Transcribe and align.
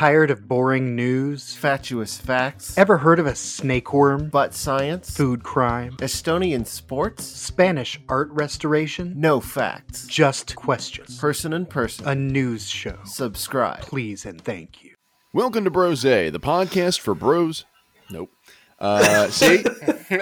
Tired 0.00 0.30
of 0.30 0.48
boring 0.48 0.96
news? 0.96 1.54
Fatuous 1.54 2.16
facts. 2.16 2.78
Ever 2.78 2.96
heard 2.96 3.18
of 3.18 3.26
a 3.26 3.32
snakeworm? 3.32 4.30
But 4.30 4.54
science. 4.54 5.14
Food 5.14 5.42
crime? 5.42 5.98
Estonian 5.98 6.66
sports. 6.66 7.22
Spanish 7.22 8.00
art 8.08 8.30
restoration? 8.30 9.12
No 9.14 9.40
facts. 9.40 10.06
Just 10.06 10.56
questions. 10.56 11.18
Person 11.18 11.52
in 11.52 11.66
person. 11.66 12.08
A 12.08 12.14
news 12.14 12.66
show. 12.66 12.96
Subscribe. 13.04 13.82
Please 13.82 14.24
and 14.24 14.40
thank 14.40 14.82
you. 14.82 14.94
Welcome 15.34 15.64
to 15.64 15.70
Brose, 15.70 16.00
the 16.00 16.30
podcast 16.40 17.00
for 17.00 17.14
bros. 17.14 17.66
Nope. 18.10 18.30
Uh, 18.78 19.26
see, 19.28 19.62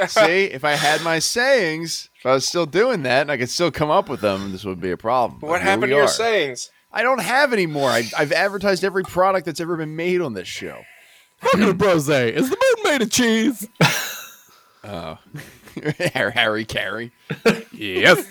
see, 0.09 0.45
if 0.47 0.65
I 0.65 0.73
had 0.73 1.03
my 1.03 1.21
sayings, 1.21 2.11
if 2.19 2.27
I 2.27 2.33
was 2.33 2.49
still 2.49 2.67
doing 2.67 3.05
that, 3.05 3.21
and 3.21 3.31
I 3.31 3.37
could 3.37 3.49
still 3.49 3.71
come 3.71 3.91
up 3.91 4.09
with 4.09 4.23
them, 4.23 4.51
this 4.51 4.65
would 4.65 4.81
be 4.81 4.91
a 4.91 4.97
problem. 4.97 5.39
What 5.39 5.61
here 5.61 5.71
happened 5.71 5.91
to 5.91 5.95
your 5.95 6.07
are. 6.07 6.09
sayings? 6.09 6.69
I 6.93 7.03
don't 7.03 7.21
have 7.21 7.53
any 7.53 7.67
more. 7.67 7.91
I, 7.91 8.05
I've 8.17 8.33
advertised 8.33 8.83
every 8.85 9.05
product 9.05 9.47
that's 9.47 9.61
ever 9.61 9.77
been 9.77 9.95
made 9.97 10.21
on 10.21 10.33
this 10.35 10.49
show. 10.49 10.83
To 11.53 11.73
Brose. 11.75 12.09
Is 12.09 12.51
the 12.51 12.57
moon 12.57 12.85
made 12.93 13.03
of 13.03 13.11
cheese? 13.11 13.69
Oh. 14.85 15.19
Harry, 16.15 16.33
Harry 16.33 16.65
Caray. 16.65 17.11
yes. 17.73 18.25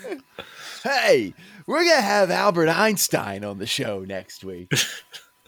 Hey, 0.82 1.34
we're 1.66 1.84
gonna 1.84 2.00
have 2.00 2.30
Albert 2.30 2.68
Einstein 2.70 3.44
on 3.44 3.58
the 3.58 3.66
show 3.66 4.00
next 4.00 4.42
week. 4.44 4.72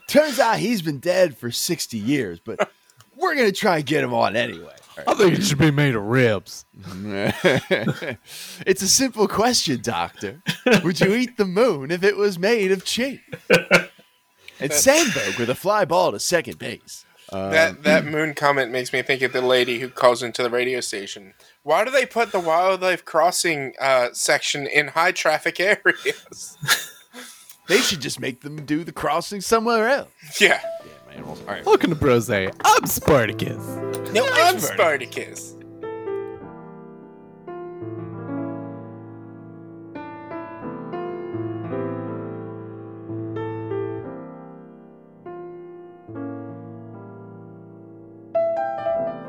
Turns 0.09 0.38
out 0.38 0.59
he's 0.59 0.83
been 0.83 0.99
dead 0.99 1.37
for 1.37 1.51
sixty 1.51 1.97
years, 1.99 2.38
but 2.38 2.71
we're 3.16 3.35
gonna 3.35 3.51
try 3.51 3.79
and 3.79 3.87
get 3.87 4.05
him 4.05 4.13
on 4.13 4.37
anyway. 4.37 4.74
I 5.07 5.15
think 5.15 5.39
it 5.39 5.43
should 5.43 5.59
be 5.59 5.71
made 5.71 5.95
of 5.95 6.03
ribs. 6.05 6.65
it's 8.67 8.83
a 8.83 8.89
simple 8.89 9.29
question, 9.29 9.81
Doctor. 9.83 10.43
Would 10.83 11.01
you 11.01 11.15
eat 11.15 11.37
the 11.37 11.45
moon 11.45 11.91
if 11.91 12.03
it 12.03 12.17
was 12.17 12.39
made 12.39 12.73
of 12.73 12.85
cheese? 12.85 13.21
And 14.61 14.73
Sandberg 14.73 15.39
with 15.39 15.49
a 15.51 15.55
fly 15.55 15.85
ball 15.85 16.13
to 16.13 16.21
second 16.21 16.59
base. 16.59 17.05
that 17.33 17.83
that 17.85 18.05
moon 18.05 18.35
comment 18.35 18.71
makes 18.71 18.93
me 18.93 19.03
think 19.03 19.23
of 19.23 19.33
the 19.33 19.41
lady 19.41 19.79
who 19.81 19.89
calls 19.89 20.23
into 20.23 20.43
the 20.43 20.51
radio 20.51 20.80
station. 20.80 21.35
Why 21.63 21.85
do 21.85 21.91
they 21.91 22.07
put 22.07 22.33
the 22.33 22.41
wildlife 22.41 23.05
crossing 23.05 23.74
uh, 23.80 24.09
section 24.13 24.67
in 24.67 24.89
high 24.89 25.13
traffic 25.13 25.61
areas? 25.61 26.57
They 27.69 27.79
should 27.79 28.01
just 28.01 28.19
make 28.19 28.41
them 28.41 28.65
do 28.67 28.83
the 28.83 28.91
crossing 28.93 29.41
somewhere 29.41 29.89
else. 29.89 30.41
yeah. 30.41 30.61
Yeah, 31.21 31.26
man. 31.26 31.38
All 31.46 31.54
right. 31.54 31.66
Welcome 31.66 31.90
to 31.90 31.96
Brose. 31.96 32.30
I'm 32.30 32.87
Spartacus. 32.87 33.65
No, 34.13 34.26
I'm 34.32 34.59
Spartacus. 34.59 35.54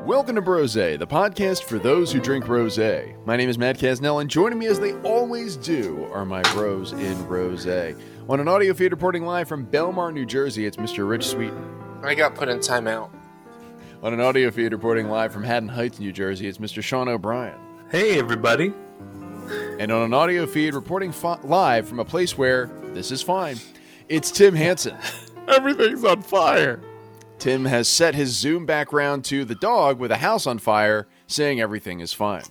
Welcome 0.04 0.34
to 0.36 0.42
Brose, 0.42 0.74
the 0.74 1.06
podcast 1.08 1.64
for 1.64 1.78
those 1.78 2.12
who 2.12 2.20
drink 2.20 2.46
rose. 2.48 2.78
My 2.78 3.36
name 3.36 3.48
is 3.48 3.58
Matt 3.58 3.78
Casnell, 3.78 4.20
and 4.20 4.30
joining 4.30 4.58
me 4.58 4.66
as 4.66 4.78
they 4.78 4.92
always 5.02 5.56
do 5.56 6.08
are 6.12 6.24
my 6.24 6.42
bros 6.54 6.92
in 6.92 7.26
rose. 7.26 7.66
On 7.66 8.40
an 8.40 8.48
audio 8.48 8.72
feed 8.72 8.92
reporting 8.92 9.24
live 9.24 9.48
from 9.48 9.66
Belmar, 9.66 10.12
New 10.12 10.24
Jersey, 10.26 10.64
it's 10.66 10.76
Mr. 10.76 11.08
Rich 11.08 11.26
Sweeten. 11.26 11.81
I 12.04 12.14
got 12.16 12.34
put 12.34 12.48
in 12.48 12.58
timeout. 12.58 13.10
On 14.02 14.12
an 14.12 14.20
audio 14.20 14.50
feed 14.50 14.72
reporting 14.72 15.08
live 15.08 15.32
from 15.32 15.44
Haddon 15.44 15.68
Heights, 15.68 16.00
New 16.00 16.12
Jersey, 16.12 16.48
it's 16.48 16.58
Mr. 16.58 16.82
Sean 16.82 17.08
O'Brien. 17.08 17.56
Hey, 17.92 18.18
everybody. 18.18 18.72
And 19.78 19.92
on 19.92 20.02
an 20.02 20.12
audio 20.12 20.46
feed 20.46 20.74
reporting 20.74 21.12
fi- 21.12 21.38
live 21.44 21.86
from 21.86 22.00
a 22.00 22.04
place 22.04 22.36
where 22.36 22.66
this 22.92 23.12
is 23.12 23.22
fine, 23.22 23.58
it's 24.08 24.32
Tim 24.32 24.56
Hansen. 24.56 24.96
Everything's 25.48 26.04
on 26.04 26.22
fire. 26.22 26.80
Tim 27.38 27.64
has 27.66 27.86
set 27.86 28.16
his 28.16 28.36
Zoom 28.36 28.66
background 28.66 29.24
to 29.26 29.44
the 29.44 29.54
dog 29.54 30.00
with 30.00 30.10
a 30.10 30.16
house 30.16 30.46
on 30.46 30.58
fire, 30.58 31.06
saying 31.28 31.60
everything 31.60 32.00
is 32.00 32.12
fine. 32.12 32.44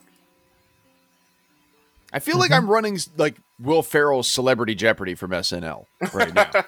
I 2.13 2.19
feel 2.19 2.37
like 2.37 2.51
mm-hmm. 2.51 2.65
I'm 2.65 2.69
running 2.69 2.99
like 3.17 3.35
Will 3.59 3.83
Ferrell's 3.83 4.29
Celebrity 4.29 4.75
Jeopardy 4.75 5.15
from 5.15 5.31
SNL 5.31 5.85
right 6.13 6.33
now. 6.33 6.49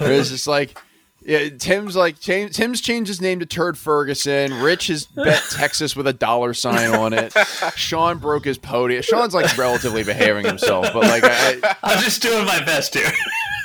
it's 0.00 0.30
just 0.30 0.46
like, 0.46 0.78
yeah, 1.24 1.48
Tim's 1.58 1.94
like 1.96 2.18
cha- 2.20 2.48
Tim's 2.48 2.80
changed 2.80 3.08
his 3.08 3.20
name 3.20 3.40
to 3.40 3.46
Turd 3.46 3.76
Ferguson. 3.78 4.54
Rich 4.62 4.88
has 4.88 5.06
bet 5.06 5.42
Texas 5.50 5.94
with 5.94 6.06
a 6.06 6.12
dollar 6.12 6.54
sign 6.54 6.94
on 6.94 7.12
it. 7.12 7.32
Sean 7.76 8.18
broke 8.18 8.44
his 8.44 8.58
podium. 8.58 9.02
Sean's 9.02 9.34
like 9.34 9.56
relatively 9.56 10.04
behaving 10.04 10.44
himself, 10.44 10.92
but 10.92 11.02
like 11.04 11.22
I, 11.24 11.76
I'm 11.82 12.02
just 12.02 12.22
doing 12.22 12.44
my 12.44 12.64
best 12.64 12.94
here. 12.94 13.12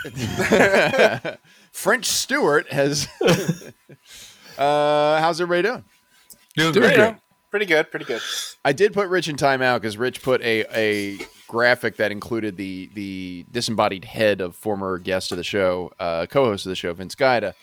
French 1.72 2.06
Stewart 2.06 2.72
has. 2.72 3.08
uh, 4.58 5.20
how's 5.20 5.40
everybody 5.42 5.64
doing? 5.68 5.84
Doing 6.56 6.74
Doing 6.74 6.86
great. 6.88 6.96
good. 6.96 7.18
Pretty 7.52 7.66
good. 7.66 7.92
Pretty 7.92 8.06
good. 8.06 8.22
I 8.66 8.74
did 8.74 8.94
put 8.94 9.08
Rich 9.10 9.28
in 9.30 9.36
timeout 9.36 9.82
because 9.82 9.98
Rich 9.98 10.22
put 10.22 10.42
a, 10.42 10.66
a 10.76 11.18
graphic 11.48 11.98
that 11.98 12.12
included 12.12 12.58
the 12.58 12.90
the 12.94 13.46
disembodied 13.52 14.06
head 14.06 14.42
of 14.42 14.56
former 14.56 14.98
guest 14.98 15.32
of 15.32 15.38
the 15.38 15.44
show, 15.44 15.92
uh, 16.00 16.26
co-host 16.30 16.66
of 16.66 16.70
the 16.70 16.76
show, 16.76 16.94
Vince 16.94 17.16
Guida, 17.16 17.56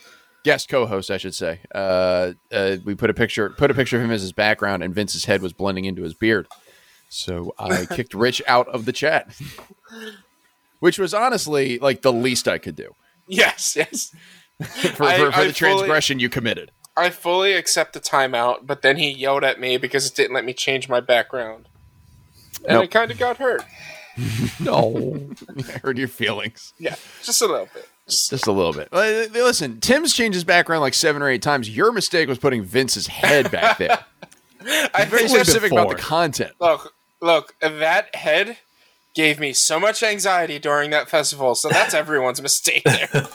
guest 0.45 0.69
co-host, 0.69 1.11
I 1.11 1.17
should 1.19 1.35
say. 1.35 1.61
Uh, 1.75 2.33
uh, 2.53 2.77
we 2.85 2.95
put 2.95 3.11
a 3.11 3.15
picture 3.15 3.51
put 3.51 3.71
a 3.71 3.75
picture 3.75 3.97
of 3.99 4.03
him 4.05 4.11
as 4.11 4.23
his 4.23 4.33
background, 4.33 4.83
and 4.83 4.95
Vince's 4.95 5.25
head 5.27 5.43
was 5.43 5.53
blending 5.53 5.85
into 5.85 6.03
his 6.03 6.15
beard. 6.15 6.47
So 7.09 7.55
I 7.59 7.87
kicked 7.91 8.15
Rich 8.15 8.43
out 8.47 8.67
of 8.69 8.85
the 8.87 8.93
chat, 8.93 9.35
which 10.81 10.99
was 10.99 11.15
honestly 11.15 11.79
like 11.79 12.03
the 12.03 12.13
least 12.13 12.49
I 12.49 12.59
could 12.59 12.77
do 12.77 12.95
Yes. 13.27 13.75
Yes. 13.77 14.15
for, 14.61 14.89
for, 14.89 15.05
I- 15.05 15.17
for 15.19 15.27
I 15.27 15.29
the 15.29 15.31
fully- 15.31 15.53
transgression 15.53 16.19
you 16.19 16.29
committed. 16.29 16.71
I 16.97 17.11
fully 17.11 17.55
accept 17.55 17.93
the 17.93 17.99
timeout, 18.01 18.67
but 18.69 18.83
then 18.83 18.99
he 18.99 19.11
yelled 19.11 19.43
at 19.43 19.59
me 19.59 19.79
because 19.79 20.07
it 20.07 20.15
didn't 20.15 20.33
let 20.33 20.45
me 20.45 20.53
change 20.53 20.89
my 20.89 21.01
background, 21.01 21.69
and 22.67 22.75
Nope. 22.75 22.85
I 22.85 22.87
kind 22.87 23.11
of 23.11 23.19
got 23.19 23.37
hurt. 23.39 23.65
No. 24.61 25.21
I 25.59 25.63
heard 25.83 25.99
your 25.99 26.07
feelings. 26.07 26.73
Yeah, 26.79 26.95
just 27.25 27.43
a 27.43 27.47
little 27.47 27.69
bit. 27.75 27.89
Just- 28.07 28.31
Just 28.31 28.47
a 28.47 28.53
little 28.53 28.73
bit. 28.73 28.93
Listen, 28.93 29.81
Tim's 29.81 30.15
changed 30.15 30.35
his 30.35 30.45
background 30.45 30.83
like 30.83 30.95
seven 30.95 31.21
or 31.23 31.29
eight 31.29 31.43
times. 31.43 31.69
Your 31.75 31.91
mistake 31.91 32.29
was 32.29 32.39
putting 32.39 32.63
Vince's 32.63 33.09
head 33.09 33.51
back 33.51 33.79
there. 33.79 34.05
I'm 34.95 35.09
Very 35.09 35.27
think 35.27 35.31
specific 35.31 35.73
about 35.73 35.89
the 35.89 35.97
content. 35.97 36.53
Look, 36.61 36.95
look, 37.21 37.55
that 37.61 38.15
head 38.15 38.59
gave 39.15 39.41
me 39.41 39.53
so 39.53 39.81
much 39.81 40.03
anxiety 40.03 40.59
during 40.61 40.91
that 40.91 41.09
festival, 41.09 41.55
so 41.57 41.69
that's 41.69 41.93
everyone's 41.95 42.41
mistake 42.41 42.85
there. 42.85 43.27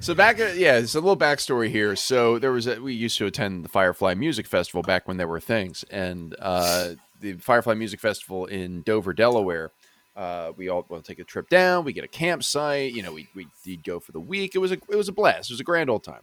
So 0.00 0.14
back, 0.14 0.40
uh, 0.40 0.44
yeah, 0.54 0.76
it's 0.78 0.94
a 0.94 1.00
little 1.00 1.16
backstory 1.18 1.68
here. 1.70 1.94
So 1.96 2.38
there 2.38 2.52
was 2.52 2.66
a, 2.66 2.80
we 2.80 2.94
used 2.94 3.18
to 3.18 3.26
attend 3.26 3.64
the 3.64 3.68
Firefly 3.68 4.14
Music 4.14 4.46
Festival 4.46 4.82
back 4.82 5.06
when 5.06 5.16
there 5.18 5.28
were 5.28 5.40
things, 5.40 5.84
and 5.90 6.34
uh, 6.38 6.90
the 7.24 7.34
Firefly 7.38 7.74
Music 7.74 8.00
Festival 8.00 8.46
in 8.46 8.82
Dover, 8.82 9.12
Delaware. 9.12 9.72
Uh, 10.14 10.52
we 10.56 10.68
all 10.68 10.86
well, 10.88 11.02
take 11.02 11.18
a 11.18 11.24
trip 11.24 11.48
down. 11.48 11.84
We 11.84 11.92
get 11.92 12.04
a 12.04 12.08
campsite. 12.08 12.92
You 12.92 13.02
know, 13.02 13.12
we 13.12 13.26
we 13.34 13.76
go 13.76 13.98
for 13.98 14.12
the 14.12 14.20
week. 14.20 14.54
It 14.54 14.58
was 14.58 14.70
a 14.70 14.78
it 14.88 14.96
was 14.96 15.08
a 15.08 15.12
blast. 15.12 15.50
It 15.50 15.54
was 15.54 15.60
a 15.60 15.64
grand 15.64 15.90
old 15.90 16.04
time. 16.04 16.22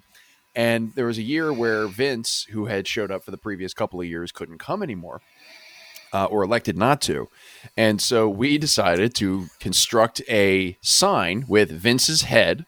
And 0.56 0.94
there 0.96 1.06
was 1.06 1.18
a 1.18 1.24
year 1.24 1.52
where 1.54 1.88
Vince, 1.88 2.46
who 2.52 2.66
had 2.66 2.88
showed 2.88 3.10
up 3.10 3.24
for 3.24 3.32
the 3.32 3.38
previous 3.38 3.74
couple 3.74 4.02
of 4.02 4.08
years, 4.08 4.32
couldn't 4.32 4.58
come 4.58 4.84
anymore, 4.84 5.22
uh, 6.14 6.26
or 6.26 6.44
elected 6.44 6.78
not 6.78 7.02
to. 7.02 7.30
And 7.78 8.02
so 8.02 8.30
we 8.30 8.58
decided 8.58 9.16
to 9.16 9.48
construct 9.60 10.22
a 10.30 10.78
sign 10.82 11.46
with 11.48 11.72
Vince's 11.72 12.24
head 12.24 12.66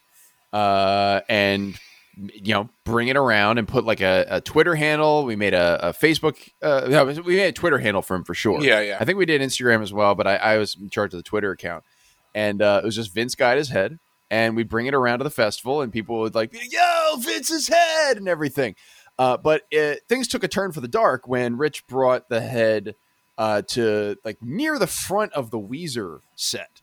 uh, 0.54 1.22
and 1.28 1.78
you 2.16 2.54
know 2.54 2.70
bring 2.84 3.08
it 3.08 3.18
around 3.18 3.58
and 3.58 3.68
put 3.68 3.86
like 3.86 4.02
a, 4.02 4.26
a 4.30 4.42
Twitter 4.42 4.76
handle. 4.76 5.26
We 5.26 5.36
made 5.36 5.54
a, 5.54 5.90
a 5.90 5.94
Facebook. 5.94 6.50
Uh, 6.62 6.88
no, 6.90 7.06
we 7.06 7.36
made 7.36 7.48
a 7.48 7.52
Twitter 7.52 7.78
handle 7.78 8.02
for 8.02 8.16
him 8.16 8.24
for 8.24 8.34
sure. 8.34 8.62
Yeah, 8.64 8.82
yeah. 8.82 8.98
I 9.00 9.06
think 9.06 9.18
we 9.18 9.26
did 9.26 9.42
Instagram 9.42 9.82
as 9.82 9.94
well, 9.94 10.16
but 10.16 10.28
I, 10.28 10.36
I 10.36 10.58
was 10.58 10.76
in 10.76 10.90
charge 10.90 11.14
of 11.14 11.18
the 11.18 11.24
Twitter 11.24 11.52
account, 11.52 11.84
and 12.36 12.62
uh, 12.62 12.82
it 12.84 12.86
was 12.86 12.96
just 12.96 13.14
Vince 13.14 13.36
Guida's 13.36 13.70
head, 13.70 14.00
and 14.30 14.56
we 14.56 14.64
bring 14.64 14.86
it 14.86 14.94
around 14.94 15.20
to 15.20 15.24
the 15.24 15.30
festival, 15.30 15.82
and 15.82 15.92
people 15.92 16.20
would 16.20 16.36
like, 16.36 16.54
"Yo, 16.54 17.18
Vince's 17.20 17.68
head" 17.68 18.18
and 18.18 18.28
everything. 18.28 18.76
Uh, 19.18 19.38
but 19.38 19.64
it, 19.70 20.02
things 20.08 20.28
took 20.28 20.44
a 20.44 20.48
turn 20.48 20.72
for 20.72 20.82
the 20.82 20.88
dark 20.88 21.28
when 21.28 21.58
Rich 21.58 21.86
brought 21.88 22.30
the 22.30 22.42
head 22.42 22.96
uh, 23.38 23.62
to 23.70 24.18
like 24.24 24.38
near 24.42 24.80
the 24.80 24.88
front 24.88 25.34
of 25.34 25.52
the 25.52 25.60
Weezer 25.60 26.20
set, 26.36 26.82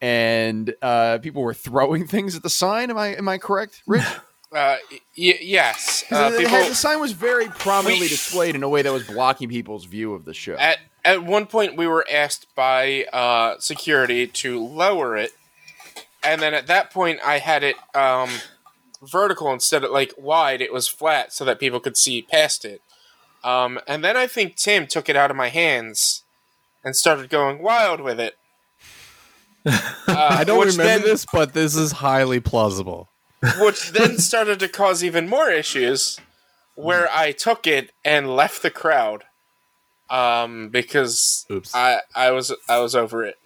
and 0.00 0.74
uh, 0.82 1.18
people 1.18 1.42
were 1.42 1.54
throwing 1.54 2.06
things 2.08 2.36
at 2.36 2.42
the 2.42 2.50
sign. 2.50 2.90
Am 2.90 2.98
I 2.98 3.08
am 3.08 3.28
I 3.28 3.38
correct, 3.38 3.82
Rich? 3.86 4.04
Uh, 4.52 4.76
y- 4.90 5.38
yes, 5.40 6.04
'Cause 6.10 6.32
uh, 6.32 6.34
it 6.34 6.38
people 6.40 6.50
had- 6.58 6.70
the 6.70 6.74
sign 6.74 7.00
was 7.00 7.12
very 7.12 7.48
prominently 7.48 8.04
We- 8.04 8.08
displayed 8.08 8.54
in 8.54 8.62
a 8.62 8.68
way 8.68 8.82
that 8.82 8.92
was 8.92 9.06
blocking 9.06 9.48
people's 9.48 9.84
view 9.86 10.12
of 10.14 10.24
the 10.24 10.34
show. 10.34 10.54
at 10.58 10.78
at 11.04 11.24
one 11.24 11.46
point 11.46 11.76
we 11.76 11.86
were 11.86 12.06
asked 12.10 12.46
by 12.54 13.04
uh, 13.12 13.58
security 13.58 14.26
to 14.26 14.62
lower 14.64 15.16
it, 15.16 15.32
and 16.22 16.40
then 16.42 16.54
at 16.54 16.66
that 16.68 16.90
point 16.92 17.18
I 17.24 17.38
had 17.38 17.62
it 17.64 17.76
um, 17.94 18.30
vertical 19.02 19.52
instead 19.52 19.82
of 19.84 19.90
like 19.90 20.12
wide. 20.18 20.60
It 20.60 20.72
was 20.72 20.86
flat 20.86 21.32
so 21.32 21.44
that 21.46 21.58
people 21.58 21.80
could 21.80 21.96
see 21.96 22.22
past 22.22 22.64
it. 22.64 22.82
Um, 23.42 23.80
and 23.88 24.04
then 24.04 24.16
I 24.16 24.26
think 24.28 24.54
Tim 24.56 24.86
took 24.86 25.08
it 25.08 25.16
out 25.16 25.30
of 25.30 25.36
my 25.36 25.48
hands 25.48 26.22
and 26.84 26.94
started 26.94 27.28
going 27.30 27.60
wild 27.62 28.00
with 28.00 28.20
it. 28.20 28.36
Uh, 29.64 30.26
I 30.40 30.44
don't 30.44 30.58
which 30.58 30.72
remember 30.72 30.84
then- 30.84 31.02
this, 31.02 31.24
but 31.32 31.52
this 31.54 31.74
is 31.76 31.92
highly 31.92 32.40
plausible. 32.40 33.08
Which 33.58 33.90
then 33.92 34.18
started 34.18 34.60
to 34.60 34.68
cause 34.68 35.02
even 35.02 35.28
more 35.28 35.50
issues, 35.50 36.20
where 36.74 37.08
I 37.12 37.32
took 37.32 37.66
it 37.66 37.92
and 38.04 38.34
left 38.34 38.62
the 38.62 38.70
crowd, 38.70 39.24
um, 40.10 40.68
because 40.68 41.46
Oops. 41.50 41.74
I 41.74 42.00
I 42.14 42.30
was 42.30 42.54
I 42.68 42.78
was 42.78 42.94
over 42.94 43.24
it. 43.24 43.36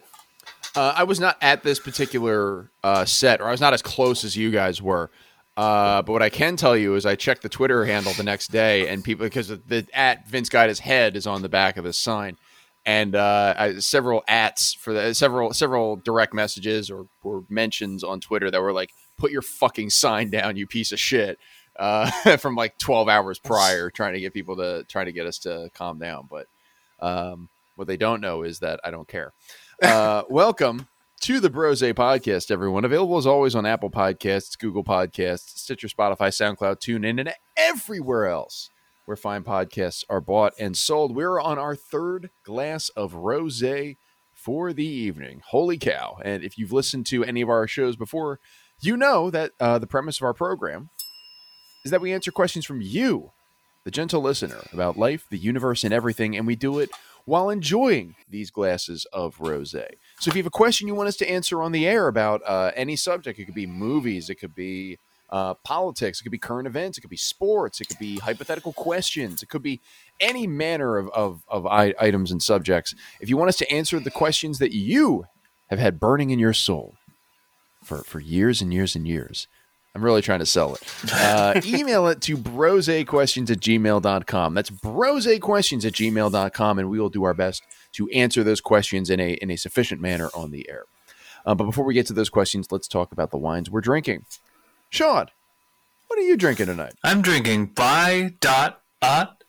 Uh, 0.75 0.93
I 0.95 1.03
was 1.03 1.19
not 1.19 1.37
at 1.41 1.63
this 1.63 1.79
particular 1.79 2.69
uh, 2.83 3.05
set, 3.05 3.41
or 3.41 3.47
I 3.47 3.51
was 3.51 3.61
not 3.61 3.73
as 3.73 3.81
close 3.81 4.23
as 4.23 4.37
you 4.37 4.51
guys 4.51 4.81
were. 4.81 5.09
Uh, 5.57 6.03
but 6.03 6.11
what 6.13 6.21
I 6.21 6.29
can 6.29 6.55
tell 6.55 6.77
you 6.77 6.93
is 6.93 7.03
I 7.03 7.15
checked 7.15 7.41
the 7.41 7.49
Twitter 7.49 7.83
handle 7.83 8.13
the 8.13 8.23
next 8.23 8.51
day, 8.51 8.87
and 8.87 9.03
people 9.03 9.25
because 9.25 9.47
the 9.47 9.87
at 9.91 10.27
Vince 10.27 10.49
Guida's 10.49 10.79
head 10.79 11.15
is 11.15 11.25
on 11.25 11.41
the 11.41 11.49
back 11.49 11.77
of 11.77 11.83
the 11.83 11.93
sign, 11.93 12.37
and 12.85 13.15
uh, 13.15 13.55
I, 13.57 13.79
several 13.79 14.23
ats 14.27 14.75
for 14.75 14.93
the 14.93 15.15
several 15.15 15.51
several 15.53 15.95
direct 15.95 16.31
messages 16.31 16.91
or, 16.91 17.07
or 17.23 17.43
mentions 17.49 18.03
on 18.03 18.21
Twitter 18.21 18.51
that 18.51 18.61
were 18.61 18.71
like, 18.71 18.91
"Put 19.17 19.31
your 19.31 19.41
fucking 19.41 19.89
sign 19.89 20.29
down, 20.29 20.57
you 20.57 20.67
piece 20.67 20.91
of 20.91 20.99
shit," 20.99 21.39
uh, 21.77 22.09
from 22.37 22.55
like 22.55 22.77
twelve 22.77 23.09
hours 23.09 23.39
prior, 23.39 23.89
trying 23.89 24.13
to 24.13 24.19
get 24.19 24.33
people 24.33 24.55
to 24.57 24.83
trying 24.87 25.05
to 25.07 25.11
get 25.11 25.25
us 25.25 25.39
to 25.39 25.69
calm 25.73 25.99
down. 25.99 26.27
But 26.29 26.47
um, 26.99 27.49
what 27.75 27.87
they 27.87 27.97
don't 27.97 28.21
know 28.21 28.43
is 28.43 28.59
that 28.59 28.79
I 28.83 28.91
don't 28.91 29.07
care. 29.07 29.33
Uh, 29.79 30.23
welcome 30.27 30.87
to 31.19 31.39
the 31.39 31.51
Brose 31.51 31.83
podcast, 31.83 32.49
everyone. 32.49 32.83
Available 32.83 33.15
as 33.17 33.27
always 33.27 33.53
on 33.53 33.67
Apple 33.67 33.91
Podcasts, 33.91 34.57
Google 34.57 34.83
Podcasts, 34.83 35.55
Stitcher, 35.55 35.87
Spotify, 35.87 36.29
SoundCloud, 36.29 36.79
TuneIn, 36.79 37.19
and 37.19 37.31
everywhere 37.55 38.25
else 38.25 38.71
where 39.07 39.15
fine 39.15 39.41
podcasts 39.41 40.03
are 40.09 40.19
bought 40.19 40.53
and 40.59 40.75
sold. 40.75 41.15
We're 41.15 41.39
on 41.39 41.57
our 41.57 41.75
third 41.77 42.29
glass 42.43 42.89
of 42.89 43.13
rose 43.13 43.63
for 44.33 44.73
the 44.73 44.85
evening. 44.85 45.41
Holy 45.47 45.77
cow. 45.77 46.17
And 46.25 46.43
if 46.43 46.57
you've 46.57 46.73
listened 46.73 47.05
to 47.07 47.23
any 47.23 47.41
of 47.41 47.49
our 47.49 47.67
shows 47.67 47.95
before, 47.95 48.39
you 48.79 48.97
know 48.97 49.29
that 49.29 49.51
uh, 49.59 49.79
the 49.79 49.87
premise 49.87 50.17
of 50.17 50.23
our 50.23 50.33
program 50.33 50.89
is 51.83 51.91
that 51.91 52.01
we 52.01 52.13
answer 52.13 52.31
questions 52.31 52.65
from 52.65 52.81
you, 52.81 53.31
the 53.83 53.91
gentle 53.91 54.21
listener, 54.21 54.61
about 54.73 54.97
life, 54.97 55.25
the 55.29 55.37
universe, 55.37 55.83
and 55.83 55.93
everything. 55.93 56.35
And 56.35 56.45
we 56.45 56.55
do 56.55 56.79
it 56.79 56.89
while 57.25 57.49
enjoying 57.49 58.15
these 58.29 58.51
glasses 58.51 59.05
of 59.11 59.39
rose. 59.39 59.71
So 59.71 60.29
if 60.29 60.35
you 60.35 60.39
have 60.39 60.47
a 60.47 60.49
question 60.49 60.87
you 60.87 60.95
want 60.95 61.09
us 61.09 61.17
to 61.17 61.29
answer 61.29 61.61
on 61.61 61.71
the 61.71 61.87
air 61.87 62.07
about 62.07 62.41
uh, 62.45 62.71
any 62.75 62.95
subject, 62.95 63.39
it 63.39 63.45
could 63.45 63.55
be 63.55 63.65
movies, 63.65 64.29
it 64.29 64.35
could 64.35 64.55
be 64.55 64.97
uh, 65.29 65.55
politics, 65.55 66.19
it 66.19 66.23
could 66.23 66.31
be 66.31 66.37
current 66.37 66.67
events, 66.67 66.97
it 66.97 67.01
could 67.01 67.09
be 67.09 67.17
sports, 67.17 67.81
it 67.81 67.89
could 67.89 67.99
be 67.99 68.17
hypothetical 68.19 68.71
questions, 68.71 69.43
it 69.43 69.49
could 69.49 69.61
be 69.61 69.81
any 70.21 70.47
manner 70.47 70.97
of, 70.97 71.09
of, 71.09 71.43
of 71.49 71.65
I- 71.65 71.95
items 71.99 72.31
and 72.31 72.41
subjects. 72.41 72.95
If 73.19 73.29
you 73.29 73.35
want 73.35 73.49
us 73.49 73.57
to 73.57 73.69
answer 73.71 73.99
the 73.99 74.11
questions 74.11 74.59
that 74.59 74.73
you 74.73 75.25
have 75.69 75.79
had 75.79 75.99
burning 75.99 76.29
in 76.29 76.39
your 76.39 76.53
soul 76.53 76.95
for, 77.87 78.03
for 78.03 78.19
years 78.19 78.61
and 78.61 78.73
years 78.73 78.95
and 78.95 79.07
years, 79.07 79.47
I'm 79.95 80.03
really 80.03 80.21
trying 80.21 80.39
to 80.39 80.45
sell 80.45 80.75
it. 80.75 80.83
Uh, 81.11 81.59
email 81.65 82.07
it 82.07 82.21
to 82.21 82.37
brosequestions 82.37 83.49
at 83.49 83.59
gmail.com. 83.59 84.53
That's 84.53 84.69
brosequestions 84.69 85.85
at 85.85 85.93
gmail.com, 85.93 86.79
and 86.79 86.89
we 86.89 86.99
will 86.99 87.09
do 87.09 87.23
our 87.23 87.33
best 87.33 87.63
to 87.93 88.07
answer 88.09 88.43
those 88.43 88.61
questions 88.61 89.09
in 89.09 89.19
a, 89.19 89.33
in 89.33 89.49
a 89.49 89.55
sufficient 89.55 90.01
manner 90.01 90.29
on 90.35 90.51
the 90.51 90.69
air. 90.69 90.83
Uh, 91.45 91.55
but 91.55 91.63
before 91.63 91.85
we 91.85 91.93
get 91.93 92.05
to 92.07 92.13
those 92.13 92.29
questions, 92.29 92.67
let's 92.71 92.87
talk 92.87 93.11
about 93.11 93.31
the 93.31 93.37
wines 93.37 93.71
we're 93.71 93.81
drinking. 93.81 94.25
Sean, 94.89 95.27
what 96.07 96.19
are 96.19 96.23
you 96.23 96.37
drinking 96.37 96.67
tonight? 96.67 96.93
I'm 97.03 97.21
drinking 97.21 97.67
by 97.67 98.35
dot 98.39 98.81
Ott 99.01 99.43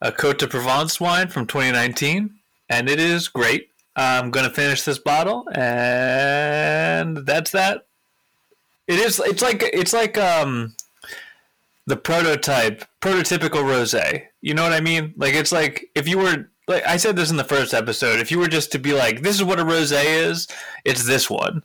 a 0.00 0.12
Cote 0.12 0.38
de 0.38 0.46
Provence 0.46 1.00
wine 1.00 1.28
from 1.28 1.46
2019, 1.46 2.38
and 2.68 2.88
it 2.88 2.98
is 3.00 3.28
great. 3.28 3.69
I'm 3.96 4.30
gonna 4.30 4.50
finish 4.50 4.82
this 4.82 4.98
bottle, 4.98 5.46
and 5.54 7.18
that's 7.26 7.50
that. 7.52 7.86
It 8.86 8.98
is. 8.98 9.20
It's 9.24 9.42
like 9.42 9.62
it's 9.62 9.92
like 9.92 10.16
um 10.18 10.74
the 11.86 11.96
prototype, 11.96 12.84
prototypical 13.00 13.62
rosé. 13.64 14.24
You 14.40 14.54
know 14.54 14.62
what 14.62 14.72
I 14.72 14.80
mean? 14.80 15.14
Like 15.16 15.34
it's 15.34 15.52
like 15.52 15.90
if 15.94 16.06
you 16.08 16.18
were 16.18 16.48
like 16.68 16.86
I 16.86 16.96
said 16.96 17.16
this 17.16 17.30
in 17.30 17.36
the 17.36 17.44
first 17.44 17.74
episode. 17.74 18.20
If 18.20 18.30
you 18.30 18.38
were 18.38 18.48
just 18.48 18.72
to 18.72 18.78
be 18.78 18.92
like, 18.92 19.22
this 19.22 19.34
is 19.36 19.44
what 19.44 19.58
a 19.60 19.64
rosé 19.64 20.04
is, 20.28 20.46
it's 20.84 21.04
this 21.04 21.28
one, 21.28 21.64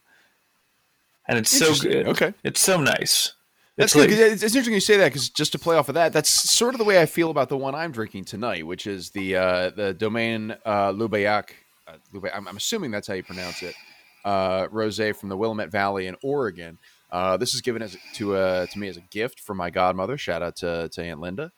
and 1.28 1.38
it's 1.38 1.52
so 1.52 1.74
good. 1.76 2.08
Okay. 2.08 2.34
it's 2.44 2.60
so 2.62 2.80
nice. 2.80 3.34
That's 3.78 3.94
It's 3.94 4.06
good. 4.06 4.20
like- 4.22 4.32
It's, 4.32 4.44
interesting 4.44 4.74
you 4.74 4.80
say 4.80 4.98
that 4.98 5.10
because 5.10 5.30
just 5.30 5.52
to 5.52 5.60
play 5.60 5.76
off 5.76 5.90
of 5.90 5.96
that, 5.96 6.14
that's 6.14 6.30
sort 6.30 6.74
of 6.74 6.80
the 6.80 6.86
way 6.86 7.02
I 7.02 7.06
feel 7.06 7.30
about 7.30 7.50
the 7.50 7.58
one 7.58 7.76
I'm 7.76 7.92
drinking 7.92 8.24
tonight, 8.24 8.66
which 8.66 8.88
is 8.88 9.10
the 9.10 9.36
uh, 9.36 9.70
the 9.72 9.94
Domaine 9.94 10.52
uh, 10.66 10.92
Lubayak. 10.94 11.50
Uh, 11.88 11.94
I'm, 12.34 12.48
I'm 12.48 12.58
assuming 12.58 12.92
that's 12.92 13.08
how 13.08 13.14
you 13.14 13.24
pronounce 13.24 13.62
it. 13.64 13.76
Uh, 14.24 14.68
rosé 14.68 15.16
from 15.16 15.30
the 15.30 15.38
Willamette 15.38 15.70
Valley 15.70 16.08
in 16.08 16.16
Oregon. 16.24 16.80
Uh, 17.12 17.38
this 17.38 17.54
is 17.54 17.62
given 17.62 17.82
as 17.82 17.96
to 18.14 18.36
uh, 18.36 18.66
to 18.66 18.80
me 18.80 18.88
as 18.88 18.98
a 18.98 19.02
gift 19.02 19.40
from 19.40 19.58
my 19.58 19.70
godmother. 19.70 20.18
Shout 20.18 20.42
out 20.42 20.56
to, 20.58 20.90
to 20.90 21.04
Aunt 21.04 21.20
Linda. 21.22 21.52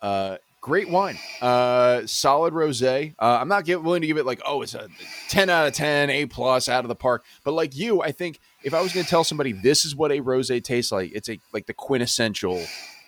Uh, 0.00 0.38
great 0.62 0.88
wine, 0.88 1.18
uh, 1.42 2.06
solid 2.06 2.54
rosé. 2.54 3.14
Uh, 3.18 3.38
I'm 3.40 3.48
not 3.48 3.66
give, 3.66 3.84
willing 3.84 4.00
to 4.00 4.06
give 4.06 4.16
it 4.16 4.24
like 4.24 4.40
oh 4.46 4.62
it's 4.62 4.74
a 4.74 4.88
10 5.28 5.50
out 5.50 5.66
of 5.66 5.74
10, 5.74 6.08
A 6.08 6.26
plus 6.26 6.68
out 6.68 6.84
of 6.84 6.88
the 6.88 6.94
park. 6.94 7.24
But 7.44 7.52
like 7.52 7.76
you, 7.76 8.00
I 8.00 8.12
think 8.12 8.40
if 8.62 8.72
I 8.72 8.80
was 8.80 8.92
going 8.94 9.04
to 9.04 9.10
tell 9.10 9.24
somebody 9.24 9.52
this 9.52 9.84
is 9.84 9.94
what 9.94 10.10
a 10.10 10.20
rosé 10.22 10.64
tastes 10.64 10.90
like, 10.90 11.12
it's 11.14 11.28
a 11.28 11.38
like 11.52 11.66
the 11.66 11.74
quintessential 11.74 12.64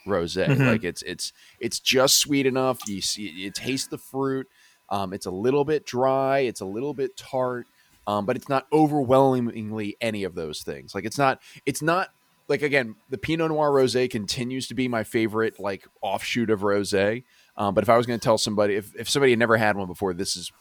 rosé. 0.07 0.47
Mhm. 0.47 0.67
Like 0.67 0.85
it's 0.85 1.01
it's 1.03 1.33
it's 1.59 1.81
just 1.81 2.19
sweet 2.19 2.45
enough. 2.45 2.87
You 2.87 3.01
see, 3.01 3.31
you 3.31 3.51
taste 3.51 3.89
the 3.91 3.99
fruit. 3.99 4.47
Um, 4.89 5.13
it's 5.13 5.27
a 5.27 5.31
little 5.31 5.65
bit 5.65 5.85
dry. 5.87 6.41
It's 6.41 6.61
a 6.61 6.67
little 6.67 6.95
bit 6.95 7.17
tart. 7.17 7.67
Um, 8.07 8.25
but 8.25 8.37
it's 8.37 8.49
not 8.49 8.67
overwhelmingly 8.73 9.97
any 10.01 10.23
of 10.23 10.35
those 10.37 10.63
things. 10.63 10.95
Like 10.95 11.05
it's 11.05 11.19
not. 11.19 11.43
It's 11.65 11.83
not 11.83 12.11
like 12.49 12.63
again 12.63 12.95
the 13.11 13.19
Pinot 13.19 13.51
Noir 13.51 13.71
rosé 13.71 14.09
continues 14.09 14.69
to 14.69 14.75
be 14.75 14.87
my 14.87 15.03
favorite 15.03 15.59
like 15.59 15.89
offshoot 16.01 16.51
of 16.51 16.61
rosé. 16.61 17.25
Um, 17.57 17.75
but 17.75 17.83
if 17.83 17.89
I 17.89 17.97
was 17.97 18.07
going 18.07 18.19
to 18.19 18.25
tell 18.25 18.39
somebody, 18.39 18.75
if, 18.75 18.95
if 18.97 19.09
somebody 19.09 19.33
had 19.33 19.39
never 19.39 19.57
had 19.57 19.77
one 19.77 19.87
before, 19.87 20.13
this 20.13 20.37
is, 20.37 20.53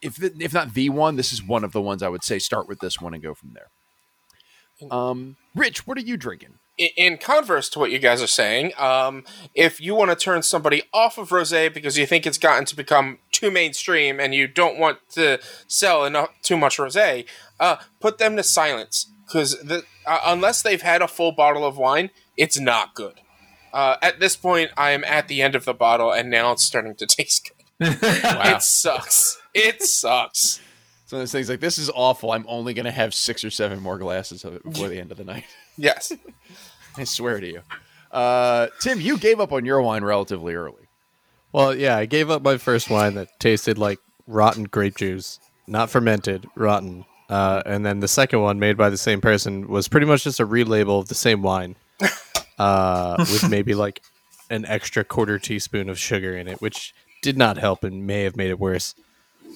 if 0.00 0.16
the, 0.16 0.32
if 0.40 0.54
not 0.54 0.72
the 0.72 0.88
one, 0.88 1.16
this 1.16 1.32
is 1.32 1.42
one 1.42 1.64
of 1.64 1.72
the 1.72 1.82
ones 1.82 2.02
I 2.02 2.08
would 2.08 2.24
say 2.24 2.38
start 2.38 2.66
with 2.66 2.80
this 2.80 2.98
one 2.98 3.12
and 3.12 3.22
go 3.22 3.34
from 3.34 3.54
there. 3.54 4.90
Um, 4.90 5.36
Rich, 5.54 5.86
what 5.86 5.98
are 5.98 6.02
you 6.02 6.16
drinking? 6.16 6.54
In- 6.78 7.18
converse 7.18 7.68
to 7.70 7.78
what 7.78 7.90
you 7.90 7.98
guys 7.98 8.22
are 8.22 8.28
saying, 8.28 8.72
um, 8.78 9.24
if 9.54 9.80
you 9.80 9.94
want 9.94 10.10
to 10.10 10.16
turn 10.16 10.42
somebody 10.42 10.82
off 10.94 11.18
of 11.18 11.30
rosé 11.30 11.72
because 11.72 11.98
you 11.98 12.06
think 12.06 12.26
it's 12.26 12.38
gotten 12.38 12.64
to 12.66 12.76
become 12.76 13.18
too 13.32 13.50
mainstream 13.50 14.20
and 14.20 14.34
you 14.34 14.46
don't 14.46 14.78
want 14.78 14.98
to 15.10 15.38
sell 15.66 16.04
enough 16.04 16.30
too 16.42 16.56
much 16.56 16.78
rosé, 16.78 17.26
uh, 17.60 17.76
put 18.00 18.18
them 18.18 18.36
to 18.36 18.42
silence 18.42 19.10
because 19.26 19.58
the, 19.62 19.82
uh, 20.06 20.20
unless 20.26 20.62
they've 20.62 20.82
had 20.82 21.02
a 21.02 21.08
full 21.08 21.32
bottle 21.32 21.64
of 21.64 21.76
wine, 21.76 22.10
it's 22.36 22.58
not 22.58 22.94
good. 22.94 23.20
Uh, 23.72 23.96
at 24.00 24.20
this 24.20 24.36
point, 24.36 24.70
I 24.76 24.92
am 24.92 25.04
at 25.04 25.28
the 25.28 25.42
end 25.42 25.54
of 25.54 25.66
the 25.66 25.74
bottle, 25.74 26.10
and 26.10 26.30
now 26.30 26.52
it's 26.52 26.64
starting 26.64 26.94
to 26.96 27.06
taste 27.08 27.50
good. 27.78 27.98
It 28.00 28.62
sucks. 28.62 29.40
It 29.52 29.82
sucks. 29.82 30.60
It's 31.04 31.12
one 31.12 31.20
of 31.20 31.22
those 31.22 31.32
things 31.32 31.48
like 31.48 31.60
this 31.60 31.78
is 31.78 31.90
awful. 31.94 32.32
I'm 32.32 32.44
only 32.48 32.74
going 32.74 32.84
to 32.84 32.90
have 32.90 33.14
six 33.14 33.44
or 33.44 33.50
seven 33.50 33.80
more 33.80 33.98
glasses 33.98 34.44
of 34.44 34.54
it 34.54 34.62
before 34.62 34.88
the 34.88 34.98
end 34.98 35.10
of 35.10 35.16
the 35.16 35.24
night. 35.24 35.44
Yes. 35.76 36.12
I 36.98 37.04
swear 37.04 37.40
to 37.40 37.46
you. 37.46 37.62
Uh, 38.10 38.68
Tim, 38.80 39.00
you 39.00 39.18
gave 39.18 39.40
up 39.40 39.52
on 39.52 39.64
your 39.64 39.80
wine 39.80 40.04
relatively 40.04 40.54
early. 40.54 40.88
Well, 41.52 41.74
yeah, 41.74 41.96
I 41.96 42.06
gave 42.06 42.30
up 42.30 42.42
my 42.42 42.58
first 42.58 42.90
wine 42.90 43.14
that 43.14 43.38
tasted 43.38 43.78
like 43.78 43.98
rotten 44.26 44.64
grape 44.64 44.96
juice, 44.96 45.40
not 45.66 45.90
fermented, 45.90 46.46
rotten. 46.54 47.04
Uh, 47.28 47.62
and 47.64 47.84
then 47.84 48.00
the 48.00 48.08
second 48.08 48.40
one, 48.40 48.58
made 48.58 48.76
by 48.76 48.90
the 48.90 48.96
same 48.96 49.20
person, 49.20 49.68
was 49.68 49.88
pretty 49.88 50.06
much 50.06 50.24
just 50.24 50.40
a 50.40 50.46
relabel 50.46 51.00
of 51.00 51.08
the 51.08 51.14
same 51.14 51.42
wine, 51.42 51.76
uh, 52.58 53.16
with 53.18 53.48
maybe 53.48 53.74
like 53.74 54.02
an 54.50 54.64
extra 54.66 55.04
quarter 55.04 55.38
teaspoon 55.38 55.88
of 55.88 55.98
sugar 55.98 56.36
in 56.36 56.48
it, 56.48 56.60
which 56.60 56.94
did 57.22 57.36
not 57.36 57.58
help 57.58 57.84
and 57.84 58.06
may 58.06 58.24
have 58.24 58.36
made 58.36 58.50
it 58.50 58.58
worse. 58.58 58.94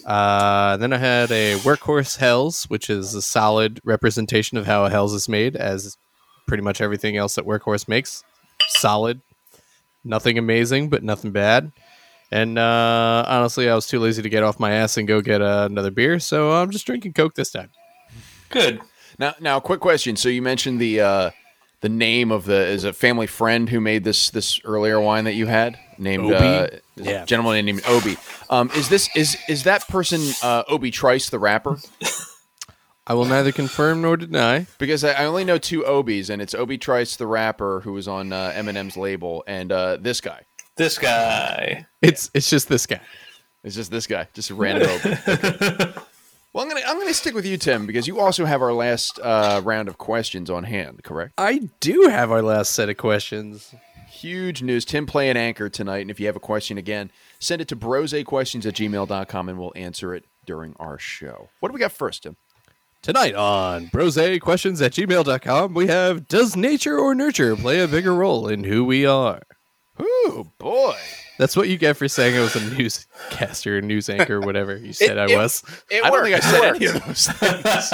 Uh, 0.05 0.77
then 0.79 0.93
I 0.93 0.99
had 0.99 1.31
a 1.31 1.57
Workhorse 1.57 2.19
Hells, 2.19 2.65
which 2.65 2.91
is 2.91 3.15
a 3.15 3.23
solid 3.23 3.81
representation 3.85 4.59
of 4.59 4.67
how 4.67 4.85
a 4.85 4.91
Hells 4.91 5.15
is 5.15 5.29
made, 5.29 5.57
as 5.57 5.97
pretty 6.52 6.62
much 6.62 6.82
everything 6.82 7.16
else 7.16 7.37
that 7.37 7.47
Workhorse 7.47 7.88
makes. 7.88 8.25
Solid, 8.68 9.23
nothing 10.04 10.37
amazing, 10.37 10.90
but 10.90 11.02
nothing 11.02 11.30
bad. 11.32 11.73
And 12.30 12.59
uh, 12.59 13.25
honestly, 13.26 13.71
I 13.71 13.75
was 13.75 13.87
too 13.87 13.99
lazy 13.99 14.21
to 14.21 14.28
get 14.28 14.42
off 14.42 14.61
my 14.61 14.73
ass 14.73 14.99
and 14.99 15.09
go 15.09 15.23
get 15.23 15.40
uh, 15.40 15.66
another 15.71 15.90
beer, 15.90 16.18
so 16.18 16.52
I'm 16.52 16.71
just 16.71 16.85
drinking 16.85 17.14
Coke 17.14 17.37
this 17.37 17.50
time. 17.50 17.71
Good. 18.50 18.82
Now, 19.18 19.35
now, 19.40 19.61
quick 19.61 19.80
question. 19.80 20.14
So 20.14 20.28
you 20.28 20.42
mentioned 20.42 20.78
the 20.78 21.00
uh, 21.00 21.30
the 21.80 21.88
name 21.88 22.30
of 22.30 22.44
the 22.44 22.66
is 22.66 22.85
a 22.85 22.92
family 22.92 23.26
friend 23.26 23.71
who 23.71 23.80
made 23.80 24.04
this 24.04 24.28
this 24.28 24.61
earlier 24.62 25.00
wine 25.00 25.25
that 25.25 25.32
you 25.35 25.47
had 25.47 25.78
named 25.97 26.25
Obi? 26.26 26.35
uh, 26.35 26.66
is 26.99 27.06
a 27.06 27.11
Yeah. 27.12 27.25
gentleman 27.25 27.64
named 27.64 27.82
Obi. 27.87 28.18
Um, 28.50 28.71
is 28.76 28.90
this 28.90 29.09
is 29.16 29.38
is 29.49 29.62
that 29.64 29.88
person 29.88 30.21
uh, 30.42 30.64
Obi 30.68 30.90
Trice 30.90 31.30
the 31.30 31.38
rapper? 31.38 31.78
I 33.12 33.14
will 33.14 33.26
neither 33.26 33.52
confirm 33.52 34.00
nor 34.00 34.16
deny. 34.16 34.66
Because 34.78 35.04
I, 35.04 35.12
I 35.12 35.25
only 35.26 35.45
know 35.45 35.59
two 35.59 35.83
Obis, 35.83 36.31
and 36.31 36.40
it's 36.40 36.54
Obi 36.54 36.78
Trice 36.78 37.16
the 37.16 37.26
rapper 37.26 37.81
who 37.81 37.92
was 37.92 38.09
on 38.09 38.33
uh, 38.33 38.54
Eminem's 38.57 38.97
label, 38.97 39.45
and 39.47 39.71
uh, 39.71 39.99
this 40.00 40.23
guy. 40.23 40.40
This 40.76 40.97
guy. 40.97 41.87
It's 42.00 42.31
it's 42.33 42.49
just 42.49 42.71
this 42.71 42.87
guy. 42.87 43.02
It's 43.64 43.76
just 43.76 43.90
this 43.90 44.07
guy, 44.07 44.28
just 44.33 44.49
a 44.49 44.54
random 44.54 44.88
Obi. 44.88 45.92
Well, 46.54 46.62
I'm 46.62 46.69
gonna 46.69 46.83
I'm 46.87 46.99
gonna 46.99 47.14
stick 47.14 47.35
with 47.35 47.47
you, 47.47 47.57
Tim, 47.57 47.87
because 47.87 48.07
you 48.07 48.21
also 48.21 48.45
have 48.45 48.61
our 48.61 48.75
last 48.75 49.19
uh, 49.19 49.62
round 49.64 49.88
of 49.88 49.97
questions 49.97 50.50
on 50.50 50.64
hand. 50.64 51.02
Correct? 51.02 51.33
I 51.38 51.71
do 51.81 52.09
have 52.11 52.31
our 52.31 52.42
last 52.42 52.73
set 52.73 52.90
of 52.90 52.99
questions. 52.99 53.75
Huge 54.11 54.62
news. 54.62 54.85
Tim 54.85 55.07
playing 55.07 55.38
anchor 55.38 55.71
tonight, 55.71 56.00
and 56.00 56.11
if 56.11 56.21
you 56.21 56.26
have 56.26 56.37
a 56.37 56.40
question 56.40 56.76
again, 56.76 57.11
send 57.38 57.62
it 57.62 57.69
to 57.69 57.76
brosequestions 57.76 58.66
at 58.66 58.75
gmail.com 58.75 59.49
and 59.49 59.59
we'll 59.59 59.73
answer 59.76 60.14
it 60.14 60.26
during 60.45 60.75
our 60.78 60.99
show. 60.99 61.49
What 61.61 61.71
do 61.71 61.73
we 61.73 61.81
got 61.81 61.92
first, 61.92 62.25
Tim? 62.25 62.37
Tonight 63.02 63.35
on 63.35 63.87
Brose 63.87 64.38
Questions 64.40 64.80
at 64.80 64.92
gmail.com, 64.92 65.75
we 65.75 65.88
have 65.88 66.28
Does 66.28 66.54
nature 66.54 66.97
or 66.97 67.16
nurture 67.16 67.56
play 67.56 67.80
a 67.80 67.88
bigger 67.88 68.14
role 68.14 68.47
in 68.47 68.62
who 68.62 68.85
we 68.85 69.04
are? 69.04 69.42
Ooh, 70.00 70.52
boy. 70.59 70.94
That's 71.37 71.56
what 71.56 71.68
you 71.68 71.78
get 71.78 71.97
for 71.97 72.06
saying 72.06 72.37
I 72.37 72.40
was 72.42 72.54
a 72.54 72.61
newscaster, 72.78 73.82
news 73.82 74.09
anchor, 74.09 74.40
whatever 74.40 74.76
you 74.76 74.92
said 74.92 75.18
I 75.18 75.32
it- 75.32 75.37
was. 75.37 75.64
It 75.90 76.04
I 76.04 76.11
don't 76.11 76.12
worked. 76.12 76.25
think 76.26 76.37
I 76.37 76.40
said 76.50 76.61
worked. 76.61 76.76
any 76.76 76.87
of 76.87 76.94
those 77.06 77.26
things. 77.26 77.92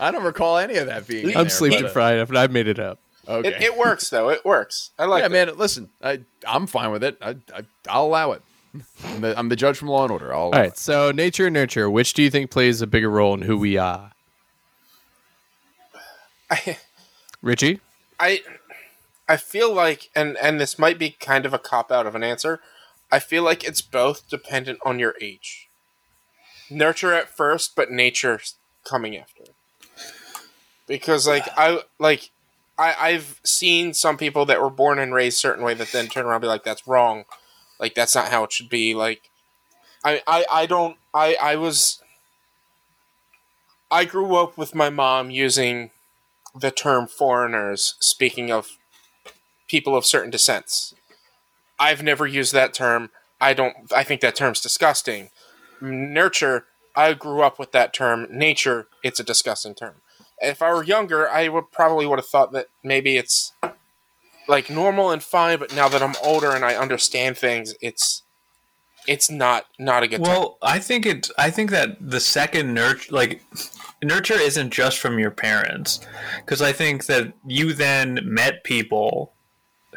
I 0.00 0.10
don't 0.10 0.24
recall 0.24 0.58
any 0.58 0.74
of 0.76 0.88
that 0.88 1.06
being. 1.06 1.28
I'm 1.28 1.44
there, 1.44 1.48
sleep 1.50 1.74
but, 1.74 1.84
uh, 1.84 1.86
deprived, 1.86 2.32
but 2.32 2.36
I 2.36 2.48
made 2.48 2.66
it 2.66 2.80
up. 2.80 2.98
Okay. 3.28 3.50
It, 3.50 3.62
it 3.62 3.78
works 3.78 4.10
though. 4.10 4.30
It 4.30 4.44
works. 4.44 4.90
I 4.98 5.04
like 5.04 5.20
yeah, 5.20 5.26
it. 5.26 5.30
man. 5.46 5.56
Listen, 5.56 5.90
I 6.02 6.22
I'm 6.46 6.66
fine 6.66 6.90
with 6.90 7.04
it. 7.04 7.18
I, 7.22 7.36
I 7.54 7.62
I'll 7.88 8.06
allow 8.06 8.32
it. 8.32 8.42
I'm 9.04 9.20
the, 9.20 9.38
I'm 9.38 9.48
the 9.48 9.56
judge 9.56 9.76
from 9.76 9.88
Law 9.88 10.02
and 10.02 10.12
Order. 10.12 10.34
I'll 10.34 10.42
All 10.42 10.50
right, 10.50 10.76
so 10.76 11.12
nature 11.12 11.46
and 11.46 11.54
nurture, 11.54 11.88
which 11.88 12.14
do 12.14 12.22
you 12.22 12.30
think 12.30 12.50
plays 12.50 12.82
a 12.82 12.86
bigger 12.86 13.10
role 13.10 13.34
in 13.34 13.42
who 13.42 13.56
we 13.56 13.76
are? 13.76 14.12
I, 16.50 16.78
Richie? 17.42 17.80
I 18.18 18.42
I 19.28 19.36
feel 19.36 19.72
like 19.72 20.10
and 20.14 20.36
and 20.38 20.60
this 20.60 20.78
might 20.78 20.98
be 20.98 21.10
kind 21.10 21.46
of 21.46 21.54
a 21.54 21.58
cop 21.58 21.90
out 21.90 22.06
of 22.06 22.14
an 22.14 22.22
answer. 22.22 22.60
I 23.10 23.18
feel 23.18 23.42
like 23.42 23.64
it's 23.64 23.80
both 23.80 24.28
dependent 24.28 24.80
on 24.84 24.98
your 24.98 25.14
age. 25.20 25.68
Nurture 26.70 27.12
at 27.12 27.28
first, 27.28 27.76
but 27.76 27.90
nature 27.90 28.40
coming 28.84 29.16
after. 29.16 29.44
Because 30.86 31.26
like 31.26 31.48
I 31.56 31.82
like 31.98 32.30
I, 32.78 32.94
I've 32.98 33.40
seen 33.44 33.94
some 33.94 34.16
people 34.16 34.44
that 34.46 34.60
were 34.60 34.70
born 34.70 34.98
and 34.98 35.14
raised 35.14 35.38
certain 35.38 35.64
way 35.64 35.74
that 35.74 35.92
then 35.92 36.08
turn 36.08 36.26
around 36.26 36.36
and 36.36 36.42
be 36.42 36.48
like, 36.48 36.64
that's 36.64 36.86
wrong. 36.86 37.24
Like 37.78 37.94
that's 37.94 38.14
not 38.14 38.30
how 38.30 38.44
it 38.44 38.52
should 38.52 38.68
be. 38.68 38.94
Like 38.94 39.30
I, 40.04 40.22
I, 40.26 40.44
I 40.50 40.66
don't 40.66 40.96
I, 41.12 41.36
I 41.40 41.56
was 41.56 42.00
I 43.90 44.04
grew 44.04 44.36
up 44.36 44.58
with 44.58 44.74
my 44.74 44.90
mom 44.90 45.30
using 45.30 45.90
the 46.54 46.70
term 46.70 47.06
foreigners, 47.06 47.94
speaking 48.00 48.50
of 48.50 48.78
people 49.68 49.96
of 49.96 50.06
certain 50.06 50.30
descents. 50.30 50.94
I've 51.78 52.02
never 52.02 52.26
used 52.26 52.52
that 52.52 52.72
term. 52.72 53.10
I 53.40 53.54
don't. 53.54 53.74
I 53.94 54.04
think 54.04 54.20
that 54.20 54.36
term's 54.36 54.60
disgusting. 54.60 55.30
Nurture. 55.80 56.66
I 56.96 57.12
grew 57.14 57.42
up 57.42 57.58
with 57.58 57.72
that 57.72 57.92
term. 57.92 58.26
Nature. 58.30 58.86
It's 59.02 59.20
a 59.20 59.24
disgusting 59.24 59.74
term. 59.74 59.96
If 60.38 60.62
I 60.62 60.72
were 60.72 60.84
younger, 60.84 61.28
I 61.28 61.48
would 61.48 61.72
probably 61.72 62.06
would 62.06 62.18
have 62.18 62.28
thought 62.28 62.52
that 62.52 62.66
maybe 62.82 63.16
it's 63.16 63.52
like 64.48 64.70
normal 64.70 65.10
and 65.10 65.22
fine. 65.22 65.58
But 65.58 65.74
now 65.74 65.88
that 65.88 66.02
I'm 66.02 66.14
older 66.22 66.50
and 66.52 66.64
I 66.64 66.74
understand 66.74 67.36
things, 67.38 67.74
it's 67.80 68.22
it's 69.06 69.30
not 69.30 69.66
not 69.78 70.02
a 70.02 70.08
good. 70.08 70.20
Well, 70.20 70.58
I 70.62 70.78
think 70.78 71.06
it. 71.06 71.28
I 71.36 71.50
think 71.50 71.70
that 71.70 71.96
the 72.00 72.20
second 72.20 72.72
nurture, 72.74 73.12
like 73.14 73.42
nurture, 74.02 74.34
isn't 74.38 74.70
just 74.72 74.98
from 74.98 75.18
your 75.18 75.30
parents, 75.30 76.00
because 76.38 76.62
I 76.62 76.72
think 76.72 77.06
that 77.06 77.32
you 77.46 77.72
then 77.74 78.20
met 78.24 78.64
people 78.64 79.32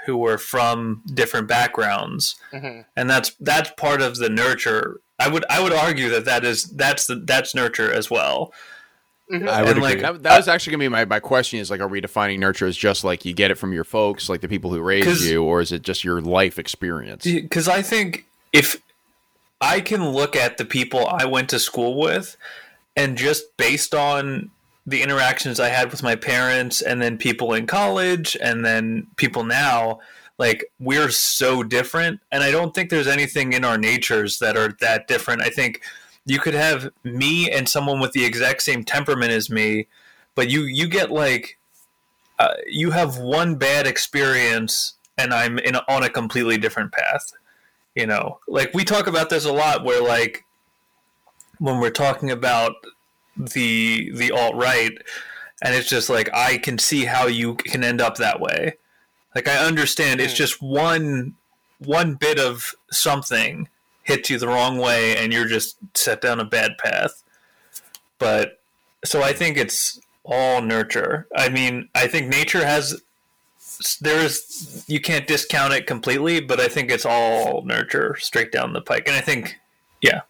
who 0.06 0.18
were 0.18 0.38
from 0.38 1.02
different 1.14 1.48
backgrounds, 1.48 2.36
Mhm. 2.54 2.86
and 2.96 3.10
that's 3.10 3.32
that's 3.40 3.72
part 3.78 4.02
of 4.02 4.18
the 4.18 4.30
nurture. 4.30 5.02
I 5.20 5.28
would 5.28 5.46
I 5.50 5.62
would 5.62 5.74
argue 5.74 6.10
that 6.10 6.26
that 6.26 6.44
is 6.46 6.66
that's 6.66 7.08
the 7.08 7.16
that's 7.16 7.56
nurture 7.56 7.92
as 7.92 8.10
well. 8.10 8.54
Mm-hmm. 9.32 9.48
I 9.48 9.62
would 9.62 9.72
And, 9.72 9.82
like, 9.82 9.96
agree. 9.96 10.02
That, 10.04 10.24
that 10.24 10.38
was 10.38 10.48
actually 10.48 10.72
gonna 10.72 10.84
be 10.86 10.90
my, 10.90 11.06
my 11.06 11.20
question 11.20 11.60
is 11.60 11.70
like, 11.70 11.82
are 11.82 11.88
we 11.88 12.00
defining 12.02 12.40
nurture 12.40 12.66
as 12.66 12.78
just 12.78 13.04
like 13.04 13.26
you 13.26 13.34
get 13.34 13.52
it 13.52 13.56
from 13.56 13.74
your 13.74 13.84
folks, 13.84 14.30
like 14.30 14.42
the 14.42 14.48
people 14.48 14.72
who 14.72 14.82
raised 14.82 15.08
'Cause- 15.08 15.26
you, 15.26 15.44
or 15.44 15.60
is 15.62 15.72
it 15.72 15.82
just 15.82 16.04
your 16.04 16.22
life 16.22 16.58
experience? 16.58 17.24
because 17.26 17.68
I 17.68 17.82
think 17.82 18.26
if 18.54 18.82
I 19.60 19.82
can 19.82 20.10
look 20.10 20.36
at 20.36 20.58
the 20.58 20.66
people 20.66 21.08
I 21.08 21.26
went 21.26 21.50
to 21.50 21.60
school 21.60 22.00
with, 22.00 22.38
and 22.96 23.18
just 23.18 23.56
based 23.58 23.94
on 23.94 24.50
the 24.86 25.02
interactions 25.02 25.60
I 25.60 25.68
had 25.70 25.92
with 25.92 26.02
my 26.02 26.16
parents, 26.16 26.82
and 26.82 27.02
then 27.02 27.18
people 27.18 27.54
in 27.54 27.68
college, 27.68 28.38
and 28.42 28.64
then 28.64 29.08
people 29.18 29.44
now, 29.44 30.00
like 30.38 30.64
we're 30.80 31.10
so 31.10 31.64
different. 31.64 32.22
And 32.32 32.44
I 32.44 32.52
don't 32.52 32.74
think 32.74 32.90
there's 32.90 33.08
anything 33.08 33.52
in 33.54 33.66
our 33.66 33.78
natures 33.78 34.40
that 34.40 34.56
are 34.56 34.70
that 34.80 35.08
different. 35.08 35.42
I 35.42 35.50
think 35.50 35.82
you 36.28 36.40
could 36.40 36.54
have 36.54 36.92
me 37.04 37.50
and 37.50 37.68
someone 37.68 38.00
with 38.00 38.12
the 38.12 38.26
exact 38.26 38.62
same 38.62 38.84
temperament 38.84 39.32
as 39.32 39.50
me, 39.50 39.88
but 40.36 40.50
you 40.50 40.64
you 40.64 40.88
get 40.88 41.12
like 41.12 41.58
uh, 42.38 42.54
you 42.68 42.92
have 42.92 43.18
one 43.18 43.56
bad 43.56 43.88
experience, 43.88 44.94
and 45.18 45.34
I'm 45.34 45.58
in 45.58 45.76
a, 45.76 45.84
on 45.88 46.04
a 46.04 46.10
completely 46.10 46.58
different 46.58 46.92
path 46.92 47.34
you 47.98 48.06
know? 48.06 48.40
Like 48.48 48.74
we 48.76 48.86
talk 48.86 49.08
about 49.08 49.30
this 49.30 49.44
a 49.44 49.52
lot 49.52 49.84
where 49.84 50.02
like 50.02 50.46
when 51.58 51.80
we're 51.80 51.90
talking 51.90 52.30
about 52.30 52.74
the 53.36 54.12
the 54.12 54.32
alt 54.32 54.56
right 54.56 54.98
and 55.64 55.76
it's 55.76 55.88
just 55.88 56.10
like 56.10 56.28
i 56.34 56.58
can 56.58 56.80
see 56.80 57.06
how 57.06 57.28
you 57.28 57.54
can 57.56 57.84
end 57.84 58.00
up 58.00 58.18
that 58.18 58.40
way. 58.40 58.78
Like 59.34 59.48
i 59.48 59.58
understand 59.58 60.22
it's 60.22 60.34
just 60.34 60.62
one 60.62 61.36
one 61.80 62.14
bit 62.16 62.40
of 62.40 62.76
something 62.92 63.68
hits 64.08 64.30
you 64.30 64.40
the 64.40 64.48
wrong 64.48 64.78
way 64.78 65.16
and 65.18 65.32
you're 65.32 65.48
just 65.48 65.78
set 65.94 66.22
down 66.22 66.40
a 66.40 66.46
bad 66.46 66.78
path 66.78 67.24
but 68.18 68.60
so 69.06 69.22
i 69.22 69.32
think 69.32 69.58
it's 69.58 70.00
all 70.24 70.62
nurture 70.62 71.28
i 71.36 71.48
mean 71.50 71.88
i 71.94 72.08
think 72.08 72.28
nature 72.28 72.66
has 72.66 73.02
there's 74.02 74.84
you 74.88 75.00
can't 75.00 75.28
discount 75.28 75.74
it 75.74 75.88
completely, 75.88 76.40
but 76.40 76.60
I 76.60 76.68
think 76.68 76.92
it's 76.92 77.06
all 77.06 77.62
nurture 77.64 78.16
straight 78.20 78.52
down 78.52 78.74
the 78.74 78.82
pike. 78.82 79.08
And 79.08 79.16
I 79.16 79.22
think, 79.22 79.60
yeah, 80.02 80.22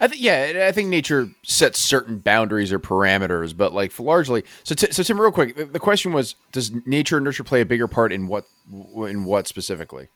I 0.00 0.08
think 0.08 0.22
yeah, 0.22 0.66
I 0.68 0.72
think 0.72 0.88
nature 0.88 1.30
sets 1.42 1.78
certain 1.78 2.18
boundaries 2.18 2.72
or 2.72 2.78
parameters, 2.78 3.56
but 3.56 3.72
like 3.72 3.98
largely. 3.98 4.44
So, 4.64 4.74
t- 4.74 4.92
so 4.92 5.02
Tim, 5.02 5.20
real 5.20 5.32
quick, 5.32 5.56
the, 5.56 5.64
the 5.64 5.80
question 5.80 6.12
was: 6.12 6.34
Does 6.52 6.72
nature 6.86 7.18
and 7.18 7.24
nurture 7.24 7.44
play 7.44 7.60
a 7.60 7.66
bigger 7.66 7.88
part 7.88 8.12
in 8.12 8.26
what 8.26 8.46
in 8.70 9.24
what 9.24 9.46
specifically? 9.46 10.08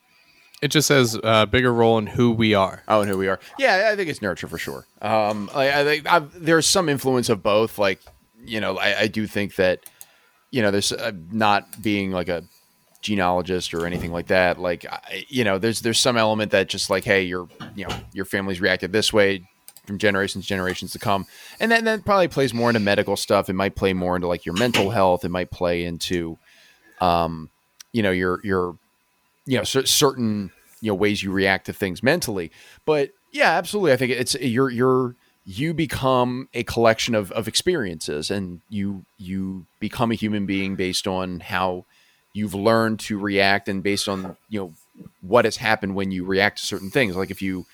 It 0.63 0.69
just 0.69 0.89
says 0.89 1.19
uh, 1.23 1.47
bigger 1.47 1.73
role 1.73 1.99
in 1.99 2.07
who 2.07 2.31
we 2.33 2.55
are. 2.55 2.83
Oh, 2.89 3.03
and 3.03 3.11
who 3.11 3.19
we 3.19 3.29
are? 3.29 3.39
Yeah, 3.59 3.91
I 3.93 3.97
think 3.97 4.09
it's 4.09 4.23
nurture 4.23 4.49
for 4.49 4.57
sure. 4.59 4.87
Um, 5.03 5.51
I, 5.55 5.81
I 5.81 5.85
think 5.85 6.11
I've, 6.11 6.33
there's 6.43 6.67
some 6.67 6.89
influence 6.89 7.29
of 7.29 7.43
both. 7.43 7.79
Like, 7.79 8.01
you 8.43 8.61
know, 8.61 8.79
I, 8.79 9.01
I 9.01 9.07
do 9.07 9.27
think 9.27 9.57
that, 9.57 9.81
you 10.51 10.63
know, 10.63 10.71
there's 10.71 10.93
uh, 10.93 11.13
not 11.31 11.83
being 11.83 12.11
like 12.11 12.29
a 12.29 12.45
genealogist 13.03 13.75
or 13.75 13.87
anything 13.87 14.13
like 14.13 14.29
that. 14.29 14.59
Like, 14.59 14.87
I, 14.87 15.27
you 15.29 15.45
know, 15.45 15.59
there's 15.59 15.83
there's 15.83 16.01
some 16.01 16.17
element 16.17 16.53
that 16.53 16.69
just 16.69 16.89
like, 16.89 17.05
hey, 17.05 17.23
your 17.23 17.49
you 17.75 17.87
know 17.87 17.95
your 18.13 18.25
family's 18.25 18.61
reacted 18.61 18.93
this 18.93 19.13
way 19.13 19.49
from 19.87 19.99
generations 19.99 20.45
to 20.45 20.49
generations 20.49 20.93
to 20.93 20.99
come, 20.99 21.27
and 21.61 21.71
then 21.71 21.85
that 21.85 22.05
probably 22.05 22.29
plays 22.29 22.55
more 22.55 22.71
into 22.71 22.81
medical 22.81 23.17
stuff. 23.17 23.49
It 23.51 23.53
might 23.53 23.77
play 23.77 23.93
more 23.93 24.17
into 24.17 24.27
like 24.27 24.47
your 24.47 24.55
mental 24.55 24.91
health. 24.91 25.25
It 25.25 25.29
might 25.29 25.51
play 25.51 25.85
into, 25.85 26.39
um, 27.01 27.51
you 27.93 28.03
know, 28.03 28.11
your 28.11 28.41
your 28.43 28.79
you 29.47 29.57
know 29.57 29.65
cer- 29.65 29.87
certain 29.87 30.53
you 30.81 30.91
know 30.91 30.95
ways 30.95 31.23
you 31.23 31.33
react 31.33 31.67
to 31.67 31.73
things 31.73 32.03
mentally. 32.03 32.51
But 32.85 33.11
yeah 33.33 33.51
absolutely. 33.53 33.93
I 33.93 33.97
think 33.97 34.13
it's 34.13 34.35
you're 34.35 34.71
you're 34.71 35.17
you 35.45 35.73
become 35.73 36.49
a 36.55 36.65
collection 36.65 37.15
of, 37.15 37.31
of 37.33 37.47
experiences 37.47 38.31
and 38.31 38.61
you 38.69 39.05
you 39.17 39.67
become 39.81 40.11
a 40.11 40.17
human 40.17 40.45
being 40.45 40.75
based 40.75 41.07
on 41.07 41.41
how 41.41 41.85
you've 42.33 42.55
learned 42.55 42.99
to 43.01 43.19
react 43.19 43.69
and 43.69 43.83
based 43.83 44.09
on 44.09 44.37
you 44.49 44.61
know 44.61 44.73
what 45.21 45.45
has 45.45 45.57
happened 45.57 45.95
when 45.95 46.11
you 46.11 46.25
react 46.25 46.59
to 46.59 46.67
certain 46.67 46.91
things. 46.91 47.17
Like 47.17 47.31
if 47.31 47.41
you 47.41 47.65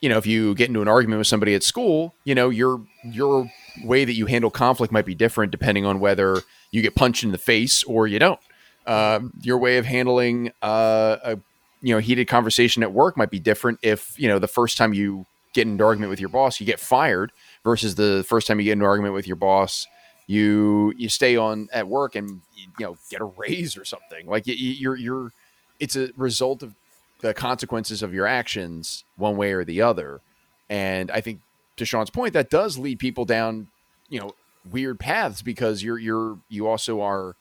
you 0.00 0.08
know 0.08 0.18
if 0.18 0.26
you 0.26 0.54
get 0.54 0.68
into 0.68 0.82
an 0.82 0.88
argument 0.88 1.18
with 1.18 1.26
somebody 1.26 1.54
at 1.54 1.62
school 1.62 2.14
you 2.24 2.34
know 2.34 2.50
your 2.50 2.80
your 3.04 3.50
way 3.82 4.04
that 4.04 4.12
you 4.12 4.26
handle 4.26 4.50
conflict 4.50 4.92
might 4.92 5.06
be 5.06 5.14
different 5.14 5.50
depending 5.50 5.84
on 5.84 6.00
whether 6.00 6.42
you 6.70 6.82
get 6.82 6.94
punched 6.94 7.24
in 7.24 7.32
the 7.32 7.38
face 7.38 7.82
or 7.84 8.06
you 8.06 8.18
don't 8.18 8.40
um, 8.86 9.32
your 9.42 9.58
way 9.58 9.78
of 9.78 9.86
handling 9.86 10.52
uh, 10.62 11.16
a 11.22 11.38
you 11.82 11.94
know 11.94 11.98
heated 12.00 12.26
conversation 12.26 12.82
at 12.82 12.92
work 12.92 13.16
might 13.16 13.30
be 13.30 13.38
different 13.38 13.78
if 13.82 14.18
you 14.18 14.28
know 14.28 14.38
the 14.38 14.48
first 14.48 14.76
time 14.76 14.92
you 14.92 15.26
get 15.54 15.66
into 15.66 15.84
argument 15.84 16.10
with 16.10 16.20
your 16.20 16.28
boss 16.28 16.60
you 16.60 16.66
get 16.66 16.78
fired 16.78 17.32
versus 17.64 17.94
the 17.94 18.24
first 18.28 18.46
time 18.46 18.58
you 18.58 18.64
get 18.64 18.72
into 18.72 18.84
argument 18.84 19.14
with 19.14 19.26
your 19.26 19.36
boss 19.36 19.86
you 20.28 20.92
you 20.96 21.08
stay 21.08 21.36
on 21.36 21.68
at 21.72 21.88
work 21.88 22.14
and 22.14 22.42
you 22.54 22.86
know 22.86 22.96
get 23.10 23.20
a 23.20 23.24
raise 23.24 23.76
or 23.76 23.84
something. 23.84 24.26
Like 24.26 24.46
you, 24.46 24.54
you're 24.54 24.96
you're 24.96 25.32
it's 25.80 25.96
a 25.96 26.10
result 26.16 26.62
of 26.62 26.74
the 27.20 27.34
consequences 27.34 28.02
of 28.02 28.14
your 28.14 28.26
actions 28.26 29.04
one 29.16 29.36
way 29.36 29.52
or 29.52 29.64
the 29.64 29.82
other. 29.82 30.20
And 30.70 31.10
i 31.10 31.20
think 31.20 31.40
to 31.76 31.86
sean's 31.86 32.10
point 32.10 32.34
that 32.34 32.50
does 32.50 32.76
lead 32.76 32.98
people 32.98 33.24
down 33.24 33.68
you 34.10 34.20
know 34.20 34.32
weird 34.70 35.00
paths 35.00 35.40
because 35.40 35.82
you're 35.82 35.98
you're 35.98 36.38
you 36.50 36.66
also 36.66 37.00
are 37.00 37.36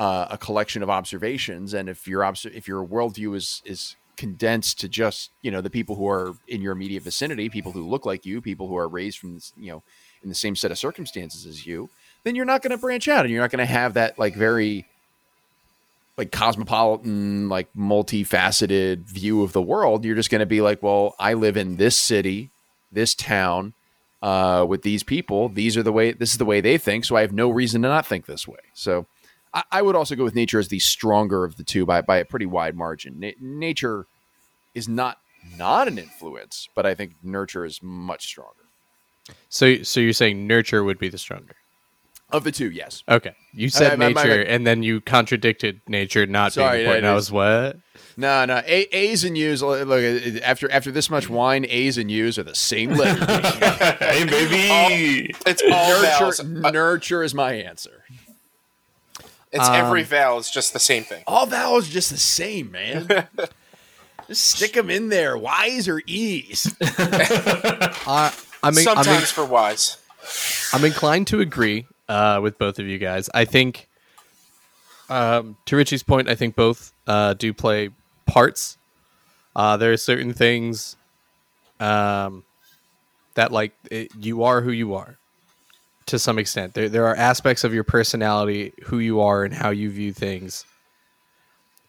uh, 0.00 0.26
a 0.30 0.38
collection 0.38 0.82
of 0.82 0.90
observations, 0.90 1.74
and 1.74 1.88
if 1.88 2.08
your 2.08 2.24
obs- 2.24 2.46
if 2.46 2.66
your 2.66 2.84
worldview 2.84 3.36
is 3.36 3.62
is 3.64 3.94
condensed 4.16 4.80
to 4.80 4.88
just 4.88 5.30
you 5.42 5.50
know 5.50 5.60
the 5.60 5.70
people 5.70 5.94
who 5.94 6.08
are 6.08 6.34
in 6.48 6.60
your 6.60 6.72
immediate 6.72 7.04
vicinity, 7.04 7.48
people 7.48 7.70
who 7.70 7.86
look 7.86 8.04
like 8.04 8.26
you, 8.26 8.40
people 8.40 8.66
who 8.66 8.76
are 8.76 8.88
raised 8.88 9.18
from 9.18 9.34
this, 9.34 9.52
you 9.56 9.70
know 9.70 9.82
in 10.22 10.28
the 10.28 10.34
same 10.34 10.54
set 10.54 10.70
of 10.70 10.78
circumstances 10.78 11.46
as 11.46 11.66
you, 11.66 11.88
then 12.24 12.34
you're 12.34 12.44
not 12.44 12.62
going 12.62 12.72
to 12.72 12.76
branch 12.76 13.08
out 13.08 13.24
and 13.24 13.32
you're 13.32 13.40
not 13.40 13.50
going 13.50 13.66
to 13.66 13.72
have 13.72 13.94
that 13.94 14.18
like 14.18 14.34
very 14.34 14.86
like 16.18 16.30
cosmopolitan, 16.30 17.48
like 17.48 17.72
multifaceted 17.74 19.04
view 19.04 19.42
of 19.42 19.52
the 19.52 19.62
world. 19.62 20.04
You're 20.04 20.16
just 20.16 20.30
going 20.30 20.40
to 20.40 20.46
be 20.46 20.60
like, 20.60 20.82
well, 20.82 21.14
I 21.18 21.32
live 21.32 21.56
in 21.56 21.76
this 21.76 21.96
city, 21.96 22.50
this 22.92 23.14
town, 23.14 23.72
uh, 24.20 24.66
with 24.68 24.82
these 24.82 25.02
people. 25.02 25.48
These 25.48 25.78
are 25.78 25.82
the 25.82 25.92
way. 25.92 26.12
This 26.12 26.32
is 26.32 26.38
the 26.38 26.44
way 26.44 26.60
they 26.60 26.76
think. 26.76 27.06
So 27.06 27.16
I 27.16 27.22
have 27.22 27.32
no 27.32 27.48
reason 27.48 27.80
to 27.82 27.88
not 27.88 28.04
think 28.04 28.26
this 28.26 28.46
way. 28.46 28.58
So 28.74 29.06
I, 29.52 29.62
I 29.72 29.82
would 29.82 29.96
also 29.96 30.14
go 30.16 30.24
with 30.24 30.34
nature 30.34 30.58
as 30.58 30.68
the 30.68 30.78
stronger 30.78 31.44
of 31.44 31.56
the 31.56 31.64
two 31.64 31.84
by 31.86 32.00
by 32.02 32.18
a 32.18 32.24
pretty 32.24 32.46
wide 32.46 32.76
margin. 32.76 33.18
Na- 33.20 33.30
nature 33.40 34.06
is 34.74 34.88
not 34.88 35.18
not 35.56 35.88
an 35.88 35.98
influence, 35.98 36.68
but 36.74 36.84
I 36.86 36.94
think 36.94 37.14
nurture 37.22 37.64
is 37.64 37.80
much 37.82 38.26
stronger 38.26 38.64
So, 39.48 39.82
so 39.82 39.98
you're 40.00 40.12
saying 40.12 40.46
nurture 40.46 40.84
would 40.84 40.98
be 40.98 41.08
the 41.08 41.18
stronger? 41.18 41.54
of 42.32 42.44
the 42.44 42.52
two. 42.52 42.70
Yes. 42.70 43.02
Okay, 43.08 43.34
you 43.52 43.68
said 43.68 43.94
I- 43.94 43.96
my- 43.96 44.08
my- 44.10 44.22
nature, 44.22 44.40
and 44.42 44.64
then 44.64 44.84
you 44.84 45.00
contradicted 45.00 45.80
nature 45.88 46.26
not 46.26 46.52
Sorry, 46.52 46.76
being 46.78 46.80
important. 46.86 47.02
that 47.02 47.08
I 47.10 47.16
is- 47.16 47.32
was 47.32 47.32
what? 47.32 47.76
No, 48.16 48.44
no. 48.44 48.62
A, 48.66 48.82
A's 48.96 49.24
and 49.24 49.36
U's. 49.36 49.62
Look, 49.64 49.84
look, 49.88 50.40
after 50.44 50.70
after 50.70 50.92
this 50.92 51.10
much 51.10 51.28
wine, 51.28 51.66
A's 51.68 51.98
and 51.98 52.08
U's 52.08 52.38
are 52.38 52.44
the 52.44 52.54
same 52.54 52.90
letter. 52.92 53.24
hey, 53.98 54.24
baby. 54.26 55.34
It's 55.44 55.62
all 55.72 56.02
nurture, 56.02 56.66
Uh, 56.66 56.70
nurture 56.70 57.24
is 57.24 57.34
my 57.34 57.54
answer. 57.54 57.99
It's 59.52 59.68
Um, 59.68 59.74
every 59.74 60.02
vowel 60.04 60.38
is 60.38 60.50
just 60.50 60.72
the 60.72 60.78
same 60.78 61.02
thing. 61.02 61.24
All 61.26 61.46
vowels 61.46 61.88
just 61.88 62.10
the 62.10 62.18
same, 62.18 62.70
man. 62.70 63.08
just 64.28 64.44
stick 64.46 64.74
them 64.74 64.90
in 64.90 65.08
there. 65.08 65.36
Y's 65.36 65.88
or 65.88 66.00
E's. 66.06 66.74
I, 66.82 68.32
I'm, 68.62 68.72
in- 68.74 68.88
I'm, 68.88 69.04
Sometimes 69.04 69.30
for 69.30 69.44
wise. 69.44 69.96
I'm 70.72 70.84
inclined 70.84 71.26
to 71.28 71.40
agree 71.40 71.86
uh, 72.08 72.40
with 72.42 72.58
both 72.58 72.78
of 72.78 72.86
you 72.86 72.98
guys. 72.98 73.28
I 73.34 73.44
think, 73.44 73.88
um, 75.08 75.56
to 75.66 75.76
Richie's 75.76 76.02
point, 76.02 76.28
I 76.28 76.34
think 76.36 76.54
both 76.54 76.92
uh, 77.06 77.34
do 77.34 77.52
play 77.52 77.90
parts. 78.26 78.78
Uh, 79.56 79.76
there 79.76 79.92
are 79.92 79.96
certain 79.96 80.32
things 80.32 80.96
um, 81.80 82.44
that, 83.34 83.50
like, 83.50 83.72
it, 83.90 84.12
you 84.16 84.44
are 84.44 84.60
who 84.60 84.70
you 84.70 84.94
are 84.94 85.18
to 86.10 86.18
some 86.18 86.38
extent. 86.38 86.74
There, 86.74 86.88
there 86.88 87.06
are 87.06 87.16
aspects 87.16 87.64
of 87.64 87.74
your 87.74 87.84
personality, 87.84 88.72
who 88.84 88.98
you 88.98 89.20
are, 89.20 89.44
and 89.44 89.54
how 89.54 89.70
you 89.70 89.90
view 89.90 90.12
things. 90.12 90.64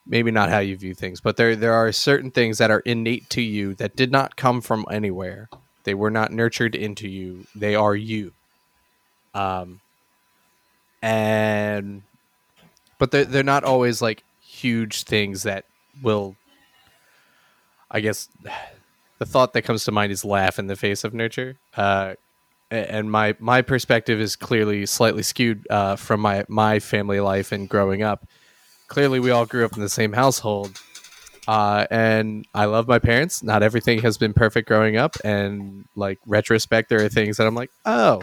Maybe 0.05 0.31
not 0.31 0.49
how 0.49 0.59
you 0.59 0.77
view 0.77 0.95
things, 0.95 1.21
but 1.21 1.37
there 1.37 1.55
there 1.55 1.73
are 1.73 1.91
certain 1.91 2.31
things 2.31 2.57
that 2.57 2.71
are 2.71 2.79
innate 2.81 3.29
to 3.31 3.41
you 3.41 3.75
that 3.75 3.95
did 3.95 4.11
not 4.11 4.35
come 4.35 4.61
from 4.61 4.85
anywhere. 4.89 5.47
They 5.83 5.93
were 5.93 6.11
not 6.11 6.31
nurtured 6.31 6.75
into 6.75 7.07
you. 7.07 7.45
They 7.55 7.75
are 7.75 7.95
you 7.95 8.33
um 9.33 9.79
and 11.01 12.03
but 12.97 13.11
they're, 13.11 13.25
they're 13.25 13.43
not 13.43 13.63
always 13.63 14.01
like 14.01 14.23
huge 14.41 15.03
things 15.03 15.43
that 15.43 15.65
will 16.01 16.35
i 17.89 17.99
guess 17.99 18.29
the 19.19 19.25
thought 19.25 19.53
that 19.53 19.61
comes 19.61 19.85
to 19.85 19.91
mind 19.91 20.11
is 20.11 20.25
laugh 20.25 20.59
in 20.59 20.67
the 20.67 20.75
face 20.75 21.03
of 21.03 21.13
nurture 21.13 21.57
uh 21.77 22.13
and 22.71 23.11
my 23.11 23.35
my 23.39 23.61
perspective 23.61 24.19
is 24.19 24.35
clearly 24.35 24.85
slightly 24.85 25.23
skewed 25.23 25.67
uh, 25.69 25.95
from 25.95 26.19
my 26.19 26.45
my 26.47 26.79
family 26.79 27.19
life 27.19 27.51
and 27.51 27.69
growing 27.69 28.01
up 28.01 28.27
clearly 28.87 29.19
we 29.19 29.29
all 29.29 29.45
grew 29.45 29.65
up 29.65 29.73
in 29.73 29.81
the 29.81 29.89
same 29.89 30.13
household 30.13 30.79
uh, 31.47 31.87
and 31.89 32.47
I 32.53 32.65
love 32.65 32.87
my 32.87 32.99
parents. 32.99 33.41
Not 33.41 33.63
everything 33.63 33.99
has 34.03 34.17
been 34.17 34.33
perfect 34.33 34.67
growing 34.67 34.97
up, 34.97 35.17
and 35.23 35.85
like 35.95 36.19
retrospect, 36.25 36.89
there 36.89 37.03
are 37.03 37.09
things 37.09 37.37
that 37.37 37.47
I'm 37.47 37.55
like, 37.55 37.71
oh, 37.85 38.21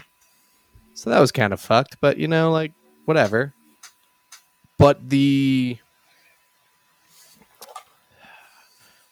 so 0.93 1.09
that 1.09 1.19
was 1.19 1.31
kind 1.31 1.53
of 1.53 1.59
fucked, 1.59 1.97
but 2.01 2.17
you 2.17 2.27
know, 2.27 2.51
like 2.51 2.73
whatever. 3.05 3.53
But 4.77 5.09
the 5.09 5.77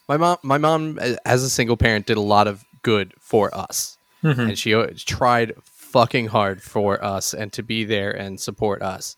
my 0.08 0.18
mom, 0.18 0.38
my 0.42 0.58
mom, 0.58 1.00
as 1.26 1.44
a 1.44 1.50
single 1.50 1.76
parent, 1.76 2.06
did 2.06 2.18
a 2.18 2.22
lot 2.22 2.48
of 2.48 2.64
good 2.82 3.14
for 3.20 3.54
us, 3.54 3.97
and 4.30 4.58
she 4.58 4.72
tried 5.06 5.54
fucking 5.64 6.28
hard 6.28 6.62
for 6.62 7.04
us 7.04 7.34
and 7.34 7.52
to 7.54 7.64
be 7.64 7.86
there 7.86 8.12
and 8.12 8.40
support 8.40 8.82
us. 8.82 9.18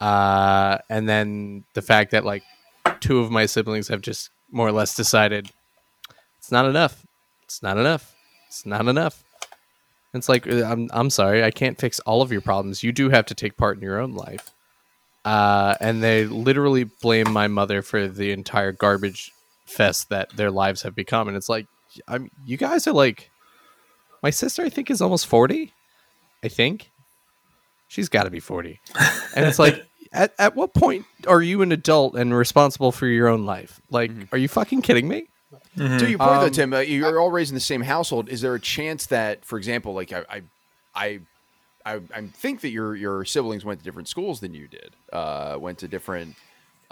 Uh, 0.00 0.78
and 0.90 1.08
then 1.08 1.64
the 1.74 1.82
fact 1.82 2.10
that 2.10 2.24
like 2.24 2.42
two 3.00 3.20
of 3.20 3.30
my 3.30 3.46
siblings 3.46 3.88
have 3.88 4.00
just 4.00 4.30
more 4.50 4.68
or 4.68 4.72
less 4.72 4.94
decided 4.94 5.50
it's 6.38 6.52
not 6.52 6.66
enough. 6.66 7.06
It's 7.44 7.62
not 7.62 7.78
enough. 7.78 8.14
It's 8.48 8.66
not 8.66 8.86
enough. 8.86 9.24
It's 10.12 10.28
like 10.28 10.46
uh, 10.46 10.64
I'm 10.64 10.88
I'm 10.92 11.10
sorry, 11.10 11.42
I 11.42 11.50
can't 11.50 11.78
fix 11.78 12.00
all 12.00 12.22
of 12.22 12.30
your 12.30 12.40
problems. 12.40 12.82
You 12.82 12.92
do 12.92 13.08
have 13.10 13.26
to 13.26 13.34
take 13.34 13.56
part 13.56 13.76
in 13.76 13.82
your 13.82 13.98
own 13.98 14.12
life. 14.14 14.50
Uh, 15.24 15.74
and 15.80 16.02
they 16.02 16.26
literally 16.26 16.84
blame 16.84 17.32
my 17.32 17.48
mother 17.48 17.80
for 17.80 18.06
the 18.06 18.30
entire 18.30 18.72
garbage 18.72 19.32
fest 19.64 20.10
that 20.10 20.28
their 20.36 20.50
lives 20.50 20.82
have 20.82 20.94
become. 20.94 21.28
And 21.28 21.36
it's 21.36 21.48
like, 21.48 21.66
I'm 22.06 22.30
you 22.44 22.56
guys 22.56 22.86
are 22.86 22.92
like, 22.92 23.30
my 24.24 24.30
sister 24.30 24.64
I 24.64 24.70
think 24.70 24.90
is 24.90 25.00
almost 25.00 25.26
forty. 25.28 25.72
I 26.42 26.48
think 26.48 26.90
she's 27.86 28.08
got 28.08 28.24
to 28.24 28.30
be 28.30 28.40
forty, 28.40 28.80
and 29.36 29.46
it's 29.46 29.60
like. 29.60 29.84
At, 30.16 30.32
at 30.38 30.54
what 30.54 30.74
point 30.74 31.06
are 31.26 31.42
you 31.42 31.60
an 31.62 31.72
adult 31.72 32.14
and 32.14 32.32
responsible 32.32 32.92
for 32.92 33.08
your 33.08 33.26
own 33.26 33.44
life? 33.46 33.80
Like, 33.90 34.12
are 34.30 34.38
you 34.38 34.46
fucking 34.46 34.82
kidding 34.82 35.08
me? 35.08 35.26
To 35.76 36.08
your 36.08 36.18
point, 36.18 36.18
though, 36.18 36.46
Um, 36.46 36.50
Tim, 36.52 36.72
uh, 36.72 36.78
you're 36.78 37.18
all 37.18 37.32
raised 37.32 37.50
in 37.50 37.56
the 37.56 37.60
same 37.60 37.82
household. 37.82 38.28
Is 38.28 38.40
there 38.40 38.54
a 38.54 38.60
chance 38.60 39.06
that, 39.06 39.44
for 39.44 39.58
example, 39.58 39.92
like 39.92 40.12
I, 40.12 40.22
I, 40.30 40.42
I, 40.94 41.20
I, 41.84 41.94
I 42.14 42.26
think 42.28 42.60
that 42.60 42.68
your 42.68 42.94
your 42.94 43.24
siblings 43.24 43.64
went 43.64 43.80
to 43.80 43.84
different 43.84 44.06
schools 44.06 44.38
than 44.38 44.54
you 44.54 44.68
did. 44.68 44.94
Uh, 45.12 45.56
went 45.58 45.78
to 45.78 45.88
different. 45.88 46.36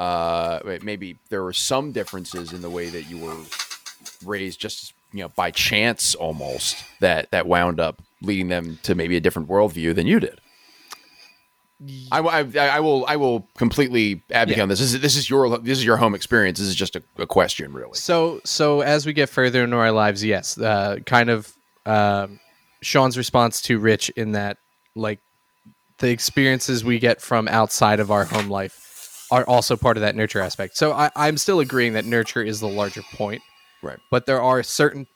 Uh, 0.01 0.59
maybe 0.83 1.17
there 1.29 1.45
were 1.45 1.53
some 1.53 1.93
differences 1.93 2.53
in 2.53 2.61
the 2.61 2.71
way 2.71 2.89
that 2.89 3.09
you 3.09 3.19
were 3.19 3.37
raised, 4.25 4.59
just 4.59 4.95
you 5.13 5.21
know, 5.23 5.29
by 5.37 5.51
chance 5.51 6.15
almost 6.15 6.85
that 7.01 7.31
that 7.31 7.47
wound 7.47 7.81
up 7.81 8.03
leading 8.23 8.49
them 8.49 8.79
to 8.85 8.95
maybe 8.95 9.17
a 9.17 9.21
different 9.21 9.49
worldview 9.49 9.95
than 9.95 10.07
you 10.07 10.21
did. 10.21 10.39
I, 12.13 12.21
I, 12.21 12.41
I 12.77 12.81
will 12.81 13.05
I 13.09 13.17
will 13.17 13.49
completely 13.59 14.23
advocate 14.31 14.59
Yeah. 14.59 14.63
on 14.63 14.69
this. 14.69 14.79
This 14.79 14.95
is 14.95 15.01
this 15.01 15.17
is 15.17 15.29
your 15.29 15.59
this 15.59 15.79
is 15.79 15.85
your 15.85 15.97
home 15.97 16.15
experience. 16.15 16.61
This 16.61 16.69
is 16.69 16.77
just 16.77 16.95
a, 16.95 17.03
a 17.19 17.27
question, 17.27 17.73
really. 17.73 17.95
So, 17.95 18.41
so 18.45 18.83
as 18.83 19.05
we 19.05 19.13
get 19.13 19.29
further 19.29 19.65
into 19.65 19.77
our 19.77 19.91
lives, 19.91 20.23
yes, 20.25 20.57
uh, 20.59 20.99
kind 21.07 21.29
of 21.29 21.53
um, 21.85 22.39
Sean's 22.83 23.19
response 23.19 23.61
to 23.63 23.81
Rich 23.81 24.11
in 24.11 24.31
that, 24.33 24.59
like, 24.95 25.19
the 25.99 26.11
experiences 26.11 26.85
we 26.85 27.01
get 27.01 27.21
from 27.21 27.49
outside 27.49 27.99
of 27.99 28.13
our 28.13 28.27
home 28.27 28.49
life 28.49 29.27
are 29.33 29.45
also 29.49 29.77
part 29.77 29.97
of 29.97 30.03
that 30.03 30.15
nurture 30.15 30.41
aspect. 30.41 30.77
So, 30.77 30.93
I, 30.93 31.11
I'm 31.17 31.37
still 31.37 31.59
agreeing 31.59 31.95
that 31.95 32.05
nurture 32.05 32.45
is 32.45 32.61
the 32.61 32.69
larger 32.69 33.03
point, 33.15 33.43
Right. 33.83 33.99
but 34.11 34.27
there 34.27 34.41
are 34.41 34.63
certain 34.63 35.07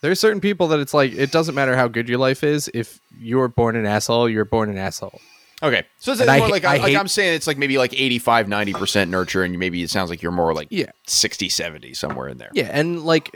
there 0.00 0.10
are 0.10 0.14
certain 0.16 0.40
people 0.40 0.68
that 0.68 0.80
it's 0.80 0.94
like 0.94 1.12
it 1.12 1.30
doesn't 1.30 1.54
matter 1.54 1.76
how 1.76 1.86
good 1.88 2.08
your 2.08 2.18
life 2.18 2.42
is 2.42 2.70
if 2.74 2.98
you're 3.18 3.46
born 3.48 3.76
an 3.76 3.86
asshole, 3.86 4.28
you're 4.28 4.44
born 4.44 4.68
an 4.70 4.76
asshole. 4.78 5.20
Okay. 5.62 5.84
So 6.00 6.10
it's 6.10 6.20
And 6.20 6.26
more 6.26 6.34
I 6.34 6.38
ha- 6.40 6.46
like, 6.48 6.64
I 6.64 6.72
like 6.78 6.80
hate- 6.88 6.96
I'm 6.96 7.06
saying 7.06 7.34
it's 7.34 7.46
like 7.46 7.56
maybe 7.56 7.78
like 7.78 7.92
85, 7.94 8.46
90% 8.48 9.10
nurture, 9.10 9.44
and 9.44 9.56
maybe 9.60 9.80
it 9.80 9.90
sounds 9.90 10.10
like 10.10 10.20
you're 10.20 10.32
more 10.32 10.52
like 10.54 10.66
Yeah. 10.70 10.90
60, 11.06 11.48
70, 11.48 11.94
somewhere 11.94 12.26
in 12.26 12.38
there. 12.38 12.50
Yeah, 12.52 12.68
and 12.72 13.04
like, 13.04 13.30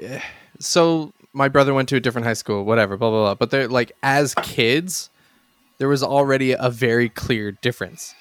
so 0.58 1.12
my 1.32 1.46
brother 1.48 1.72
went 1.72 1.88
to 1.90 1.96
a 1.96 2.00
different 2.00 2.26
high 2.26 2.32
school, 2.32 2.64
whatever, 2.64 2.96
blah 2.96 3.10
blah 3.10 3.22
blah. 3.26 3.34
But 3.36 3.50
they're 3.52 3.68
like, 3.68 3.92
as 4.02 4.34
kids, 4.42 5.08
there 5.78 5.86
was 5.88 6.02
already 6.02 6.50
a 6.50 6.68
very 6.68 7.08
clear 7.08 7.52
difference. 7.52 8.12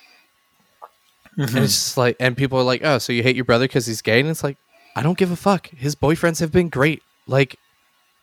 Mm-hmm. 1.38 1.56
And 1.56 1.66
it's 1.66 1.74
just 1.74 1.98
like, 1.98 2.16
and 2.20 2.38
people 2.38 2.60
are 2.60 2.64
like, 2.64 2.82
"Oh, 2.84 2.98
so 3.00 3.12
you 3.12 3.24
hate 3.24 3.36
your 3.36 3.44
brother 3.46 3.66
because 3.66 3.88
he's 3.88 4.02
gay?" 4.04 4.20
And 4.20 4.30
it's 4.30 4.44
like, 4.44 4.58
I 4.96 5.04
don't 5.04 5.18
give 5.18 5.32
a 5.32 5.36
fuck. 5.36 5.68
His 5.70 5.96
boyfriends 5.96 6.40
have 6.40 6.52
been 6.52 6.70
great. 6.70 7.04
Like, 7.28 7.58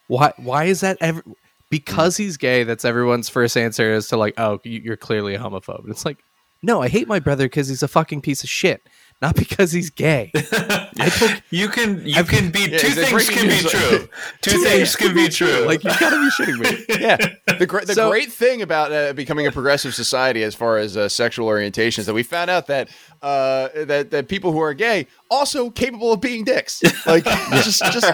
why? 0.08 0.32
Why 0.36 0.64
is 0.64 0.80
that 0.80 0.96
ever? 1.00 1.22
Because 1.70 2.16
he's 2.16 2.36
gay. 2.36 2.64
That's 2.64 2.84
everyone's 2.84 3.28
first 3.28 3.56
answer 3.56 3.92
is 3.92 4.08
to 4.08 4.16
like, 4.16 4.34
"Oh, 4.38 4.60
you- 4.64 4.80
you're 4.84 4.96
clearly 4.96 5.34
a 5.34 5.38
homophobe." 5.38 5.88
It's 5.88 6.04
like, 6.04 6.18
no, 6.62 6.80
I 6.82 6.88
hate 6.88 7.08
my 7.08 7.18
brother 7.18 7.46
because 7.46 7.68
he's 7.68 7.82
a 7.82 7.88
fucking 7.88 8.20
piece 8.20 8.42
of 8.44 8.50
shit, 8.50 8.82
not 9.22 9.34
because 9.36 9.72
he's 9.72 9.88
gay. 9.90 10.30
I 10.34 11.08
took 11.16 11.42
You 11.50 11.68
can 11.68 12.04
you 12.06 12.24
can 12.24 12.50
be 12.50 12.68
Yeah, 12.68 12.78
two 12.78 12.88
is 12.88 12.94
things 12.96 13.10
breaking 13.12 13.34
can 13.36 13.42
be 13.44 13.62
news? 13.62 13.70
true. 13.70 14.08
Two 14.42 14.58
things 14.64 14.96
can 14.96 15.14
be 15.14 15.28
true. 15.28 15.64
like 15.64 15.82
you 15.84 15.90
gotta 15.98 16.16
be 16.16 16.28
shitting 16.30 16.58
me. 16.58 16.84
Yeah. 17.00 17.16
The, 17.58 17.66
gr- 17.66 17.80
the 17.80 17.94
So- 17.94 18.10
great 18.10 18.30
thing 18.32 18.60
about 18.62 18.92
uh, 18.92 19.12
becoming 19.14 19.46
a 19.46 19.52
progressive 19.52 19.94
society 19.94 20.42
as 20.42 20.54
far 20.54 20.76
as 20.78 20.96
uh, 20.96 21.08
sexual 21.08 21.46
orientation 21.46 22.02
is 22.02 22.06
that 22.06 22.14
we 22.14 22.22
found 22.24 22.50
out 22.50 22.66
that 22.66 22.88
uh, 23.22 23.68
that 23.74 24.10
that 24.10 24.28
people 24.28 24.52
who 24.52 24.60
are 24.60 24.74
gay 24.74 25.06
also 25.30 25.70
capable 25.70 26.12
of 26.12 26.20
being 26.20 26.44
dicks. 26.44 26.82
Like 27.06 27.24
just 27.24 27.80
just 27.82 28.12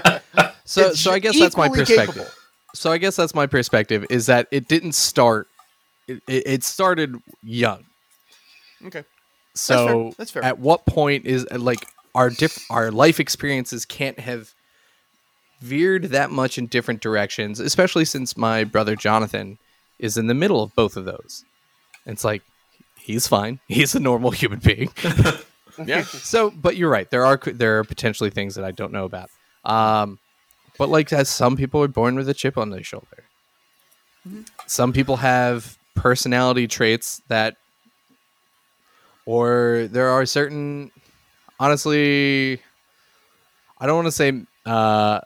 So, 0.64 0.92
so 0.92 1.12
I 1.12 1.18
guess 1.18 1.38
that's 1.38 1.56
my 1.56 1.68
perspective. 1.68 2.14
capable. 2.14 2.30
So 2.74 2.92
I 2.92 2.98
guess 2.98 3.16
that's 3.16 3.34
my 3.34 3.46
perspective 3.46 4.04
is 4.10 4.26
that 4.26 4.46
it 4.50 4.68
didn't 4.68 4.92
start. 4.92 5.48
It, 6.06 6.22
it 6.28 6.42
it 6.46 6.64
started 6.64 7.16
young. 7.42 7.84
okay. 8.86 9.04
So 9.58 10.12
That's 10.16 10.30
fair. 10.30 10.44
at 10.44 10.58
what 10.58 10.86
point 10.86 11.26
is 11.26 11.46
like 11.50 11.86
our 12.14 12.30
diff- 12.30 12.64
our 12.70 12.90
life 12.90 13.20
experiences 13.20 13.84
can't 13.84 14.18
have 14.20 14.52
veered 15.60 16.04
that 16.04 16.30
much 16.30 16.58
in 16.58 16.66
different 16.66 17.00
directions, 17.00 17.60
especially 17.60 18.04
since 18.04 18.36
my 18.36 18.64
brother 18.64 18.94
Jonathan 18.96 19.58
is 19.98 20.16
in 20.16 20.26
the 20.28 20.34
middle 20.34 20.62
of 20.62 20.74
both 20.74 20.96
of 20.96 21.04
those. 21.04 21.44
It's 22.06 22.24
like 22.24 22.42
he's 22.98 23.26
fine. 23.26 23.60
He's 23.68 23.94
a 23.94 24.00
normal 24.00 24.30
human 24.30 24.58
being. 24.60 24.90
Yeah. 25.86 26.02
so, 26.02 26.50
but 26.50 26.76
you're 26.76 26.90
right. 26.90 27.08
There 27.08 27.24
are 27.24 27.36
there 27.36 27.78
are 27.78 27.84
potentially 27.84 28.30
things 28.30 28.56
that 28.56 28.64
I 28.64 28.72
don't 28.72 28.92
know 28.92 29.04
about. 29.04 29.30
Um, 29.64 30.18
but 30.76 30.88
like 30.88 31.12
as 31.12 31.28
some 31.28 31.56
people 31.56 31.80
are 31.82 31.86
born 31.88 32.16
with 32.16 32.28
a 32.28 32.34
chip 32.34 32.58
on 32.58 32.70
their 32.70 32.82
shoulder. 32.82 33.24
Some 34.66 34.92
people 34.92 35.18
have 35.18 35.78
personality 35.94 36.66
traits 36.66 37.22
that 37.28 37.56
or 39.28 39.86
there 39.92 40.08
are 40.08 40.24
certain 40.24 40.90
honestly 41.60 42.62
I 43.78 43.86
don't 43.86 43.96
want 43.96 44.06
to 44.06 44.12
say 44.12 44.32
uh 44.64 45.20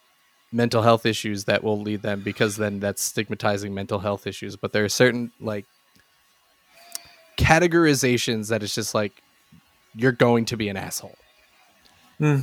mental 0.51 0.83
health 0.83 1.07
issues 1.07 1.45
that 1.45 1.63
will 1.63 1.81
lead 1.81 2.03
them 2.03 2.21
because 2.23 2.57
then 2.57 2.81
that's 2.81 3.01
stigmatizing 3.01 3.73
mental 3.73 4.01
health 4.01 4.27
issues, 4.27 4.57
but 4.57 4.73
there 4.73 4.85
are 4.85 4.89
certain 4.89 5.31
like 5.41 5.67
categorizations 7.39 8.49
that 8.49 8.63
it's 8.63 8.75
just 8.75 8.95
like 8.95 9.23
you're 9.95 10.13
going 10.13 10.45
to 10.47 10.57
be 10.57 10.69
an 10.69 10.77
asshole. 10.77 11.17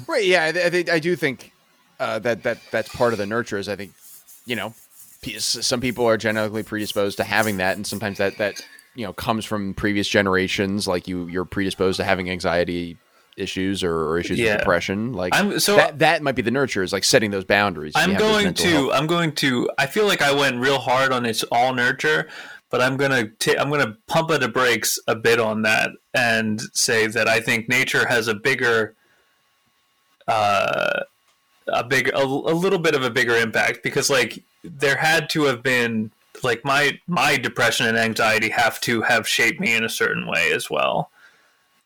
Right. 0.08 0.26
Yeah. 0.26 0.45
I, 0.45 0.69
th- 0.69 0.89
I 0.89 1.00
do 1.00 1.15
think 1.15 1.52
uh, 2.00 2.19
that 2.19 2.43
that 2.43 2.60
that's 2.72 2.89
part 2.95 3.12
of 3.13 3.19
the 3.19 3.26
nurture. 3.26 3.58
Is 3.58 3.67
I 3.69 3.76
think 3.76 3.93
you 4.45 4.56
know 4.56 4.74
p- 5.22 5.36
s- 5.36 5.65
some 5.65 5.82
people 5.82 6.06
are 6.06 6.17
genetically 6.17 6.63
predisposed 6.63 7.17
to 7.17 7.24
having 7.24 7.58
that, 7.58 7.76
and 7.76 7.86
sometimes 7.86 8.17
that 8.17 8.38
that 8.38 8.62
you 9.00 9.06
know 9.06 9.14
comes 9.14 9.46
from 9.46 9.74
previous 9.74 10.08
generations. 10.08 10.88
Like 10.88 11.08
you, 11.08 11.28
you're 11.28 11.46
predisposed 11.46 11.98
to 11.98 12.04
having 12.04 12.30
anxiety 12.30 12.98
issues 13.38 13.84
or, 13.84 13.96
or 14.10 14.20
issues 14.20 14.38
Yeah. 14.38 14.56
of 14.56 14.60
depression. 14.60 15.14
Like 15.14 15.34
I'm- 15.34 15.60
so- 15.60 15.78
that 15.78 16.00
that 16.00 16.22
might 16.22 16.36
be 16.36 16.42
the 16.42 16.52
nurture. 16.52 16.84
Is 16.84 16.92
like 16.92 17.06
setting 17.06 17.32
those 17.32 17.46
boundaries. 17.46 17.94
I'm 17.96 18.16
going 18.16 18.54
to. 18.54 18.68
health- 18.68 18.92
I'm 18.94 19.08
going 19.08 19.32
to. 19.36 19.70
I 19.78 19.86
feel 19.86 20.06
like 20.06 20.22
I 20.22 20.34
went 20.34 20.58
real 20.58 20.80
hard 20.80 21.12
on 21.14 21.26
it's 21.26 21.44
all 21.44 21.74
nurture, 21.74 22.28
but 22.70 22.82
I'm 22.82 22.98
gonna. 22.98 23.28
ta- 23.30 23.56
I'm 23.58 23.70
gonna 23.70 23.96
pump 24.08 24.32
at 24.32 24.42
the 24.42 24.50
brakes 24.50 25.00
a 25.08 25.16
bit 25.16 25.40
on 25.40 25.62
that 25.62 25.92
and 26.14 26.60
say 26.74 27.08
that 27.08 27.28
I 27.30 27.40
think 27.40 27.70
nature 27.70 28.06
has 28.08 28.28
a 28.28 28.36
bigger, 28.36 28.94
uh, 30.28 31.02
a 31.68 31.84
big, 31.84 32.10
a, 32.10 32.18
a 32.24 32.54
little 32.54 32.80
bit 32.80 32.96
of 32.96 33.04
a 33.04 33.10
bigger 33.10 33.36
impact 33.36 33.84
because 33.84 34.10
like 34.10 34.44
there 34.64 34.98
had 34.98 35.30
to 35.30 35.44
have 35.44 35.64
been 35.64 36.12
like 36.43 36.63
my 36.65 36.99
my 37.08 37.38
depression 37.38 37.86
and 37.88 37.97
anxiety 37.97 38.49
have 38.49 38.80
to 38.82 39.02
have 39.02 39.28
shaped 39.28 39.60
me 39.60 39.73
in 39.73 39.84
a 39.84 39.89
certain 39.89 40.28
way 40.28 40.52
as 40.52 40.69
well. 40.69 41.10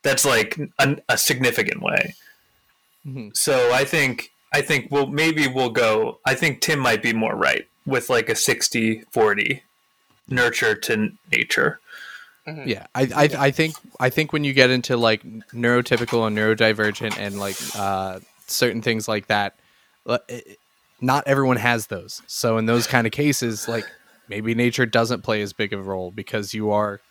That's 0.02 0.26
like 0.26 0.58
a, 0.80 0.98
a 1.10 1.18
significant 1.18 1.82
way. 1.82 2.16
Mhm. 3.08 3.36
So 3.36 3.72
I 3.74 3.86
think 3.86 4.32
I 4.54 4.62
think 4.62 4.90
we'll 4.92 5.08
maybe 5.08 5.48
we'll 5.48 5.70
go. 5.72 6.20
I 6.26 6.36
think 6.36 6.62
Tim 6.62 6.80
might 6.80 7.02
be 7.02 7.14
more 7.14 7.36
right 7.36 7.68
with 7.86 8.10
like 8.10 8.30
a 8.30 8.34
60-40 8.34 9.62
nurture 10.30 10.76
to 10.76 11.12
nature. 11.32 11.80
Yeah, 12.66 12.88
I, 12.94 13.04
I 13.16 13.30
I 13.48 13.52
think 13.52 13.76
I 14.02 14.10
think 14.10 14.34
when 14.34 14.44
you 14.44 14.52
get 14.54 14.70
into 14.70 14.98
like 14.98 15.24
neurotypical 15.54 16.28
and 16.28 16.38
neurodivergent 16.38 17.18
and 17.18 17.40
like 17.40 17.56
uh, 17.74 18.20
certain 18.48 18.82
things 18.82 19.08
like 19.08 19.28
that, 19.28 19.56
uh, 20.06 20.18
it- 20.28 20.60
not 21.00 21.24
everyone 21.28 21.58
has 21.58 21.88
those. 21.88 22.22
So 22.28 22.58
in 22.58 22.66
those 22.66 22.86
kind 22.88 23.06
of 23.08 23.12
cases, 23.12 23.68
like 23.68 23.86
maybe 24.28 24.56
nature 24.56 24.86
doesn't 24.86 25.22
play 25.22 25.42
as 25.42 25.54
big 25.54 25.74
of 25.74 25.80
a 25.80 25.84
role 25.84 26.12
because 26.12 26.54
you 26.54 26.72
are 26.72 27.02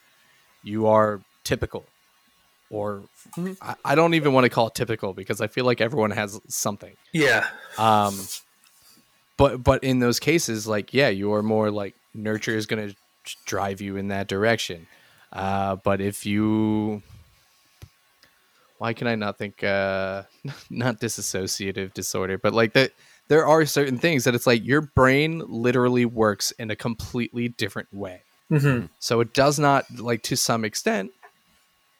you 0.63 0.87
are 0.87 1.21
typical, 1.43 1.85
or 2.69 3.03
I, 3.61 3.75
I 3.83 3.95
don't 3.95 4.13
even 4.13 4.33
want 4.33 4.45
to 4.45 4.49
call 4.49 4.67
it 4.67 4.75
typical 4.75 5.13
because 5.13 5.41
I 5.41 5.47
feel 5.47 5.65
like 5.65 5.81
everyone 5.81 6.11
has 6.11 6.39
something. 6.47 6.95
Yeah. 7.11 7.47
Um, 7.77 8.17
but 9.37 9.63
but 9.63 9.83
in 9.83 9.99
those 9.99 10.19
cases, 10.19 10.67
like 10.67 10.93
yeah, 10.93 11.09
you 11.09 11.33
are 11.33 11.43
more 11.43 11.71
like 11.71 11.95
nurture 12.13 12.55
is 12.55 12.65
going 12.65 12.89
to 12.89 12.95
drive 13.45 13.81
you 13.81 13.97
in 13.97 14.09
that 14.09 14.27
direction. 14.27 14.87
Uh, 15.31 15.75
but 15.77 15.99
if 15.99 16.25
you, 16.25 17.01
why 18.77 18.93
can 18.93 19.07
I 19.07 19.15
not 19.15 19.37
think 19.37 19.63
uh, 19.63 20.23
not 20.69 20.99
disassociative 20.99 21.93
disorder, 21.93 22.37
but 22.37 22.53
like 22.53 22.73
that 22.73 22.91
there 23.33 23.47
are 23.47 23.65
certain 23.65 23.97
things 23.97 24.25
that 24.25 24.35
it's 24.35 24.45
like 24.45 24.63
your 24.63 24.81
brain 24.81 25.41
literally 25.47 26.05
works 26.05 26.51
in 26.59 26.69
a 26.69 26.75
completely 26.75 27.47
different 27.47 27.91
way. 27.91 28.21
hmm 28.49 28.81
So 28.99 29.21
it 29.21 29.33
does 29.33 29.57
not 29.57 29.85
like 29.97 30.21
to 30.23 30.37
some 30.37 30.63
extent. 30.63 31.09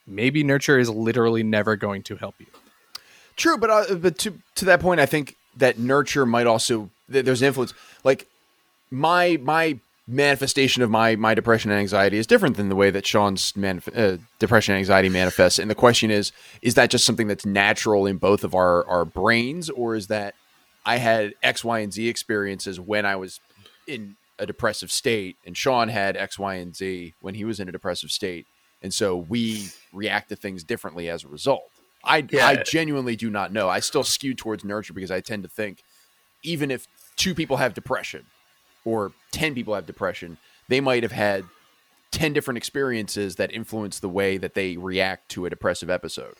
Maybe 0.05 0.43
nurture 0.43 0.77
is 0.77 0.91
literally 0.91 1.41
never 1.41 1.75
going 1.75 2.03
to 2.03 2.17
help 2.17 2.35
you. 2.37 2.45
True, 3.35 3.57
but 3.57 3.71
uh, 3.71 3.95
but 3.95 4.19
to 4.19 4.39
to 4.57 4.65
that 4.65 4.79
point, 4.79 4.99
I 4.99 5.07
think 5.07 5.35
that 5.57 5.79
nurture 5.79 6.27
might 6.27 6.45
also 6.45 6.91
th- 7.11 7.25
there's 7.25 7.41
influence. 7.41 7.73
Like 8.03 8.27
my 8.91 9.39
my 9.41 9.79
manifestation 10.07 10.83
of 10.83 10.91
my 10.91 11.15
my 11.15 11.33
depression 11.33 11.71
and 11.71 11.79
anxiety 11.79 12.19
is 12.19 12.27
different 12.27 12.57
than 12.57 12.69
the 12.69 12.75
way 12.75 12.91
that 12.91 13.07
Sean's 13.07 13.53
manif- 13.53 13.97
uh, 13.97 14.19
depression 14.37 14.75
and 14.75 14.79
anxiety 14.79 15.09
manifests. 15.09 15.57
And 15.57 15.67
the 15.67 15.81
question 15.85 16.11
is, 16.11 16.31
is 16.61 16.75
that 16.75 16.91
just 16.91 17.05
something 17.05 17.25
that's 17.25 17.43
natural 17.43 18.05
in 18.05 18.17
both 18.17 18.43
of 18.43 18.53
our 18.53 18.85
our 18.87 19.03
brains, 19.03 19.71
or 19.71 19.95
is 19.95 20.05
that 20.09 20.35
I 20.85 20.97
had 20.97 21.33
X, 21.41 21.63
Y, 21.63 21.79
and 21.79 21.93
Z 21.93 22.07
experiences 22.07 22.79
when 22.79 23.05
I 23.05 23.15
was 23.15 23.39
in 23.87 24.15
a 24.39 24.45
depressive 24.45 24.91
state, 24.91 25.37
and 25.45 25.55
Sean 25.55 25.89
had 25.89 26.17
X, 26.17 26.37
Y, 26.39 26.55
and 26.55 26.75
Z 26.75 27.13
when 27.21 27.35
he 27.35 27.45
was 27.45 27.59
in 27.59 27.69
a 27.69 27.71
depressive 27.71 28.11
state, 28.11 28.45
and 28.81 28.93
so 28.93 29.15
we 29.15 29.67
react 29.93 30.29
to 30.29 30.35
things 30.35 30.63
differently 30.63 31.09
as 31.09 31.23
a 31.23 31.27
result. 31.27 31.63
I 32.03 32.25
Yeah. 32.29 32.47
I 32.47 32.55
genuinely 32.57 33.15
do 33.15 33.29
not 33.29 33.53
know. 33.53 33.69
I 33.69 33.79
still 33.79 34.03
skew 34.03 34.33
towards 34.33 34.63
nurture 34.65 34.93
because 34.93 35.11
I 35.11 35.21
tend 35.21 35.43
to 35.43 35.49
think 35.49 35.83
even 36.43 36.69
if 36.71 36.87
two 37.15 37.33
people 37.33 37.57
have 37.57 37.73
depression 37.73 38.25
or 38.83 39.13
10 39.31 39.55
people 39.55 39.73
have 39.75 39.85
depression, 39.85 40.37
they 40.67 40.81
might 40.81 41.03
have 41.03 41.13
had 41.13 41.45
10 42.11 42.33
different 42.33 42.57
experiences 42.57 43.37
that 43.37 43.53
influence 43.53 43.99
the 43.99 44.09
way 44.09 44.37
that 44.37 44.53
they 44.53 44.75
react 44.75 45.29
to 45.29 45.45
a 45.45 45.49
depressive 45.49 45.89
episode. 45.89 46.35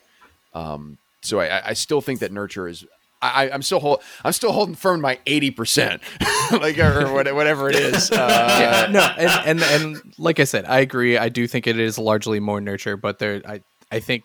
Um, 0.52 0.98
so 1.22 1.40
I, 1.40 1.46
I- 1.60 1.68
I 1.68 1.72
still 1.72 2.02
think 2.02 2.20
that 2.20 2.30
nurture 2.32 2.68
is. 2.68 2.84
I, 3.28 3.50
I'm 3.50 3.62
still 3.62 3.80
hold, 3.80 4.02
I'm 4.24 4.32
still 4.32 4.52
holding 4.52 4.74
firm 4.74 4.98
to 4.98 5.02
my 5.02 5.18
80 5.26 5.50
percent, 5.52 6.02
like 6.52 6.78
or 6.78 7.12
what- 7.12 7.34
whatever 7.34 7.68
it 7.68 7.76
is. 7.76 8.10
Uh, 8.10 8.88
no, 8.90 9.00
and, 9.00 9.60
and 9.60 9.62
and 9.62 10.14
like 10.18 10.40
I 10.40 10.44
said, 10.44 10.64
I 10.66 10.80
agree. 10.80 11.16
I 11.18 11.28
do 11.28 11.46
think 11.46 11.66
it 11.66 11.78
is 11.78 11.98
largely 11.98 12.40
more 12.40 12.60
nurture, 12.60 12.96
but 12.96 13.18
there, 13.18 13.42
I 13.46 13.62
I 13.90 14.00
think, 14.00 14.24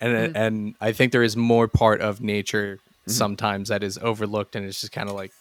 and 0.00 0.14
mm-hmm. 0.14 0.36
and 0.36 0.74
I 0.80 0.92
think 0.92 1.12
there 1.12 1.22
is 1.22 1.36
more 1.36 1.68
part 1.68 2.00
of 2.00 2.20
nature 2.20 2.78
mm-hmm. 2.78 3.10
sometimes 3.10 3.68
that 3.68 3.82
is 3.82 3.98
overlooked, 3.98 4.56
and 4.56 4.66
it's 4.66 4.80
just 4.80 4.92
kind 4.92 5.08
of 5.08 5.14
like, 5.14 5.32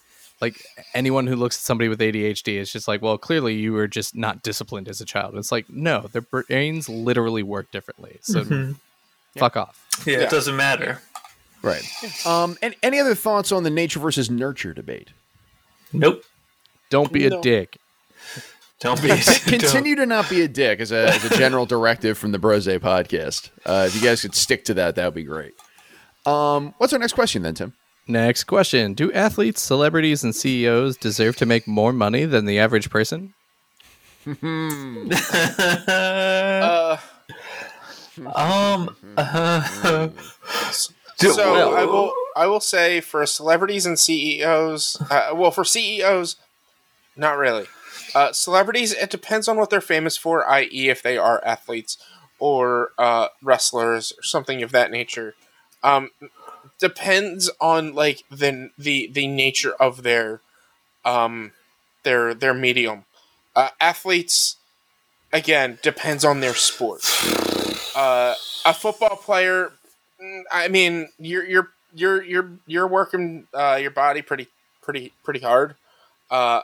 like 0.42 0.66
anyone 0.94 1.28
who 1.28 1.36
looks 1.36 1.58
at 1.58 1.62
somebody 1.62 1.88
with 1.88 2.00
ADHD 2.00 2.58
is 2.58 2.72
just 2.72 2.88
like, 2.88 3.02
well, 3.02 3.18
clearly 3.18 3.56
you 3.56 3.74
were 3.74 3.88
just 3.88 4.16
not 4.16 4.44
disciplined 4.44 4.88
as 4.88 5.02
a 5.02 5.06
child. 5.06 5.36
It's 5.36 5.52
like, 5.52 5.70
no, 5.70 6.02
their 6.12 6.22
brains 6.22 6.90
literally 6.90 7.44
work 7.44 7.72
differently. 7.72 8.20
So, 8.22 8.44
mm-hmm. 8.44 8.74
fuck 9.38 9.58
off. 9.58 9.82
Yeah, 10.06 10.18
Yeah. 10.18 10.24
it 10.26 10.30
doesn't 10.30 10.56
matter. 10.56 11.02
Right. 11.66 12.26
Um, 12.26 12.58
and 12.62 12.76
any 12.82 13.00
other 13.00 13.16
thoughts 13.16 13.52
on 13.52 13.64
the 13.64 13.70
nature 13.70 14.00
versus 14.00 14.30
nurture 14.30 14.74
debate? 14.74 15.10
Nope. 15.92 16.24
Don't 16.90 17.12
be 17.12 17.28
No. 17.28 17.40
a 17.40 17.42
dick. 17.42 17.78
Don't 18.80 19.02
be. 19.02 19.10
Continue 19.46 19.96
to 19.96 20.06
not 20.06 20.30
be 20.30 20.42
a 20.42 20.48
dick 20.48 20.80
as 20.80 20.92
a, 20.92 21.08
as 21.10 21.26
a 21.26 21.38
general 21.38 21.66
directive 21.66 22.18
from 22.18 22.32
the 22.32 22.40
Brose 22.40 22.68
podcast. 22.68 23.50
Uh, 23.66 23.86
if 23.88 23.96
you 23.96 24.02
guys 24.02 24.22
could 24.22 24.36
stick 24.36 24.66
to 24.66 24.74
that, 24.76 24.96
that 24.96 25.06
would 25.06 25.14
be 25.14 25.24
great. 25.24 25.54
Um, 26.26 26.74
what's 26.78 26.92
our 26.94 27.00
next 27.00 27.14
question 27.14 27.42
then, 27.42 27.56
Tim? 27.56 27.74
Next 28.08 28.44
question: 28.44 28.94
Do 28.94 29.12
athletes, 29.14 29.62
celebrities, 29.62 30.24
and 30.24 30.36
CEOs 30.36 30.98
deserve 30.98 31.36
to 31.38 31.46
make 31.46 31.68
more 31.68 31.92
money 31.94 32.26
than 32.26 32.46
the 32.46 32.60
average 32.60 32.90
person? 32.90 33.34
Uh, 35.88 36.98
um. 38.34 38.96
Uh, 39.18 40.08
Do- 40.08 40.14
so 41.18 41.54
well- 41.54 41.76
I 41.76 41.86
will 41.86 42.14
I 42.36 42.48
will 42.48 42.60
say 42.60 43.00
for 43.02 43.26
celebrities 43.26 43.86
and 43.86 43.98
CEOs, 43.98 45.02
uh, 45.10 45.32
well 45.34 45.52
for 45.52 45.64
CEOs, 45.64 46.36
not 47.16 47.38
really. 47.38 47.68
Uh, 48.14 48.32
celebrities, 48.34 48.94
it 48.94 49.10
depends 49.10 49.48
on 49.48 49.58
what 49.58 49.70
they're 49.70 49.82
famous 49.82 50.18
for, 50.18 50.48
i.e., 50.50 50.90
if 50.90 51.02
they 51.02 51.18
are 51.18 51.44
athletes 51.46 51.98
or 52.40 52.92
uh, 52.98 53.28
wrestlers 53.42 54.12
or 54.18 54.24
something 54.24 54.62
of 54.64 54.72
that 54.72 54.92
nature. 54.92 55.36
Um, 55.84 56.12
depends 56.80 57.50
on 57.62 57.94
like 57.94 58.24
the 58.30 58.70
the 58.78 59.10
the 59.12 59.28
nature 59.28 59.74
of 59.80 60.04
their 60.04 60.42
um 61.06 61.52
their 62.04 62.34
their 62.34 62.54
medium. 62.54 63.06
Uh, 63.56 63.70
athletes, 63.80 64.58
again, 65.32 65.80
depends 65.82 66.26
on 66.26 66.42
their 66.42 66.54
sport. 66.56 67.02
Uh, 67.96 68.36
a 68.66 68.74
football 68.74 69.16
player, 69.16 69.72
I 70.52 70.68
mean, 70.68 71.10
you're 71.18 71.46
you're 71.46 71.70
you're 71.94 72.24
you're 72.24 72.50
you're 72.68 72.88
working 72.88 73.48
uh, 73.54 73.78
your 73.82 73.92
body 73.92 74.22
pretty 74.22 74.48
pretty 74.82 75.14
pretty 75.24 75.40
hard. 75.40 75.76
Uh, 76.30 76.62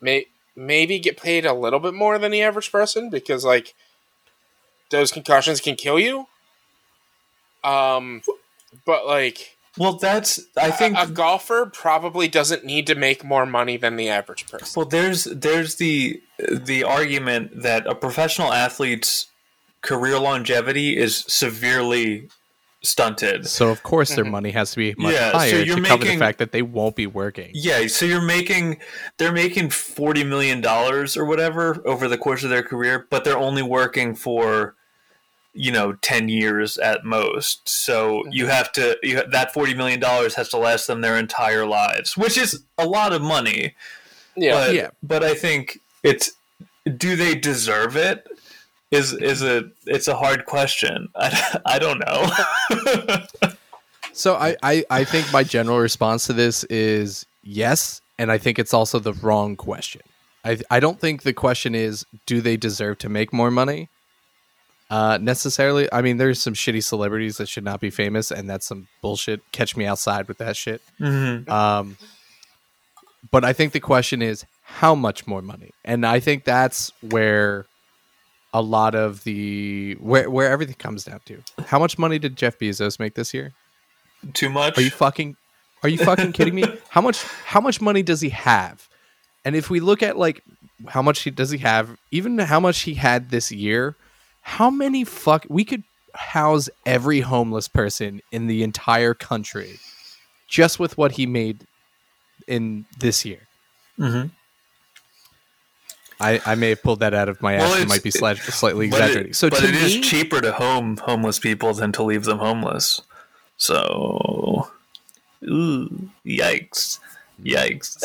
may 0.00 0.26
maybe 0.56 0.98
get 0.98 1.16
paid 1.16 1.46
a 1.46 1.54
little 1.54 1.78
bit 1.78 1.94
more 1.94 2.18
than 2.18 2.32
the 2.32 2.42
average 2.42 2.72
person 2.72 3.10
because 3.10 3.44
like 3.44 3.74
those 4.90 5.12
concussions 5.12 5.60
can 5.60 5.76
kill 5.76 5.98
you. 5.98 6.26
Um, 7.64 8.22
but 8.84 9.06
like 9.06 9.56
Well, 9.76 9.94
that's 9.94 10.40
I 10.56 10.70
think 10.70 10.96
a, 10.96 11.02
a 11.02 11.06
golfer 11.06 11.66
probably 11.66 12.28
doesn't 12.28 12.64
need 12.64 12.86
to 12.86 12.94
make 12.94 13.24
more 13.24 13.46
money 13.46 13.76
than 13.76 13.96
the 13.96 14.08
average 14.08 14.46
person. 14.46 14.68
Well, 14.76 14.86
there's 14.86 15.24
there's 15.24 15.76
the 15.76 16.20
the 16.38 16.84
argument 16.84 17.62
that 17.62 17.86
a 17.86 17.94
professional 17.94 18.52
athlete's 18.52 19.26
career 19.80 20.18
longevity 20.18 20.96
is 20.96 21.24
severely 21.28 22.28
stunted. 22.82 23.46
So 23.46 23.70
of 23.70 23.82
course 23.82 24.10
Mm-hmm. 24.10 24.22
their 24.22 24.30
money 24.30 24.50
has 24.52 24.70
to 24.72 24.76
be 24.76 24.94
much 24.96 25.12
Yeah, 25.14 25.32
so 25.32 25.38
higher 25.38 25.62
you're 25.62 25.76
to 25.76 25.82
cover 25.82 26.04
the 26.04 26.16
fact 26.16 26.38
that 26.38 26.52
they 26.52 26.62
won't 26.62 26.94
be 26.96 27.06
working. 27.06 27.50
Yeah, 27.54 27.86
so 27.88 28.06
you're 28.06 28.22
making 28.22 28.78
they're 29.16 29.32
making 29.32 29.70
forty 29.70 30.22
million 30.24 30.60
dollars 30.60 31.16
or 31.16 31.24
whatever 31.24 31.82
over 31.84 32.06
the 32.08 32.18
course 32.18 32.44
of 32.44 32.50
their 32.50 32.62
career, 32.62 33.06
but 33.10 33.24
they're 33.24 33.38
only 33.38 33.62
working 33.62 34.14
for 34.14 34.74
you 35.54 35.72
know 35.72 35.94
ten 35.94 36.28
years 36.28 36.78
at 36.78 37.04
most. 37.04 37.68
So 37.68 38.22
you 38.30 38.46
have 38.46 38.70
to 38.72 38.96
you, 39.02 39.22
that 39.28 39.52
forty 39.52 39.74
million 39.74 39.98
dollars 39.98 40.34
has 40.34 40.48
to 40.50 40.56
last 40.58 40.86
them 40.86 41.00
their 41.00 41.16
entire 41.16 41.66
lives, 41.66 42.16
which 42.16 42.38
is 42.38 42.62
a 42.76 42.86
lot 42.86 43.12
of 43.12 43.22
money. 43.22 43.74
Yeah, 44.36 44.52
but, 44.52 44.74
Yeah. 44.74 44.90
but 45.02 45.24
I 45.24 45.34
think 45.34 45.80
it's 46.04 46.30
do 46.96 47.16
they 47.16 47.34
deserve 47.34 47.96
it? 47.96 48.27
Is 48.90 49.12
is 49.12 49.42
a 49.42 49.64
it's 49.86 50.08
a 50.08 50.16
hard 50.16 50.46
question. 50.46 51.08
I, 51.14 51.58
I 51.66 51.78
don't 51.78 51.98
know. 52.00 53.56
So 54.14 54.34
I, 54.34 54.56
I, 54.64 54.84
I 54.90 55.04
think 55.04 55.32
my 55.32 55.44
general 55.44 55.78
response 55.78 56.26
to 56.26 56.32
this 56.32 56.64
is 56.64 57.24
yes, 57.44 58.00
and 58.18 58.32
I 58.32 58.38
think 58.38 58.58
it's 58.58 58.74
also 58.74 58.98
the 58.98 59.12
wrong 59.12 59.54
question. 59.54 60.00
I 60.44 60.58
I 60.70 60.80
don't 60.80 60.98
think 60.98 61.22
the 61.22 61.32
question 61.32 61.74
is 61.74 62.04
do 62.26 62.40
they 62.40 62.56
deserve 62.56 62.98
to 62.98 63.08
make 63.08 63.32
more 63.32 63.50
money? 63.50 63.88
Uh, 64.90 65.18
necessarily. 65.20 65.86
I 65.92 66.00
mean, 66.00 66.16
there's 66.16 66.42
some 66.42 66.54
shitty 66.54 66.82
celebrities 66.82 67.36
that 67.36 67.48
should 67.48 67.62
not 67.64 67.78
be 67.78 67.90
famous, 67.90 68.30
and 68.30 68.48
that's 68.48 68.66
some 68.66 68.88
bullshit. 69.02 69.40
Catch 69.52 69.76
me 69.76 69.84
outside 69.84 70.26
with 70.26 70.38
that 70.38 70.56
shit. 70.56 70.80
Mhm. 70.98 71.46
Um, 71.48 71.98
but 73.30 73.44
I 73.44 73.52
think 73.52 73.72
the 73.72 73.80
question 73.80 74.22
is 74.22 74.46
how 74.62 74.94
much 74.94 75.26
more 75.26 75.42
money, 75.42 75.72
and 75.84 76.06
I 76.06 76.18
think 76.20 76.44
that's 76.44 76.90
where 77.02 77.66
a 78.52 78.62
lot 78.62 78.94
of 78.94 79.24
the 79.24 79.94
where 80.00 80.30
where 80.30 80.50
everything 80.50 80.76
comes 80.76 81.04
down 81.04 81.20
to. 81.26 81.42
How 81.66 81.78
much 81.78 81.98
money 81.98 82.18
did 82.18 82.36
Jeff 82.36 82.58
Bezos 82.58 82.98
make 82.98 83.14
this 83.14 83.34
year? 83.34 83.52
Too 84.34 84.48
much. 84.48 84.78
Are 84.78 84.82
you 84.82 84.90
fucking 84.90 85.36
are 85.82 85.88
you 85.88 85.98
fucking 85.98 86.32
kidding 86.32 86.54
me? 86.54 86.64
How 86.90 87.00
much 87.00 87.22
how 87.22 87.60
much 87.60 87.80
money 87.80 88.02
does 88.02 88.20
he 88.20 88.30
have? 88.30 88.88
And 89.44 89.54
if 89.54 89.70
we 89.70 89.80
look 89.80 90.02
at 90.02 90.16
like 90.16 90.42
how 90.88 91.02
much 91.02 91.20
he 91.20 91.30
does 91.30 91.50
he 91.50 91.58
have, 91.58 91.96
even 92.10 92.38
how 92.38 92.60
much 92.60 92.80
he 92.80 92.94
had 92.94 93.30
this 93.30 93.52
year, 93.52 93.96
how 94.42 94.70
many 94.70 95.04
fuck 95.04 95.46
we 95.48 95.64
could 95.64 95.84
house 96.14 96.68
every 96.84 97.20
homeless 97.20 97.68
person 97.68 98.20
in 98.32 98.46
the 98.48 98.62
entire 98.62 99.14
country 99.14 99.78
just 100.48 100.80
with 100.80 100.98
what 100.98 101.12
he 101.12 101.26
made 101.26 101.64
in 102.48 102.86
this 102.98 103.24
year. 103.24 103.46
Mhm. 103.98 104.30
I, 106.20 106.40
I 106.44 106.54
may 106.56 106.70
have 106.70 106.82
pulled 106.82 107.00
that 107.00 107.14
out 107.14 107.28
of 107.28 107.40
my 107.40 107.56
Well, 107.58 107.74
ass. 107.74 107.80
It 107.82 107.88
might 107.88 108.02
be 108.02 108.10
slight, 108.10 108.38
slightly 108.38 108.88
But 108.90 109.00
it- 109.00 109.04
exaggerating. 109.04 109.32
so 109.34 109.50
but 109.50 109.62
it 109.62 109.74
is 109.74 109.94
me, 109.96 110.00
cheaper 110.00 110.40
to 110.40 110.52
home 110.52 110.96
homeless 110.96 111.38
people 111.38 111.72
than 111.74 111.92
to 111.92 112.02
leave 112.02 112.24
them 112.24 112.38
homeless. 112.38 113.00
So, 113.56 114.68
ooh, 115.44 116.10
yikes, 116.26 116.98
yikes. 117.42 117.96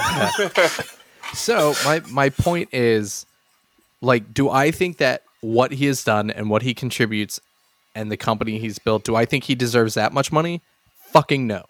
So 1.32 1.74
my 1.84 2.00
my 2.10 2.28
point 2.30 2.70
is, 2.72 3.24
like, 4.00 4.34
do 4.34 4.50
I 4.50 4.72
think 4.72 4.96
that 4.96 5.22
what 5.42 5.70
he 5.72 5.86
has 5.86 6.02
done 6.02 6.28
and 6.30 6.50
what 6.50 6.62
he 6.62 6.74
contributes 6.74 7.38
and 7.94 8.10
the 8.10 8.16
company 8.16 8.58
he's 8.58 8.80
built, 8.80 9.04
do 9.04 9.14
I 9.14 9.24
think 9.26 9.44
he 9.44 9.54
deserves 9.54 9.94
that 9.94 10.12
much 10.12 10.32
money? 10.32 10.60
Fucking 11.12 11.46
no. 11.46 11.64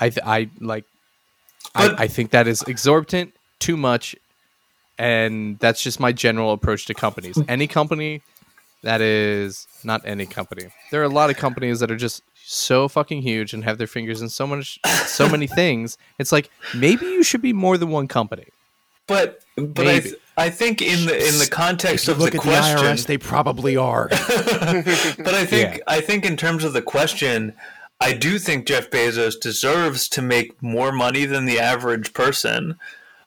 I 0.00 0.08
th- 0.10 0.26
I 0.26 0.48
like, 0.60 0.84
But- 1.74 2.00
I, 2.00 2.04
I 2.04 2.08
think 2.08 2.30
that 2.32 2.48
is 2.48 2.62
exorbitant, 2.62 3.32
too 3.60 3.76
much, 3.76 4.16
and 4.98 5.58
that's 5.58 5.82
just 5.82 6.00
my 6.00 6.12
general 6.12 6.52
approach 6.52 6.86
to 6.86 6.94
companies. 6.94 7.38
Any 7.48 7.66
company 7.66 8.22
that 8.82 9.00
is 9.00 9.66
not 9.84 10.02
any 10.04 10.26
company. 10.26 10.66
There 10.90 11.00
are 11.00 11.04
a 11.04 11.08
lot 11.08 11.30
of 11.30 11.36
companies 11.36 11.78
that 11.80 11.90
are 11.90 11.96
just 11.96 12.22
so 12.44 12.88
fucking 12.88 13.22
huge 13.22 13.54
and 13.54 13.62
have 13.64 13.78
their 13.78 13.86
fingers 13.86 14.20
in 14.20 14.28
so 14.28 14.46
much, 14.46 14.80
so 15.06 15.28
many 15.28 15.46
things. 15.60 15.96
It's 16.18 16.32
like 16.32 16.50
maybe 16.74 17.06
you 17.06 17.22
should 17.22 17.42
be 17.42 17.52
more 17.52 17.78
than 17.78 17.90
one 17.90 18.08
company. 18.08 18.46
But 19.06 19.40
but 19.56 19.86
I, 19.86 20.00
th- 20.00 20.14
I 20.36 20.50
think 20.50 20.80
in 20.80 21.06
the 21.06 21.16
in 21.16 21.38
the 21.38 21.48
context 21.50 22.08
of 22.08 22.18
the 22.18 22.30
question, 22.30 22.96
they 23.06 23.18
probably 23.18 23.76
are. 23.76 24.08
but 24.10 25.34
I 25.34 25.44
think 25.44 25.78
Yeah. 25.78 25.84
I 25.86 26.00
think 26.00 26.24
in 26.24 26.36
terms 26.36 26.64
of 26.64 26.72
the 26.72 26.82
question, 26.82 27.54
I 28.00 28.12
do 28.12 28.38
think 28.38 28.66
Jeff 28.66 28.90
Bezos 28.90 29.38
deserves 29.40 30.08
to 30.10 30.22
make 30.22 30.60
more 30.62 30.92
money 30.92 31.24
than 31.24 31.44
the 31.46 31.58
average 31.60 32.12
person, 32.14 32.78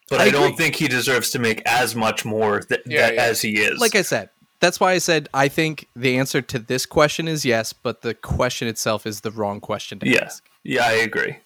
but 0.08 0.20
I 0.20 0.24
I, 0.26 0.30
don't 0.30 0.56
think 0.56 0.76
he 0.76 0.88
deserves 0.88 1.30
to 1.30 1.38
make 1.38 1.62
as 1.66 1.94
much 1.94 2.24
more 2.24 2.60
th- 2.60 2.80
Yeah, 2.86 3.00
that, 3.06 3.14
yeah. 3.14 3.22
as 3.22 3.40
he 3.42 3.58
is. 3.58 3.78
Like 3.80 3.94
I 3.94 4.02
said, 4.02 4.30
that's 4.60 4.78
why 4.80 4.92
I 4.92 4.98
said 4.98 5.28
I 5.34 5.48
think 5.48 5.88
the 5.96 6.16
answer 6.18 6.40
to 6.42 6.58
this 6.58 6.86
question 6.86 7.28
is 7.28 7.44
yes, 7.44 7.72
but 7.72 8.02
the 8.02 8.14
question 8.14 8.68
itself 8.68 9.06
is 9.06 9.20
the 9.22 9.30
wrong 9.30 9.60
question 9.60 9.98
to 10.00 10.08
yeah, 10.08 10.24
ask. 10.24 10.48
yeah, 10.64 10.86
I 10.86 10.92
agree. 10.92 11.36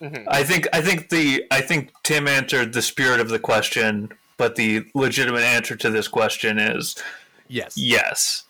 Mm-hmm. 0.00 0.28
I 0.28 0.44
think 0.44 0.68
I 0.72 0.80
think 0.80 1.08
the 1.08 1.44
I 1.50 1.60
think 1.60 1.92
Tim 2.04 2.28
answered 2.28 2.72
the 2.72 2.82
spirit 2.82 3.18
of 3.20 3.30
the 3.30 3.38
question, 3.40 4.10
but 4.36 4.54
the 4.54 4.84
legitimate 4.94 5.42
answer 5.42 5.74
to 5.76 5.90
this 5.90 6.06
question 6.08 6.58
is 6.58 6.94
Yes. 7.48 7.74
yes. 7.76 8.44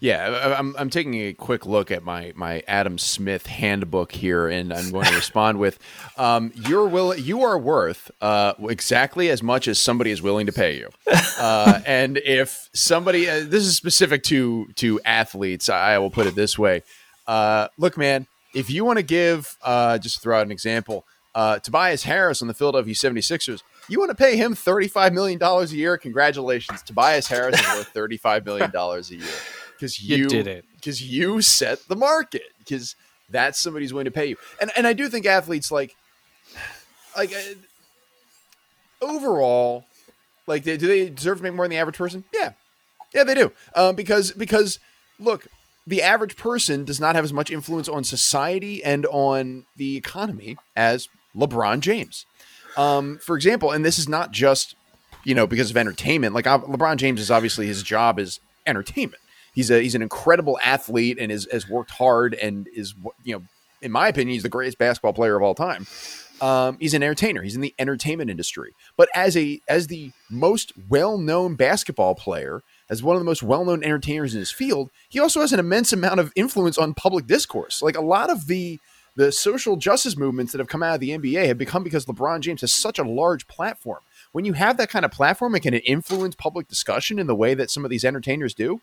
Yeah, 0.00 0.54
I'm, 0.56 0.76
I'm 0.78 0.90
taking 0.90 1.14
a 1.14 1.32
quick 1.32 1.66
look 1.66 1.90
at 1.90 2.04
my, 2.04 2.32
my 2.36 2.62
Adam 2.68 2.98
Smith 2.98 3.46
handbook 3.46 4.12
here, 4.12 4.46
and 4.46 4.72
I'm 4.72 4.92
going 4.92 5.06
to 5.06 5.14
respond 5.16 5.58
with, 5.58 5.80
um, 6.16 6.52
"You're 6.54 6.86
will 6.86 7.16
you 7.16 7.42
are 7.42 7.58
worth 7.58 8.08
uh, 8.20 8.52
exactly 8.68 9.28
as 9.28 9.42
much 9.42 9.66
as 9.66 9.80
somebody 9.80 10.12
is 10.12 10.22
willing 10.22 10.46
to 10.46 10.52
pay 10.52 10.76
you." 10.78 10.90
Uh, 11.38 11.80
and 11.86 12.16
if 12.16 12.68
somebody, 12.74 13.30
uh, 13.30 13.44
this 13.44 13.62
is 13.62 13.76
specific 13.76 14.24
to 14.24 14.66
to 14.74 15.00
athletes, 15.04 15.68
I 15.68 15.96
will 15.98 16.10
put 16.10 16.26
it 16.26 16.34
this 16.34 16.58
way: 16.58 16.82
uh, 17.28 17.68
Look, 17.78 17.96
man, 17.96 18.26
if 18.54 18.68
you 18.70 18.84
want 18.84 18.98
to 18.98 19.04
give, 19.04 19.56
uh, 19.62 19.98
just 19.98 20.20
throw 20.20 20.40
out 20.40 20.46
an 20.46 20.50
example, 20.50 21.04
uh, 21.36 21.60
Tobias 21.60 22.02
Harris 22.02 22.42
on 22.42 22.48
the 22.48 22.54
Philadelphia 22.54 22.92
76ers. 22.92 23.62
You 23.88 24.00
want 24.00 24.10
to 24.10 24.16
pay 24.16 24.36
him 24.36 24.54
$35 24.54 25.12
million 25.12 25.40
a 25.40 25.64
year? 25.66 25.96
Congratulations. 25.96 26.82
Tobias 26.82 27.28
Harris 27.28 27.58
is 27.58 27.66
worth 27.68 27.94
$35 27.94 28.44
million 28.44 28.70
a 28.74 29.00
year 29.14 29.34
because 29.78 30.02
You 30.02 30.16
you, 30.16 30.28
did 30.28 30.46
it. 30.46 30.64
because 30.76 31.00
you 31.02 31.40
set 31.40 31.86
the 31.88 31.96
market 31.96 32.42
because 32.58 32.96
that's 33.30 33.58
somebody's 33.60 33.92
willing 33.92 34.06
to 34.06 34.10
pay 34.10 34.26
you. 34.26 34.36
And 34.60 34.70
and 34.76 34.86
i 34.86 34.92
do 34.92 35.08
think 35.08 35.26
athletes 35.26 35.70
like 35.70 35.94
like 37.16 37.32
uh, 37.32 37.54
overall 39.00 39.84
like 40.46 40.64
they, 40.64 40.76
do 40.76 40.86
they 40.86 41.10
deserve 41.10 41.38
to 41.38 41.42
make 41.42 41.52
more 41.54 41.66
than 41.66 41.70
the 41.70 41.76
average 41.76 41.98
person? 41.98 42.24
Yeah. 42.32 42.52
Yeah 43.12 43.24
they 43.24 43.34
do. 43.34 43.52
Um, 43.74 43.94
because 43.94 44.32
because 44.32 44.78
look 45.18 45.46
the 45.86 46.02
average 46.02 46.36
person 46.36 46.84
does 46.84 47.00
not 47.00 47.14
have 47.14 47.24
as 47.24 47.32
much 47.32 47.50
influence 47.50 47.88
on 47.88 48.04
society 48.04 48.82
and 48.84 49.06
on 49.06 49.64
the 49.76 49.96
economy 49.96 50.56
as 50.76 51.08
lebron 51.36 51.80
james. 51.80 52.24
Um, 52.76 53.18
for 53.22 53.36
example 53.36 53.70
and 53.72 53.84
this 53.84 53.98
is 53.98 54.08
not 54.08 54.32
just 54.32 54.74
you 55.24 55.34
know 55.34 55.46
because 55.46 55.70
of 55.70 55.76
entertainment. 55.76 56.34
Like 56.34 56.46
uh, 56.46 56.58
lebron 56.60 56.96
james 56.96 57.20
is 57.20 57.30
obviously 57.30 57.66
his 57.66 57.82
job 57.82 58.18
is 58.18 58.40
entertainment 58.66 59.20
he's 59.58 59.72
a 59.72 59.82
he's 59.82 59.96
an 59.96 60.02
incredible 60.02 60.56
athlete 60.62 61.18
and 61.18 61.32
is, 61.32 61.48
has 61.50 61.68
worked 61.68 61.90
hard 61.90 62.34
and 62.34 62.68
is 62.72 62.94
you 63.24 63.34
know 63.34 63.42
in 63.82 63.90
my 63.90 64.06
opinion 64.06 64.32
he's 64.32 64.44
the 64.44 64.48
greatest 64.48 64.78
basketball 64.78 65.12
player 65.12 65.36
of 65.36 65.42
all 65.42 65.54
time. 65.54 65.84
Um, 66.40 66.76
he's 66.78 66.94
an 66.94 67.02
entertainer. 67.02 67.42
He's 67.42 67.56
in 67.56 67.60
the 67.60 67.74
entertainment 67.80 68.30
industry. 68.30 68.72
But 68.96 69.08
as 69.16 69.36
a 69.36 69.60
as 69.68 69.88
the 69.88 70.12
most 70.30 70.72
well-known 70.88 71.56
basketball 71.56 72.14
player 72.14 72.62
as 72.88 73.02
one 73.02 73.16
of 73.16 73.20
the 73.20 73.24
most 73.24 73.42
well-known 73.42 73.82
entertainers 73.82 74.32
in 74.32 74.38
his 74.38 74.52
field 74.52 74.90
he 75.08 75.18
also 75.18 75.40
has 75.40 75.52
an 75.52 75.58
immense 75.58 75.92
amount 75.92 76.20
of 76.20 76.32
influence 76.36 76.78
on 76.78 76.94
public 76.94 77.26
discourse. 77.26 77.82
Like 77.82 77.96
a 77.96 78.00
lot 78.00 78.30
of 78.30 78.46
the 78.46 78.78
the 79.16 79.32
social 79.32 79.74
justice 79.74 80.16
movements 80.16 80.52
that 80.52 80.60
have 80.60 80.68
come 80.68 80.84
out 80.84 80.94
of 80.94 81.00
the 81.00 81.10
NBA 81.10 81.48
have 81.48 81.58
become 81.58 81.82
because 81.82 82.06
LeBron 82.06 82.38
James 82.38 82.60
has 82.60 82.72
such 82.72 83.00
a 83.00 83.02
large 83.02 83.48
platform. 83.48 83.98
When 84.30 84.44
you 84.44 84.52
have 84.52 84.76
that 84.76 84.90
kind 84.90 85.04
of 85.04 85.10
platform 85.10 85.54
and 85.54 85.62
can 85.62 85.74
influence 85.74 86.36
public 86.36 86.68
discussion 86.68 87.18
in 87.18 87.26
the 87.26 87.34
way 87.34 87.54
that 87.54 87.68
some 87.68 87.84
of 87.84 87.90
these 87.90 88.04
entertainers 88.04 88.54
do, 88.54 88.80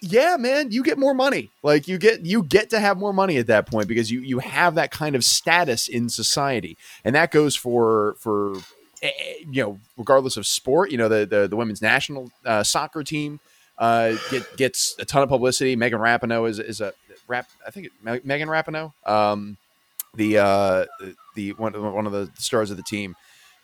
yeah, 0.00 0.36
man, 0.38 0.70
you 0.70 0.82
get 0.82 0.98
more 0.98 1.14
money. 1.14 1.50
Like 1.62 1.88
you 1.88 1.98
get 1.98 2.24
you 2.24 2.42
get 2.42 2.70
to 2.70 2.80
have 2.80 2.98
more 2.98 3.12
money 3.12 3.36
at 3.38 3.46
that 3.48 3.66
point 3.66 3.88
because 3.88 4.10
you 4.10 4.20
you 4.20 4.38
have 4.38 4.74
that 4.76 4.90
kind 4.90 5.16
of 5.16 5.24
status 5.24 5.88
in 5.88 6.08
society, 6.08 6.76
and 7.04 7.14
that 7.14 7.30
goes 7.30 7.56
for 7.56 8.14
for 8.18 8.56
eh, 9.02 9.08
eh, 9.08 9.34
you 9.50 9.62
know 9.62 9.78
regardless 9.96 10.36
of 10.36 10.46
sport. 10.46 10.90
You 10.90 10.98
know 10.98 11.08
the 11.08 11.26
the, 11.26 11.48
the 11.48 11.56
women's 11.56 11.82
national 11.82 12.30
uh, 12.44 12.62
soccer 12.62 13.02
team 13.02 13.40
uh, 13.78 14.16
get, 14.30 14.56
gets 14.56 14.96
a 14.98 15.04
ton 15.04 15.22
of 15.22 15.28
publicity. 15.28 15.76
Megan 15.76 16.00
Rapinoe 16.00 16.48
is 16.48 16.58
is 16.58 16.80
a 16.80 16.92
rap. 17.28 17.48
I 17.66 17.70
think 17.70 17.86
it, 17.86 18.24
Megan 18.24 18.48
Rapinoe, 18.48 18.92
um, 19.06 19.56
the 20.14 20.38
uh, 20.38 20.86
the 21.34 21.52
one 21.52 21.72
one 21.94 22.06
of 22.06 22.12
the 22.12 22.30
stars 22.36 22.70
of 22.70 22.76
the 22.76 22.82
team 22.82 23.16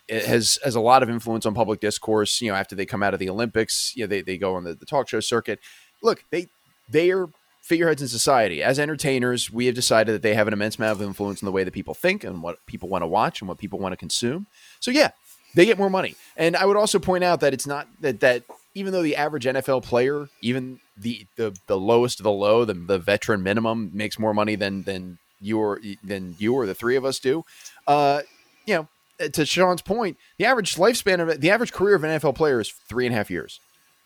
it 0.09 0.25
has 0.25 0.59
has 0.65 0.75
a 0.75 0.81
lot 0.81 1.03
of 1.03 1.11
influence 1.11 1.47
on 1.47 1.55
public 1.55 1.81
discourse. 1.81 2.41
You 2.41 2.51
know, 2.51 2.57
after 2.57 2.75
they 2.75 2.87
come 2.87 3.03
out 3.03 3.15
of 3.15 3.21
the 3.21 3.31
Olympics, 3.31 3.93
you 3.97 4.05
know, 4.05 4.09
they, 4.09 4.21
they 4.21 4.37
go 4.37 4.57
on 4.57 4.65
the, 4.65 4.75
the 4.75 4.87
talk 4.87 5.09
show 5.09 5.21
circuit. 5.21 5.61
Look, 6.03 6.25
they 6.31 6.49
they 6.89 7.11
are 7.11 7.29
figureheads 7.63 8.03
in 8.03 8.09
society. 8.09 8.63
As 8.63 8.79
entertainers, 8.79 9.53
we 9.53 9.67
have 9.67 9.75
decided 9.75 10.13
that 10.15 10.23
they 10.23 10.35
have 10.35 10.49
an 10.49 10.53
immense 10.53 10.77
amount 10.77 11.01
of 11.01 11.07
influence 11.07 11.41
in 11.41 11.47
the 11.47 11.53
way 11.53 11.65
that 11.65 11.73
people 11.73 11.95
think 11.95 12.25
and 12.25 12.43
what 12.43 12.65
people 12.67 12.89
want 12.89 13.03
to 13.03 13.07
watch 13.07 13.41
and 13.41 13.49
what 13.49 13.59
people 13.59 13.79
want 13.79 13.93
to 13.93 13.97
consume. 13.97 14.47
So 14.81 14.91
yeah, 14.91 15.13
they 15.55 15.65
get 15.65 15.79
more 15.79 15.91
money. 15.91 16.17
And 16.37 16.57
I 16.57 16.67
would 16.67 16.77
also 16.77 16.99
point 16.99 17.25
out 17.25 17.41
that 17.41 17.55
it's 17.55 17.67
not 17.67 17.87
that 18.01 18.21
that 18.21 18.43
even 18.75 18.93
though 18.93 19.03
the 19.03 19.17
average 19.17 19.45
NFL 19.45 19.85
player, 19.85 20.29
even 20.41 20.81
the 20.97 21.27
the, 21.37 21.57
the 21.67 21.79
lowest 21.79 22.21
of 22.21 22.25
the 22.25 22.33
low, 22.33 22.65
the, 22.65 22.75
the 22.75 22.99
veteran 22.99 23.43
minimum 23.43 23.91
makes 23.95 24.19
more 24.19 24.35
money 24.35 24.57
than 24.57 24.83
than 24.83 25.19
you 25.41 25.59
or 25.59 25.81
than 26.03 26.35
you 26.39 26.55
or 26.55 26.67
the 26.67 26.75
three 26.75 26.97
of 26.97 27.05
us 27.05 27.19
do. 27.19 27.45
Uh, 27.87 28.23
you 28.67 28.75
know, 28.75 28.89
to 29.29 29.45
Sean's 29.45 29.83
point, 29.83 30.17
the 30.39 30.45
average 30.45 30.77
lifespan 30.77 31.21
of 31.21 31.41
the 31.41 31.51
average 31.51 31.73
career 31.73 31.95
of 31.95 32.05
an 32.05 32.19
NFL 32.19 32.35
player 32.35 32.61
is 32.61 32.71
three 32.71 33.07
and 33.07 33.15
a 33.15 33.19
half 33.19 33.31
years. 33.31 33.61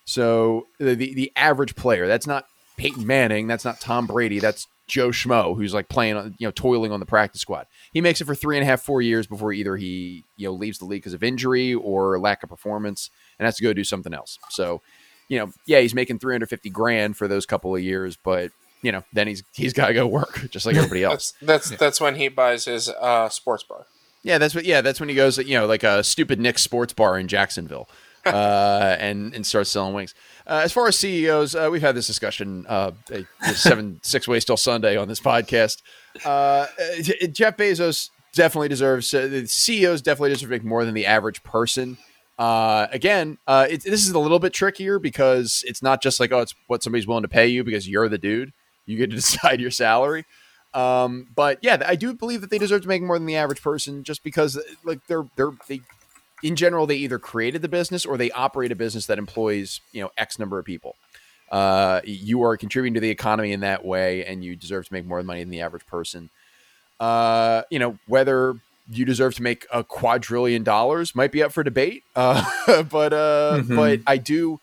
So 0.07 0.67
the, 0.79 0.95
the 0.95 1.13
the 1.15 1.33
average 1.37 1.75
player, 1.77 2.07
that's 2.07 2.27
not 2.27 2.47
Peyton 2.79 3.07
Manning, 3.07 3.47
that's 3.49 3.65
not 3.65 3.81
Tom 3.81 4.07
Brady, 4.07 4.39
that's 4.39 4.67
Joe 4.87 5.09
Schmo, 5.09 5.57
who's 5.57 5.75
like 5.75 5.89
playing, 5.89 6.17
on- 6.17 6.35
you 6.39 6.47
know, 6.47 6.53
toiling 6.53 6.93
on 6.93 7.01
the 7.01 7.07
practice 7.07 7.41
squad. 7.41 7.67
He 7.93 8.01
makes 8.01 8.21
it 8.21 8.25
for 8.25 8.35
three 8.37 8.57
and 8.57 8.63
a 8.63 8.67
half, 8.67 8.81
four 8.83 9.03
years 9.03 9.27
before 9.27 9.53
either 9.53 9.77
he, 9.77 10.25
you 10.37 10.47
know, 10.47 10.53
leaves 10.55 10.79
the 10.79 10.85
league 10.85 11.03
because 11.03 11.13
of 11.13 11.23
injury 11.25 11.75
or 11.75 12.19
lack 12.21 12.43
of 12.45 12.49
performance 12.49 13.11
and 13.39 13.45
has 13.47 13.57
to 13.57 13.65
go 13.65 13.73
do 13.73 13.83
something 13.85 14.15
else. 14.15 14.39
So, 14.51 14.81
you 15.29 15.39
know, 15.41 15.51
yeah, 15.67 15.81
he's 15.81 15.93
making 15.95 16.21
350 16.21 16.71
grand 16.71 17.17
for 17.17 17.27
those 17.27 17.45
couple 17.47 17.75
of 17.75 17.83
years, 17.83 18.17
but 18.17 18.53
you 18.83 18.93
know, 18.93 19.03
then 19.13 19.27
he's 19.27 19.43
he's 19.55 19.73
got 19.73 19.89
to 19.89 19.95
go 19.95 20.07
work 20.07 20.47
just 20.51 20.67
like 20.67 20.77
everybody 20.77 21.03
else. 21.03 21.33
That's 21.43 21.69
that's 21.71 21.81
that's 21.81 22.01
when 22.01 22.15
he 22.15 22.29
buys 22.29 22.67
his 22.67 22.89
uh, 22.89 23.29
sports 23.29 23.65
bar. 23.65 23.87
Yeah, 24.23 24.39
that's 24.39 24.55
what. 24.57 24.65
Yeah, 24.65 24.81
that's 24.81 24.99
when 25.01 25.09
he 25.09 25.15
goes. 25.15 25.39
You 25.39 25.55
know, 25.59 25.67
like 25.67 25.83
a 25.85 26.03
stupid 26.05 26.39
Nick's 26.41 26.63
Sports 26.63 26.93
Bar 26.93 27.17
in 27.19 27.29
Jacksonville, 27.29 27.89
uh, 28.27 28.97
and 28.99 29.35
and 29.35 29.47
starts 29.47 29.71
selling 29.71 29.95
wings. 29.95 30.15
Uh, 30.47 30.61
as 30.65 30.73
far 30.73 30.87
as 30.87 30.99
CEOs, 30.99 31.55
uh, 31.55 31.69
we've 31.71 31.83
had 31.83 31.95
this 31.95 32.07
discussion. 32.07 32.67
Uh, 32.69 32.93
seven 33.55 34.01
six 34.03 34.27
ways 34.29 34.45
till 34.45 34.57
Sunday 34.57 34.97
on 34.97 35.09
this 35.09 35.21
podcast. 35.21 35.83
Uh, 36.25 36.29
uh, 36.29 36.67
Jeff 37.33 37.57
Bezos 37.57 38.11
definitely 38.35 38.69
deserves. 38.69 39.11
The 39.11 39.47
CEOs 39.47 40.03
definitely 40.03 40.31
deserve 40.31 40.49
to 40.49 40.55
make 40.55 40.65
more 40.65 40.85
than 40.85 40.95
the 40.95 41.07
average 41.07 41.43
person. 41.43 41.99
Again, 42.39 43.39
it, 43.49 43.83
this 43.85 44.07
is 44.07 44.11
a 44.11 44.19
little 44.19 44.39
bit 44.39 44.53
trickier 44.53 44.99
because 44.99 45.65
it's 45.67 45.83
not 45.83 46.03
just 46.03 46.21
like 46.21 46.33
oh, 46.33 46.41
it's 46.41 46.55
what 46.67 46.83
somebody's 46.83 47.07
willing 47.07 47.23
to 47.23 47.29
pay 47.29 47.47
you 47.47 47.65
because 47.65 47.89
you're 47.89 48.09
the 48.09 48.19
dude. 48.19 48.53
You 48.87 48.97
get 48.97 49.11
to 49.11 49.17
decide 49.17 49.61
your 49.61 49.71
salary. 49.71 50.25
Um, 50.77 51.29
but 51.35 51.59
yeah, 51.63 51.83
I 51.87 51.97
do 51.97 52.13
believe 52.13 52.43
that 52.43 52.51
they 52.51 52.59
deserve 52.59 52.83
to 52.83 52.89
make 52.89 53.03
more 53.03 53.19
than 53.19 53.27
the 53.27 53.37
average 53.37 53.63
person, 53.63 54.05
just 54.05 54.23
because 54.23 54.61
like 54.85 55.07
they're 55.07 55.27
they're 55.35 55.53
they 55.69 55.81
in 56.47 56.57
general 56.57 56.87
they 56.87 56.97
either 56.97 57.19
created 57.19 57.63
the 57.63 57.69
business 57.69 58.07
or 58.07 58.17
they 58.17 58.31
operate 58.31 58.71
a 58.73 58.77
business 58.77 59.07
that 59.07 59.19
employs 59.19 59.81
you 59.93 60.03
know 60.03 60.11
X 60.17 60.39
number 60.39 60.59
of 60.59 60.65
people. 60.65 60.95
Uh, 61.51 62.01
you 62.05 62.43
are 62.43 62.57
contributing 62.57 62.95
to 62.95 63.01
the 63.01 63.11
economy 63.11 63.53
in 63.53 63.61
that 63.61 63.85
way, 63.85 64.25
and 64.25 64.45
you 64.45 64.57
deserve 64.57 64.87
to 64.87 64.93
make 64.93 65.07
more 65.07 65.23
money 65.23 65.41
than 65.43 65.51
the 65.51 65.61
average 65.61 65.87
person. 65.87 66.29
Uh, 66.99 67.63
you 67.71 67.79
know 67.79 67.99
whether 68.07 68.55
you 68.91 69.05
deserve 69.05 69.35
to 69.35 69.43
make 69.43 69.67
a 69.73 69.83
quadrillion 69.83 70.63
dollars 70.63 71.15
might 71.15 71.33
be 71.33 71.43
up 71.43 71.53
for 71.53 71.63
debate. 71.65 72.03
Uh, 72.17 72.83
but 72.85 73.13
uh, 73.13 73.59
Mhm. 73.63 73.77
but 73.77 74.01
I 74.07 74.17
do. 74.17 74.61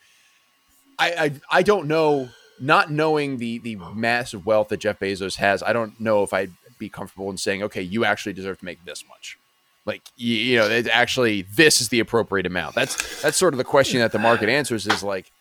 I, 1.00 1.12
I 1.26 1.60
I 1.60 1.62
don't 1.64 1.88
know. 1.88 2.30
Not 2.60 2.92
knowing 2.92 3.38
the 3.38 3.58
the 3.60 3.76
massive 3.94 4.46
wealth 4.46 4.70
that 4.70 4.78
Jeff 4.78 5.00
Bezos 5.00 5.36
has, 5.38 5.62
I 5.64 5.74
don't 5.74 6.00
know 6.00 6.24
if 6.24 6.34
I'd 6.34 6.52
be 6.80 6.88
comfortable 6.90 7.30
in 7.30 7.38
saying, 7.38 7.64
okay, 7.64 7.82
you 7.82 8.06
actually 8.06 8.34
deserve 8.34 8.60
to 8.60 8.66
make 8.66 8.84
this 8.86 9.04
much. 9.08 9.38
Like 9.86 10.02
you, 10.16 10.36
you 10.36 10.58
know, 10.58 10.68
it's 10.70 10.90
actually 10.90 11.42
this 11.42 11.82
is 11.82 11.90
the 11.90 12.00
appropriate 12.00 12.46
amount. 12.46 12.76
That's 12.76 13.22
that's 13.22 13.38
sort 13.38 13.54
of 13.54 13.58
the 13.58 13.64
question 13.64 14.00
that 14.00 14.12
the 14.12 14.20
market 14.20 14.50
answers 14.50 14.88
is 14.88 15.04
like, 15.04 15.32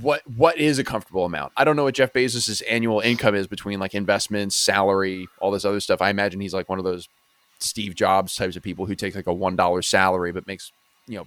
what 0.00 0.22
what 0.36 0.58
is 0.58 0.78
a 0.78 0.84
comfortable 0.84 1.24
amount? 1.24 1.52
I 1.56 1.64
don't 1.64 1.76
know 1.76 1.84
what 1.84 1.94
Jeff 1.94 2.12
Bezos's 2.12 2.60
annual 2.62 3.00
income 3.00 3.34
is 3.34 3.46
between 3.46 3.80
like 3.80 3.94
investments, 3.94 4.56
salary, 4.56 5.26
all 5.40 5.50
this 5.50 5.64
other 5.64 5.80
stuff. 5.80 6.02
I 6.02 6.10
imagine 6.10 6.40
he's 6.40 6.52
like 6.52 6.68
one 6.68 6.78
of 6.78 6.84
those 6.84 7.08
Steve 7.58 7.94
Jobs 7.94 8.36
types 8.36 8.56
of 8.56 8.62
people 8.62 8.84
who 8.86 8.94
takes 8.94 9.16
like 9.16 9.26
a 9.26 9.32
one 9.32 9.56
dollar 9.56 9.80
salary 9.80 10.32
but 10.32 10.46
makes 10.46 10.70
you 11.06 11.16
know 11.18 11.26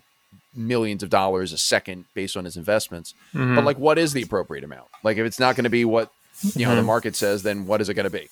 millions 0.55 1.03
of 1.03 1.09
dollars 1.09 1.53
a 1.53 1.57
second 1.57 2.05
based 2.13 2.37
on 2.37 2.45
his 2.45 2.57
investments. 2.57 3.13
Mm-hmm. 3.33 3.55
But 3.55 3.65
like, 3.65 3.79
what 3.79 3.97
is 3.97 4.13
the 4.13 4.21
appropriate 4.21 4.63
amount? 4.63 4.87
Like, 5.03 5.17
if 5.17 5.25
it's 5.25 5.39
not 5.39 5.55
going 5.55 5.63
to 5.63 5.69
be 5.69 5.85
what 5.85 6.11
you 6.55 6.65
know 6.65 6.75
the 6.75 6.83
market 6.83 7.15
says, 7.15 7.43
then 7.43 7.65
what 7.65 7.81
is 7.81 7.89
it 7.89 7.95
going 7.95 8.09
to 8.09 8.09
be? 8.09 8.29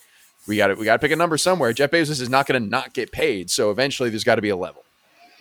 We 0.47 0.57
got 0.57 0.67
to 0.67 0.75
we 0.75 0.85
got 0.85 0.93
to 0.93 0.99
pick 0.99 1.11
a 1.11 1.15
number 1.15 1.37
somewhere. 1.37 1.73
Jeff 1.73 1.91
Bezos 1.91 2.21
is 2.21 2.29
not 2.29 2.47
going 2.47 2.61
to 2.61 2.69
not 2.69 2.93
get 2.93 3.11
paid, 3.11 3.49
so 3.49 3.69
eventually 3.71 4.09
there's 4.09 4.23
got 4.23 4.35
to 4.35 4.41
be 4.41 4.49
a 4.49 4.55
level. 4.55 4.83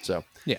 So 0.03 0.25
Yeah. 0.45 0.59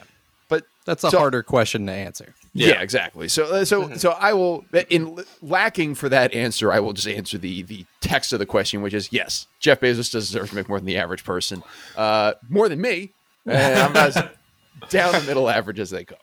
but 0.50 0.64
That's 0.86 1.04
a 1.04 1.10
So- 1.12 1.18
harder 1.20 1.44
question 1.44 1.86
to 1.88 1.92
answer. 1.92 2.34
yeah, 2.54 2.68
Yeah. 2.70 2.82
exactly. 2.82 3.28
So 3.28 3.46
uh, 3.46 3.66
so 3.66 3.94
so 3.96 4.12
I 4.12 4.34
will 4.34 4.66
in 4.90 5.24
lacking 5.42 5.96
for 5.96 6.08
that 6.10 6.34
answer, 6.34 6.72
I 6.72 6.80
will 6.80 6.94
just 6.94 7.08
answer 7.08 7.38
the 7.38 7.62
the 7.64 7.86
text 8.02 8.32
of 8.34 8.40
the 8.40 8.46
question, 8.46 8.82
which 8.82 8.94
is 8.94 9.10
yes, 9.12 9.48
Jeff 9.60 9.80
Bezos 9.82 10.12
does 10.12 10.28
deserve 10.30 10.50
to 10.50 10.56
make 10.56 10.70
more 10.70 10.80
than 10.80 10.86
the 10.88 10.98
average 10.98 11.24
person, 11.24 11.62
uh, 11.98 12.34
more 12.50 12.70
than 12.70 12.80
me, 12.82 13.12
I'm 13.46 13.96
as 13.98 14.16
down 14.90 15.12
the 15.14 15.24
middle 15.28 15.50
average 15.50 15.80
as 15.80 15.90
they 15.90 16.04
go. 16.06 16.16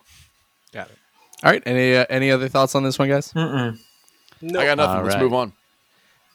Got 0.73 0.89
it. 0.89 0.97
All 1.43 1.51
right. 1.51 1.63
Any 1.67 1.95
uh, 1.97 2.07
any 2.09 2.31
other 2.31 2.49
thoughts 2.49 2.75
on 2.75 2.83
this 2.85 2.99
one, 2.99 3.09
guys? 3.09 3.33
Mm-mm. 3.35 3.79
No, 4.41 4.61
I 4.61 4.65
got 4.67 4.77
nothing. 4.79 4.97
All 4.97 5.03
Let's 5.03 5.15
right. 5.15 5.23
move 5.23 5.35
on. 5.35 5.53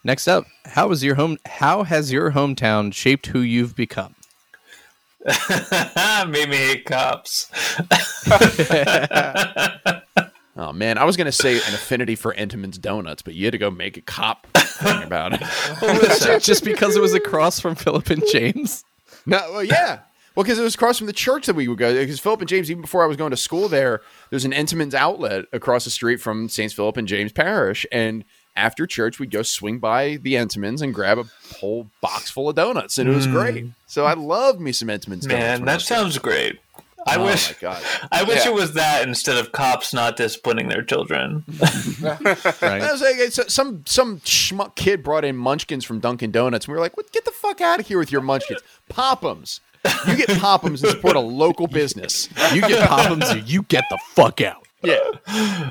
Next 0.04 0.28
up, 0.28 0.46
how 0.66 0.88
was 0.88 1.04
your 1.04 1.16
home? 1.16 1.38
How 1.46 1.84
has 1.84 2.12
your 2.12 2.32
hometown 2.32 2.94
shaped 2.94 3.28
who 3.28 3.42
you've 3.42 3.76
become? 3.76 4.16
Made 5.26 6.50
me 6.50 6.56
hate 6.56 6.86
cops. 6.86 7.52
Oh 10.60 10.74
man, 10.74 10.98
I 10.98 11.06
was 11.06 11.16
gonna 11.16 11.32
say 11.32 11.56
an 11.56 11.74
affinity 11.74 12.16
for 12.16 12.34
Entenmann's 12.34 12.78
donuts, 12.78 13.22
but 13.22 13.34
you 13.34 13.46
had 13.46 13.54
to 13.54 13.58
go 13.58 13.72
make 13.72 13.96
a 13.96 14.02
cop 14.02 14.46
thing 14.58 15.04
about 15.04 15.32
it. 15.34 16.40
Just 16.44 16.66
because 16.66 16.98
it 16.98 17.02
was 17.02 17.14
across 17.14 17.62
from 17.62 17.76
Philip 17.76 18.10
and 18.10 18.22
James. 18.30 18.84
No, 19.26 19.40
well, 19.54 19.64
yeah. 19.64 20.00
Well, 20.36 20.44
because 20.44 20.60
it 20.60 20.64
was 20.64 20.76
across 20.76 20.98
from 20.98 21.08
the 21.08 21.14
church 21.14 21.46
that 21.46 21.56
we 21.56 21.70
would 21.70 21.78
go. 21.78 21.94
Because 21.94 22.20
Philip 22.20 22.42
and 22.42 22.50
James, 22.50 22.70
even 22.70 22.82
before 22.82 23.04
I 23.04 23.08
was 23.08 23.16
going 23.16 23.32
to 23.32 23.38
school 23.38 23.70
there, 23.70 24.02
there's 24.32 24.44
an 24.44 24.52
Entenmann's 24.52 24.94
outlet 24.94 25.46
across 25.54 25.86
the 25.86 25.92
street 25.92 26.20
from 26.20 26.50
Saints 26.50 26.74
Philip 26.74 26.98
and 26.98 27.08
James 27.08 27.32
Parish. 27.32 27.86
And 27.90 28.26
after 28.60 28.86
church, 28.86 29.20
we'd 29.20 29.32
go 29.32 29.42
swing 29.42 29.80
by 29.80 30.18
the 30.18 30.34
Entenmann's 30.36 30.82
and 30.82 30.94
grab 30.94 31.18
a 31.18 31.26
whole 31.60 31.88
box 32.02 32.30
full 32.30 32.50
of 32.50 32.56
donuts. 32.56 32.98
And 32.98 33.10
it 33.10 33.16
was 33.16 33.26
great. 33.28 33.66
Mm. 33.66 33.72
So 33.88 34.06
I 34.06 34.14
loved 34.14 34.60
me 34.60 34.72
some 34.72 34.90
Entenmann's 34.90 35.26
donuts. 35.26 35.30
Man, 35.32 35.66
that 35.66 35.76
was 35.76 35.84
a 35.84 35.88
kid. 35.88 35.96
sounds 35.96 36.18
great. 36.18 36.60
I 37.08 37.16
oh 37.16 37.24
wish. 37.26 37.54
I 38.12 38.24
wish 38.24 38.44
Yeah. 38.46 38.52
it 38.52 38.54
was 38.54 38.74
that 38.74 39.08
instead 39.08 39.38
of 39.38 39.54
cops 39.54 39.94
not 39.94 40.18
disciplining 40.18 40.68
their 40.68 40.82
children. 40.84 41.46
I 41.64 42.54
Right. 42.62 42.82
was 42.92 43.02
like, 43.02 43.16
it's- 43.18 43.54
some 43.54 43.84
some 43.86 44.20
schmuck 44.20 44.76
kid 44.76 45.02
brought 45.04 45.24
in 45.24 45.38
Munchkins 45.38 45.86
from 45.86 46.00
Dunkin' 46.00 46.32
Donuts. 46.32 46.66
And 46.66 46.74
we 46.74 46.76
were 46.78 46.82
like, 46.82 46.98
what, 46.98 47.12
get 47.14 47.24
the 47.26 47.32
fuck 47.32 47.62
out 47.62 47.80
of 47.80 47.88
here 47.88 47.98
with 48.00 48.12
your 48.12 48.22
Munchkins. 48.22 48.60
Pop'ems. 48.92 49.62
You 50.08 50.18
get 50.18 50.28
Pop'ems 50.30 50.82
and 50.84 50.90
support 50.92 51.16
a 51.16 51.22
local 51.22 51.68
business. 51.68 52.28
You 52.54 52.60
get 52.62 52.88
Pop'ems, 52.90 53.34
or 53.34 53.38
you 53.38 53.64
get 53.64 53.86
the 53.90 53.98
fuck 54.10 54.42
out 54.42 54.68
Yeah. 54.82 55.00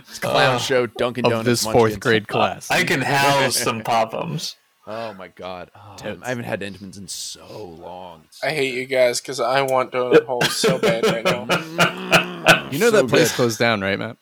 It's 0.09 0.19
clown 0.19 0.59
show, 0.59 0.87
Dunkin' 0.87 1.25
of 1.27 1.31
Donuts. 1.31 1.47
this 1.47 1.63
fourth 1.65 1.99
grade 2.01 2.29
class. 2.29 2.71
I 2.71 2.85
can 2.85 3.01
house 3.01 3.57
some 3.63 3.83
Pop'ems. 3.83 4.55
Oh 4.87 5.13
my 5.15 5.29
god. 5.29 5.71
Oh, 5.77 5.97
I 6.23 6.29
haven't 6.29 6.45
had 6.45 6.61
Entenmann's 6.61 6.97
in 6.99 7.09
so 7.09 7.47
long. 7.79 8.21
It's- 8.21 8.41
I 8.43 8.51
hate 8.55 8.75
you 8.75 8.87
guys 8.87 9.21
because 9.21 9.39
I 9.41 9.63
want 9.63 9.93
donut 9.93 10.25
holes 10.25 10.55
so 10.57 10.79
bad 10.79 11.05
right 11.07 11.25
now. 11.25 11.41
you 12.71 12.79
know 12.79 12.91
so 12.91 13.03
that 13.03 13.09
place 13.09 13.31
good. 13.31 13.37
closed 13.37 13.59
down, 13.59 13.81
right, 13.83 13.99
Matt? 13.99 14.17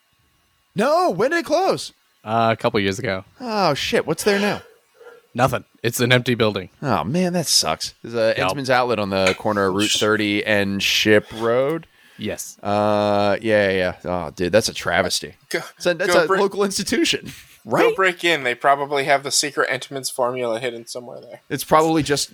No, 0.75 1.11
when 1.11 1.31
did 1.31 1.38
it 1.40 1.46
close? 1.46 1.92
Uh, 2.25 2.49
a 2.53 2.57
couple 2.57 2.81
years 2.81 2.99
ago. 2.99 3.25
Oh 3.40 3.75
shit, 3.75 4.07
what's 4.07 4.25
there 4.25 4.40
now? 4.40 4.62
Nothing. 5.35 5.64
It's 5.83 6.01
an 6.01 6.12
empty 6.12 6.35
building. 6.35 6.70
Oh 6.83 7.05
man, 7.05 7.33
that 7.35 7.46
sucks. 7.46 7.94
There's 8.03 8.14
a 8.14 8.35
Yep. 8.37 8.49
Entenmann's 8.49 8.70
outlet 8.70 8.99
on 8.99 9.11
the 9.11 9.35
corner 9.38 9.66
of 9.66 9.75
Route 9.75 9.90
30 9.92 10.44
and 10.44 10.83
Ship 10.83 11.25
Road. 11.35 11.87
Yes. 12.18 12.59
Uh, 12.62 13.37
yeah, 13.42 13.70
yeah. 13.70 13.76
yeah. 13.76 13.96
Oh, 14.05 14.31
dude, 14.31 14.52
that's 14.52 14.68
a 14.68 14.74
travesty. 14.74 15.35
Go, 15.50 15.61
So 15.79 15.94
that's 15.94 16.14
a 16.14 16.26
bring- 16.26 16.40
local 16.40 16.64
institution. 16.64 17.31
right? 17.64 17.90
Go 17.90 17.94
break 17.94 18.24
in. 18.24 18.44
They 18.44 18.55
probably 18.55 19.05
have 19.05 19.22
the 19.22 19.31
secret 19.31 19.68
Entenmann's 19.68 20.11
formula 20.11 20.59
hidden 20.61 20.87
somewhere 20.87 21.20
there. 21.20 21.40
It's 21.50 21.64
probably 21.64 22.02
just 22.02 22.31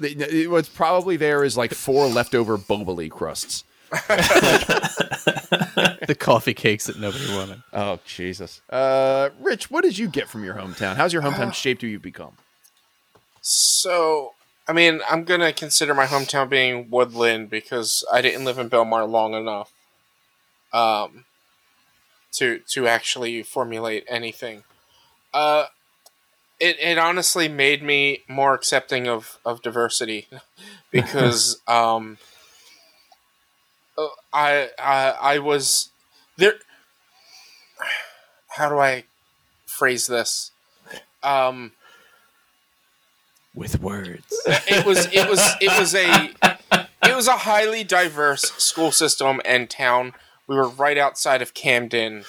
what's 0.49 0.69
probably 0.69 1.17
there 1.17 1.45
is 1.45 1.57
like 1.57 1.73
four 1.75 2.07
leftover 2.07 2.59
Boboli 2.59 3.11
crusts. 3.11 3.65
the 3.93 6.17
coffee 6.19 6.55
cakes 6.55 6.87
that 6.87 6.99
nobody 6.99 7.27
wanted. 7.35 7.63
Oh 7.73 7.99
Jesus. 8.07 8.61
Uh, 8.71 9.31
Rich, 9.41 9.71
what 9.71 9.83
did 9.85 9.99
you 9.99 10.09
get 10.09 10.29
from 10.29 10.45
your 10.45 10.55
hometown? 10.55 10.97
How's 10.97 11.13
your 11.13 11.23
hometown 11.23 11.53
shaped 11.63 11.83
who 11.83 11.89
you've 11.89 12.03
become? 12.03 12.33
So, 13.41 14.33
I 14.69 14.73
mean, 14.73 15.01
I'm 15.09 15.25
gonna 15.25 15.53
consider 15.53 15.95
my 15.95 16.07
hometown 16.07 16.49
being 16.49 16.89
Woodlynne 16.89 17.51
because 17.51 18.05
I 18.13 18.23
didn't 18.23 18.45
live 18.45 18.59
in 18.59 18.71
Belmar 18.71 19.09
long 19.09 19.35
enough, 19.35 19.72
um, 20.73 21.25
to 22.33 22.61
to 22.71 22.87
actually 22.87 23.43
formulate 23.43 24.05
anything. 24.09 24.65
Uh, 25.35 25.67
it 26.61 26.77
it 26.81 26.99
honestly 26.99 27.49
made 27.49 27.83
me 27.83 28.21
more 28.29 28.55
accepting 28.55 29.09
of 29.09 29.39
of 29.45 29.63
diversity, 29.63 30.29
because 30.91 31.61
um, 31.69 32.19
uh, 33.99 34.07
I 34.33 34.71
I 34.79 35.11
I 35.21 35.39
was 35.39 35.91
there. 36.37 36.55
How 38.57 38.69
do 38.69 38.79
I 38.79 39.05
phrase 39.67 40.07
this? 40.07 40.51
Um 41.23 41.73
with 43.55 43.81
words. 43.81 44.25
it 44.47 44.87
was 44.87 45.07
it 45.13 45.29
was 45.29 45.41
it 45.61 45.79
was 45.79 45.95
a 45.95 46.31
it 47.09 47.17
was 47.17 47.29
a 47.29 47.39
highly 47.39 47.85
diverse 47.85 48.43
school 48.53 48.91
system 48.91 49.41
and 49.45 49.69
town. 49.69 50.15
We 50.53 50.59
were 50.59 50.69
right 50.69 50.99
outside 50.99 51.41
of 51.41 51.55
Camden, 51.55 52.25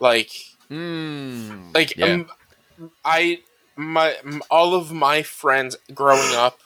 like 0.00 0.30
Mm, 0.68 1.72
like 1.72 1.96
yeah. 1.96 2.06
um, 2.06 2.30
I 3.04 3.38
my 3.76 4.16
all 4.50 4.74
of 4.74 4.90
my 4.92 5.22
friends 5.22 5.76
growing 5.94 6.34
up 6.34 6.58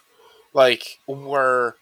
like 0.54 1.00
were 1.06 1.76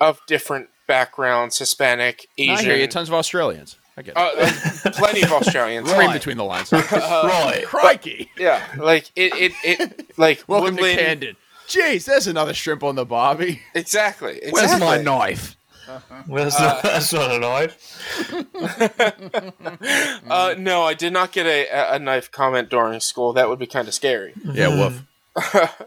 of 0.00 0.20
different 0.28 0.68
backgrounds, 0.86 1.58
Hispanic, 1.58 2.28
I 2.38 2.42
hear 2.42 2.52
you. 2.52 2.72
Asian, 2.74 2.90
Tons 2.90 3.08
of 3.08 3.14
Australians. 3.14 3.76
I 3.96 4.02
get 4.02 4.14
it. 4.16 4.16
uh, 4.16 4.88
uh, 4.88 4.92
plenty 4.92 5.22
of 5.22 5.32
Australians. 5.32 5.90
Read 5.90 6.12
between 6.12 6.36
the 6.36 6.44
lines. 6.44 6.70
Roy. 6.72 7.62
Crikey! 7.66 8.30
Yeah, 8.38 8.64
like 8.78 9.10
it, 9.16 9.32
it, 9.34 9.52
it 9.64 10.16
like 10.16 10.44
Welcome 10.46 10.76
Woodlynne- 10.76 10.94
to 10.96 11.02
Camden. 11.02 11.36
Jeez, 11.66 12.04
there's 12.04 12.28
another 12.28 12.54
shrimp 12.54 12.84
on 12.84 12.94
the 12.94 13.04
bobby. 13.04 13.62
Exactly. 13.74 14.36
exactly. 14.38 14.52
Where's 14.52 14.78
my 14.80 15.02
knife? 15.02 15.56
That's, 16.28 16.60
not, 16.60 16.82
that's 16.82 17.12
not 17.12 17.30
a 17.32 17.38
knife. 17.38 18.30
Uh, 20.30 20.54
no, 20.58 20.82
I 20.82 20.94
did 20.94 21.12
not 21.12 21.32
get 21.32 21.46
a, 21.46 21.66
a- 21.68 21.94
a 21.94 21.98
knife 21.98 22.30
comment 22.30 22.68
during 22.70 23.00
school. 23.00 23.32
That 23.32 23.48
would 23.48 23.58
be 23.58 23.66
kind 23.66 23.88
of 23.88 23.94
scary. 23.94 24.32
Yeah, 24.44 24.68
woof. 24.68 25.02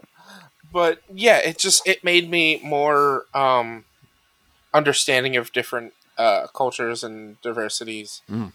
But 0.72 1.02
yeah, 1.12 1.36
it 1.38 1.58
just 1.58 1.86
it 1.86 2.02
made 2.02 2.28
me 2.28 2.60
more 2.64 3.26
um, 3.32 3.84
understanding 4.72 5.36
of 5.36 5.52
different 5.52 5.92
uh, 6.18 6.48
cultures 6.48 7.04
and 7.04 7.40
diversities, 7.42 8.22
Mm. 8.28 8.52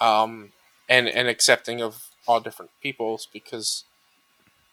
um, 0.00 0.52
and 0.88 1.06
and 1.08 1.28
accepting 1.28 1.82
of 1.82 2.06
all 2.26 2.40
different 2.40 2.70
peoples 2.82 3.28
because 3.30 3.84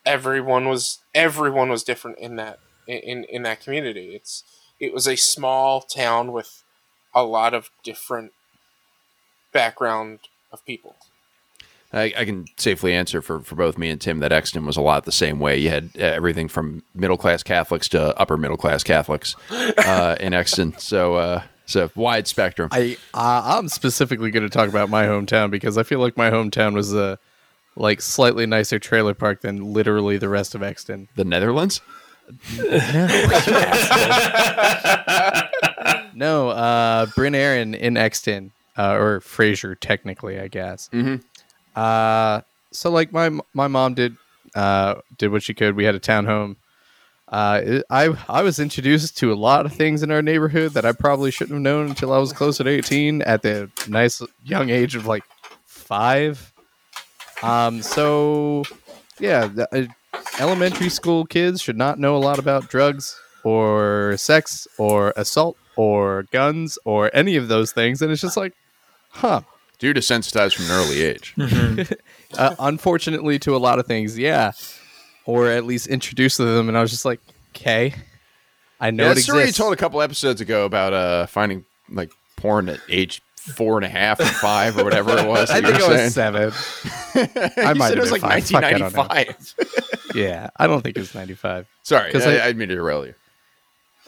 everyone 0.06 0.70
was 0.70 1.00
everyone 1.14 1.70
was 1.70 1.84
different 1.84 2.18
in 2.18 2.38
that 2.38 2.60
in 2.88 3.26
in 3.26 3.44
that 3.44 3.60
community. 3.60 4.16
It's 4.16 4.44
it 4.80 4.94
was 4.94 5.08
a 5.08 5.16
small 5.16 5.82
town 5.82 6.32
with 6.32 6.64
a 7.14 7.24
lot 7.24 7.54
of 7.54 7.70
different 7.84 8.34
background 9.54 10.20
of 10.52 10.66
people. 10.66 10.96
I, 11.94 12.14
I 12.18 12.26
can 12.26 12.46
safely 12.58 12.94
answer 12.94 13.22
for, 13.22 13.40
for 13.40 13.56
both 13.56 13.78
me 13.78 13.90
and 13.90 14.02
Tim 14.02 14.20
that 14.20 14.34
Exton 14.34 14.66
was 14.66 14.76
a 14.76 14.82
lot 14.82 15.06
the 15.06 15.14
same 15.14 15.40
way. 15.40 15.58
You 15.58 15.70
had 15.70 15.92
uh, 15.98 16.02
everything 16.02 16.50
from 16.50 16.84
middle 16.94 17.18
class 17.18 17.42
Catholics 17.42 17.88
to 17.90 18.18
upper 18.20 18.36
middle 18.38 18.58
class 18.58 18.84
Catholics 18.84 19.36
uh, 19.50 20.16
in 20.20 20.34
Exton. 20.34 20.76
So, 20.86 21.16
uh, 21.16 21.44
so 21.66 21.90
wide 21.96 22.28
spectrum. 22.28 22.70
I 22.72 22.98
uh, 23.14 23.58
I'm 23.58 23.70
specifically 23.70 24.30
going 24.30 24.44
to 24.44 24.50
talk 24.50 24.70
about 24.70 24.90
my 24.90 25.06
hometown 25.06 25.50
because 25.50 25.78
I 25.78 25.84
feel 25.84 26.00
like 26.00 26.16
my 26.16 26.30
hometown 26.30 26.74
was 26.74 26.94
a 26.94 27.18
like 27.76 28.02
slightly 28.02 28.46
nicer 28.46 28.78
trailer 28.78 29.14
park 29.14 29.42
than 29.42 29.74
literally 29.74 30.18
the 30.18 30.30
rest 30.30 30.54
of 30.54 30.62
Exton. 30.62 31.08
the 31.16 31.26
Netherlands. 31.26 31.82
No, 36.18 36.50
uh, 36.50 37.08
Bryn 37.08 37.36
Aaron 37.36 37.74
in 37.76 37.98
Exton, 37.98 38.52
uh, 38.78 38.94
or 38.96 39.20
Frazer, 39.20 39.76
technically, 39.76 40.40
I 40.40 40.48
guess. 40.48 40.90
Mhm. 40.94 41.22
Uh, 41.76 42.42
so 42.72 42.90
like 42.90 43.12
my 43.12 43.30
my 43.54 43.68
mom 43.68 43.94
did 43.96 44.16
uh, 44.56 44.96
did 45.18 45.32
what 45.32 45.44
she 45.44 45.54
could. 45.54 45.76
We 45.76 45.84
had 45.84 45.94
a 45.96 46.00
townhome. 46.00 46.56
Uh, 47.28 47.62
it, 47.64 47.86
I 47.90 48.16
I 48.30 48.44
was 48.44 48.60
introduced 48.60 49.18
to 49.18 49.34
a 49.34 49.36
lot 49.36 49.66
of 49.66 49.74
things 49.74 50.04
in 50.04 50.12
our 50.12 50.22
neighborhood 50.22 50.72
that 50.74 50.86
I 50.86 50.94
probably 50.94 51.32
shouldn't 51.32 51.56
have 51.56 51.62
known 51.62 51.88
until 51.88 52.14
I 52.14 52.18
was 52.18 52.32
close 52.32 52.58
to 52.58 52.68
eighteen 52.70 53.22
at 53.24 53.42
the 53.42 53.70
nice 53.90 54.22
young 54.46 54.70
age 54.70 54.96
of 54.96 55.06
like 55.06 55.24
five. 55.66 56.54
Um, 57.44 57.82
so 57.82 58.64
yeah, 59.20 59.48
the, 59.48 59.68
uh, 59.76 59.88
elementary 60.40 60.90
school 60.90 61.26
kids 61.26 61.62
should 61.62 61.78
not 61.78 62.00
know 62.00 62.16
a 62.16 62.20
lot 62.20 62.40
about 62.40 62.70
drugs 62.70 63.18
or 63.44 64.16
sex 64.18 64.68
or 64.78 65.14
assault 65.16 65.58
or 65.76 66.24
guns 66.32 66.78
or 66.86 67.10
any 67.14 67.36
of 67.36 67.48
those 67.48 67.72
things, 67.72 68.02
and 68.02 68.12
it's 68.12 68.22
just 68.22 68.38
like, 68.38 68.54
huh. 69.10 69.42
Due 69.78 69.94
to 69.94 70.02
sensitized 70.02 70.56
from 70.56 70.66
an 70.66 70.72
early 70.72 71.02
age. 71.02 71.36
Uh, 72.38 72.54
unfortunately, 72.60 73.40
to 73.40 73.56
a 73.56 73.58
lot 73.58 73.80
of 73.80 73.86
things, 73.86 74.18
yeah, 74.18 74.52
or 75.26 75.48
at 75.48 75.64
least 75.64 75.88
introduced 75.88 76.36
to 76.36 76.44
them, 76.44 76.68
and 76.68 76.78
I 76.78 76.82
was 76.82 76.92
just 76.92 77.06
like, 77.06 77.22
okay, 77.56 77.94
I 78.82 78.92
know 78.92 79.06
Yeah, 79.06 79.12
it 79.12 79.16
that 79.16 79.22
story 79.22 79.38
you 79.38 79.44
exists. 79.44 79.58
told 79.58 79.72
a 79.74 79.78
couple 79.78 80.02
episodes 80.02 80.42
ago 80.42 80.66
about 80.66 80.92
uh, 80.92 81.28
finding 81.28 81.64
like 81.90 82.12
porn 82.36 82.68
at 82.68 82.82
age 82.90 83.22
four 83.56 83.78
and 83.78 83.86
a 83.86 83.90
half 83.90 84.20
or 84.20 84.26
five 84.26 84.78
or 84.78 84.84
whatever 84.84 85.18
it 85.18 85.28
was. 85.28 85.50
I 85.52 85.62
think 85.62 85.78
were 85.80 85.84
I 85.86 86.04
was 86.04 86.14
seven. 86.14 86.52
I 87.58 87.74
might 87.74 87.90
said 87.90 87.98
it 87.98 87.98
have 87.98 88.00
was 88.00 88.12
like 88.12 88.22
five. 88.22 88.48
Don't 88.50 88.80
know. 88.94 89.02
1995. 89.04 90.16
yeah, 90.16 90.50
I 90.58 90.68
don't 90.68 90.82
think 90.82 90.98
it 90.98 91.00
was 91.00 91.14
ninety-five. 91.16 91.68
Sorry, 91.84 92.12
'Cause 92.12 92.26
I, 92.26 92.38
I- 92.38 92.48
I 92.48 92.54
mean 92.54 92.70
to 92.70 92.76
derail 92.76 93.06
you. 93.06 93.14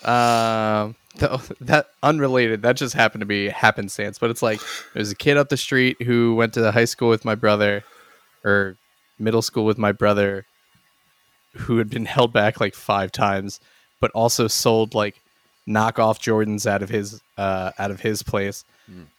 Um, 0.03 0.95
th- 1.17 1.31
that 1.61 1.87
unrelated. 2.03 2.61
That 2.61 2.77
just 2.77 2.93
happened 2.93 3.21
to 3.21 3.25
be 3.25 3.49
happenstance. 3.49 4.19
But 4.19 4.29
it's 4.29 4.41
like 4.41 4.59
there's 4.93 5.11
a 5.11 5.15
kid 5.15 5.37
up 5.37 5.49
the 5.49 5.57
street 5.57 6.01
who 6.03 6.35
went 6.35 6.53
to 6.53 6.71
high 6.71 6.85
school 6.85 7.09
with 7.09 7.25
my 7.25 7.35
brother, 7.35 7.83
or 8.43 8.77
middle 9.19 9.41
school 9.41 9.65
with 9.65 9.77
my 9.77 9.91
brother, 9.91 10.45
who 11.55 11.77
had 11.77 11.89
been 11.89 12.05
held 12.05 12.31
back 12.33 12.59
like 12.61 12.75
five 12.75 13.11
times, 13.11 13.59
but 13.99 14.11
also 14.11 14.47
sold 14.47 14.93
like 14.93 15.21
knockoff 15.67 16.19
Jordans 16.19 16.65
out 16.65 16.81
of 16.81 16.89
his 16.89 17.21
uh 17.37 17.71
out 17.79 17.91
of 17.91 17.99
his 18.01 18.23
place. 18.23 18.63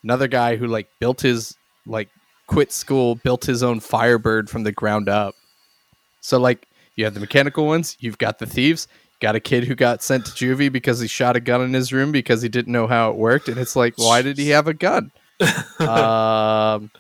Another 0.03 0.29
guy 0.29 0.57
who 0.57 0.67
like 0.67 0.89
built 0.99 1.21
his 1.21 1.57
like 1.87 2.09
quit 2.47 2.73
school, 2.73 3.15
built 3.15 3.45
his 3.45 3.63
own 3.63 3.81
Firebird 3.81 4.49
from 4.51 4.63
the 4.65 4.73
ground 4.73 5.09
up. 5.09 5.35
So 6.21 6.39
like 6.39 6.67
you 6.97 7.05
have 7.05 7.15
the 7.15 7.21
mechanical 7.21 7.67
ones, 7.67 7.97
you've 8.01 8.19
got 8.19 8.39
the 8.39 8.47
thieves, 8.47 8.89
got 9.21 9.37
a 9.37 9.41
kid 9.41 9.65
who 9.65 9.75
got 9.75 10.03
sent 10.03 10.27
to 10.27 10.33
juvie 10.33 10.73
because 10.73 11.01
he 11.01 11.09
shot 11.09 11.37
a 11.37 11.41
gun 11.41 11.63
in 11.63 11.73
his 11.73 11.93
room 11.93 12.13
because 12.13 12.43
he 12.43 12.49
didn't 12.49 12.73
know 12.73 12.87
how 12.87 13.11
it 13.11 13.17
worked, 13.17 13.49
and 13.49 13.59
it's 13.59 13.77
like, 13.77 13.95
why 13.97 14.23
did 14.23 14.39
he 14.39 14.51
have 14.51 14.69
a 14.69 14.75
gun? 14.75 15.11
um, 15.79 16.91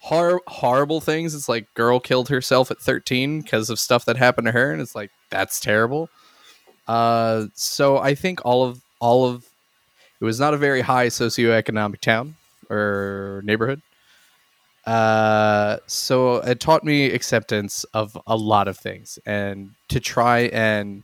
hor- 0.00 0.42
horrible 0.46 1.00
things. 1.00 1.34
It's 1.34 1.48
like 1.48 1.72
girl 1.74 2.00
killed 2.00 2.28
herself 2.28 2.70
at 2.70 2.80
thirteen 2.80 3.40
because 3.40 3.70
of 3.70 3.78
stuff 3.78 4.04
that 4.04 4.16
happened 4.16 4.46
to 4.46 4.52
her, 4.52 4.72
and 4.72 4.80
it's 4.82 4.94
like 4.94 5.10
that's 5.30 5.60
terrible. 5.60 6.10
Uh, 6.86 7.46
so 7.54 7.98
I 7.98 8.14
think 8.14 8.44
all 8.44 8.64
of 8.64 8.82
all 9.00 9.26
of 9.26 9.46
it 10.22 10.24
was 10.24 10.38
not 10.38 10.54
a 10.54 10.56
very 10.56 10.82
high 10.82 11.08
socioeconomic 11.08 11.98
town 11.98 12.36
or 12.70 13.42
neighborhood. 13.44 13.82
Uh, 14.86 15.78
so 15.88 16.36
it 16.36 16.60
taught 16.60 16.84
me 16.84 17.06
acceptance 17.06 17.82
of 17.92 18.16
a 18.28 18.36
lot 18.36 18.68
of 18.68 18.78
things 18.78 19.18
and 19.26 19.70
to 19.88 19.98
try 19.98 20.42
and 20.52 21.02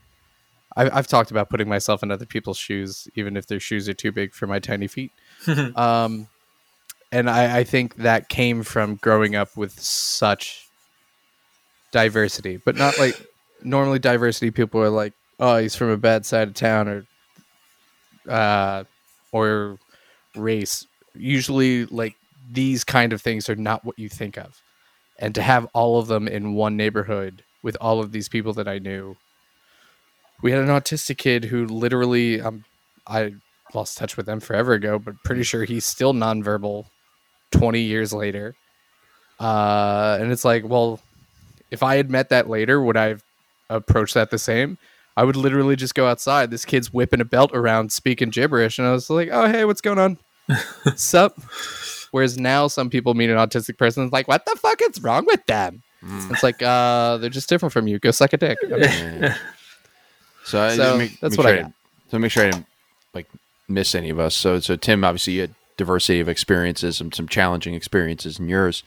I've, 0.76 0.94
I've 0.94 1.06
talked 1.08 1.32
about 1.32 1.50
putting 1.50 1.68
myself 1.68 2.04
in 2.04 2.12
other 2.12 2.26
people's 2.26 2.58
shoes, 2.58 3.08
even 3.16 3.36
if 3.36 3.48
their 3.48 3.58
shoes 3.58 3.88
are 3.88 3.94
too 3.94 4.12
big 4.12 4.34
for 4.34 4.46
my 4.46 4.60
tiny 4.60 4.86
feet. 4.86 5.10
um, 5.74 6.28
and 7.10 7.28
I, 7.28 7.58
I 7.58 7.64
think 7.64 7.96
that 7.96 8.28
came 8.28 8.62
from 8.62 8.96
growing 8.96 9.34
up 9.34 9.56
with 9.56 9.80
such 9.80 10.68
diversity, 11.90 12.60
but 12.64 12.76
not 12.76 12.96
like 13.00 13.20
normally 13.64 13.98
diversity. 13.98 14.52
People 14.52 14.80
are 14.80 14.90
like, 14.90 15.14
"Oh, 15.40 15.56
he's 15.56 15.74
from 15.74 15.88
a 15.88 15.96
bad 15.96 16.24
side 16.26 16.48
of 16.48 16.54
town," 16.54 16.88
or 16.88 17.06
uh, 18.28 18.84
or 19.33 19.79
race. 20.37 20.87
Usually, 21.14 21.87
like 21.87 22.14
these 22.51 22.85
kind 22.85 23.12
of 23.12 23.20
things 23.20 23.49
are 23.49 23.57
not 23.57 23.85
what 23.85 23.99
you 23.99 24.09
think 24.09 24.37
of, 24.37 24.62
and 25.18 25.35
to 25.35 25.43
have 25.43 25.66
all 25.74 25.99
of 25.99 26.07
them 26.07 26.29
in 26.29 26.55
one 26.55 26.76
neighborhood 26.76 27.43
with 27.62 27.76
all 27.81 28.01
of 28.01 28.12
these 28.12 28.29
people 28.29 28.53
that 28.55 28.68
I 28.68 28.79
knew. 28.79 29.16
We 30.41 30.53
had 30.53 30.61
an 30.61 30.68
autistic 30.68 31.18
kid 31.18 31.47
who 31.47 31.66
literally, 31.66 32.41
um, 32.41 32.64
I 33.07 33.35
lost 33.74 33.99
touch 33.99 34.16
with 34.16 34.26
them 34.26 34.41
forever 34.41 34.72
ago, 34.72 34.99
but 34.99 35.22
pretty 35.24 35.43
sure 35.43 35.64
he's 35.64 35.85
still 35.85 36.14
nonverbal 36.14 36.87
20 37.51 37.81
years 37.81 38.12
later. 38.12 38.55
Uh, 39.41 40.16
and 40.20 40.31
it's 40.31 40.45
like, 40.45 40.64
well, 40.66 41.01
if 41.70 41.83
I 41.83 41.97
had 41.97 42.11
met 42.11 42.29
that 42.31 42.49
later, 42.49 42.81
would 42.81 42.97
I 42.97 43.09
have 43.09 43.22
approached 43.68 44.14
that 44.14 44.31
the 44.31 44.39
same? 44.39 44.79
I 45.18 45.24
would 45.24 45.34
literally 45.36 45.74
just 45.74 45.94
go 45.96 46.06
outside. 46.06 46.50
This 46.52 46.64
kid's 46.64 46.92
whipping 46.92 47.20
a 47.20 47.24
belt 47.24 47.50
around, 47.52 47.90
speaking 47.92 48.30
gibberish, 48.30 48.78
and 48.78 48.86
I 48.86 48.92
was 48.92 49.10
like, 49.10 49.28
"Oh, 49.32 49.48
hey, 49.50 49.64
what's 49.64 49.80
going 49.80 49.98
on? 49.98 50.18
Sup?" 50.96 51.36
Whereas 52.12 52.38
now, 52.38 52.68
some 52.68 52.88
people 52.88 53.14
meet 53.14 53.28
an 53.28 53.36
autistic 53.36 53.76
person, 53.78 54.04
it's 54.04 54.12
like, 54.12 54.28
"What 54.28 54.46
the 54.46 54.56
fuck 54.56 54.80
is 54.82 55.02
wrong 55.02 55.26
with 55.26 55.44
them?" 55.46 55.82
It's 56.30 56.44
like, 56.44 56.62
uh, 56.62 57.16
they're 57.16 57.30
just 57.30 57.48
different 57.48 57.72
from 57.72 57.88
you. 57.88 57.98
Go 57.98 58.12
suck 58.12 58.32
a 58.32 58.36
dick. 58.36 58.58
I 58.62 58.66
mean, 58.68 58.80
Yeah. 58.80 59.36
So, 60.44 60.62
I 60.62 60.76
So, 60.76 60.96
make, 60.96 61.18
that's 61.18 61.32
make 61.36 61.38
what 61.38 61.44
sure 61.44 61.52
I 61.52 61.56
didn't- 61.56 61.74
So 62.12 62.18
make 62.20 62.30
sure 62.32 62.44
I 62.44 62.50
didn't 62.50 62.66
like 63.12 63.26
miss 63.66 63.94
any 63.96 64.08
of 64.10 64.20
us. 64.20 64.36
So 64.36 64.60
so 64.60 64.76
Tim, 64.76 65.02
obviously 65.04 65.32
you 65.34 65.40
had 65.42 65.54
diversity 65.76 66.20
of 66.20 66.28
experiences, 66.28 66.96
some 66.96 67.10
some 67.10 67.26
challenging 67.26 67.74
experiences 67.74 68.38
in 68.38 68.48
yours. 68.48 68.84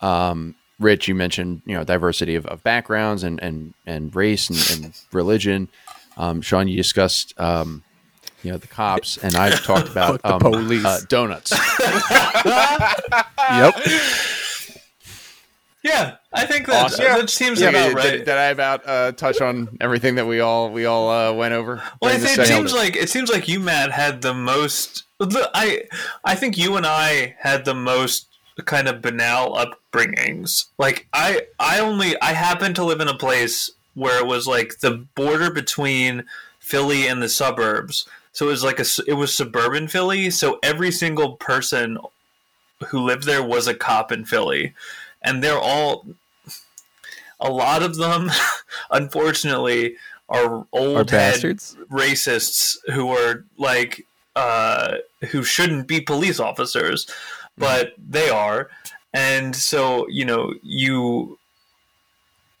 Um, 0.00 0.56
Rich, 0.78 1.08
you 1.08 1.14
mentioned 1.14 1.62
you 1.66 1.74
know 1.76 1.84
diversity 1.84 2.34
of, 2.36 2.46
of 2.46 2.62
backgrounds 2.62 3.22
and 3.24 3.42
and 3.42 3.74
and 3.86 4.14
race 4.14 4.48
and, 4.48 4.84
and 4.84 4.94
religion. 5.12 5.68
Um, 6.16 6.40
Sean, 6.40 6.68
you 6.68 6.76
discussed 6.76 7.38
um, 7.40 7.82
you 8.42 8.50
know 8.52 8.58
the 8.58 8.66
cops, 8.68 9.16
and 9.18 9.34
I've 9.36 9.62
talked 9.64 9.88
about 9.88 10.22
the 10.22 10.34
um, 10.34 10.40
police. 10.40 10.84
uh, 10.84 11.00
donuts. 11.08 11.50
yep. 13.50 13.74
Yeah, 15.84 16.16
I 16.32 16.44
think 16.44 16.66
that 16.66 16.86
Awesome. 16.86 17.04
that 17.04 17.30
seems 17.30 17.60
Yeah, 17.60 17.68
about 17.70 17.86
did, 17.88 17.94
right. 17.96 18.18
did 18.18 18.28
I 18.30 18.46
about 18.46 18.82
uh, 18.86 19.12
touch 19.12 19.40
on 19.40 19.78
everything 19.80 20.16
that 20.16 20.26
we 20.26 20.40
all 20.40 20.70
we 20.70 20.86
all 20.86 21.08
uh, 21.08 21.32
went 21.32 21.54
over? 21.54 21.80
Well, 22.02 22.12
I 22.14 22.18
think 22.18 22.36
it 22.38 22.46
seems 22.46 22.74
like 22.74 22.96
it 22.96 23.08
seems 23.08 23.30
like 23.30 23.48
you, 23.48 23.60
Matt, 23.60 23.92
had 23.92 24.20
the 24.20 24.34
most. 24.34 25.04
I 25.20 25.84
I 26.24 26.34
think 26.34 26.58
you 26.58 26.76
and 26.76 26.84
I 26.84 27.36
had 27.38 27.64
the 27.64 27.74
most 27.74 28.27
kind 28.62 28.88
of 28.88 29.02
banal 29.02 29.56
upbringings. 29.56 30.66
Like 30.78 31.06
I 31.12 31.42
I 31.58 31.80
only 31.80 32.20
I 32.20 32.32
happened 32.32 32.76
to 32.76 32.84
live 32.84 33.00
in 33.00 33.08
a 33.08 33.16
place 33.16 33.70
where 33.94 34.18
it 34.18 34.26
was 34.26 34.46
like 34.46 34.78
the 34.80 35.06
border 35.14 35.50
between 35.50 36.24
Philly 36.58 37.06
and 37.06 37.22
the 37.22 37.28
suburbs. 37.28 38.06
So 38.32 38.46
it 38.46 38.50
was 38.50 38.64
like 38.64 38.78
a 38.78 38.84
it 39.06 39.14
was 39.14 39.34
suburban 39.34 39.88
Philly. 39.88 40.30
So 40.30 40.58
every 40.62 40.90
single 40.90 41.36
person 41.36 41.98
who 42.88 43.00
lived 43.00 43.24
there 43.24 43.42
was 43.42 43.66
a 43.66 43.74
cop 43.74 44.12
in 44.12 44.24
Philly, 44.24 44.74
and 45.22 45.42
they're 45.42 45.58
all. 45.58 46.06
A 47.40 47.50
lot 47.50 47.84
of 47.84 47.96
them, 47.96 48.32
unfortunately, 48.90 49.94
are 50.28 50.66
old 50.72 51.10
bastards? 51.10 51.76
racists 51.90 52.76
who 52.92 53.10
are 53.10 53.44
like 53.56 54.04
uh, 54.36 54.98
who 55.30 55.42
shouldn't 55.42 55.88
be 55.88 56.00
police 56.00 56.38
officers, 56.38 57.06
but 57.58 57.94
they 57.98 58.30
are, 58.30 58.70
and 59.12 59.54
so 59.54 60.06
you 60.08 60.24
know 60.24 60.54
you 60.62 61.38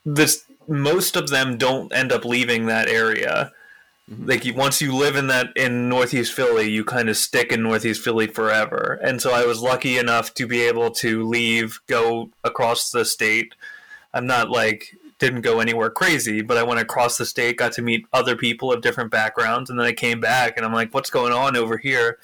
this 0.04 0.44
most 0.66 1.16
of 1.16 1.30
them 1.30 1.56
don't 1.56 1.92
end 1.92 2.12
up 2.12 2.24
leaving 2.24 2.66
that 2.66 2.88
area. 2.88 3.52
Like 4.10 4.46
you, 4.46 4.54
once 4.54 4.80
you 4.80 4.94
live 4.94 5.16
in 5.16 5.26
that 5.26 5.54
in 5.54 5.88
Northeast 5.88 6.32
Philly, 6.32 6.70
you 6.70 6.82
kind 6.82 7.10
of 7.10 7.16
stick 7.16 7.52
in 7.52 7.62
Northeast 7.62 8.02
Philly 8.02 8.26
forever. 8.26 8.98
And 9.02 9.20
so 9.20 9.32
I 9.32 9.44
was 9.44 9.60
lucky 9.60 9.98
enough 9.98 10.32
to 10.34 10.46
be 10.46 10.62
able 10.62 10.90
to 10.92 11.26
leave, 11.26 11.80
go 11.86 12.30
across 12.42 12.90
the 12.90 13.04
state. 13.04 13.54
I'm 14.14 14.26
not 14.26 14.48
like 14.48 14.96
didn't 15.18 15.42
go 15.42 15.60
anywhere 15.60 15.90
crazy, 15.90 16.40
but 16.42 16.56
I 16.56 16.62
went 16.62 16.80
across 16.80 17.18
the 17.18 17.26
state, 17.26 17.56
got 17.56 17.72
to 17.72 17.82
meet 17.82 18.06
other 18.12 18.36
people 18.36 18.72
of 18.72 18.82
different 18.82 19.10
backgrounds, 19.10 19.68
and 19.68 19.78
then 19.78 19.86
I 19.86 19.92
came 19.92 20.20
back 20.20 20.56
and 20.56 20.64
I'm 20.64 20.72
like, 20.72 20.94
what's 20.94 21.10
going 21.10 21.32
on 21.32 21.56
over 21.56 21.76
here? 21.76 22.18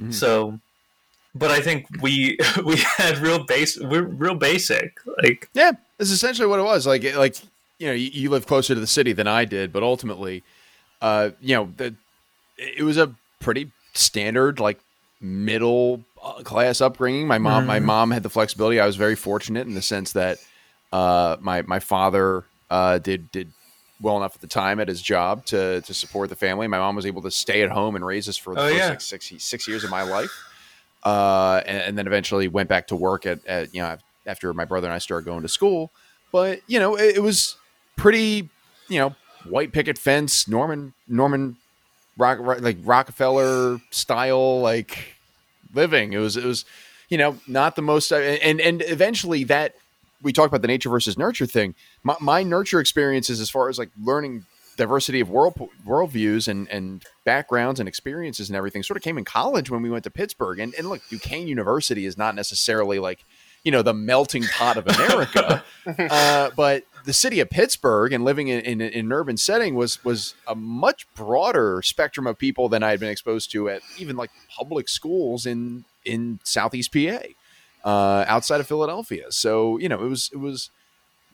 Mm-hmm. 0.00 0.12
So, 0.12 0.60
but 1.34 1.50
I 1.50 1.60
think 1.60 1.86
we 2.00 2.38
we 2.64 2.76
had 2.96 3.18
real 3.18 3.44
base, 3.44 3.78
we're 3.80 4.02
real 4.02 4.34
basic. 4.34 4.98
Like, 5.22 5.48
Yeah, 5.54 5.72
that's 5.98 6.10
essentially 6.10 6.46
what 6.48 6.58
it 6.60 6.64
was. 6.64 6.86
Like, 6.86 7.02
like 7.16 7.36
you 7.78 7.86
know, 7.88 7.92
you, 7.92 8.10
you 8.12 8.30
live 8.30 8.46
closer 8.46 8.74
to 8.74 8.80
the 8.80 8.86
city 8.86 9.12
than 9.12 9.26
I 9.26 9.44
did, 9.44 9.72
but 9.72 9.82
ultimately, 9.82 10.42
uh, 11.02 11.30
you 11.40 11.56
know, 11.56 11.72
the, 11.76 11.94
it 12.56 12.84
was 12.84 12.96
a 12.96 13.12
pretty 13.40 13.70
standard, 13.94 14.60
like 14.60 14.78
middle 15.20 16.04
uh, 16.22 16.42
class 16.42 16.80
upbringing. 16.80 17.26
My 17.26 17.38
mom, 17.38 17.66
my 17.66 17.80
mom 17.80 18.10
had 18.12 18.22
the 18.22 18.30
flexibility. 18.30 18.78
I 18.80 18.86
was 18.86 18.96
very 18.96 19.16
fortunate 19.16 19.66
in 19.66 19.74
the 19.74 19.82
sense 19.82 20.12
that 20.12 20.38
uh, 20.92 21.36
my 21.40 21.62
my 21.62 21.80
father 21.80 22.44
uh, 22.70 22.98
did 22.98 23.30
did 23.32 23.50
well 24.00 24.16
enough 24.16 24.34
at 24.36 24.40
the 24.40 24.46
time 24.46 24.78
at 24.80 24.86
his 24.88 25.02
job 25.02 25.44
to 25.46 25.80
to 25.82 25.94
support 25.94 26.30
the 26.30 26.36
family. 26.36 26.68
My 26.68 26.78
mom 26.78 26.94
was 26.94 27.06
able 27.06 27.22
to 27.22 27.30
stay 27.30 27.62
at 27.62 27.70
home 27.70 27.96
and 27.96 28.04
raise 28.06 28.28
us 28.28 28.36
for 28.36 28.54
the 28.54 28.60
Oh, 28.60 28.68
first 28.68 28.78
yeah. 28.78 28.88
like 28.90 29.00
six 29.00 29.32
six 29.38 29.66
years 29.68 29.82
of 29.84 29.90
my 29.90 30.02
life 30.02 30.30
uh, 31.04 31.62
and, 31.66 31.78
and 31.78 31.98
then 31.98 32.06
eventually 32.06 32.48
went 32.48 32.68
back 32.68 32.86
to 32.88 32.96
work 32.96 33.26
at, 33.26 33.44
at 33.46 33.74
you 33.74 33.82
know 33.82 33.96
after 34.26 34.52
my 34.54 34.64
brother 34.64 34.86
and 34.86 34.94
I 34.94 34.98
started 34.98 35.24
going 35.26 35.42
to 35.42 35.48
school. 35.48 35.90
But 36.32 36.60
you 36.66 36.78
know, 36.78 36.96
it, 36.96 37.16
it 37.16 37.22
was 37.22 37.56
pretty 37.96 38.48
you 38.88 38.98
know 38.98 39.14
white 39.44 39.72
picket 39.72 39.98
fence, 39.98 40.48
Norman 40.48 40.94
Norman 41.08 41.56
rock, 42.16 42.38
rock- 42.40 42.60
like 42.60 42.78
Rockefeller 42.82 43.80
style 43.90 44.60
like 44.60 45.16
living. 45.72 46.12
It 46.12 46.18
was 46.18 46.36
it 46.36 46.44
was 46.44 46.64
you 47.08 47.18
know 47.18 47.38
not 47.46 47.76
the 47.76 47.82
most 47.82 48.12
and 48.12 48.60
and 48.60 48.82
eventually 48.82 49.44
that 49.44 49.74
we 50.22 50.32
talked 50.32 50.48
about 50.48 50.62
the 50.62 50.68
nature 50.68 50.88
versus 50.88 51.18
nurture 51.18 51.46
thing. 51.46 51.74
My, 52.02 52.16
my 52.20 52.42
nurture 52.42 52.80
experiences 52.80 53.40
as 53.40 53.50
far 53.50 53.68
as 53.68 53.78
like 53.78 53.90
learning 54.02 54.46
diversity 54.76 55.20
of 55.20 55.30
world 55.30 55.54
worldviews 55.86 56.48
and 56.48 56.68
and 56.68 57.04
backgrounds 57.24 57.80
and 57.80 57.88
experiences 57.88 58.48
and 58.48 58.56
everything 58.56 58.82
sort 58.82 58.96
of 58.96 59.02
came 59.02 59.18
in 59.18 59.24
college 59.24 59.70
when 59.70 59.82
we 59.82 59.90
went 59.90 60.04
to 60.04 60.10
Pittsburgh. 60.10 60.58
And 60.58 60.74
and 60.74 60.88
look, 60.88 61.02
Duquesne 61.08 61.46
University 61.46 62.06
is 62.06 62.16
not 62.16 62.34
necessarily 62.34 62.98
like 62.98 63.24
you 63.64 63.72
know 63.72 63.82
the 63.82 63.94
melting 63.94 64.44
pot 64.44 64.76
of 64.76 64.86
America, 64.86 65.64
uh, 65.98 66.50
but 66.54 66.84
the 67.04 67.12
city 67.12 67.40
of 67.40 67.50
Pittsburgh 67.50 68.12
and 68.12 68.24
living 68.24 68.48
in, 68.48 68.60
in, 68.60 68.80
in 68.80 69.06
an 69.06 69.12
urban 69.12 69.36
setting 69.36 69.74
was 69.74 70.04
was 70.04 70.34
a 70.46 70.54
much 70.54 71.06
broader 71.14 71.80
spectrum 71.82 72.26
of 72.26 72.38
people 72.38 72.68
than 72.68 72.82
I 72.82 72.90
had 72.90 73.00
been 73.00 73.08
exposed 73.08 73.50
to 73.52 73.68
at 73.70 73.82
even 73.98 74.16
like 74.16 74.30
public 74.54 74.88
schools 74.88 75.46
in 75.46 75.84
in 76.04 76.40
Southeast 76.44 76.92
PA, 76.92 77.20
uh, 77.84 78.24
outside 78.28 78.60
of 78.60 78.66
Philadelphia. 78.66 79.26
So 79.30 79.78
you 79.78 79.88
know 79.88 80.04
it 80.04 80.08
was 80.08 80.30
it 80.32 80.38
was 80.38 80.70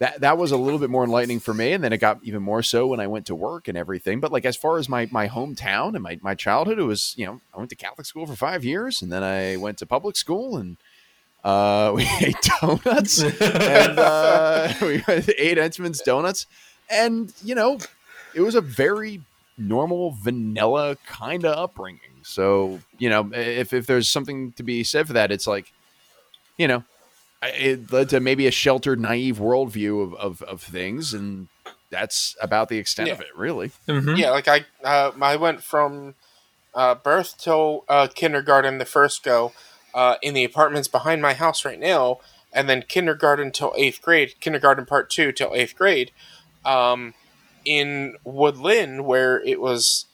that 0.01 0.22
that 0.22 0.36
was 0.36 0.51
a 0.51 0.57
little 0.57 0.80
bit 0.80 0.90
more 0.90 1.05
enlightening 1.05 1.38
for 1.38 1.55
me 1.55 1.72
and 1.72 1.84
then 1.84 1.92
it 1.92 1.98
got 1.98 2.18
even 2.24 2.42
more 2.42 2.62
so 2.62 2.88
when 2.88 2.98
i 2.98 3.07
went 3.07 3.26
to 3.26 3.34
work 3.34 3.68
and 3.68 3.78
everything. 3.78 4.18
But 4.18 4.32
like 4.32 4.44
as 4.44 4.57
far 4.57 4.78
as 4.78 4.88
my 4.88 5.09
my 5.12 5.28
hometown 5.28 5.94
and 5.94 6.03
my, 6.03 6.18
my 6.20 6.34
childhood 6.34 6.78
it 6.78 6.84
was 6.84 7.14
you 7.16 7.26
know 7.26 7.40
i 7.55 7.59
went 7.59 7.70
to 7.70 7.76
catholic 7.76 8.07
school 8.07 8.26
for 8.26 8.34
five 8.34 8.64
years 8.64 9.01
and 9.01 9.12
then 9.12 9.22
i 9.22 9.57
went 9.57 9.78
to 9.78 9.86
public 9.86 10.16
school 10.16 10.57
and 10.57 10.78
uh, 11.44 11.92
we 11.96 12.07
ate 12.20 12.36
donuts 12.61 13.22
and 13.22 13.98
uh, 13.98 14.72
we 14.82 14.96
ate 15.38 15.59
Entenmann's 15.59 16.01
donuts. 16.01 16.46
And 16.90 17.32
you 17.44 17.55
know 17.55 17.78
it 18.34 18.40
was 18.40 18.55
a 18.55 18.61
very 18.61 19.20
normal 19.57 20.12
vanilla 20.12 20.96
kind 21.07 21.44
of 21.44 21.57
upbringing. 21.57 22.01
So 22.22 22.80
you 22.98 23.11
know 23.11 23.30
if, 23.32 23.72
if 23.72 23.86
there's 23.86 24.09
something 24.09 24.53
to 24.53 24.62
be 24.62 24.82
said 24.82 25.07
for 25.07 25.12
that 25.12 25.30
it's 25.30 25.46
like 25.46 25.72
you 26.57 26.68
know 26.68 26.84
it 27.43 27.93
led 27.93 28.09
to 28.11 28.20
maybe 28.20 28.47
a 28.47 28.51
sheltered, 28.51 29.01
naive 29.01 29.38
worldview 29.38 30.03
of, 30.03 30.14
of, 30.14 30.43
of 30.43 30.62
things, 30.62 31.14
and 31.14 31.49
that's 31.91 32.36
about 32.41 32.68
the 32.68 32.78
extent 32.78 33.11
of 33.11 33.20
it, 33.20 33.34
really. 33.34 33.72
mhm. 33.88 34.16
Yeah, 34.16 34.30
like 34.30 34.49
I, 34.49 34.66
uh, 34.84 35.12
I 35.20 35.36
went 35.36 35.62
from 35.62 36.14
uh, 36.74 36.95
birth 36.95 37.36
till 37.38 37.84
uh, 37.88 38.09
kindergarten 38.14 38.78
the 38.78 38.84
first 38.84 39.22
go 39.22 39.53
uh, 39.95 40.16
in 40.22 40.34
the 40.34 40.45
apartments 40.45 40.88
behind 40.88 41.22
my 41.22 41.34
house 41.34 41.64
right 41.64 41.80
now, 41.80 42.18
and 42.53 42.68
then 42.68 42.84
kindergarten 42.86 43.51
till 43.51 43.72
eighth 43.76 44.03
grade, 44.03 44.34
kindergarten 44.41 44.84
part 44.86 45.11
two 45.11 45.32
till 45.32 45.55
eighth 45.55 45.76
grade, 45.76 46.12
um, 46.64 47.14
in 47.64 48.16
Woodlynne, 48.24 49.05
where 49.05 49.41
it 49.41 49.61
was. 49.61 50.07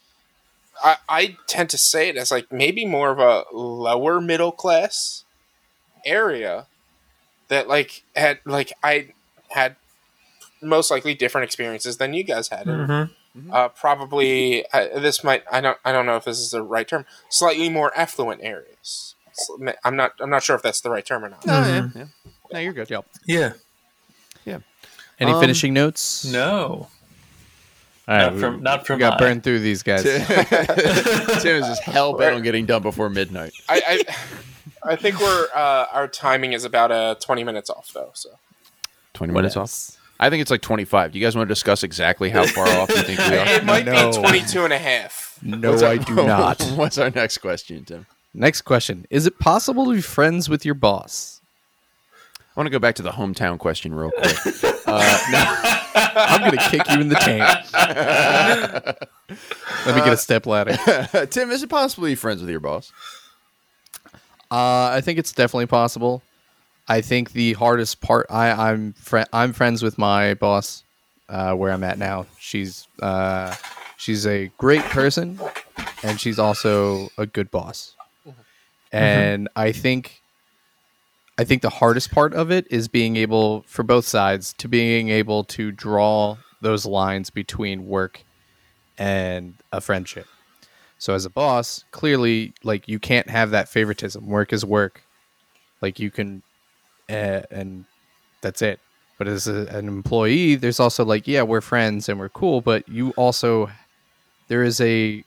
I, 0.85 0.97
I 1.09 1.37
tend 1.47 1.71
to 1.71 1.79
say 1.79 2.11
it 2.11 2.19
as 2.19 2.31
like 2.31 2.53
maybe 2.53 2.85
more 2.85 3.11
of 3.11 3.19
a 3.19 3.45
lower 3.51 4.21
middle 4.21 4.53
class 4.53 5.25
area 6.05 6.67
that 7.49 7.69
like 7.69 8.03
had 8.15 8.39
like 8.45 8.73
I 8.83 9.09
had 9.51 9.77
most 10.63 10.91
likely 10.91 11.15
different 11.15 11.45
experiences 11.45 11.97
than 11.99 12.15
you 12.15 12.25
guys 12.25 12.49
had. 12.49 12.67
and 12.67 12.89
Mhm. 12.89 13.11
uh, 13.53 13.69
probably 13.69 14.65
uh, 14.73 14.99
this 14.99 15.23
might 15.23 15.45
I 15.53 15.61
don't 15.61 15.79
I 15.85 15.93
don't 15.93 16.07
know 16.07 16.17
if 16.17 16.25
this 16.25 16.39
is 16.39 16.51
the 16.51 16.63
right 16.63 16.89
term. 16.89 17.05
Slightly 17.29 17.69
more 17.69 17.93
affluent 17.97 18.41
areas. 18.43 19.15
I'm 19.85 19.95
not 19.97 20.13
I'm 20.21 20.31
not 20.31 20.43
sure 20.43 20.57
if 20.57 20.63
that's 20.63 20.81
the 20.81 20.91
right 20.91 21.05
term 21.05 21.25
or 21.25 21.29
not. 21.29 21.45
Oh, 21.47 21.53
yeah, 21.53 21.89
yeah. 21.95 22.05
No, 22.53 22.59
you're 22.59 22.73
good. 22.73 22.89
Yep. 22.89 23.07
Yeah. 23.27 23.53
Yeah. 24.47 24.59
Any 25.21 25.33
Um, 25.33 25.41
finishing 25.41 25.75
notes? 25.75 26.25
No. 26.25 26.89
All 28.09 28.15
right, 28.17 28.33
Not 28.33 28.41
from- 28.41 28.63
not 28.63 28.87
from 28.87 28.97
we 28.97 29.01
got 29.01 29.11
mine. 29.15 29.29
burned 29.29 29.43
through 29.45 29.59
these 29.61 29.83
guys. 29.83 30.03
Tim 31.43 31.57
is 31.57 31.67
just 31.67 31.83
hell 31.83 32.13
bent 32.15 32.37
on 32.37 32.43
getting 32.43 32.65
done 32.65 32.83
before 32.83 33.11
midnight. 33.11 33.53
I, 33.69 33.83
I 34.09 34.15
I 34.83 34.97
think 34.97 35.21
we're 35.21 35.49
uh, 35.55 35.87
our 35.93 36.09
timing 36.09 36.53
is 36.53 36.65
about 36.65 36.91
uh, 36.93 37.15
20 37.17 37.45
minutes 37.45 37.71
off 37.71 37.93
though. 37.93 38.11
So 38.15 38.31
20 39.15 39.33
minutes 39.33 39.57
off. 39.57 39.97
I 40.19 40.31
think 40.31 40.41
it's 40.41 40.51
like 40.51 40.63
25. 40.63 41.13
Do 41.13 41.19
you 41.19 41.25
guys 41.27 41.37
want 41.37 41.47
to 41.49 41.53
discuss 41.55 41.83
exactly 41.83 42.31
how 42.31 42.47
far 42.47 42.67
off 42.69 42.89
you 42.89 43.03
think 43.03 43.19
we 43.19 43.37
are? 43.37 43.47
it 43.49 43.65
might 43.65 43.85
No. 43.85 44.11
be 44.13 44.17
22 44.19 44.65
and 44.65 44.73
a 44.73 44.79
half. 44.79 45.39
No, 45.43 45.75
our- 45.77 45.85
I 45.85 45.97
do 45.99 46.15
not. 46.27 46.63
What's 46.77 46.97
our 46.99 47.11
next 47.11 47.39
question, 47.39 47.85
Tim? 47.85 48.07
Next 48.33 48.63
question: 48.63 49.07
Is 49.11 49.27
it 49.27 49.39
possible 49.39 49.85
to 49.87 49.93
be 49.93 50.01
friends 50.01 50.49
with 50.49 50.65
your 50.65 50.75
boss? 50.75 51.41
I 52.57 52.61
want 52.61 52.67
to 52.69 52.71
go 52.71 52.79
back 52.79 52.95
to 52.95 53.03
the 53.03 53.11
hometown 53.11 53.59
question 53.59 53.95
real 53.95 54.11
quick. 54.11 54.35
I'm 54.87 56.41
gonna 56.41 56.71
kick 56.71 56.89
you 56.91 57.01
in 57.01 57.09
the 57.09 57.17
tank. 57.17 57.43
Let 59.87 59.95
me 59.95 60.01
get 60.03 60.13
a 60.13 60.17
step 60.17 60.47
ladder. 60.47 61.27
Tim, 61.27 61.51
is 61.51 61.63
it 61.63 61.69
possible 61.69 62.05
to 62.05 62.11
be 62.11 62.15
friends 62.15 62.41
with 62.41 62.49
your 62.51 62.61
boss? 62.61 62.93
Uh, 64.51 64.91
I 64.93 65.01
think 65.01 65.19
it's 65.19 65.33
definitely 65.33 65.67
possible. 65.67 66.23
I 66.89 67.01
think 67.01 67.33
the 67.33 67.55
hardest 67.55 68.01
part. 68.01 68.27
I, 68.31 68.71
I'm 68.71 68.93
fri 68.93 69.25
I'm 69.33 69.53
friends 69.53 69.83
with 69.83 69.99
my 69.99 70.35
boss, 70.35 70.85
uh, 71.29 71.55
where 71.55 71.73
I'm 71.73 71.83
at 71.83 71.99
now. 71.99 72.27
She's 72.39 72.87
uh, 73.03 73.55
she's 73.97 74.27
a 74.27 74.53
great 74.59 74.83
person, 74.83 75.41
and 76.05 76.21
she's 76.21 76.39
also 76.39 77.09
a 77.19 77.27
good 77.27 77.51
boss. 77.51 77.95
And 78.93 79.49
I 79.57 79.73
think, 79.73 80.23
I 81.37 81.45
think 81.45 81.61
the 81.63 81.71
hardest 81.71 82.13
part 82.13 82.33
of 82.33 82.51
it 82.53 82.67
is 82.71 82.87
being 82.89 83.17
able, 83.17 83.63
for 83.67 83.83
both 83.83 84.07
sides, 84.07 84.55
to 84.59 84.69
being 84.69 85.09
able 85.09 85.43
to 85.45 85.73
draw 85.73 86.37
those 86.63 86.87
lines 86.87 87.31
between 87.31 87.87
work 87.87 88.23
and 88.97 89.55
a 89.73 89.81
friendship. 89.81 90.27
So 90.99 91.15
as 91.15 91.25
a 91.25 91.31
boss, 91.31 91.85
clearly, 91.91 92.53
like 92.63 92.89
you 92.89 92.99
can't 92.99 93.29
have 93.29 93.51
that 93.51 93.69
favoritism. 93.69 94.27
Work 94.27 94.53
is 94.53 94.65
work. 94.65 95.03
Like 95.83 95.99
you 96.01 96.11
can, 96.11 96.43
uh, 97.09 97.43
and 97.51 97.85
that's 98.41 98.63
it. 98.63 98.81
But 99.19 99.29
as 99.29 99.47
a, 99.47 99.67
an 99.67 99.89
employee, 99.89 100.57
there's 100.57 100.81
also 100.81 101.05
like, 101.05 101.27
yeah, 101.27 101.43
we're 101.43 101.61
friends 101.61 102.09
and 102.09 102.19
we're 102.19 102.29
cool, 102.29 102.61
but 102.61 102.89
you 102.89 103.11
also 103.17 103.71
there 104.49 104.63
is 104.63 104.81
a 104.81 105.25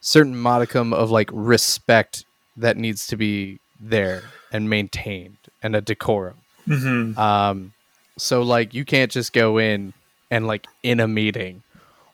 certain 0.00 0.36
modicum 0.36 0.92
of 0.92 1.10
like 1.10 1.30
respect 1.32 2.24
that 2.56 2.76
needs 2.76 3.06
to 3.08 3.16
be 3.16 3.58
there 3.80 4.22
and 4.52 4.68
maintained 4.68 5.36
and 5.62 5.74
a 5.74 5.80
decorum. 5.80 6.36
hmm 6.66 7.18
Um, 7.18 7.72
so 8.16 8.42
like 8.42 8.74
you 8.74 8.84
can't 8.84 9.10
just 9.10 9.32
go 9.32 9.58
in 9.58 9.92
and 10.30 10.46
like 10.46 10.66
in 10.82 11.00
a 11.00 11.08
meeting 11.08 11.62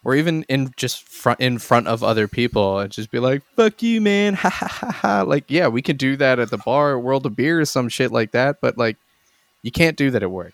or 0.04 0.14
even 0.14 0.44
in 0.44 0.72
just 0.76 1.06
front 1.06 1.40
in 1.40 1.58
front 1.58 1.86
of 1.86 2.02
other 2.02 2.26
people 2.26 2.78
and 2.78 2.90
just 2.90 3.10
be 3.10 3.18
like, 3.18 3.42
"Fuck 3.56 3.82
you, 3.82 4.00
man!" 4.00 4.34
Ha 4.40 4.48
ha 4.50 4.92
ha. 4.92 5.22
Like, 5.22 5.44
yeah, 5.48 5.68
we 5.68 5.82
can 5.82 5.96
do 5.96 6.16
that 6.16 6.38
at 6.38 6.50
the 6.50 6.58
bar, 6.58 6.98
World 6.98 7.26
of 7.26 7.36
Beer, 7.36 7.60
or 7.60 7.64
some 7.64 7.88
shit 7.88 8.10
like 8.10 8.32
that. 8.32 8.60
But 8.60 8.78
like, 8.78 8.96
you 9.62 9.70
can't 9.70 9.96
do 9.96 10.10
that 10.10 10.22
at 10.22 10.30
work. 10.30 10.52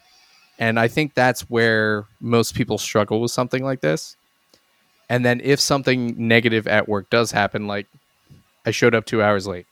And 0.59 0.80
I 0.80 0.88
think 0.88 1.14
that's 1.14 1.42
where 1.51 2.07
most 2.20 2.55
people 2.55 2.78
struggle 2.78 3.20
with 3.20 3.30
something 3.30 3.62
like 3.62 3.80
this. 3.80 4.16
And 5.09 5.24
then 5.24 5.40
if 5.44 5.61
something 5.61 6.14
negative 6.16 6.66
at 6.66 6.88
work 6.88 7.11
does 7.11 7.30
happen, 7.30 7.66
like 7.66 7.86
I 8.64 8.70
showed 8.72 8.94
up 8.94 9.05
two 9.05 9.22
hours 9.22 9.47
late, 9.47 9.66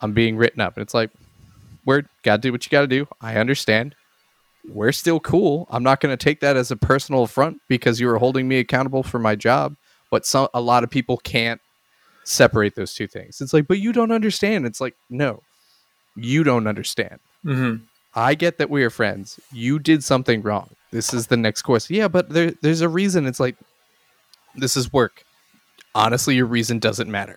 I'm 0.00 0.12
being 0.12 0.36
written 0.36 0.60
up, 0.60 0.76
and 0.76 0.82
it's 0.82 0.94
like, 0.94 1.10
word, 1.86 2.08
gotta 2.22 2.42
do 2.42 2.52
what 2.52 2.66
you 2.66 2.70
gotta 2.70 2.86
do. 2.86 3.06
I 3.20 3.36
understand. 3.36 3.94
We're 4.68 4.92
still 4.92 5.20
cool. 5.20 5.66
I'm 5.70 5.82
not 5.82 6.00
gonna 6.00 6.16
take 6.16 6.40
that 6.40 6.56
as 6.56 6.70
a 6.70 6.76
personal 6.76 7.22
affront 7.24 7.58
because 7.68 8.00
you 8.00 8.06
were 8.06 8.18
holding 8.18 8.48
me 8.48 8.58
accountable 8.58 9.02
for 9.02 9.18
my 9.18 9.34
job. 9.34 9.74
But 10.10 10.24
some 10.26 10.48
a 10.54 10.60
lot 10.60 10.84
of 10.84 10.90
people 10.90 11.16
can't 11.18 11.60
separate 12.24 12.74
those 12.74 12.94
two 12.94 13.06
things. 13.06 13.40
It's 13.40 13.52
like, 13.52 13.66
but 13.66 13.78
you 13.78 13.92
don't 13.92 14.12
understand. 14.12 14.64
It's 14.66 14.80
like, 14.80 14.94
no, 15.10 15.42
you 16.16 16.44
don't 16.44 16.66
understand. 16.66 17.18
hmm 17.42 17.76
I 18.16 18.36
get 18.36 18.58
that 18.58 18.70
we 18.70 18.84
are 18.84 18.90
friends. 18.90 19.40
You 19.52 19.80
did 19.80 20.04
something 20.04 20.40
wrong. 20.40 20.70
This 20.92 21.12
is 21.12 21.26
the 21.26 21.36
next 21.36 21.62
course. 21.62 21.90
Yeah, 21.90 22.06
but 22.06 22.28
there, 22.28 22.52
there's 22.62 22.80
a 22.80 22.88
reason. 22.88 23.26
It's 23.26 23.40
like, 23.40 23.56
this 24.54 24.76
is 24.76 24.92
work. 24.92 25.24
Honestly, 25.96 26.36
your 26.36 26.46
reason 26.46 26.78
doesn't 26.78 27.10
matter. 27.10 27.36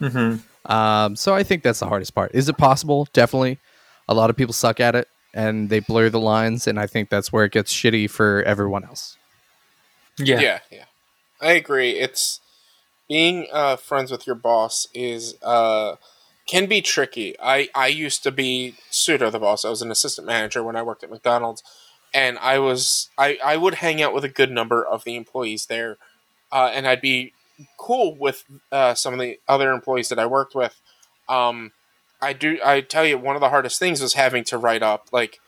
hmm 0.00 0.36
Um, 0.64 1.14
so 1.14 1.32
I 1.32 1.44
think 1.44 1.62
that's 1.62 1.78
the 1.78 1.86
hardest 1.86 2.12
part. 2.14 2.32
Is 2.34 2.48
it 2.48 2.58
possible? 2.58 3.06
Definitely. 3.12 3.60
A 4.08 4.14
lot 4.14 4.30
of 4.30 4.36
people 4.36 4.52
suck 4.52 4.80
at 4.80 4.96
it 4.96 5.06
and 5.36 5.68
they 5.68 5.80
blur 5.80 6.08
the 6.08 6.18
lines, 6.18 6.66
and 6.66 6.80
I 6.80 6.86
think 6.86 7.10
that's 7.10 7.30
where 7.30 7.44
it 7.44 7.52
gets 7.52 7.72
shitty 7.72 8.08
for 8.10 8.42
everyone 8.44 8.84
else. 8.84 9.16
Yeah. 10.18 10.40
Yeah, 10.40 10.58
yeah. 10.72 10.84
I 11.40 11.52
agree. 11.52 11.90
It's 11.90 12.40
being 13.06 13.46
uh, 13.52 13.76
friends 13.76 14.10
with 14.10 14.26
your 14.26 14.34
boss 14.34 14.88
is 14.94 15.36
uh, 15.42 15.96
can 16.48 16.66
be 16.66 16.80
tricky. 16.80 17.36
I 17.40 17.68
I 17.74 17.88
used 17.88 18.22
to 18.22 18.32
be 18.32 18.76
pseudo 18.90 19.30
the 19.30 19.38
boss. 19.38 19.64
I 19.64 19.70
was 19.70 19.82
an 19.82 19.90
assistant 19.90 20.26
manager 20.26 20.62
when 20.62 20.74
I 20.74 20.82
worked 20.82 21.04
at 21.04 21.10
McDonald's, 21.10 21.62
and 22.14 22.38
I 22.38 22.58
was 22.58 23.10
I 23.18 23.38
I 23.44 23.58
would 23.58 23.74
hang 23.74 24.00
out 24.02 24.14
with 24.14 24.24
a 24.24 24.30
good 24.30 24.50
number 24.50 24.84
of 24.84 25.04
the 25.04 25.16
employees 25.16 25.66
there, 25.66 25.98
uh, 26.50 26.70
and 26.72 26.86
I'd 26.86 27.02
be 27.02 27.34
cool 27.78 28.16
with 28.16 28.44
uh, 28.72 28.94
some 28.94 29.12
of 29.12 29.20
the 29.20 29.38
other 29.46 29.70
employees 29.70 30.08
that 30.08 30.18
I 30.18 30.26
worked 30.26 30.54
with. 30.54 30.80
Um, 31.28 31.72
I 32.20 32.32
do. 32.32 32.58
I 32.64 32.80
tell 32.80 33.04
you, 33.04 33.18
one 33.18 33.36
of 33.36 33.40
the 33.40 33.50
hardest 33.50 33.78
things 33.78 34.00
was 34.00 34.14
having 34.14 34.44
to 34.44 34.58
write 34.58 34.82
up 34.82 35.08
like 35.12 35.40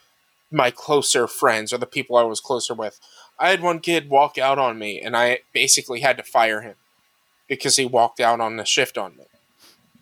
my 0.51 0.71
closer 0.71 1.27
friends 1.27 1.73
or 1.73 1.79
the 1.79 1.87
people 1.87 2.17
I 2.17 2.25
was 2.25 2.41
closer 2.41 2.75
with. 2.75 3.01
I 3.39 3.51
had 3.51 3.63
one 3.63 3.81
kid 3.81 4.11
walk 4.11 4.37
out 4.39 4.59
on 4.59 4.79
me, 4.79 5.01
and 5.01 5.17
I 5.17 5.41
basically 5.53 6.01
had 6.01 6.17
to 6.17 6.23
fire 6.23 6.61
him 6.61 6.75
because 7.47 7.77
he 7.77 7.87
walked 7.87 8.21
out 8.21 8.41
on 8.41 8.57
the 8.57 8.65
shift 8.65 8.99
on 8.99 9.17
me. 9.17 9.25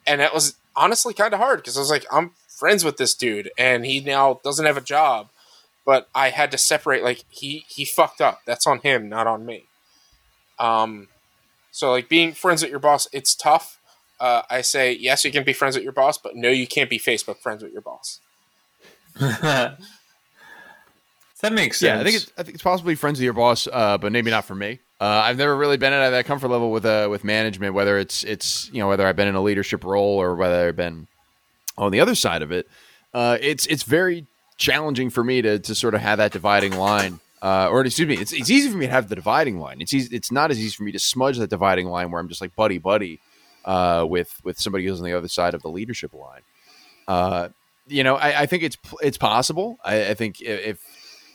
And 0.07 0.21
that 0.21 0.35
was 0.35 0.57
honestly 0.75 1.15
kind 1.15 1.35
of 1.35 1.41
hard 1.41 1.59
because 1.59 1.77
I 1.77 1.81
was 1.81 1.91
like, 1.91 2.07
I'm 2.11 2.33
friends 2.49 2.85
with 2.85 2.97
this 2.97 3.15
dude, 3.15 3.51
and 3.59 3.85
he 3.85 4.01
now 4.01 4.41
doesn't 4.43 4.67
have 4.67 4.77
a 4.77 4.83
job. 4.83 5.29
But 5.85 6.09
I 6.15 6.31
had 6.31 6.51
to 6.51 6.59
separate. 6.59 7.05
Like 7.05 7.25
he 7.29 7.65
he 7.69 7.85
fucked 7.85 8.21
up. 8.21 8.41
That's 8.45 8.67
on 8.67 8.81
him, 8.81 9.09
not 9.09 9.27
on 9.27 9.47
me. 9.47 9.65
Um, 10.59 11.09
so 11.71 11.91
like 11.91 12.09
being 12.09 12.33
friends 12.33 12.63
with 12.63 12.71
your 12.71 12.81
boss, 12.81 13.07
it's 13.13 13.35
tough. 13.35 13.76
Uh, 14.19 14.43
I 14.49 14.63
say 14.63 14.93
yes, 14.93 15.25
you 15.25 15.33
can 15.33 15.45
be 15.45 15.53
friends 15.53 15.77
with 15.77 15.85
your 15.85 15.93
boss, 15.93 16.19
but 16.19 16.37
no, 16.37 16.49
you 16.49 16.67
can't 16.67 16.89
be 16.89 16.99
Facebook 16.99 17.39
friends 17.39 17.63
with 17.63 17.73
your 17.73 17.83
boss. 17.83 18.21
that 19.21 19.79
makes 21.51 21.79
sense. 21.79 21.83
Yeah, 21.83 22.01
I 22.01 22.05
think 22.05 22.17
it's 22.17 22.33
I 22.39 22.43
think 22.43 22.55
it's 22.55 22.63
possibly 22.63 22.95
friends 22.95 23.19
with 23.19 23.25
your 23.25 23.33
boss, 23.33 23.69
uh, 23.73 23.99
but 23.99 24.13
maybe 24.13 24.31
not 24.31 24.45
for 24.45 24.55
me. 24.55 24.81
Uh, 25.01 25.05
I've 25.25 25.37
never 25.37 25.55
really 25.55 25.77
been 25.77 25.93
at 25.93 26.11
that 26.11 26.25
comfort 26.25 26.49
level 26.49 26.71
with 26.71 26.87
uh, 26.87 27.09
with 27.11 27.25
management, 27.25 27.75
whether 27.75 27.99
it's 27.99 28.25
it's 28.25 28.71
you 28.73 28.81
know 28.81 28.89
whether 28.89 29.07
I've 29.07 29.17
been 29.17 29.29
in 29.29 29.35
a 29.35 29.43
leadership 29.43 29.85
role 29.85 30.21
or 30.21 30.35
whether 30.35 30.69
I've 30.69 30.77
been 30.77 31.07
on 31.77 31.93
the 31.93 32.01
other 32.01 32.15
side 32.15 32.43
of 32.43 32.51
it. 32.53 32.67
Uh, 33.13 33.37
it's 33.41 33.67
it's 33.67 33.83
very 33.83 34.27
challenging 34.57 35.11
for 35.11 35.23
me 35.23 35.43
to 35.43 35.59
to 35.59 35.75
sort 35.75 35.95
of 35.95 36.01
have 36.01 36.19
that 36.19 36.33
dividing 36.33 36.77
line. 36.77 37.21
Uh, 37.43 37.69
or 37.71 37.85
excuse 37.85 38.09
me, 38.09 38.17
it's, 38.17 38.33
it's 38.33 38.49
easy 38.49 38.71
for 38.71 38.79
me 38.79 38.87
to 38.87 38.93
have 38.93 39.11
the 39.11 39.15
dividing 39.15 39.61
line. 39.61 39.81
It's 39.83 39.93
easy, 39.93 40.17
it's 40.17 40.33
not 40.33 40.51
as 40.51 40.59
easy 40.59 40.75
for 40.75 40.85
me 40.85 40.93
to 40.93 40.99
smudge 40.99 41.37
that 41.37 41.51
dividing 41.51 41.87
line 41.87 42.11
where 42.11 42.19
I'm 42.19 42.29
just 42.29 42.41
like 42.41 42.57
buddy 42.57 42.79
buddy 42.79 43.21
uh, 43.67 44.07
with 44.09 44.41
with 44.45 44.59
somebody 44.59 44.87
who's 44.87 45.01
on 45.01 45.05
the 45.05 45.13
other 45.13 45.29
side 45.29 45.55
of 45.55 45.63
the 45.63 45.69
leadership 45.69 46.15
line. 46.15 46.43
Uh, 47.07 47.49
you 47.89 48.03
know, 48.03 48.17
I, 48.17 48.43
I 48.43 48.47
think 48.47 48.63
it's 48.63 48.77
it's 49.03 49.19
possible. 49.19 49.79
I, 49.85 50.11
I 50.11 50.15
think 50.15 50.41
if 50.41 50.81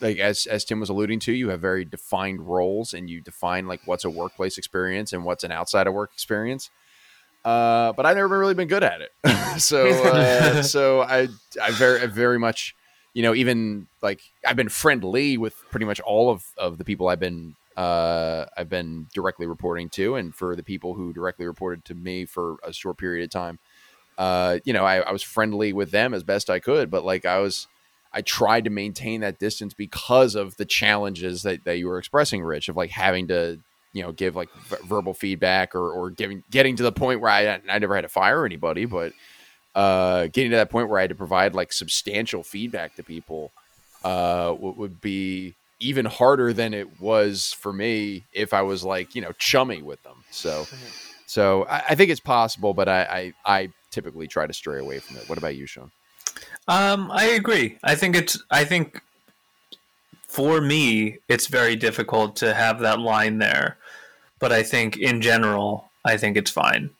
like 0.00 0.18
as 0.18 0.46
as 0.46 0.64
Tim 0.64 0.80
was 0.80 0.88
alluding 0.88 1.20
to, 1.20 1.32
you 1.32 1.50
have 1.50 1.60
very 1.60 1.84
defined 1.84 2.40
roles 2.40 2.94
and 2.94 3.08
you 3.08 3.20
define 3.20 3.66
like 3.66 3.80
what's 3.84 4.04
a 4.04 4.10
workplace 4.10 4.58
experience 4.58 5.12
and 5.12 5.24
what's 5.24 5.44
an 5.44 5.52
outside 5.52 5.86
of 5.86 5.94
work 5.94 6.10
experience. 6.12 6.70
Uh, 7.44 7.92
but 7.92 8.06
I've 8.06 8.16
never 8.16 8.38
really 8.38 8.54
been 8.54 8.68
good 8.68 8.84
at 8.84 9.00
it. 9.00 9.10
so 9.60 9.88
uh, 9.88 10.62
so 10.62 11.02
I 11.02 11.28
I 11.62 11.70
very 11.72 12.00
I 12.00 12.06
very 12.06 12.38
much 12.38 12.74
you 13.14 13.22
know 13.22 13.34
even 13.34 13.86
like 14.02 14.20
I've 14.46 14.56
been 14.56 14.68
friendly 14.68 15.38
with 15.38 15.54
pretty 15.70 15.86
much 15.86 16.00
all 16.00 16.30
of 16.30 16.44
of 16.56 16.78
the 16.78 16.84
people 16.84 17.08
I've 17.08 17.20
been 17.20 17.56
uh 17.76 18.46
I've 18.56 18.68
been 18.68 19.06
directly 19.14 19.46
reporting 19.46 19.88
to 19.90 20.16
and 20.16 20.34
for 20.34 20.56
the 20.56 20.62
people 20.62 20.94
who 20.94 21.12
directly 21.12 21.46
reported 21.46 21.84
to 21.86 21.94
me 21.94 22.24
for 22.24 22.56
a 22.62 22.72
short 22.72 22.98
period 22.98 23.24
of 23.24 23.30
time. 23.30 23.58
Uh 24.18 24.58
you 24.64 24.72
know 24.72 24.84
I, 24.84 24.98
I 25.00 25.12
was 25.12 25.22
friendly 25.22 25.72
with 25.72 25.90
them 25.90 26.14
as 26.14 26.22
best 26.22 26.50
I 26.50 26.58
could 26.58 26.90
but 26.90 27.04
like 27.04 27.24
I 27.24 27.38
was 27.38 27.66
I 28.12 28.20
tried 28.22 28.64
to 28.64 28.70
maintain 28.70 29.22
that 29.22 29.38
distance 29.38 29.72
because 29.74 30.34
of 30.34 30.56
the 30.56 30.64
challenges 30.64 31.42
that, 31.42 31.64
that 31.64 31.78
you 31.78 31.88
were 31.88 31.98
expressing, 31.98 32.42
Rich, 32.42 32.68
of 32.68 32.76
like 32.76 32.90
having 32.90 33.28
to, 33.28 33.58
you 33.92 34.02
know, 34.02 34.12
give 34.12 34.36
like 34.36 34.52
v- 34.52 34.76
verbal 34.84 35.14
feedback 35.14 35.74
or, 35.74 35.90
or 35.90 36.10
giving, 36.10 36.42
getting 36.50 36.76
to 36.76 36.82
the 36.82 36.92
point 36.92 37.20
where 37.20 37.30
I, 37.30 37.60
I 37.68 37.78
never 37.78 37.94
had 37.94 38.02
to 38.02 38.08
fire 38.08 38.44
anybody, 38.44 38.84
but 38.84 39.12
uh, 39.74 40.26
getting 40.26 40.50
to 40.50 40.58
that 40.58 40.70
point 40.70 40.90
where 40.90 40.98
I 40.98 41.02
had 41.02 41.10
to 41.10 41.16
provide 41.16 41.54
like 41.54 41.72
substantial 41.72 42.42
feedback 42.42 42.96
to 42.96 43.02
people 43.02 43.50
uh, 44.04 44.54
would, 44.58 44.76
would 44.76 45.00
be 45.00 45.54
even 45.82 46.04
harder 46.04 46.52
than 46.52 46.74
it 46.74 47.00
was 47.00 47.52
for 47.52 47.72
me 47.72 48.24
if 48.32 48.52
I 48.52 48.62
was 48.62 48.84
like, 48.84 49.14
you 49.14 49.22
know, 49.22 49.32
chummy 49.38 49.82
with 49.82 50.02
them. 50.02 50.24
So, 50.30 50.66
so 51.26 51.64
I, 51.64 51.82
I 51.90 51.94
think 51.94 52.10
it's 52.10 52.20
possible, 52.20 52.74
but 52.74 52.88
I, 52.88 53.32
I, 53.44 53.60
I 53.60 53.68
typically 53.90 54.28
try 54.28 54.46
to 54.46 54.52
stray 54.52 54.78
away 54.78 54.98
from 54.98 55.16
it. 55.16 55.28
What 55.28 55.38
about 55.38 55.56
you, 55.56 55.66
Sean? 55.66 55.90
Um, 56.68 57.10
I 57.10 57.24
agree. 57.24 57.78
I 57.82 57.94
think 57.94 58.16
it's. 58.16 58.42
I 58.50 58.64
think 58.64 59.00
for 60.28 60.60
me, 60.60 61.18
it's 61.28 61.48
very 61.48 61.76
difficult 61.76 62.36
to 62.36 62.54
have 62.54 62.80
that 62.80 63.00
line 63.00 63.38
there, 63.38 63.76
but 64.38 64.52
I 64.52 64.62
think 64.62 64.96
in 64.96 65.20
general, 65.20 65.90
I 66.04 66.16
think 66.16 66.36
it's 66.36 66.50
fine. 66.50 66.90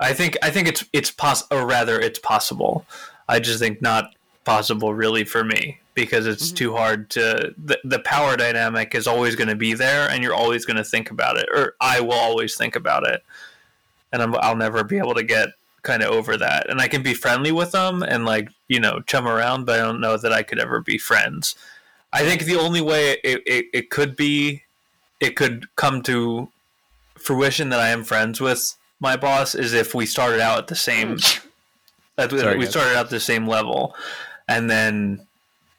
I 0.00 0.14
think. 0.14 0.36
I 0.42 0.50
think 0.50 0.66
it's. 0.68 0.84
It's 0.92 1.10
poss. 1.10 1.44
Or 1.50 1.66
rather, 1.66 2.00
it's 2.00 2.18
possible. 2.18 2.86
I 3.28 3.38
just 3.38 3.58
think 3.58 3.82
not 3.82 4.14
possible 4.44 4.94
really 4.94 5.24
for 5.24 5.44
me 5.44 5.78
because 5.96 6.26
it's 6.26 6.48
mm-hmm. 6.48 6.56
too 6.56 6.76
hard 6.76 7.10
to. 7.10 7.52
The, 7.58 7.80
the 7.82 7.98
power 7.98 8.36
dynamic 8.36 8.94
is 8.94 9.08
always 9.08 9.34
going 9.34 9.48
to 9.48 9.56
be 9.56 9.74
there, 9.74 10.08
and 10.08 10.22
you're 10.22 10.34
always 10.34 10.64
going 10.64 10.76
to 10.76 10.84
think 10.84 11.10
about 11.10 11.36
it, 11.36 11.48
or 11.52 11.74
I 11.80 12.00
will 12.00 12.12
always 12.12 12.56
think 12.56 12.76
about 12.76 13.04
it, 13.08 13.24
and 14.12 14.22
I'm, 14.22 14.36
I'll 14.36 14.54
never 14.54 14.84
be 14.84 14.98
able 14.98 15.14
to 15.14 15.24
get 15.24 15.48
kind 15.82 16.02
of 16.02 16.10
over 16.10 16.36
that. 16.36 16.70
And 16.70 16.80
I 16.80 16.86
can 16.86 17.02
be 17.02 17.14
friendly 17.14 17.50
with 17.50 17.72
them 17.72 18.02
and 18.02 18.24
like 18.24 18.50
you 18.68 18.78
know 18.78 19.00
chum 19.00 19.26
around, 19.26 19.64
but 19.64 19.80
I 19.80 19.82
don't 19.82 20.00
know 20.00 20.16
that 20.16 20.32
I 20.32 20.44
could 20.44 20.60
ever 20.60 20.80
be 20.80 20.98
friends. 20.98 21.56
I 22.12 22.22
think 22.22 22.42
the 22.42 22.56
only 22.56 22.80
way 22.80 23.18
it, 23.24 23.42
it, 23.46 23.66
it 23.74 23.90
could 23.90 24.16
be, 24.16 24.62
it 25.20 25.34
could 25.36 25.66
come 25.76 26.02
to 26.02 26.48
fruition 27.18 27.70
that 27.70 27.80
I 27.80 27.88
am 27.88 28.04
friends 28.04 28.40
with 28.40 28.76
my 29.00 29.16
boss 29.16 29.54
is 29.54 29.74
if 29.74 29.94
we 29.94 30.06
started 30.06 30.40
out 30.40 30.58
at 30.58 30.66
the 30.68 30.76
same, 30.76 31.10
we- 32.18 32.28
Sorry, 32.38 32.56
we 32.56 32.64
guys. 32.64 32.70
started 32.70 32.96
at 32.96 33.10
the 33.10 33.20
same 33.20 33.46
level, 33.46 33.94
and 34.48 34.70
then 34.70 35.26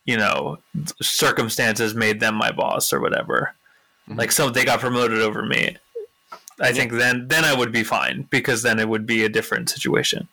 you 0.08 0.18
know 0.18 0.58
circumstances 1.02 1.94
made 1.94 2.20
them 2.20 2.34
my 2.36 2.52
boss 2.52 2.92
or 2.92 3.00
whatever. 3.00 3.54
Like 4.08 4.32
so, 4.32 4.50
they 4.50 4.64
got 4.64 4.80
promoted 4.80 5.20
over 5.20 5.44
me. 5.46 5.76
I 6.60 6.72
think 6.72 6.94
then 6.94 7.28
then 7.28 7.44
I 7.46 7.54
would 7.54 7.72
be 7.72 7.84
fine 7.84 8.26
because 8.32 8.64
then 8.64 8.80
it 8.80 8.88
would 8.90 9.06
be 9.06 9.24
a 9.26 9.30
different 9.30 9.70
situation. 9.70 10.28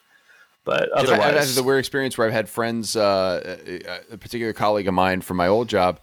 But 0.64 0.89
I've 0.97 1.05
had- 1.09 1.12
I've 1.12 1.18
had 1.20 1.29
otherwise, 1.35 1.55
the 1.57 1.62
weird 1.62 1.81
experience 1.81 2.16
where 2.16 2.27
I've 2.27 2.33
had 2.33 2.49
friends, 2.49 2.97
uh, 2.97 3.59
a 3.66 4.14
a 4.14 4.16
particular 4.16 4.53
colleague 4.55 4.89
of 4.89 4.95
mine 4.95 5.20
from 5.20 5.37
my 5.37 5.49
old 5.49 5.68
job, 5.68 5.99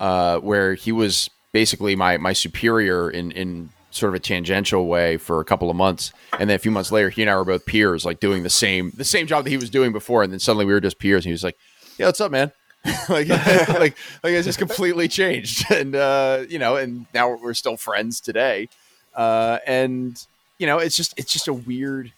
uh, 0.00 0.38
where 0.38 0.74
he 0.74 0.90
was 0.92 1.28
basically 1.52 1.94
my 1.94 2.16
my 2.16 2.32
superior 2.32 3.10
in 3.10 3.30
in 3.32 3.68
sort 3.92 4.08
of 4.10 4.14
a 4.14 4.20
tangential 4.20 4.86
way 4.86 5.16
for 5.18 5.40
a 5.40 5.44
couple 5.44 5.68
of 5.68 5.76
months, 5.76 6.12
and 6.38 6.48
then 6.48 6.54
a 6.56 6.58
few 6.58 6.70
months 6.70 6.90
later, 6.90 7.10
he 7.10 7.20
and 7.22 7.30
I 7.30 7.36
were 7.36 7.44
both 7.44 7.66
peers, 7.66 8.04
like 8.04 8.18
doing 8.18 8.42
the 8.44 8.50
same 8.50 8.92
the 8.96 9.04
same 9.04 9.26
job 9.26 9.44
that 9.44 9.50
he 9.50 9.56
was 9.58 9.68
doing 9.70 9.92
before, 9.92 10.22
and 10.22 10.32
then 10.32 10.40
suddenly 10.40 10.64
we 10.64 10.72
were 10.72 10.80
just 10.80 10.98
peers, 10.98 11.24
and 11.24 11.30
he 11.30 11.32
was 11.32 11.44
like, 11.44 11.56
"Yeah, 11.98 12.06
what's 12.06 12.20
up, 12.20 12.32
man?" 12.32 12.50
like, 13.08 13.28
like, 13.68 13.96
like 14.22 14.32
it's 14.32 14.46
just 14.46 14.58
completely 14.58 15.08
changed, 15.08 15.70
and 15.70 15.94
uh, 15.94 16.44
you 16.48 16.58
know, 16.58 16.76
and 16.76 17.06
now 17.12 17.36
we're 17.36 17.54
still 17.54 17.76
friends 17.76 18.20
today, 18.20 18.68
uh, 19.14 19.58
and 19.66 20.26
you 20.58 20.66
know, 20.66 20.78
it's 20.78 20.96
just 20.96 21.18
it's 21.18 21.32
just 21.32 21.48
a 21.48 21.52
weird. 21.52 22.12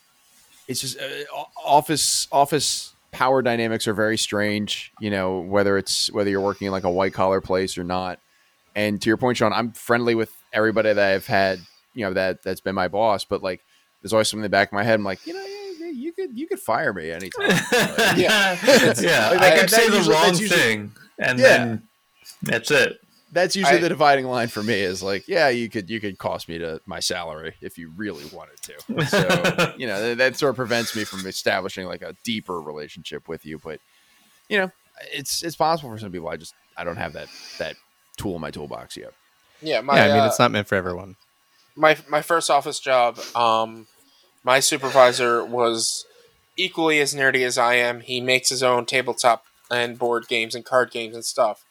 It's 0.68 0.80
just 0.80 0.98
uh, 0.98 1.44
office 1.64 2.28
office 2.30 2.94
power 3.10 3.42
dynamics 3.42 3.88
are 3.88 3.94
very 3.94 4.16
strange. 4.16 4.92
You 5.00 5.10
know, 5.10 5.40
whether 5.40 5.76
it's 5.76 6.10
whether 6.12 6.30
you're 6.30 6.40
working 6.40 6.66
in 6.66 6.72
like 6.72 6.84
a 6.84 6.90
white 6.90 7.12
collar 7.12 7.40
place 7.40 7.76
or 7.76 7.84
not. 7.84 8.18
And 8.74 9.02
to 9.02 9.10
your 9.10 9.16
point, 9.18 9.36
Sean, 9.36 9.52
I'm 9.52 9.72
friendly 9.72 10.14
with 10.14 10.32
everybody 10.52 10.92
that 10.92 11.12
I've 11.12 11.26
had. 11.26 11.60
You 11.94 12.06
know 12.06 12.14
that 12.14 12.42
that's 12.42 12.60
been 12.60 12.74
my 12.74 12.88
boss, 12.88 13.24
but 13.24 13.42
like, 13.42 13.60
there's 14.00 14.12
always 14.12 14.28
something 14.28 14.40
in 14.40 14.44
the 14.44 14.48
back 14.48 14.68
of 14.68 14.72
my 14.72 14.84
head. 14.84 14.94
I'm 14.94 15.04
like, 15.04 15.26
you 15.26 15.34
know, 15.34 15.44
yeah, 15.44 15.61
you 15.94 16.12
could 16.12 16.36
you 16.38 16.46
could 16.46 16.60
fire 16.60 16.92
me 16.92 17.10
anytime. 17.10 17.48
yeah, 18.16 18.56
yeah. 19.00 19.30
Like, 19.30 19.40
I 19.40 19.50
that- 19.50 19.60
could 19.60 19.70
say 19.70 19.88
the 19.88 19.96
usually- 19.96 20.14
wrong 20.14 20.24
that's 20.26 20.40
usually- 20.40 20.60
thing, 20.60 20.92
and 21.18 21.38
Yeah. 21.38 21.48
then 21.58 21.82
that's 22.42 22.70
it. 22.70 22.98
that's 23.32 23.56
usually 23.56 23.78
I- 23.78 23.80
the 23.80 23.88
dividing 23.88 24.26
line 24.26 24.48
for 24.48 24.62
me 24.62 24.74
is 24.80 25.02
like 25.02 25.26
yeah 25.28 25.48
you 25.48 25.68
could 25.70 25.88
you 25.88 26.00
could 26.00 26.18
cost 26.18 26.48
me 26.48 26.58
to 26.58 26.80
my 26.86 27.00
salary 27.00 27.54
if 27.60 27.78
you 27.78 27.90
really 27.96 28.24
wanted 28.26 28.60
to 28.62 29.06
so 29.06 29.74
you 29.78 29.86
know 29.86 30.00
that, 30.08 30.18
that 30.18 30.36
sort 30.36 30.50
of 30.50 30.56
prevents 30.56 30.94
me 30.96 31.04
from 31.04 31.26
establishing 31.26 31.86
like 31.86 32.02
a 32.02 32.14
deeper 32.24 32.60
relationship 32.60 33.28
with 33.28 33.46
you 33.46 33.58
but 33.58 33.80
you 34.50 34.58
know 34.58 34.70
it's 35.12 35.42
it's 35.42 35.56
possible 35.56 35.88
for 35.90 35.98
some 35.98 36.12
people 36.12 36.28
i 36.28 36.36
just 36.36 36.52
i 36.76 36.84
don't 36.84 36.96
have 36.98 37.14
that 37.14 37.28
that 37.58 37.74
tool 38.18 38.34
in 38.34 38.40
my 38.42 38.50
toolbox 38.50 38.96
yet 38.98 39.12
Yeah, 39.62 39.80
my 39.80 39.96
yeah, 39.96 40.04
I 40.04 40.08
mean, 40.08 40.16
uh, 40.18 40.26
it's 40.26 40.38
not 40.38 40.50
meant 40.50 40.68
for 40.68 40.74
everyone. 40.74 41.16
my 41.76 41.96
my 42.08 42.20
first 42.22 42.50
office 42.50 42.80
job, 42.80 43.18
um, 43.34 43.86
my 44.44 44.60
supervisor 44.60 45.44
was 45.44 46.04
equally 46.56 47.00
as 47.00 47.14
nerdy 47.14 47.44
as 47.46 47.58
I 47.58 47.74
am. 47.74 48.00
He 48.00 48.20
makes 48.20 48.48
his 48.48 48.62
own 48.62 48.86
tabletop 48.86 49.44
and 49.70 49.98
board 49.98 50.28
games 50.28 50.54
and 50.54 50.64
card 50.64 50.90
games 50.90 51.14
and 51.14 51.24
stuff. 51.24 51.64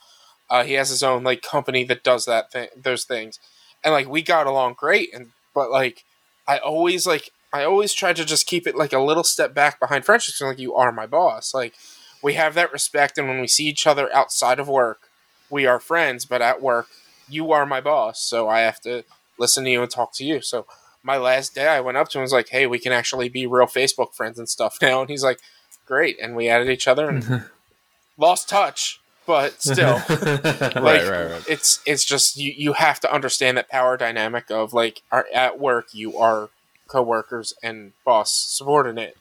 Uh, 0.50 0.64
he 0.64 0.74
has 0.74 0.90
his 0.90 1.04
own 1.04 1.24
like 1.24 1.42
company 1.42 1.84
that 1.86 2.04
does 2.04 2.26
that 2.26 2.52
thing, 2.52 2.68
those 2.76 3.06
things, 3.06 3.40
and 3.84 3.94
like 3.94 4.10
we 4.10 4.22
got 4.22 4.48
along 4.48 4.76
great. 4.78 5.14
And 5.14 5.32
but 5.54 5.72
like 5.72 6.04
I 6.48 6.58
always 6.58 7.08
like 7.08 7.30
I 7.54 7.64
always 7.64 7.94
try 7.94 8.14
to 8.14 8.26
just 8.26 8.48
keep 8.48 8.68
it 8.68 8.76
like 8.76 8.94
a 8.94 9.00
little 9.00 9.24
step 9.24 9.54
back 9.54 9.80
behind 9.80 10.06
friendships. 10.06 10.42
Like 10.42 10.60
you 10.60 10.76
are 10.76 10.92
my 10.92 11.06
boss. 11.06 11.54
Like 11.54 11.76
we 12.22 12.34
have 12.34 12.54
that 12.56 12.74
respect, 12.74 13.18
and 13.18 13.28
when 13.28 13.40
we 13.40 13.48
see 13.48 13.66
each 13.66 13.88
other 13.88 14.14
outside 14.14 14.60
of 14.60 14.68
work, 14.68 15.10
we 15.50 15.66
are 15.66 15.80
friends. 15.80 16.26
But 16.26 16.42
at 16.42 16.62
work, 16.62 16.88
you 17.30 17.52
are 17.54 17.66
my 17.66 17.80
boss, 17.80 18.22
so 18.22 18.50
I 18.50 18.60
have 18.60 18.82
to 18.82 19.04
listen 19.38 19.64
to 19.64 19.70
you 19.70 19.82
and 19.82 19.92
talk 19.92 20.14
to 20.16 20.26
you. 20.26 20.42
So 20.42 20.66
my 21.04 21.18
last 21.18 21.56
day, 21.56 21.68
I 21.68 21.82
went 21.82 21.98
up 21.98 22.10
to 22.10 22.18
him 22.18 22.22
and 22.22 22.26
was 22.26 22.34
like, 22.34 22.50
"Hey, 22.50 22.68
we 22.68 22.80
can 22.80 22.92
actually 22.92 23.30
be 23.30 23.48
real 23.48 23.66
Facebook 23.66 24.14
friends 24.14 24.38
and 24.38 24.48
stuff 24.48 24.78
now." 24.82 25.02
And 25.02 25.10
he's 25.10 25.24
like, 25.24 25.40
"Great," 25.86 26.18
and 26.22 26.36
we 26.36 26.50
added 26.50 26.70
each 26.70 26.88
other 26.88 27.10
and 27.10 27.46
lost 28.18 28.50
touch, 28.50 29.00
but 29.26 29.62
still, 29.62 30.02
right 30.10 30.76
like, 30.76 30.76
right 30.76 31.32
right 31.32 31.44
it's 31.48 31.82
it's 31.86 32.06
just 32.06 32.38
you 32.38 32.54
you 32.56 32.74
have 32.74 33.00
to 33.02 33.14
understand 33.14 33.58
that 33.58 33.70
power 33.70 33.98
dynamic 33.98 34.52
of 34.52 34.74
like 34.74 35.02
are, 35.12 35.26
at 35.34 35.60
work 35.60 35.88
you 35.94 36.18
are 36.18 36.50
coworkers 36.88 37.54
and 37.64 37.94
boss 38.06 38.34
subordinate. 38.34 39.18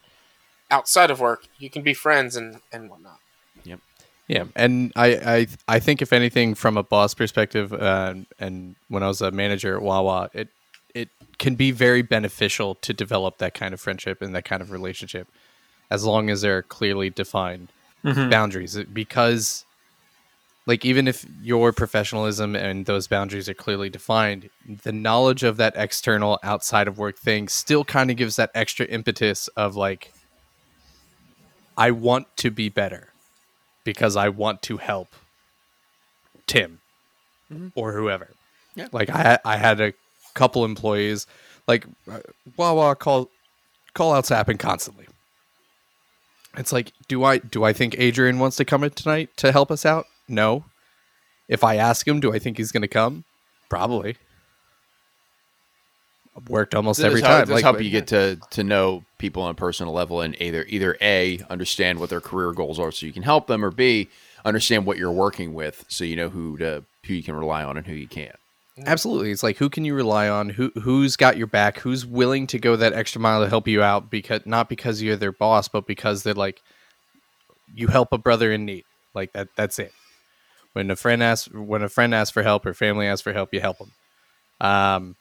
Outside 0.72 1.10
of 1.10 1.18
work, 1.18 1.46
you 1.58 1.68
can 1.68 1.82
be 1.82 1.94
friends 1.94 2.36
and 2.36 2.60
and 2.72 2.90
whatnot. 2.90 3.18
Yep. 3.64 3.80
Yeah, 4.28 4.44
and 4.54 4.92
I, 4.94 5.06
I, 5.16 5.46
I 5.66 5.78
think 5.80 6.02
if 6.02 6.12
anything, 6.12 6.54
from 6.54 6.76
a 6.76 6.84
boss 6.84 7.14
perspective, 7.14 7.72
uh, 7.72 8.14
and 8.38 8.76
when 8.86 9.02
I 9.02 9.08
was 9.08 9.20
a 9.20 9.32
manager 9.32 9.74
at 9.74 9.82
Wawa, 9.82 10.30
it, 10.32 10.46
it 10.94 11.08
can 11.38 11.54
be 11.54 11.70
very 11.70 12.02
beneficial 12.02 12.74
to 12.76 12.92
develop 12.92 13.38
that 13.38 13.54
kind 13.54 13.74
of 13.74 13.80
friendship 13.80 14.22
and 14.22 14.34
that 14.34 14.44
kind 14.44 14.62
of 14.62 14.70
relationship, 14.70 15.28
as 15.90 16.04
long 16.04 16.30
as 16.30 16.42
there 16.42 16.58
are 16.58 16.62
clearly 16.62 17.10
defined 17.10 17.72
mm-hmm. 18.04 18.28
boundaries. 18.30 18.76
Because, 18.92 19.64
like, 20.66 20.84
even 20.84 21.08
if 21.08 21.24
your 21.42 21.72
professionalism 21.72 22.54
and 22.54 22.86
those 22.86 23.06
boundaries 23.06 23.48
are 23.48 23.54
clearly 23.54 23.88
defined, 23.88 24.50
the 24.82 24.92
knowledge 24.92 25.42
of 25.42 25.56
that 25.56 25.74
external, 25.76 26.38
outside 26.42 26.88
of 26.88 26.98
work 26.98 27.18
thing 27.18 27.48
still 27.48 27.84
kind 27.84 28.10
of 28.10 28.16
gives 28.16 28.36
that 28.36 28.50
extra 28.54 28.86
impetus 28.86 29.48
of 29.48 29.76
like, 29.76 30.12
I 31.76 31.90
want 31.92 32.26
to 32.38 32.50
be 32.50 32.68
better 32.68 33.08
because 33.84 34.16
I 34.16 34.28
want 34.28 34.60
to 34.62 34.76
help 34.76 35.08
Tim 36.46 36.80
mm-hmm. 37.50 37.68
or 37.74 37.92
whoever. 37.92 38.28
Yeah. 38.74 38.88
Like 38.92 39.10
I 39.10 39.38
I 39.44 39.56
had 39.56 39.80
a 39.80 39.92
couple 40.40 40.64
employees 40.64 41.26
like 41.68 41.84
Wawa 42.56 42.96
call 42.96 43.28
call 43.92 44.14
outs 44.14 44.30
happen 44.30 44.56
constantly. 44.56 45.06
It's 46.56 46.72
like 46.72 46.92
do 47.08 47.24
I 47.24 47.36
do 47.38 47.62
I 47.62 47.74
think 47.74 47.94
Adrian 47.98 48.38
wants 48.38 48.56
to 48.56 48.64
come 48.64 48.82
in 48.82 48.90
tonight 48.90 49.28
to 49.36 49.52
help 49.52 49.70
us 49.70 49.84
out? 49.84 50.06
No. 50.28 50.64
If 51.46 51.62
I 51.62 51.76
ask 51.76 52.08
him, 52.08 52.20
do 52.20 52.32
I 52.32 52.38
think 52.38 52.56
he's 52.56 52.72
going 52.72 52.80
to 52.82 52.88
come? 52.88 53.24
Probably. 53.68 54.16
Worked 56.48 56.74
almost 56.74 56.98
Does 57.00 57.04
every 57.04 57.20
help, 57.20 57.32
time. 57.32 57.40
does 57.40 57.50
Like 57.50 57.64
help 57.64 57.82
you 57.82 57.90
get 57.90 58.06
to 58.06 58.38
to 58.50 58.64
know 58.64 59.04
people 59.18 59.42
on 59.42 59.50
a 59.50 59.54
personal 59.54 59.92
level 59.92 60.22
and 60.22 60.40
either 60.40 60.64
either 60.68 60.96
a 61.02 61.40
understand 61.50 61.98
what 61.98 62.08
their 62.08 62.22
career 62.22 62.52
goals 62.52 62.78
are 62.78 62.90
so 62.92 63.04
you 63.04 63.12
can 63.12 63.24
help 63.24 63.46
them 63.46 63.62
or 63.62 63.70
b 63.70 64.08
understand 64.44 64.86
what 64.86 64.96
you're 64.96 65.12
working 65.12 65.52
with 65.52 65.84
so 65.88 66.02
you 66.02 66.16
know 66.16 66.30
who 66.30 66.56
to 66.56 66.82
who 67.04 67.12
you 67.12 67.22
can 67.22 67.34
rely 67.34 67.62
on 67.62 67.76
and 67.76 67.86
who 67.86 67.92
you 67.92 68.08
can't 68.08 68.39
Absolutely. 68.86 69.30
It's 69.30 69.42
like 69.42 69.56
who 69.58 69.68
can 69.68 69.84
you 69.84 69.94
rely 69.94 70.28
on? 70.28 70.48
Who 70.50 70.70
who's 70.80 71.16
got 71.16 71.36
your 71.36 71.46
back? 71.46 71.78
Who's 71.78 72.06
willing 72.06 72.46
to 72.48 72.58
go 72.58 72.76
that 72.76 72.92
extra 72.92 73.20
mile 73.20 73.42
to 73.42 73.48
help 73.48 73.68
you 73.68 73.82
out 73.82 74.10
because 74.10 74.42
not 74.46 74.68
because 74.68 75.02
you're 75.02 75.16
their 75.16 75.32
boss, 75.32 75.68
but 75.68 75.86
because 75.86 76.22
they're 76.22 76.34
like 76.34 76.60
you 77.74 77.88
help 77.88 78.12
a 78.12 78.18
brother 78.18 78.52
in 78.52 78.64
need. 78.64 78.84
Like 79.14 79.32
that 79.32 79.48
that's 79.56 79.78
it. 79.78 79.92
When 80.72 80.90
a 80.90 80.96
friend 80.96 81.22
asks 81.22 81.52
when 81.52 81.82
a 81.82 81.88
friend 81.88 82.14
asks 82.14 82.32
for 82.32 82.42
help 82.42 82.64
or 82.64 82.74
family 82.74 83.06
asks 83.06 83.22
for 83.22 83.32
help, 83.32 83.52
you 83.52 83.60
help 83.60 83.78
them. 83.78 83.92
Um 84.60 85.16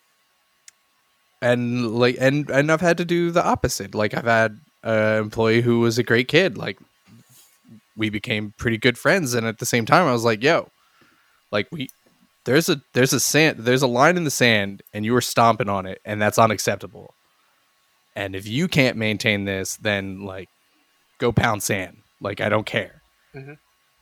and 1.41 1.91
like 1.91 2.17
and 2.19 2.49
and 2.49 2.71
I've 2.71 2.81
had 2.81 2.97
to 2.97 3.05
do 3.05 3.31
the 3.31 3.43
opposite. 3.45 3.95
Like 3.95 4.13
I've 4.13 4.25
had 4.25 4.59
an 4.83 5.17
employee 5.23 5.61
who 5.61 5.79
was 5.79 5.97
a 5.97 6.03
great 6.03 6.27
kid. 6.27 6.57
Like 6.57 6.77
we 7.95 8.09
became 8.09 8.53
pretty 8.57 8.77
good 8.77 8.97
friends 8.97 9.33
and 9.33 9.45
at 9.47 9.59
the 9.59 9.65
same 9.65 9.85
time 9.85 10.07
I 10.07 10.11
was 10.13 10.23
like, 10.23 10.43
yo, 10.43 10.69
like 11.51 11.67
we 11.71 11.89
there's 12.49 12.67
a 12.67 12.81
there's 12.93 13.13
a 13.13 13.19
sand 13.19 13.59
there's 13.59 13.83
a 13.83 13.87
line 13.87 14.17
in 14.17 14.23
the 14.23 14.31
sand 14.31 14.81
and 14.91 15.05
you 15.05 15.13
were 15.13 15.21
stomping 15.21 15.69
on 15.69 15.85
it 15.85 16.01
and 16.03 16.19
that's 16.19 16.39
unacceptable. 16.39 17.13
And 18.15 18.35
if 18.35 18.47
you 18.47 18.67
can't 18.67 18.97
maintain 18.97 19.45
this 19.45 19.77
then 19.77 20.21
like 20.25 20.49
go 21.19 21.31
pound 21.31 21.61
sand. 21.61 21.97
Like 22.19 22.41
i 22.41 22.49
don't 22.49 22.65
care. 22.65 23.03
Mhm. 23.35 23.59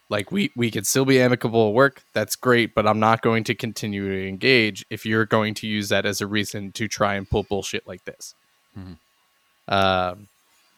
like 0.09 0.31
we 0.31 0.49
we 0.55 0.71
could 0.71 0.87
still 0.87 1.03
be 1.03 1.19
amicable 1.19 1.67
at 1.67 1.73
work. 1.73 2.01
That's 2.13 2.37
great 2.37 2.73
but 2.73 2.87
i'm 2.87 2.99
not 3.01 3.21
going 3.21 3.43
to 3.43 3.53
continue 3.53 4.07
to 4.09 4.27
engage 4.29 4.85
if 4.89 5.05
you're 5.05 5.25
going 5.25 5.53
to 5.55 5.67
use 5.67 5.89
that 5.89 6.05
as 6.05 6.21
a 6.21 6.27
reason 6.27 6.71
to 6.71 6.87
try 6.87 7.15
and 7.15 7.29
pull 7.29 7.43
bullshit 7.43 7.85
like 7.85 8.05
this. 8.05 8.33
Mhm. 8.79 8.97
um 9.67 10.29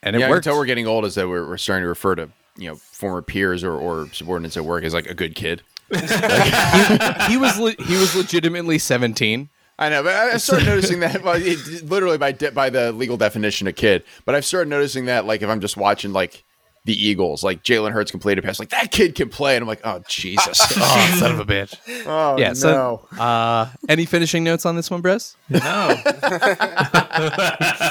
and 0.01 0.15
it 0.15 0.19
yeah, 0.19 0.25
I 0.25 0.29
can 0.29 0.31
worked 0.31 0.45
tell 0.45 0.55
we're 0.57 0.65
getting 0.65 0.87
old 0.87 1.05
is 1.05 1.13
that 1.15 1.27
we're, 1.27 1.47
we're 1.47 1.57
starting 1.57 1.83
to 1.83 1.89
refer 1.89 2.15
to 2.15 2.29
you 2.57 2.67
know 2.69 2.75
former 2.77 3.21
peers 3.21 3.63
or, 3.63 3.73
or 3.73 4.07
subordinates 4.11 4.57
at 4.57 4.65
work 4.65 4.83
as 4.83 4.93
like 4.95 5.05
a 5.05 5.13
good 5.13 5.35
kid 5.35 5.61
he 5.91 7.37
was 7.37 7.57
le- 7.59 7.83
he 7.83 7.95
was 7.97 8.15
legitimately 8.15 8.77
17 8.79 9.49
I 9.77 9.87
know, 9.89 10.03
but 10.03 10.13
I 10.13 10.33
I 10.33 10.37
started 10.37 10.65
noticing 10.65 10.99
that 10.99 11.23
well, 11.23 11.35
it, 11.41 11.89
literally 11.89 12.17
by 12.17 12.33
de- 12.33 12.51
by 12.51 12.69
the 12.69 12.91
legal 12.91 13.15
definition, 13.15 13.65
a 13.65 13.71
kid. 13.71 14.03
But 14.25 14.35
I've 14.35 14.43
started 14.43 14.69
noticing 14.69 15.05
that, 15.05 15.23
like, 15.25 15.41
if 15.41 15.47
I'm 15.47 15.61
just 15.61 15.77
watching 15.77 16.11
like 16.11 16.43
the 16.83 16.93
Eagles, 16.93 17.45
like 17.45 17.63
Jalen 17.63 17.93
Hurts 17.93 18.11
completed 18.11 18.43
a 18.43 18.47
pass, 18.47 18.59
like 18.59 18.71
that 18.71 18.91
kid 18.91 19.15
can 19.15 19.29
play, 19.29 19.55
and 19.55 19.63
I'm 19.63 19.69
like, 19.69 19.79
oh 19.85 20.01
Jesus, 20.09 20.59
oh 20.77 21.15
son 21.17 21.31
of 21.31 21.39
a 21.39 21.45
bitch 21.45 21.75
oh 22.07 22.37
yeah 22.37 22.51
so 22.53 23.05
uh 23.17 23.69
any 23.87 24.05
finishing 24.05 24.43
notes 24.43 24.65
on 24.65 24.75
this 24.75 24.91
one 24.91 24.99
bress 25.01 25.37
No. 25.49 25.59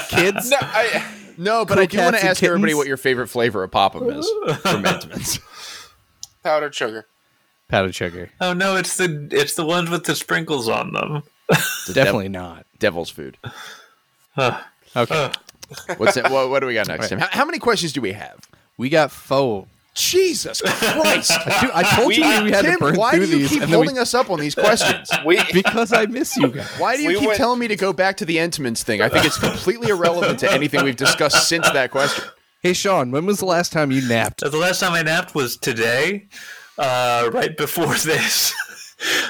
kids 0.09 0.49
No, 0.51 0.57
I, 0.61 1.05
no, 1.37 1.65
but 1.65 1.75
Cool 1.75 1.83
I 1.83 1.85
do 1.85 1.97
want 1.99 2.15
to 2.15 2.19
and 2.19 2.29
ask 2.29 2.43
everybody 2.43 2.73
what 2.73 2.87
your 2.87 2.97
favorite 2.97 3.27
flavor 3.29 3.63
of 3.63 3.71
Pop'em 3.71 4.15
is 4.17 4.29
from 4.61 4.83
Entenmann's. 4.83 5.39
powdered 6.43 6.75
sugar. 6.75 7.07
Powdered 7.69 7.95
sugar 7.95 8.29
Oh 8.41 8.51
no, 8.53 8.75
it's 8.75 8.97
the 8.97 9.27
it's 9.31 9.55
the 9.55 9.65
ones 9.65 9.89
with 9.89 10.03
the 10.03 10.15
sprinkles 10.15 10.67
on 10.67 10.91
them. 10.93 11.23
It's 11.49 11.89
a 11.89 11.93
definitely 11.93 12.29
not 12.29 12.65
devil's 12.79 13.09
food. 13.09 13.37
Huh. 14.35 14.59
okay 14.95 15.31
What's 15.97 16.15
that? 16.15 16.31
What, 16.31 16.49
what 16.49 16.61
do 16.61 16.65
we 16.65 16.73
got 16.73 16.87
next, 16.87 17.09
Tim? 17.09 17.19
How, 17.19 17.27
how 17.29 17.45
many 17.45 17.59
questions 17.59 17.93
do 17.93 18.01
we 18.01 18.11
have? 18.13 18.39
we 18.77 18.89
got 18.89 19.11
faux 19.11 19.69
Jesus 19.95 20.61
Christ, 20.61 21.31
Dude, 21.61 21.71
i 21.71 21.83
told 21.95 22.15
you 22.15 22.21
we 22.43 22.51
had 22.51 22.61
to 22.63 22.69
Tim! 22.71 22.79
burn 22.79 22.95
Why 22.95 23.11
through 23.15 23.25
do 23.25 23.31
you 23.33 23.37
these 23.39 23.49
keep 23.49 23.63
and 23.63 23.71
then 23.73 23.79
we, 23.79 23.85
holding 23.87 23.99
us 23.99 24.13
up 24.13 24.29
on 24.29 24.39
these 24.39 24.55
questions? 24.55 25.09
We 25.25 25.41
because 25.53 25.91
i 25.91 26.05
miss 26.05 26.37
you 26.37 26.47
guys 26.47 26.67
Why 26.77 26.95
do 26.95 27.01
you 27.03 27.09
We 27.09 27.15
keep 27.19 27.27
went- 27.27 27.37
telling 27.37 27.59
me 27.59 27.67
to 27.67 27.75
go 27.75 27.91
back 27.91 28.15
to 28.17 28.25
the 28.25 28.37
Entenmann's 28.37 28.81
thing? 28.83 29.01
I 29.01 29.09
think 29.09 29.25
it's 29.25 29.37
completely 29.37 29.89
irrelevant 29.89 30.39
to 30.39 30.51
anything 30.51 30.83
we've 30.85 30.95
discussed 30.95 31.49
since 31.49 31.69
that 31.71 31.91
question. 31.91 32.23
hey 32.61 32.73
sean 32.73 33.11
when 33.11 33.25
was 33.25 33.39
the 33.39 33.45
last 33.45 33.73
time 33.73 33.91
you 33.91 34.07
napped 34.07 34.39
The 34.39 34.55
last 34.57 34.79
time 34.79 34.93
I 34.93 35.01
napped 35.01 35.35
was 35.35 35.57
today, 35.57 36.27
uh, 36.79 37.29
right 37.31 37.55
before 37.55 37.93
this. 37.95 38.55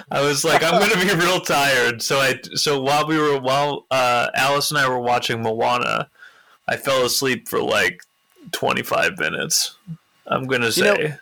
I 0.09 0.21
was 0.21 0.43
like, 0.43 0.63
I'm 0.63 0.79
gonna 0.79 1.05
be 1.05 1.13
real 1.25 1.41
tired. 1.41 2.01
So 2.01 2.19
I 2.19 2.39
so 2.55 2.81
while 2.81 3.07
we 3.07 3.17
were 3.17 3.39
while 3.39 3.85
uh, 3.91 4.29
Alice 4.35 4.71
and 4.71 4.79
I 4.79 4.87
were 4.87 4.99
watching 4.99 5.41
Moana, 5.41 6.09
I 6.67 6.77
fell 6.77 7.05
asleep 7.05 7.47
for 7.47 7.61
like 7.61 8.03
25 8.51 9.19
minutes. 9.19 9.75
I'm 10.25 10.45
gonna 10.45 10.71
say. 10.71 10.93
know, 10.93 11.15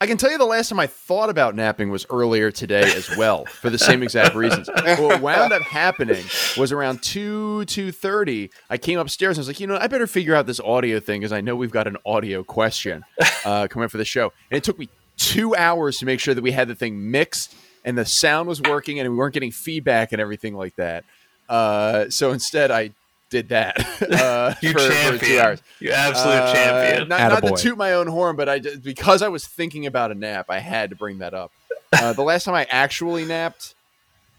I 0.00 0.06
can 0.06 0.16
tell 0.16 0.32
you 0.32 0.38
the 0.38 0.44
last 0.44 0.68
time 0.68 0.80
I 0.80 0.88
thought 0.88 1.30
about 1.30 1.54
napping 1.54 1.88
was 1.88 2.04
earlier 2.10 2.50
today 2.50 2.92
as 2.92 3.16
well, 3.16 3.44
for 3.44 3.70
the 3.70 3.78
same 3.78 4.02
exact 4.02 4.34
reasons. 4.34 4.68
what 4.98 5.20
wound 5.20 5.52
up 5.52 5.62
happening 5.62 6.24
was 6.56 6.72
around 6.72 7.02
two 7.02 7.64
two 7.66 7.92
thirty. 7.92 8.50
I 8.68 8.78
came 8.78 8.98
upstairs 8.98 9.38
and 9.38 9.40
I 9.40 9.42
was 9.42 9.48
like, 9.48 9.60
you 9.60 9.68
know, 9.68 9.76
I 9.76 9.86
better 9.86 10.08
figure 10.08 10.34
out 10.34 10.46
this 10.46 10.58
audio 10.58 10.98
thing 10.98 11.20
because 11.20 11.32
I 11.32 11.40
know 11.40 11.54
we've 11.54 11.70
got 11.70 11.86
an 11.86 11.98
audio 12.04 12.42
question 12.42 13.04
uh, 13.44 13.68
coming 13.68 13.84
up 13.84 13.92
for 13.92 13.98
the 13.98 14.04
show, 14.04 14.32
and 14.50 14.58
it 14.58 14.64
took 14.64 14.78
me 14.78 14.88
two 15.22 15.54
hours 15.56 15.98
to 15.98 16.06
make 16.06 16.20
sure 16.20 16.34
that 16.34 16.42
we 16.42 16.52
had 16.52 16.68
the 16.68 16.74
thing 16.74 17.10
mixed 17.10 17.54
and 17.84 17.96
the 17.98 18.04
sound 18.04 18.48
was 18.48 18.60
working 18.60 18.98
and 19.00 19.08
we 19.10 19.16
weren't 19.16 19.34
getting 19.34 19.50
feedback 19.52 20.12
and 20.12 20.20
everything 20.20 20.54
like 20.54 20.76
that. 20.76 21.04
Uh, 21.48 22.08
so 22.10 22.32
instead, 22.32 22.70
I 22.70 22.90
did 23.30 23.48
that 23.50 23.76
uh, 24.12 24.54
You 24.60 24.72
for, 24.72 24.78
for 24.80 24.88
two 24.88 24.92
champion. 24.94 25.38
hours. 25.44 25.62
You 25.80 25.90
absolute 25.92 26.34
Uh, 26.34 26.52
champion. 26.52 27.08
Not, 27.08 27.42
not 27.42 27.56
to 27.56 27.62
toot 27.62 27.76
my 27.78 27.94
own 27.94 28.06
horn, 28.06 28.36
but 28.36 28.48
I 28.48 28.58
because 28.60 29.22
I 29.22 29.28
was 29.28 29.46
thinking 29.46 29.86
about 29.86 30.10
a 30.12 30.14
nap, 30.14 30.46
I 30.48 30.58
had 30.58 30.90
to 30.90 30.96
bring 30.96 31.18
that 31.18 31.34
up. 31.34 31.50
Uh, 31.92 32.12
the 32.12 32.22
last 32.22 32.44
time 32.44 32.54
I 32.54 32.66
actually 32.70 33.24
napped, 33.24 33.74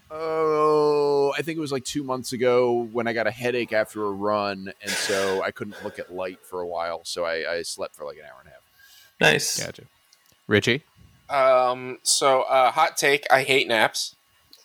oh, 0.10 1.34
I 1.38 1.42
think 1.42 1.58
it 1.58 1.62
was 1.62 1.72
like 1.72 1.84
two 1.84 2.04
months 2.04 2.34
ago 2.34 2.88
when 2.92 3.08
I 3.08 3.14
got 3.14 3.28
a 3.28 3.32
headache 3.32 3.74
after 3.74 4.04
a 4.06 4.12
run, 4.12 4.72
and 4.82 4.92
so 4.92 5.42
I 5.44 5.52
couldn't 5.52 5.84
look 5.84 6.00
at 6.00 6.14
light 6.14 6.40
for 6.44 6.62
a 6.62 6.68
while, 6.68 7.02
so 7.04 7.26
I, 7.26 7.52
I 7.58 7.62
slept 7.64 7.96
for 7.96 8.06
like 8.06 8.18
an 8.18 8.24
hour 8.26 8.38
and 8.40 8.48
a 8.50 8.52
half. 8.52 8.62
Nice. 9.34 9.64
Gotcha. 9.64 9.84
Richie. 10.48 10.84
Um, 11.30 12.00
so 12.04 12.42
uh, 12.44 12.72
hot 12.72 12.98
take: 12.98 13.26
I 13.32 13.44
hate 13.44 13.68
naps. 13.68 14.16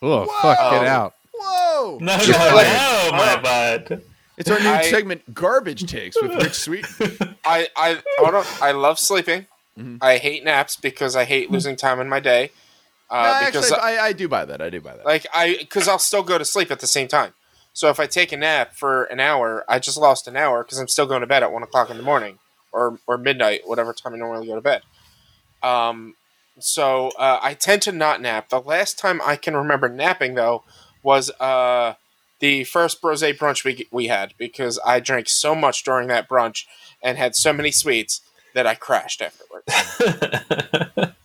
Oh 0.02 0.26
fuck! 0.42 0.58
Get 0.58 0.80
Um, 0.82 0.86
out. 0.86 1.14
Whoa! 1.34 1.98
No, 2.00 2.16
no, 2.16 2.24
Just 2.24 2.38
no, 2.38 2.54
like- 2.56 3.12
my 3.12 3.40
bud. 3.42 4.02
It's 4.36 4.48
our 4.50 4.60
new 4.60 4.68
I- 4.68 4.82
segment, 4.82 5.34
Garbage 5.34 5.90
Takes 5.90 6.20
with 6.20 6.32
Rich 6.34 6.54
Sweet. 6.54 6.86
I 7.44 7.68
I 7.76 8.00
hold 8.18 8.34
on. 8.36 8.44
I 8.60 8.72
love 8.72 8.98
sleeping. 8.98 9.46
Mhm. 9.78 9.98
I 10.00 10.18
hate 10.18 10.44
naps 10.44 10.76
because 10.76 11.14
I 11.16 11.24
hate 11.24 11.50
losing 11.50 11.76
time 11.76 12.00
in 12.00 12.08
my 12.08 12.20
day. 12.20 12.50
Uh, 13.10 13.40
No, 13.40 13.46
because 13.46 13.72
actually, 13.72 13.96
I, 13.98 14.06
I 14.08 14.12
do 14.12 14.28
buy 14.28 14.44
that. 14.44 14.60
I 14.60 14.70
do 14.70 14.80
buy 14.80 14.96
that. 14.96 15.04
like 15.06 15.26
I 15.32 15.56
because 15.58 15.88
I'll 15.88 15.98
still 15.98 16.22
go 16.22 16.36
to 16.38 16.44
sleep 16.44 16.70
at 16.70 16.80
the 16.80 16.86
same 16.86 17.08
time. 17.08 17.32
So 17.72 17.88
if 17.90 17.98
I 18.00 18.06
take 18.06 18.32
a 18.32 18.36
nap 18.36 18.74
for 18.74 19.04
an 19.04 19.18
hour, 19.20 19.64
I 19.68 19.78
just 19.78 19.96
lost 19.96 20.26
an 20.28 20.36
hour 20.36 20.62
because 20.64 20.78
I'm 20.78 20.88
still 20.88 21.06
going 21.06 21.20
to 21.20 21.26
bed 21.28 21.42
at 21.44 21.52
one 21.52 21.62
o'clock 21.62 21.90
in 21.90 21.96
the 21.96 22.02
morning 22.02 22.38
or 22.72 22.98
or 23.06 23.16
midnight, 23.18 23.62
whatever 23.66 23.92
time 23.92 24.14
I 24.14 24.18
normally 24.18 24.46
go 24.46 24.54
to 24.56 24.60
bed. 24.60 24.82
Um, 25.62 26.14
so 26.58 27.08
uh, 27.18 27.38
I 27.42 27.54
tend 27.54 27.82
to 27.82 27.92
not 27.92 28.20
nap. 28.20 28.48
The 28.48 28.60
last 28.60 28.98
time 28.98 29.20
I 29.24 29.36
can 29.36 29.56
remember 29.56 29.88
napping 29.88 30.34
though 30.34 30.64
was 31.02 31.30
uh 31.40 31.94
the 32.40 32.64
first 32.64 33.00
brose 33.00 33.22
brunch 33.22 33.64
we 33.64 33.86
we 33.90 34.06
had 34.08 34.34
because 34.38 34.78
I 34.84 35.00
drank 35.00 35.28
so 35.28 35.54
much 35.54 35.82
during 35.84 36.08
that 36.08 36.28
brunch 36.28 36.64
and 37.02 37.16
had 37.18 37.34
so 37.36 37.52
many 37.52 37.70
sweets 37.70 38.20
that 38.54 38.66
I 38.66 38.74
crashed 38.74 39.22
afterwards. 39.22 41.14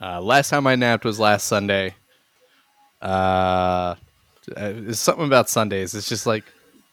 Uh, 0.00 0.20
last 0.20 0.50
time 0.50 0.66
I 0.66 0.76
napped 0.76 1.04
was 1.04 1.18
last 1.18 1.46
Sunday. 1.46 1.94
Uh, 3.02 3.94
it's 4.56 5.00
something 5.00 5.26
about 5.26 5.48
Sundays. 5.48 5.94
It's 5.94 6.08
just 6.08 6.26
like, 6.26 6.44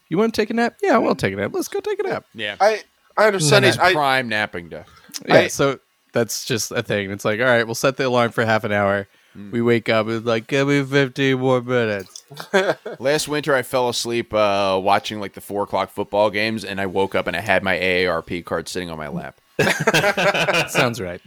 you 0.08 0.18
want 0.18 0.34
to 0.34 0.40
take 0.40 0.50
a 0.50 0.54
nap? 0.54 0.76
Yeah, 0.82 0.96
I 0.96 0.98
will 0.98 1.14
take 1.14 1.32
a 1.32 1.36
nap. 1.36 1.52
Let's 1.54 1.68
go 1.68 1.80
take 1.80 2.00
a 2.00 2.02
nap. 2.02 2.24
yeah. 2.34 2.56
I 2.60 2.82
I 3.16 3.26
understand. 3.26 3.64
Sunday's 3.64 3.78
I, 3.78 3.92
prime 3.92 4.28
napping 4.28 4.68
day. 4.68 4.84
Yeah, 5.28 5.34
I- 5.34 5.48
so 5.48 5.78
that's 6.12 6.44
just 6.44 6.70
a 6.70 6.82
thing. 6.82 7.10
It's 7.10 7.24
like, 7.24 7.40
all 7.40 7.46
right, 7.46 7.64
we'll 7.64 7.74
set 7.74 7.96
the 7.96 8.06
alarm 8.06 8.32
for 8.32 8.44
half 8.44 8.64
an 8.64 8.72
hour. 8.72 9.08
We 9.34 9.62
wake 9.62 9.88
up, 9.88 10.08
it's 10.08 10.26
like, 10.26 10.46
give 10.46 10.68
me 10.68 10.84
15 10.84 11.38
more 11.40 11.62
minutes. 11.62 12.24
Last 12.98 13.28
winter, 13.28 13.54
I 13.54 13.62
fell 13.62 13.88
asleep 13.88 14.34
uh, 14.34 14.78
watching 14.82 15.20
like 15.20 15.32
the 15.32 15.40
four 15.40 15.62
o'clock 15.62 15.90
football 15.90 16.28
games, 16.28 16.66
and 16.66 16.78
I 16.78 16.84
woke 16.84 17.14
up 17.14 17.26
and 17.26 17.34
I 17.34 17.40
had 17.40 17.62
my 17.62 17.78
AARP 17.78 18.44
card 18.44 18.68
sitting 18.68 18.90
on 18.90 18.98
my 18.98 19.08
lap. 19.08 19.40
Sounds 20.68 21.00
right. 21.00 21.22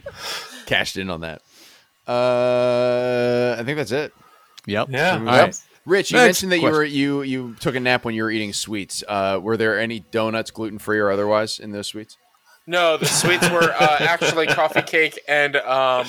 Cashed 0.66 0.96
in 0.96 1.10
on 1.10 1.22
that. 1.22 1.42
Uh, 2.06 3.56
I 3.58 3.64
think 3.64 3.76
that's 3.76 3.90
it. 3.90 4.14
Yep. 4.66 4.88
Yeah. 4.90 5.18
All 5.18 5.24
right. 5.24 5.62
Rich, 5.84 6.12
you 6.12 6.16
Next 6.18 6.42
mentioned 6.42 6.52
that 6.52 6.58
you 6.58 6.72
were 6.72 6.84
you 6.84 7.22
you 7.22 7.56
took 7.60 7.76
a 7.76 7.80
nap 7.80 8.04
when 8.04 8.14
you 8.14 8.24
were 8.24 8.30
eating 8.30 8.52
sweets. 8.52 9.04
Uh, 9.06 9.38
were 9.40 9.56
there 9.56 9.78
any 9.78 10.00
donuts, 10.00 10.50
gluten 10.50 10.78
free 10.78 10.98
or 10.98 11.10
otherwise, 11.10 11.60
in 11.60 11.70
those 11.70 11.86
sweets? 11.86 12.16
No, 12.66 12.96
the 12.96 13.06
sweets 13.06 13.48
were 13.50 13.62
uh, 13.72 13.96
actually 14.00 14.46
coffee 14.46 14.82
cake 14.82 15.18
and 15.28 15.56
um, 15.56 16.06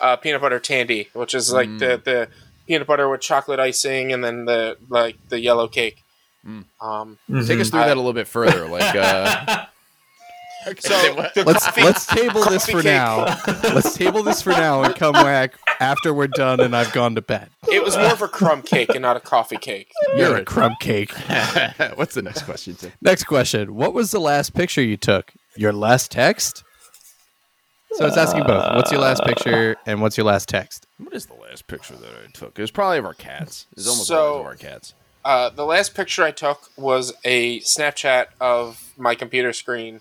uh, 0.00 0.16
peanut 0.16 0.40
butter 0.40 0.58
tandy, 0.58 1.08
which 1.12 1.34
is 1.34 1.52
like 1.52 1.68
the, 1.78 2.00
the 2.02 2.28
peanut 2.66 2.86
butter 2.86 3.08
with 3.08 3.20
chocolate 3.20 3.60
icing, 3.60 4.12
and 4.12 4.24
then 4.24 4.44
the 4.46 4.76
like 4.88 5.16
the 5.28 5.38
yellow 5.40 5.68
cake. 5.68 6.02
Um, 6.80 7.18
Take 7.46 7.60
us 7.60 7.68
through 7.70 7.80
I- 7.80 7.88
that 7.88 7.96
a 7.96 8.00
little 8.00 8.14
bit 8.14 8.26
further. 8.26 8.66
Like, 8.68 8.94
uh, 8.96 9.66
so 10.78 11.14
Let's 11.44 11.64
coffee- 11.66 11.82
let's 11.82 12.06
table 12.06 12.42
this 12.44 12.64
for 12.64 12.78
cake. 12.82 12.84
now. 12.84 13.38
Let's 13.74 13.94
table 13.96 14.22
this 14.22 14.40
for 14.40 14.50
now 14.50 14.82
and 14.82 14.94
come 14.94 15.12
back 15.12 15.54
after 15.80 16.12
we're 16.14 16.26
done 16.26 16.60
and 16.60 16.74
I've 16.74 16.92
gone 16.92 17.14
to 17.16 17.20
bed. 17.22 17.50
It 17.70 17.84
was 17.84 17.96
more 17.98 18.12
of 18.12 18.22
a 18.22 18.28
crumb 18.28 18.62
cake 18.62 18.88
and 18.90 19.02
not 19.02 19.16
a 19.16 19.20
coffee 19.20 19.56
cake. 19.58 19.92
You're 20.16 20.36
a 20.36 20.44
crumb 20.44 20.74
cake. 20.80 21.12
what's 21.96 22.14
the 22.14 22.22
next 22.22 22.42
question? 22.44 22.74
Tim? 22.76 22.92
Next 23.02 23.24
question. 23.24 23.74
What 23.74 23.92
was 23.92 24.10
the 24.10 24.20
last 24.20 24.54
picture 24.54 24.82
you 24.82 24.96
took? 24.96 25.32
Your 25.58 25.72
last 25.72 26.12
text? 26.12 26.62
So 27.92 28.06
it's 28.06 28.16
asking 28.16 28.44
both. 28.44 28.76
What's 28.76 28.92
your 28.92 29.00
last 29.00 29.24
picture 29.24 29.74
and 29.86 30.00
what's 30.00 30.16
your 30.16 30.24
last 30.26 30.48
text? 30.48 30.86
What 30.98 31.12
is 31.12 31.26
the 31.26 31.34
last 31.34 31.66
picture 31.66 31.96
that 31.96 32.10
I 32.10 32.30
took? 32.32 32.56
It 32.56 32.62
was 32.62 32.70
probably 32.70 32.98
of 32.98 33.04
our 33.04 33.14
cats. 33.14 33.66
It's 33.76 33.88
almost 33.88 34.06
So- 34.06 34.34
always 34.34 34.40
of 34.40 34.46
our 34.46 34.54
cats. 34.56 34.94
Uh, 35.24 35.48
the 35.48 35.64
last 35.64 35.94
picture 35.96 36.22
I 36.22 36.30
took 36.30 36.70
was 36.76 37.12
a 37.24 37.58
Snapchat 37.60 38.26
of 38.40 38.92
my 38.96 39.16
computer 39.16 39.52
screen, 39.52 40.00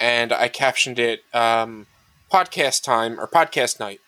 and 0.00 0.32
I 0.32 0.46
captioned 0.46 1.00
it 1.00 1.24
um, 1.34 1.88
"podcast 2.32 2.84
time" 2.84 3.18
or 3.20 3.26
"podcast 3.26 3.80
night." 3.80 4.00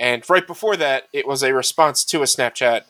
And 0.00 0.28
right 0.30 0.46
before 0.46 0.76
that, 0.76 1.08
it 1.12 1.26
was 1.28 1.42
a 1.42 1.52
response 1.52 2.02
to 2.06 2.22
a 2.22 2.24
Snapchat 2.24 2.84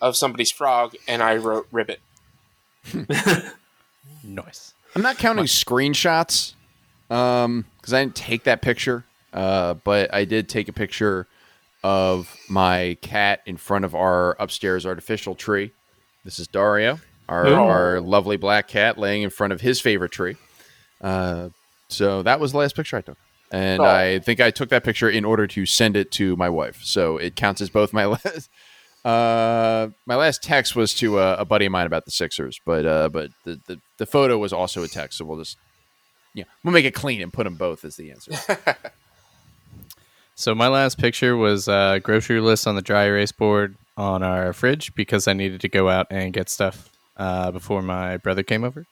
of 0.00 0.16
somebody's 0.16 0.50
frog, 0.50 0.96
and 1.06 1.22
I 1.22 1.36
wrote 1.36 1.68
"ribbit." 1.70 2.00
Nice. 4.24 4.74
I'm 4.94 5.02
not 5.02 5.16
counting 5.18 5.44
screenshots 5.46 6.54
um 7.10 7.64
because 7.78 7.92
I 7.92 8.02
didn't 8.02 8.16
take 8.16 8.44
that 8.44 8.62
picture. 8.62 9.04
Uh, 9.32 9.74
but 9.74 10.12
I 10.12 10.24
did 10.24 10.48
take 10.48 10.68
a 10.68 10.72
picture 10.72 11.26
of 11.84 12.36
my 12.48 12.96
cat 13.00 13.40
in 13.46 13.56
front 13.56 13.84
of 13.84 13.94
our 13.94 14.36
upstairs 14.40 14.84
artificial 14.84 15.34
tree. 15.36 15.70
This 16.24 16.38
is 16.40 16.48
Dario, 16.48 16.98
our, 17.28 17.46
Oh. 17.46 17.68
our 17.68 18.00
lovely 18.00 18.36
black 18.36 18.66
cat, 18.68 18.98
laying 18.98 19.22
in 19.22 19.30
front 19.30 19.52
of 19.52 19.60
his 19.60 19.80
favorite 19.80 20.10
tree. 20.12 20.36
Uh, 21.00 21.50
so 21.88 22.22
that 22.24 22.40
was 22.40 22.50
the 22.52 22.58
last 22.58 22.74
picture 22.74 22.96
I 22.96 23.02
took. 23.02 23.16
And 23.52 23.80
Oh. 23.80 23.84
I 23.84 24.18
think 24.18 24.40
I 24.40 24.50
took 24.50 24.68
that 24.70 24.82
picture 24.84 25.08
in 25.08 25.24
order 25.24 25.46
to 25.46 25.64
send 25.64 25.96
it 25.96 26.10
to 26.12 26.36
my 26.36 26.48
wife. 26.48 26.80
So 26.82 27.16
it 27.16 27.36
counts 27.36 27.60
as 27.60 27.70
both 27.70 27.92
my 27.92 28.04
last. 28.24 28.50
Uh, 29.04 29.88
my 30.06 30.16
last 30.16 30.42
text 30.42 30.74
was 30.76 30.92
to 30.94 31.18
a, 31.20 31.36
a 31.36 31.44
buddy 31.44 31.66
of 31.66 31.72
mine 31.72 31.86
about 31.86 32.04
the 32.04 32.10
Sixers, 32.10 32.60
but 32.66 32.84
uh, 32.84 33.08
but 33.08 33.30
the, 33.44 33.58
the 33.66 33.80
the 33.96 34.06
photo 34.06 34.36
was 34.38 34.52
also 34.52 34.82
a 34.82 34.88
text, 34.88 35.16
so 35.18 35.24
we'll 35.24 35.38
just 35.38 35.56
yeah, 36.34 36.44
we'll 36.64 36.74
make 36.74 36.84
it 36.84 36.94
clean 36.94 37.20
and 37.20 37.32
put 37.32 37.44
them 37.44 37.56
both 37.56 37.84
as 37.84 37.96
the 37.96 38.10
answer. 38.10 38.32
So 40.40 40.54
my 40.54 40.68
last 40.68 40.96
picture 40.96 41.36
was 41.36 41.68
a 41.68 42.00
grocery 42.02 42.40
list 42.40 42.66
on 42.66 42.74
the 42.74 42.80
dry 42.80 43.04
erase 43.04 43.30
board 43.30 43.76
on 43.98 44.22
our 44.22 44.54
fridge 44.54 44.94
because 44.94 45.28
I 45.28 45.34
needed 45.34 45.60
to 45.60 45.68
go 45.68 45.90
out 45.90 46.06
and 46.08 46.32
get 46.32 46.48
stuff 46.48 46.88
uh, 47.18 47.50
before 47.50 47.82
my 47.82 48.16
brother 48.16 48.42
came 48.42 48.64
over. 48.64 48.86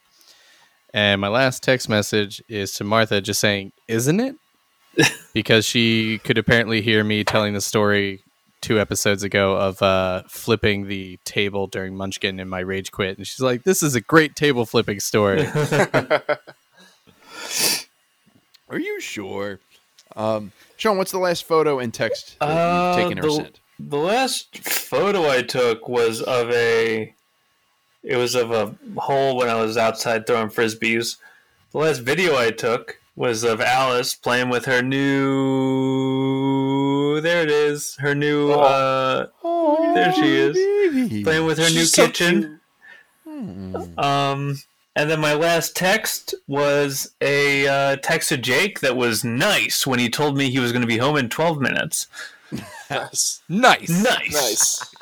And 0.93 1.22
my 1.22 1.28
last 1.28 1.62
text 1.62 1.89
message 1.89 2.43
is 2.51 2.74
to 2.74 2.84
Martha 2.84 3.22
just 3.22 3.41
saying, 3.41 3.72
Isn't 3.89 4.20
it? 4.20 4.36
because 5.32 5.64
she 5.64 6.18
could 6.18 6.36
apparently 6.36 6.82
hear 6.82 7.03
me 7.03 7.24
telling 7.24 7.55
the 7.55 7.62
story 7.62 8.20
two 8.61 8.78
episodes 8.78 9.22
ago 9.22 9.57
of 9.57 9.80
uh, 9.80 10.24
flipping 10.28 10.86
the 10.86 11.18
table 11.24 11.66
during 11.66 11.97
Munchkin 11.97 12.39
in 12.41 12.49
my 12.51 12.61
Rage 12.61 12.93
Quit. 12.93 13.16
And 13.16 13.26
she's 13.26 13.41
like, 13.41 13.62
This 13.62 13.82
is 13.82 13.95
a 13.95 14.03
great 14.03 14.36
table 14.36 14.66
flipping 14.66 15.01
story. 15.01 15.47
Are 18.70 18.78
you 18.78 19.01
sure? 19.01 19.61
Um, 20.16 20.53
Sean, 20.76 20.97
what's 20.99 21.11
the 21.12 21.18
last 21.18 21.45
photo 21.45 21.78
and 21.78 21.93
text 21.95 22.39
that 22.41 22.47
Uh, 22.49 22.97
you've 22.97 23.09
taken 23.09 23.18
or 23.18 23.22
the, 23.22 23.30
sent? 23.36 23.61
the 23.78 23.97
last 23.99 24.59
photo 24.59 25.28
I 25.30 25.43
took 25.43 25.89
was 25.89 26.20
of 26.22 26.51
a. 26.51 27.14
It 28.03 28.16
was 28.16 28.34
of 28.34 28.51
a 28.53 28.74
hole 29.01 29.36
when 29.36 29.49
I 29.49 29.55
was 29.61 29.76
outside 29.76 30.26
throwing 30.26 30.49
frisbees. 30.49 31.16
The 31.72 31.78
last 31.78 31.99
video 32.01 32.36
I 32.36 32.51
took 32.51 33.01
was 33.16 33.43
of 33.45 33.61
Alice 33.61 34.14
playing 34.14 34.49
with 34.51 34.64
her 34.66 34.80
new. 35.49 37.20
There 37.20 37.43
it 37.43 37.51
is. 37.51 37.97
Her 37.97 38.14
new. 38.14 38.53
Oh. 38.53 38.61
Uh, 38.61 39.26
there 39.95 40.12
she 40.14 40.36
is. 40.36 40.57
Playing 41.24 41.45
with 41.47 41.59
her 41.59 41.68
new 41.70 41.84
so 41.84 42.07
kitchen. 42.07 42.61
cute. 43.24 43.99
Um, 43.99 44.59
and 44.99 45.09
then 45.09 45.20
my 45.20 45.32
last 45.32 45.76
text 45.76 46.34
was 46.49 47.14
a 47.20 47.68
uh, 47.68 47.96
text 48.03 48.30
to 48.30 48.36
Jake 48.36 48.80
that 48.80 48.96
was 48.96 49.22
nice 49.22 49.86
when 49.86 50.01
he 50.01 50.11
told 50.11 50.36
me 50.36 50.51
he 50.51 50.59
was 50.59 50.72
going 50.72 50.82
to 50.82 50.88
be 50.88 50.99
home 50.99 51.16
in 51.16 51.28
12 51.28 51.61
minutes. 51.61 52.09
Nice, 52.90 53.42
nice. 53.49 53.88
Nice. 53.90 54.32
nice. 54.32 54.94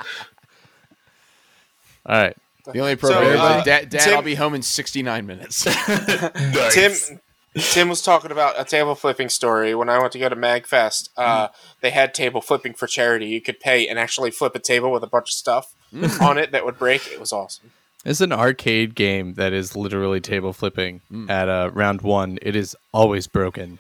All 2.05 2.21
right. 2.21 2.37
The 2.65 2.81
only 2.81 2.93
appropriate 2.93 3.37
So, 3.37 3.43
uh, 3.43 3.65
Dad, 3.65 3.89
Dad 3.89 4.01
Tim- 4.01 4.15
I'll 4.17 4.23
be 4.23 4.35
home 4.35 4.55
in 4.55 4.61
69 4.63 5.27
minutes. 5.27 5.65
Nice. 6.35 6.75
Tim 6.75 7.21
Tim 7.55 7.89
was 7.89 8.03
talking 8.03 8.31
about 8.31 8.61
a 8.61 8.65
table 8.65 8.95
flipping 8.95 9.31
story. 9.31 9.75
When 9.75 9.89
I 9.89 9.99
went 9.99 10.13
to 10.13 10.19
go 10.19 10.29
to 10.29 10.37
MagFest, 10.37 11.09
uh, 11.17 11.49
they 11.81 11.89
had 11.89 12.13
table 12.13 12.43
flipping 12.43 12.75
for 12.75 12.87
charity. 12.87 13.29
You 13.29 13.41
could 13.41 13.61
pay 13.61 13.89
and 13.89 13.99
actually 13.99 14.31
flip 14.31 14.55
a 14.55 14.59
table 14.59 14.93
with 14.93 15.03
a 15.03 15.07
bunch 15.07 15.31
of 15.31 15.35
stuff 15.35 15.75
on 16.21 16.37
it 16.37 16.53
that 16.53 16.67
would 16.67 16.79
break. 16.79 17.07
It 17.07 17.19
was 17.19 17.33
awesome. 17.33 17.71
It's 18.07 18.21
an 18.21 18.33
arcade 18.33 18.95
game 18.95 19.35
that 19.35 19.53
is 19.53 19.75
literally 19.77 20.21
table 20.21 20.53
flipping 20.53 21.01
at 21.29 21.49
uh, 21.49 21.71
round 21.75 22.03
one. 22.03 22.39
It 22.41 22.55
is 22.57 22.77
always 22.93 23.27
broken, 23.27 23.79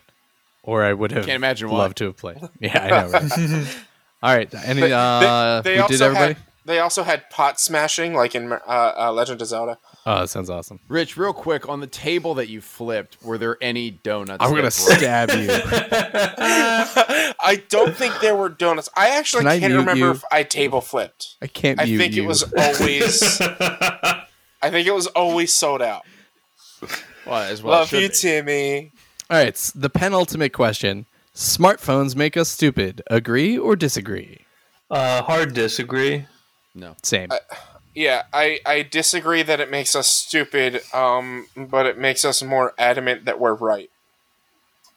or 0.63 0.83
I 0.85 0.93
would 0.93 1.13
have 1.13 1.27
Can't 1.27 1.37
imagine 1.37 1.71
why. 1.71 1.89
to 1.89 2.05
have 2.07 2.17
played. 2.17 2.39
Yeah, 2.61 2.83
I 2.83 2.89
know. 2.91 3.11
Right? 3.11 3.77
All 4.23 4.35
right, 4.35 4.55
any 4.65 4.81
They- 4.81 4.93
uh, 4.93 5.61
they 5.63 5.75
we 5.75 5.79
also 5.81 5.93
did 5.95 6.03
everybody. 6.03 6.35
had 6.35 6.43
they 6.65 6.79
also 6.81 7.05
had 7.05 7.31
pot 7.31 7.61
smashing, 7.61 8.15
like 8.15 8.35
in 8.35 8.51
uh, 8.53 8.57
uh, 8.67 9.13
Legend 9.13 9.41
of 9.41 9.47
Zelda. 9.49 9.79
Oh, 10.09 10.21
that 10.21 10.29
sounds 10.29 10.49
awesome. 10.49 10.79
Rich, 10.89 11.17
real 11.17 11.33
quick 11.33 11.69
on 11.69 11.81
the 11.81 11.89
table 11.89 12.35
that 12.35 12.49
you 12.49 12.61
flipped, 12.61 13.21
were 13.25 13.39
there 13.39 13.57
any 13.61 13.91
donuts? 13.91 14.39
I'm 14.41 14.51
gonna 14.51 14.63
that 14.63 14.85
broke? 14.87 14.99
stab 14.99 15.31
you. 15.33 15.49
I 17.41 17.63
don't 17.69 17.95
think 17.97 18.21
there 18.21 18.37
were 18.37 18.49
donuts. 18.49 18.89
I 18.97 19.11
actually 19.19 19.43
Can 19.45 19.61
can't 19.61 19.73
mute 19.73 19.79
remember 19.81 20.07
you? 20.07 20.11
if 20.13 20.23
I 20.31 20.43
table 20.45 20.81
flipped. 20.81 21.37
I 21.43 21.49
can't. 21.49 21.81
I 21.81 21.85
mute 21.87 21.99
think 21.99 22.15
you. 22.15 22.23
it 22.23 22.27
was 22.27 22.43
always. 22.57 23.41
I 23.41 24.71
think 24.71 24.87
it 24.87 24.95
was 24.95 25.07
always 25.09 25.53
sold 25.53 25.83
out. 25.83 26.03
Well, 27.27 27.43
as 27.43 27.63
well. 27.63 27.81
Love 27.81 27.93
you, 27.93 28.09
be. 28.09 28.15
Timmy. 28.15 28.93
All 29.29 29.37
right, 29.39 29.49
s- 29.55 29.73
the 29.73 29.91
penultimate 29.91 30.53
question: 30.53 31.07
Smartphones 31.35 32.15
make 32.15 32.37
us 32.37 32.49
stupid. 32.49 33.03
Agree 33.11 33.59
or 33.59 33.75
disagree? 33.75 34.45
Uh, 34.89 35.23
hard 35.23 35.53
disagree. 35.53 36.27
No. 36.77 36.95
Same. 37.03 37.31
Yeah, 37.97 38.25
I, 38.31 38.61
I 38.67 38.83
disagree 38.83 39.43
that 39.43 39.59
it 39.59 39.71
makes 39.71 39.97
us 39.97 40.07
stupid, 40.07 40.83
um, 40.93 41.47
but 41.57 41.87
it 41.87 41.97
makes 41.97 42.27
us 42.27 42.43
more 42.43 42.75
adamant 42.79 43.25
that 43.25 43.41
we're 43.41 43.55
right, 43.55 43.89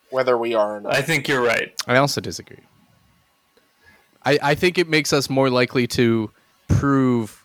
whether 0.09 0.37
we 0.37 0.53
are 0.53 0.75
or 0.75 0.81
not. 0.81 0.93
I 0.93 1.01
think 1.01 1.27
you're 1.29 1.41
right. 1.41 1.73
I 1.87 1.95
also 1.95 2.19
disagree. 2.19 2.59
I, 4.25 4.37
I 4.43 4.53
think 4.55 4.77
it 4.77 4.89
makes 4.89 5.13
us 5.13 5.29
more 5.29 5.49
likely 5.49 5.87
to 5.87 6.29
prove 6.67 7.41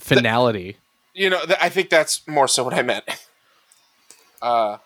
finality. 0.00 0.76
you 1.14 1.30
know, 1.30 1.44
th- 1.46 1.58
I 1.62 1.68
think 1.68 1.90
that's 1.90 2.26
more 2.26 2.48
so 2.48 2.64
what 2.64 2.74
I 2.74 2.82
meant. 2.82 3.04
Uh, 4.40 4.78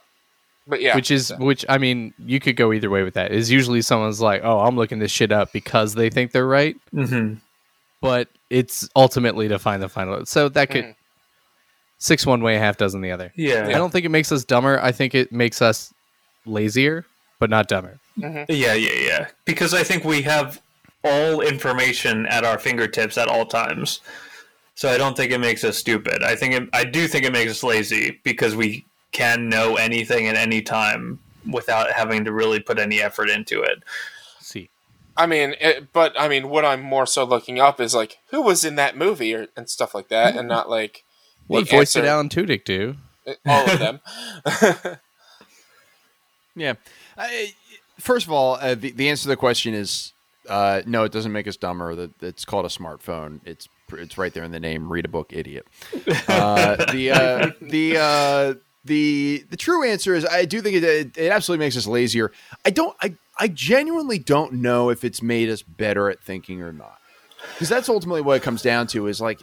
but 0.67 0.81
yeah, 0.81 0.95
which 0.97 1.11
is 1.11 1.31
which 1.39 1.63
I 1.69 1.77
mean, 1.77 2.15
you 2.25 2.41
could 2.41 2.57
go 2.57 2.73
either 2.73 2.89
way 2.89 3.03
with 3.03 3.13
that. 3.15 3.33
Is 3.33 3.51
usually 3.51 3.83
someone's 3.83 4.19
like, 4.19 4.41
"Oh, 4.43 4.61
I'm 4.61 4.77
looking 4.77 4.99
this 4.99 5.11
shit 5.11 5.31
up 5.31 5.53
because 5.53 5.93
they 5.93 6.09
think 6.09 6.33
they're 6.33 6.47
right," 6.47 6.75
hmm 6.91 7.35
but 8.03 8.29
it's 8.51 8.87
ultimately 8.95 9.49
to 9.49 9.59
find 9.59 9.83
the 9.83 9.89
final. 9.89 10.27
So 10.27 10.51
that 10.51 10.69
could 10.69 10.85
Mhm. 10.85 10.95
six 11.97 12.27
one 12.27 12.43
way, 12.43 12.57
half 12.59 12.77
dozen 12.77 13.01
the 13.01 13.11
other. 13.13 13.33
Yeah. 13.35 13.67
I 13.69 13.73
don't 13.73 13.91
think 13.91 14.05
it 14.05 14.11
makes 14.11 14.31
us 14.31 14.45
dumber. 14.45 14.79
I 14.83 14.93
think 14.93 15.15
it 15.15 15.33
makes 15.33 15.63
us 15.63 15.95
lazier, 16.45 17.07
but 17.39 17.49
not 17.49 17.69
dumber. 17.69 17.99
Yeah, 18.17 18.45
yeah, 18.49 18.75
yeah. 18.75 19.29
Because 19.47 19.73
I 19.73 19.83
think 19.85 20.05
we 20.05 20.21
have 20.23 20.61
all 21.05 21.41
information 21.41 22.27
at 22.27 22.45
our 22.45 22.59
fingertips 22.59 23.17
at 23.17 23.29
all 23.29 23.47
times. 23.47 24.01
So 24.75 24.91
I 24.91 24.99
don't 24.99 25.17
think 25.17 25.33
it 25.33 25.39
makes 25.39 25.65
us 25.65 25.77
stupid. 25.79 26.23
I 26.23 26.35
think 26.37 26.55
it, 26.55 26.69
I 26.73 26.85
do 26.85 27.07
think 27.09 27.25
it 27.25 27.33
makes 27.33 27.51
us 27.51 27.63
lazy 27.63 28.21
because 28.25 28.55
we 28.57 28.85
can 29.13 29.49
know 29.49 29.77
anything 29.77 30.27
at 30.29 30.35
any 30.37 30.61
time 30.63 31.19
without 31.51 31.91
having 31.93 32.25
to 32.25 32.33
really 32.33 32.59
put 32.61 32.79
any 32.79 33.01
effort 33.01 33.29
into 33.31 33.63
it. 33.63 33.83
See, 35.19 35.23
I 35.23 35.27
mean, 35.27 35.55
it, 35.61 35.93
but 35.93 36.19
I 36.19 36.29
mean, 36.29 36.49
what 36.49 36.65
I'm 36.65 36.83
more 36.83 37.07
so 37.07 37.25
looking 37.25 37.61
up 37.61 37.81
is 37.81 37.95
like 37.95 38.19
who 38.31 38.43
was 38.43 38.65
in 38.65 38.77
that 38.77 38.97
movie 38.97 39.35
or, 39.35 39.49
and 39.57 39.69
stuff 39.69 39.95
like 39.95 40.09
that, 40.09 40.37
and 40.37 40.49
not 40.49 40.69
like 40.69 41.05
what 41.47 41.69
voice 41.69 41.93
did 41.93 42.05
Alan 42.05 42.29
Tudyk 42.29 42.65
do? 42.65 42.97
all 43.47 43.71
of 43.71 43.79
them. 43.79 44.01
Yeah. 46.55 46.75
I, 47.17 47.53
first 47.99 48.27
of 48.27 48.33
all, 48.33 48.55
uh, 48.57 48.75
the, 48.75 48.93
the 48.93 49.09
answer 49.09 49.23
to 49.25 49.29
the 49.29 49.37
question 49.37 49.75
is 49.75 50.13
uh, 50.49 50.83
no. 50.87 51.05
It 51.05 51.13
doesn't 51.13 51.33
make 51.33 51.47
us 51.47 51.57
dumber. 51.57 51.95
That 51.95 52.23
it's 52.23 52.45
called 52.45 52.65
a 52.65 52.69
smartphone. 52.69 53.41
It's 53.45 53.69
it's 53.93 54.19
right 54.19 54.33
there 54.35 54.43
in 54.43 54.51
the 54.51 54.61
name. 54.61 54.93
Read 54.93 55.05
a 55.05 55.09
book, 55.09 55.33
idiot. 55.33 55.67
Uh, 56.29 56.77
the 56.93 57.11
uh, 57.13 57.51
the 57.61 57.97
uh, 57.97 58.55
the 58.85 59.45
the 59.51 59.57
true 59.57 59.85
answer 59.85 60.15
is 60.15 60.25
I 60.27 60.45
do 60.45 60.61
think 60.61 60.77
it, 60.77 60.85
it, 60.85 61.17
it 61.17 61.31
absolutely 61.31 61.65
makes 61.65 61.77
us 61.77 61.87
lazier. 61.87 62.33
I 62.65 62.71
don't. 62.71 62.97
I 63.01 63.15
I 63.39 63.49
genuinely 63.49 64.19
don't 64.19 64.55
know 64.55 64.91
if 64.91 65.05
it's 65.05 65.23
made 65.23 65.49
us 65.49 65.63
better 65.63 66.11
at 66.11 66.23
thinking 66.23 66.63
or 66.63 66.73
not. 66.73 66.99
Because 67.55 67.69
that's 67.69 67.89
ultimately 67.89 68.23
what 68.23 68.37
it 68.37 68.43
comes 68.43 68.63
down 68.63 68.87
to. 68.89 69.07
Is 69.07 69.21
like 69.21 69.41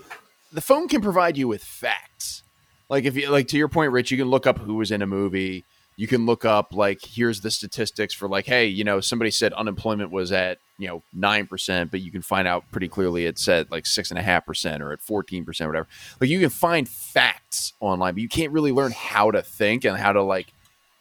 the 0.51 0.61
phone 0.61 0.87
can 0.87 1.01
provide 1.01 1.37
you 1.37 1.47
with 1.47 1.63
facts. 1.63 2.43
Like 2.89 3.03
if 3.05 3.15
you 3.15 3.29
like 3.29 3.47
to 3.49 3.57
your 3.57 3.67
point, 3.67 3.91
Rich, 3.91 4.11
you 4.11 4.17
can 4.17 4.29
look 4.29 4.47
up 4.47 4.57
who 4.59 4.75
was 4.75 4.91
in 4.91 5.01
a 5.01 5.07
movie. 5.07 5.65
You 5.95 6.07
can 6.07 6.25
look 6.25 6.45
up 6.45 6.73
like 6.73 6.99
here's 7.03 7.41
the 7.41 7.51
statistics 7.51 8.13
for 8.13 8.29
like, 8.29 8.45
hey, 8.45 8.67
you 8.67 8.85
know, 8.85 9.01
somebody 9.01 9.31
said 9.31 9.51
unemployment 9.53 10.11
was 10.11 10.31
at 10.31 10.59
you 10.77 10.87
know 10.87 11.03
nine 11.13 11.45
percent, 11.45 11.91
but 11.91 11.99
you 11.99 12.09
can 12.09 12.21
find 12.21 12.47
out 12.47 12.63
pretty 12.71 12.87
clearly 12.87 13.25
it's 13.25 13.47
at 13.49 13.69
like 13.69 13.85
six 13.85 14.09
and 14.09 14.17
a 14.17 14.23
half 14.23 14.45
percent 14.45 14.81
or 14.81 14.93
at 14.93 15.01
fourteen 15.01 15.43
percent, 15.43 15.69
whatever. 15.69 15.87
Like 16.21 16.29
you 16.29 16.39
can 16.39 16.49
find 16.49 16.87
facts 16.87 17.73
online, 17.81 18.13
but 18.13 18.21
you 18.21 18.29
can't 18.29 18.53
really 18.53 18.71
learn 18.71 18.93
how 18.93 19.31
to 19.31 19.41
think 19.41 19.83
and 19.83 19.97
how 19.97 20.13
to 20.13 20.23
like, 20.23 20.47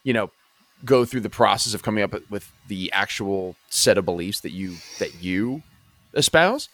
you 0.03 0.12
know, 0.12 0.32
go 0.85 1.05
through 1.05 1.20
the 1.20 1.31
process 1.31 1.74
of 1.74 1.83
coming 1.83 2.05
up 2.05 2.14
with 2.31 2.53
the 2.68 2.91
actual 2.93 3.57
set 3.68 3.99
of 3.99 4.05
beliefs 4.05 4.41
that 4.41 4.53
you 4.53 4.76
that 4.99 5.22
you 5.22 5.62
espouse. 6.14 6.68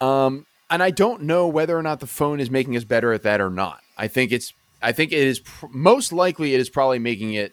Um, 0.00 0.46
and 0.70 0.82
I 0.82 0.90
don't 0.90 1.22
know 1.22 1.48
whether 1.48 1.76
or 1.76 1.82
not 1.82 2.00
the 2.00 2.06
phone 2.06 2.40
is 2.40 2.50
making 2.50 2.76
us 2.76 2.84
better 2.84 3.12
at 3.12 3.22
that 3.24 3.40
or 3.40 3.50
not. 3.50 3.80
I 3.98 4.08
think 4.08 4.32
it's 4.32 4.52
I 4.82 4.92
think 4.92 5.12
it 5.12 5.18
is 5.18 5.40
pr- 5.40 5.66
most 5.70 6.12
likely 6.12 6.54
it 6.54 6.60
is 6.60 6.70
probably 6.70 6.98
making 6.98 7.34
it 7.34 7.52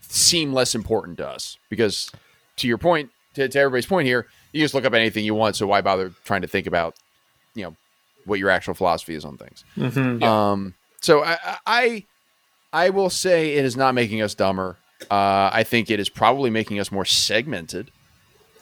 seem 0.00 0.52
less 0.52 0.74
important 0.74 1.18
to 1.18 1.28
us 1.28 1.58
because 1.68 2.10
to 2.56 2.66
your 2.66 2.78
point 2.78 3.10
to, 3.34 3.46
to 3.46 3.58
everybody's 3.58 3.84
point 3.86 4.06
here 4.06 4.26
you 4.52 4.62
just 4.62 4.72
look 4.72 4.86
up 4.86 4.94
anything 4.94 5.22
you 5.22 5.34
want 5.34 5.54
so 5.54 5.66
why 5.66 5.82
bother 5.82 6.12
trying 6.24 6.40
to 6.40 6.48
think 6.48 6.66
about 6.66 6.94
you 7.54 7.62
know 7.62 7.76
what 8.24 8.38
your 8.38 8.48
actual 8.48 8.72
philosophy 8.72 9.14
is 9.14 9.24
on 9.24 9.36
things 9.36 9.64
Mm-hmm. 9.76 10.22
um 10.22 10.74
so 11.02 11.22
I, 11.22 11.58
I 11.66 12.04
I 12.72 12.86
I 12.86 12.90
will 12.90 13.10
say 13.10 13.54
it 13.54 13.64
is 13.64 13.76
not 13.76 13.94
making 13.94 14.22
us 14.22 14.34
dumber 14.34 14.76
uh 15.10 15.50
I 15.52 15.62
think 15.64 15.90
it 15.90 16.00
is 16.00 16.08
probably 16.08 16.50
making 16.50 16.80
us 16.80 16.90
more 16.90 17.04
segmented 17.04 17.90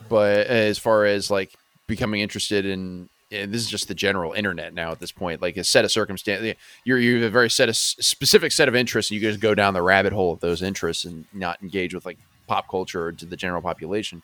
but 0.09 0.47
as 0.47 0.79
far 0.79 1.05
as 1.07 1.31
like 1.31 1.55
becoming 1.87 2.21
interested 2.21 2.65
in 2.67 3.09
and 3.33 3.53
this 3.53 3.61
is 3.63 3.69
just 3.69 3.89
the 3.89 3.95
general 3.95 4.33
internet 4.33 4.73
now 4.75 4.93
at 4.93 5.01
this 5.01 5.11
point 5.13 5.43
like 5.43 5.57
a 5.57 5.65
set 5.65 5.85
of 5.85 5.91
circumstances 5.91 6.55
you're 6.85 6.99
you 6.99 7.17
have 7.17 7.25
a 7.25 7.31
very 7.31 7.51
set 7.51 7.69
of 7.69 7.77
specific 7.77 8.53
set 8.53 8.69
of 8.69 8.77
interests 8.77 9.11
and 9.11 9.21
you 9.21 9.27
just 9.29 9.41
go 9.41 9.55
down 9.55 9.75
the 9.75 9.83
rabbit 9.83 10.13
hole 10.13 10.33
of 10.33 10.41
those 10.41 10.63
interests 10.63 11.05
and 11.05 11.25
not 11.33 11.61
engage 11.63 11.95
with 11.95 12.05
like 12.07 12.19
pop 12.47 12.69
culture 12.69 13.07
or 13.07 13.13
to 13.13 13.25
the 13.27 13.37
general 13.37 13.63
population 13.63 14.23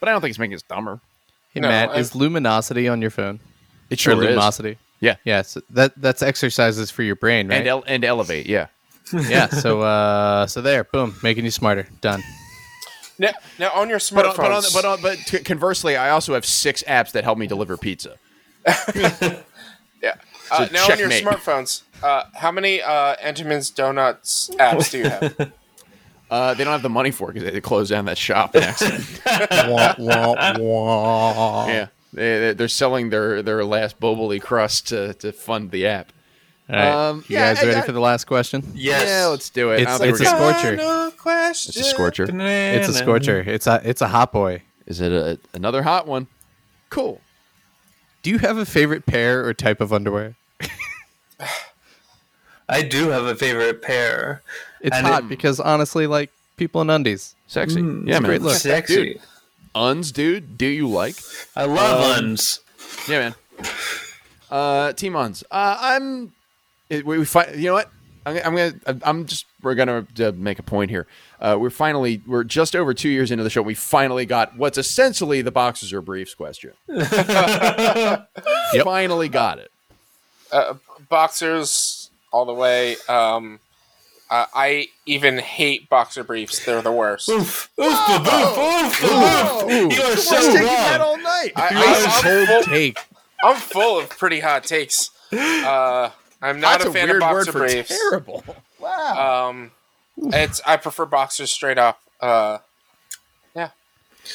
but 0.00 0.08
i 0.08 0.12
don't 0.12 0.20
think 0.20 0.30
it's 0.30 0.38
making 0.38 0.54
us 0.54 0.62
dumber 0.62 1.00
Hey 1.54 1.60
No, 1.60 1.68
Matt, 1.68 1.90
I- 1.90 1.96
is 1.98 2.12
Lumosity 2.12 2.92
on 2.92 3.00
your 3.00 3.10
phone? 3.10 3.40
it 3.90 4.06
or 4.06 4.10
Lumosity? 4.12 4.76
Yeah. 5.00 5.16
Yeah, 5.24 5.42
so 5.42 5.62
that 5.70 5.92
that's 5.96 6.22
exercises 6.22 6.90
for 6.90 7.02
your 7.02 7.16
brain, 7.16 7.48
right? 7.48 7.56
and 7.58 7.66
el- 7.66 7.84
and 7.86 8.04
elevate 8.04 8.46
yeah 8.46 8.66
yeah. 9.12 9.48
So 9.48 9.80
uh, 9.82 10.46
so 10.46 10.60
there, 10.60 10.84
boom, 10.84 11.14
making 11.22 11.44
you 11.44 11.50
smarter. 11.50 11.86
Done. 12.00 12.22
now, 13.18 13.32
now 13.58 13.72
on 13.72 13.88
your 13.88 13.98
but 14.12 14.26
on, 14.26 14.34
smartphones, 14.34 14.72
but 14.74 14.84
on, 14.84 15.00
but 15.00 15.12
on, 15.12 15.16
but 15.16 15.18
t- 15.26 15.40
conversely 15.40 15.96
i 15.96 16.10
also 16.10 16.34
have 16.34 16.46
six 16.46 16.84
apps 16.84 17.10
that 17.10 17.24
help 17.24 17.36
me 17.36 17.48
deliver 17.48 17.76
pizza 17.76 18.16
yeah. 20.02 20.14
Uh, 20.50 20.66
So 20.66 20.68
now 20.72 20.90
on 20.90 20.98
your 20.98 21.10
smartphones, 21.10 21.82
uh, 22.02 22.24
how 22.34 22.50
many 22.52 22.82
uh, 22.82 23.16
Entenmann's 23.16 23.70
Donuts 23.70 24.50
apps 24.58 24.90
do 24.90 24.98
you 24.98 25.08
have? 25.08 25.52
uh, 26.30 26.54
they 26.54 26.64
don't 26.64 26.72
have 26.72 26.82
the 26.82 26.88
money 26.88 27.10
for 27.10 27.30
it 27.30 27.34
because 27.34 27.52
they 27.52 27.60
closed 27.60 27.90
down 27.90 28.06
that 28.06 28.18
shop 28.18 28.54
in 28.56 28.62
accident. 28.62 29.20
wah, 29.68 29.94
wah, 29.98 30.54
wah. 30.58 31.66
Yeah, 31.68 31.86
they, 32.12 32.52
they're 32.54 32.68
selling 32.68 33.10
their 33.10 33.42
their 33.42 33.64
last 33.64 34.00
Boboli 34.00 34.40
crust 34.40 34.88
to, 34.88 35.14
to 35.14 35.32
fund 35.32 35.70
the 35.70 35.86
app. 35.86 36.12
All 36.70 36.76
right. 36.76 37.08
Um, 37.08 37.24
you 37.28 37.36
yeah, 37.36 37.54
guys 37.54 37.64
ready 37.64 37.78
I- 37.78 37.82
for 37.86 37.92
the 37.92 38.00
last 38.00 38.26
question? 38.26 38.62
Yes. 38.74 39.04
Yeah, 39.08 39.26
let's 39.28 39.48
do 39.50 39.70
it. 39.72 39.80
It's 39.82 40.00
it's 40.00 40.20
a 40.20 40.24
scorcher. 40.26 40.76
Question. 41.16 41.70
It's 41.70 41.80
a 41.80 41.84
scorcher. 41.84 42.24
It's 42.30 42.88
a 42.88 42.92
scorcher. 42.92 43.40
It's 43.40 43.66
a 43.66 43.80
it's 43.84 44.02
a 44.02 44.08
hot 44.08 44.32
boy. 44.32 44.62
Is 44.86 45.00
it 45.00 45.12
a, 45.12 45.38
another 45.54 45.82
hot 45.82 46.06
one? 46.06 46.26
Cool. 46.90 47.20
Do 48.22 48.30
you 48.30 48.38
have 48.38 48.56
a 48.58 48.66
favorite 48.66 49.06
pair 49.06 49.46
or 49.46 49.54
type 49.54 49.80
of 49.80 49.92
underwear? 49.92 50.34
I 52.68 52.82
do 52.82 53.08
have 53.10 53.24
a 53.24 53.34
favorite 53.34 53.80
pair. 53.82 54.42
It's 54.80 54.94
And 54.96 55.06
hot 55.06 55.24
it- 55.24 55.28
because 55.28 55.60
honestly, 55.60 56.06
like 56.06 56.30
people 56.56 56.80
in 56.82 56.90
undies. 56.90 57.34
Sexy. 57.46 57.80
Mm, 57.80 58.06
yeah, 58.06 58.14
man. 58.20 58.22
great 58.24 58.42
look. 58.42 58.56
Sexy. 58.56 59.14
Dude. 59.14 59.20
Uns, 59.74 60.12
dude. 60.12 60.58
Do 60.58 60.66
you 60.66 60.88
like? 60.88 61.16
I 61.56 61.64
love 61.64 62.18
Um, 62.18 62.24
uns. 62.24 62.60
Yeah, 63.08 63.18
man. 63.20 63.34
Uh, 64.50 64.92
Team 64.92 65.14
Uns. 65.16 65.44
Uh, 65.50 65.76
I'm. 65.80 66.32
It, 66.90 67.04
we, 67.06 67.18
we 67.18 67.24
fi- 67.24 67.52
You 67.52 67.68
know 67.68 67.74
what? 67.74 67.90
I'm, 68.26 68.36
I'm 68.44 68.56
gonna. 68.56 69.00
I'm 69.02 69.26
just. 69.26 69.46
We're 69.62 69.74
gonna 69.74 70.06
uh, 70.20 70.32
make 70.34 70.58
a 70.58 70.62
point 70.62 70.90
here. 70.90 71.06
Uh, 71.40 71.56
we're 71.58 71.70
finally. 71.70 72.20
We're 72.26 72.44
just 72.44 72.74
over 72.76 72.92
two 72.94 73.08
years 73.08 73.30
into 73.30 73.44
the 73.44 73.50
show. 73.50 73.62
We 73.62 73.74
finally 73.74 74.26
got 74.26 74.56
what's 74.56 74.76
essentially 74.78 75.40
the 75.42 75.50
boxes 75.50 75.92
or 75.92 76.00
briefs 76.02 76.34
question. 76.34 76.72
Finally 78.82 79.28
got 79.28 79.58
it. 79.58 79.70
Uh, 80.52 80.74
boxers 81.08 82.10
all 82.32 82.44
the 82.44 82.54
way. 82.54 82.96
Um, 83.08 83.60
Uh, 84.30 84.44
I 84.54 84.88
even 85.06 85.38
hate 85.38 85.88
boxer 85.88 86.22
briefs. 86.22 86.62
They're 86.64 86.82
the 86.82 86.92
worst. 86.92 87.30
Oof, 87.30 87.70
oof, 87.80 87.86
oof, 87.86 88.28
oof, 88.58 89.04
oof, 89.04 89.70
oof. 89.70 89.96
You 89.96 90.02
are 90.04 90.16
so 90.16 90.36
wrong. 90.66 91.00
all 91.00 91.16
night. 91.16 91.52
I, 91.56 91.70
Nice 91.72 92.06
I, 92.06 92.20
cold 92.22 92.36
am 92.36 92.46
full, 92.46 92.62
take. 92.64 92.98
I'm 93.42 93.56
full 93.56 93.98
of 94.00 94.10
pretty 94.10 94.40
hot 94.40 94.64
takes. 94.64 95.10
Uh, 95.32 96.10
I'm 96.40 96.60
not 96.60 96.78
That's 96.80 96.84
a 96.86 96.88
a, 96.90 96.92
fan 96.92 97.08
weird 97.08 97.22
of 97.22 97.30
word 97.30 97.36
boxer 97.46 97.52
for 97.52 97.58
briefs. 97.60 97.88
terrible. 97.88 98.44
Wow. 98.80 99.48
Um, 99.50 99.70
it's 100.32 100.60
I 100.64 100.76
prefer 100.76 101.04
boxers 101.04 101.50
straight 101.50 101.78
up. 101.78 102.00
Uh, 102.20 102.58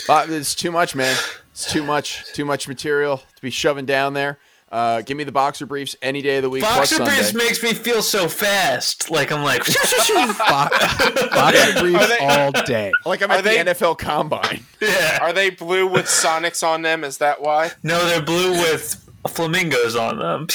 But 0.07 0.29
it's 0.29 0.55
too 0.55 0.71
much, 0.71 0.95
man. 0.95 1.15
It's 1.51 1.71
too 1.71 1.83
much. 1.83 2.25
Too 2.33 2.43
much 2.45 2.67
material 2.67 3.17
to 3.17 3.41
be 3.41 3.51
shoving 3.51 3.85
down 3.85 4.13
there. 4.15 4.39
Uh, 4.71 5.01
give 5.01 5.15
me 5.15 5.23
the 5.23 5.31
boxer 5.31 5.65
briefs 5.67 5.95
any 6.01 6.21
day 6.23 6.37
of 6.37 6.41
the 6.43 6.49
week. 6.49 6.63
Boxer 6.63 6.95
Sunday. 6.95 7.13
briefs 7.15 7.33
makes 7.35 7.61
me 7.63 7.73
feel 7.75 8.01
so 8.01 8.27
fast. 8.27 9.11
Like 9.11 9.31
I'm 9.31 9.43
like, 9.43 9.59
Boxer 10.49 11.79
briefs 11.79 12.07
they- 12.07 12.17
all 12.27 12.51
day. 12.51 12.91
like 13.05 13.21
I'm 13.21 13.29
Are 13.31 13.37
at 13.37 13.43
they- 13.43 13.61
the 13.63 13.71
NFL 13.75 13.97
Combine. 13.99 14.65
yeah. 14.81 15.19
are 15.21 15.31
they 15.31 15.51
blue 15.51 15.85
with 15.87 16.05
Sonics 16.05 16.67
on 16.67 16.81
them? 16.81 17.03
Is 17.03 17.19
that 17.19 17.39
why? 17.41 17.71
No, 17.83 18.03
they're 18.07 18.21
blue 18.21 18.51
with 18.51 19.09
flamingos 19.29 19.95
on 19.95 20.17
them. 20.19 20.47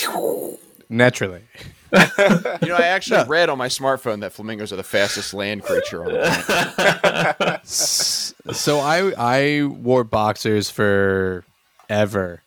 Naturally. 0.88 1.42
You 1.90 2.68
know, 2.68 2.76
I 2.76 2.88
actually 2.88 3.24
read 3.28 3.48
on 3.48 3.56
my 3.56 3.68
smartphone 3.68 4.20
that 4.20 4.32
flamingos 4.34 4.74
are 4.74 4.76
the 4.76 4.82
fastest 4.82 5.32
land 5.32 5.62
creature 5.62 6.04
on 6.04 6.12
the 6.12 7.34
planet. 7.34 7.60
So 8.54 8.80
I 8.80 9.12
I 9.16 9.64
wore 9.64 10.04
boxers 10.04 10.70
for 10.70 11.44
ever, 11.88 12.42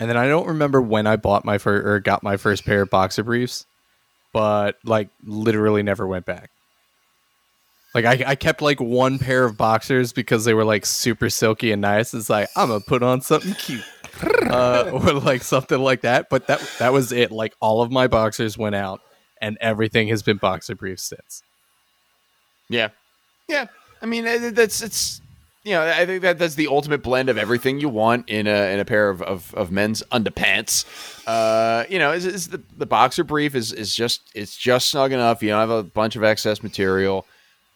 and 0.00 0.08
then 0.08 0.16
I 0.16 0.26
don't 0.26 0.46
remember 0.48 0.80
when 0.80 1.06
I 1.06 1.16
bought 1.16 1.44
my 1.44 1.58
first 1.58 1.86
or 1.86 2.00
got 2.00 2.22
my 2.22 2.38
first 2.38 2.64
pair 2.64 2.82
of 2.82 2.90
boxer 2.90 3.22
briefs, 3.22 3.66
but 4.32 4.76
like 4.84 5.10
literally 5.24 5.82
never 5.82 6.06
went 6.06 6.24
back. 6.24 6.50
Like 7.94 8.04
I, 8.04 8.24
I 8.26 8.34
kept 8.36 8.62
like 8.62 8.80
one 8.80 9.18
pair 9.18 9.44
of 9.44 9.56
boxers 9.56 10.12
because 10.12 10.44
they 10.44 10.54
were 10.54 10.64
like 10.64 10.86
super 10.86 11.28
silky 11.30 11.72
and 11.72 11.82
nice. 11.82 12.14
It's 12.14 12.30
like 12.30 12.48
I'm 12.56 12.68
gonna 12.68 12.80
put 12.80 13.02
on 13.02 13.20
something 13.22 13.54
cute, 13.54 13.84
uh, 14.50 14.90
or 14.92 15.12
like 15.14 15.42
something 15.42 15.78
like 15.78 16.02
that. 16.02 16.28
But 16.28 16.46
that 16.46 16.60
that 16.78 16.92
was 16.92 17.12
it. 17.12 17.30
Like 17.30 17.54
all 17.60 17.82
of 17.82 17.90
my 17.90 18.06
boxers 18.06 18.56
went 18.56 18.74
out, 18.74 19.00
and 19.40 19.58
everything 19.60 20.08
has 20.08 20.22
been 20.22 20.36
boxer 20.36 20.74
briefs 20.74 21.02
since. 21.02 21.42
Yeah, 22.68 22.88
yeah. 23.48 23.66
I 24.02 24.06
mean, 24.06 24.24
that's 24.54 24.82
it's. 24.82 25.20
You 25.64 25.74
know, 25.74 25.86
I 25.86 26.06
think 26.06 26.22
that 26.22 26.38
that's 26.38 26.54
the 26.54 26.68
ultimate 26.68 27.02
blend 27.02 27.28
of 27.28 27.36
everything 27.36 27.78
you 27.78 27.90
want 27.90 28.30
in 28.30 28.46
a 28.46 28.72
in 28.72 28.78
a 28.78 28.86
pair 28.86 29.10
of, 29.10 29.20
of, 29.20 29.52
of 29.54 29.70
men's 29.70 30.02
underpants. 30.04 30.86
Uh, 31.26 31.84
you 31.90 31.98
know, 31.98 32.12
is, 32.12 32.24
is 32.24 32.48
the 32.48 32.62
the 32.76 32.86
boxer 32.86 33.22
brief 33.22 33.54
is 33.54 33.72
is 33.72 33.94
just 33.94 34.22
it's 34.34 34.56
just 34.56 34.88
snug 34.88 35.12
enough. 35.12 35.42
You 35.42 35.50
don't 35.50 35.60
have 35.60 35.70
a 35.70 35.82
bunch 35.82 36.16
of 36.16 36.24
excess 36.24 36.62
material, 36.62 37.26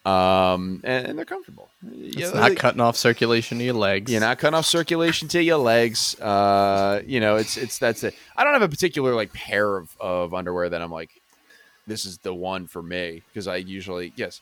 um, 0.06 0.80
and, 0.84 1.08
and 1.08 1.18
they're 1.18 1.26
comfortable. 1.26 1.68
It's 1.90 2.16
You 2.16 2.32
know, 2.32 2.40
not 2.40 2.56
cutting 2.56 2.80
off 2.80 2.96
circulation 2.96 3.58
to 3.58 3.64
your 3.64 3.74
legs. 3.74 4.10
You're 4.10 4.20
not 4.20 4.38
cutting 4.38 4.54
off 4.54 4.66
circulation 4.66 5.28
to 5.28 5.42
your 5.42 5.58
legs. 5.58 6.18
Uh, 6.20 7.02
you 7.04 7.18
know, 7.20 7.36
it's 7.36 7.56
it's 7.56 7.78
that's 7.78 8.04
it. 8.04 8.14
I 8.36 8.44
don't 8.44 8.52
have 8.52 8.62
a 8.62 8.68
particular 8.68 9.14
like 9.14 9.32
pair 9.32 9.76
of, 9.76 9.96
of 10.00 10.34
underwear 10.34 10.68
that 10.68 10.80
I'm 10.80 10.92
like, 10.92 11.10
this 11.86 12.04
is 12.04 12.18
the 12.18 12.34
one 12.34 12.66
for 12.66 12.82
me 12.82 13.22
because 13.28 13.48
I 13.48 13.56
usually 13.56 14.12
yes, 14.16 14.40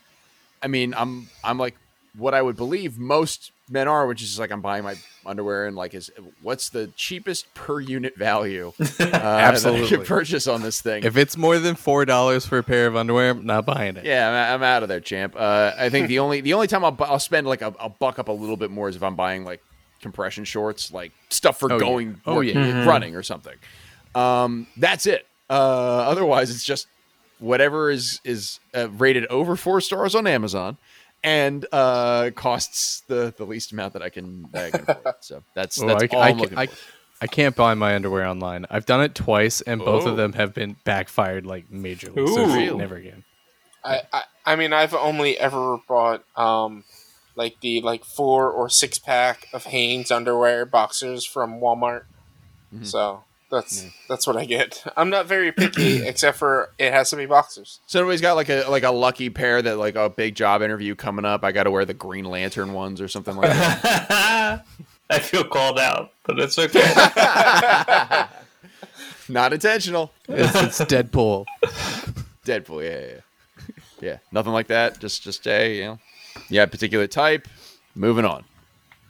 I 0.62 0.66
mean 0.66 0.92
I'm 0.94 1.28
I'm 1.42 1.58
like 1.58 1.76
what 2.16 2.34
I 2.34 2.42
would 2.42 2.56
believe 2.56 2.98
most 2.98 3.52
men 3.70 3.88
are, 3.88 4.06
which 4.06 4.22
is 4.22 4.38
like 4.38 4.50
I'm 4.50 4.60
buying 4.60 4.84
my 4.84 4.96
underwear 5.24 5.66
and 5.66 5.76
like 5.76 5.94
is 5.94 6.10
what's 6.42 6.68
the 6.70 6.88
cheapest 6.96 7.52
per 7.54 7.80
unit 7.80 8.16
value 8.16 8.72
uh, 8.80 8.84
that 8.98 9.14
I 9.24 9.40
Absolutely. 9.42 10.04
purchase 10.04 10.46
on 10.46 10.62
this 10.62 10.80
thing. 10.82 11.04
If 11.04 11.16
it's 11.16 11.36
more 11.36 11.58
than 11.58 11.76
four 11.76 12.04
dollars 12.04 12.44
for 12.46 12.58
a 12.58 12.62
pair 12.62 12.86
of 12.86 12.96
underwear, 12.96 13.30
I'm 13.30 13.46
not 13.46 13.64
buying 13.66 13.96
it. 13.96 14.04
Yeah, 14.04 14.28
I'm, 14.28 14.54
I'm 14.56 14.62
out 14.62 14.82
of 14.82 14.88
there, 14.88 15.00
champ. 15.00 15.34
Uh, 15.36 15.72
I 15.78 15.88
think 15.88 16.08
the 16.08 16.18
only 16.18 16.40
the 16.40 16.54
only 16.54 16.66
time 16.66 16.84
I'll, 16.84 16.96
I'll 17.00 17.18
spend 17.18 17.46
like 17.46 17.62
a, 17.62 17.72
I'll 17.78 17.96
buck 17.98 18.18
up 18.18 18.28
a 18.28 18.32
little 18.32 18.56
bit 18.56 18.70
more 18.70 18.88
is 18.88 18.96
if 18.96 19.02
I'm 19.02 19.16
buying 19.16 19.44
like 19.44 19.62
compression 20.02 20.44
shorts, 20.44 20.90
like 20.92 21.12
stuff 21.28 21.58
for 21.60 21.70
Oh, 21.70 21.76
yeah. 21.76 21.80
going 21.80 22.20
Oh, 22.26 22.34
work- 22.36 22.46
yeah. 22.46 22.84
running 22.84 23.14
or 23.14 23.22
something. 23.22 23.54
Um, 24.14 24.66
that's 24.76 25.06
it. 25.06 25.26
Uh, 25.48 25.52
otherwise, 25.52 26.50
it's 26.50 26.64
just 26.64 26.86
whatever 27.38 27.90
is 27.90 28.20
is 28.24 28.60
uh, 28.74 28.88
rated 28.90 29.26
over 29.26 29.56
four 29.56 29.80
stars 29.80 30.14
on 30.14 30.26
Amazon 30.26 30.76
and 31.22 31.66
uh, 31.72 32.30
costs 32.34 33.02
the 33.08 33.34
the 33.36 33.44
least 33.44 33.72
amount 33.72 33.92
that 33.94 34.02
I 34.02 34.08
can 34.08 34.46
that 34.52 34.64
I 34.66 34.70
can 34.70 34.84
afford. 34.88 35.14
So 35.20 35.42
that's 35.54 35.80
Oh, 35.82 35.86
that's 35.86 36.02
I, 36.02 36.16
all 36.16 36.22
I, 36.22 36.28
I'm 36.28 36.38
looking 36.38 36.58
I, 36.58 36.66
for. 36.66 36.76
I 37.22 37.26
can't 37.26 37.54
buy 37.54 37.74
my 37.74 37.94
underwear 37.94 38.24
online. 38.26 38.64
I've 38.70 38.86
done 38.86 39.02
it 39.02 39.14
twice, 39.14 39.60
and 39.60 39.78
both 39.80 40.06
Oh. 40.06 40.10
of 40.12 40.16
them 40.16 40.32
have 40.32 40.54
been 40.54 40.76
backfired 40.84 41.44
like 41.44 41.68
majorly. 41.70 42.18
Ooh. 42.18 42.28
So 42.34 42.46
Really? 42.46 42.78
never 42.78 42.96
again. 42.96 43.24
I, 43.84 44.00
I 44.12 44.22
I 44.46 44.56
mean 44.56 44.72
I've 44.72 44.94
only 44.94 45.38
ever 45.38 45.78
bought 45.88 46.24
um 46.36 46.84
like 47.36 47.60
the 47.60 47.80
like 47.82 48.04
four 48.04 48.50
or 48.50 48.68
six 48.70 48.98
pack 48.98 49.46
of 49.52 49.64
Hanes 49.64 50.10
underwear 50.10 50.64
boxers 50.66 51.24
from 51.26 51.60
Walmart. 51.60 52.04
Mm-hmm. 52.74 52.84
So 52.84 53.24
that's 53.50 53.86
that's 54.08 54.26
what 54.26 54.36
I 54.36 54.44
get. 54.44 54.82
I'm 54.96 55.10
not 55.10 55.26
very 55.26 55.52
picky 55.52 56.02
except 56.06 56.38
for 56.38 56.72
it 56.78 56.92
has 56.92 57.10
to 57.10 57.16
be 57.16 57.26
boxers. 57.26 57.80
So 57.86 58.00
everybody's 58.00 58.20
got 58.20 58.34
like 58.34 58.48
a 58.48 58.64
like 58.68 58.84
a 58.84 58.90
lucky 58.90 59.30
pair 59.30 59.60
that 59.60 59.76
like 59.76 59.96
a 59.96 60.08
big 60.08 60.34
job 60.34 60.62
interview 60.62 60.94
coming 60.94 61.24
up. 61.24 61.44
I 61.44 61.52
got 61.52 61.64
to 61.64 61.70
wear 61.70 61.84
the 61.84 61.94
Green 61.94 62.24
Lantern 62.24 62.72
ones 62.72 63.00
or 63.00 63.08
something 63.08 63.36
like 63.36 63.50
that. 63.50 64.66
I 65.10 65.18
feel 65.18 65.44
called 65.44 65.78
out, 65.78 66.12
but 66.24 66.38
it's 66.38 66.56
okay. 66.56 66.80
Not 69.28 69.52
intentional. 69.52 70.12
It's, 70.28 70.80
it's 70.80 70.90
Deadpool. 70.90 71.46
Deadpool, 72.44 72.84
yeah, 72.84 73.00
yeah, 73.00 73.06
yeah. 73.06 73.20
yeah. 74.00 74.18
Nothing 74.30 74.52
like 74.52 74.68
that. 74.68 75.00
Just, 75.00 75.22
just 75.22 75.46
a, 75.48 75.76
you 75.76 75.84
know, 75.84 75.98
yeah, 76.48 76.66
particular 76.66 77.08
type. 77.08 77.48
Moving 77.96 78.24
on. 78.24 78.44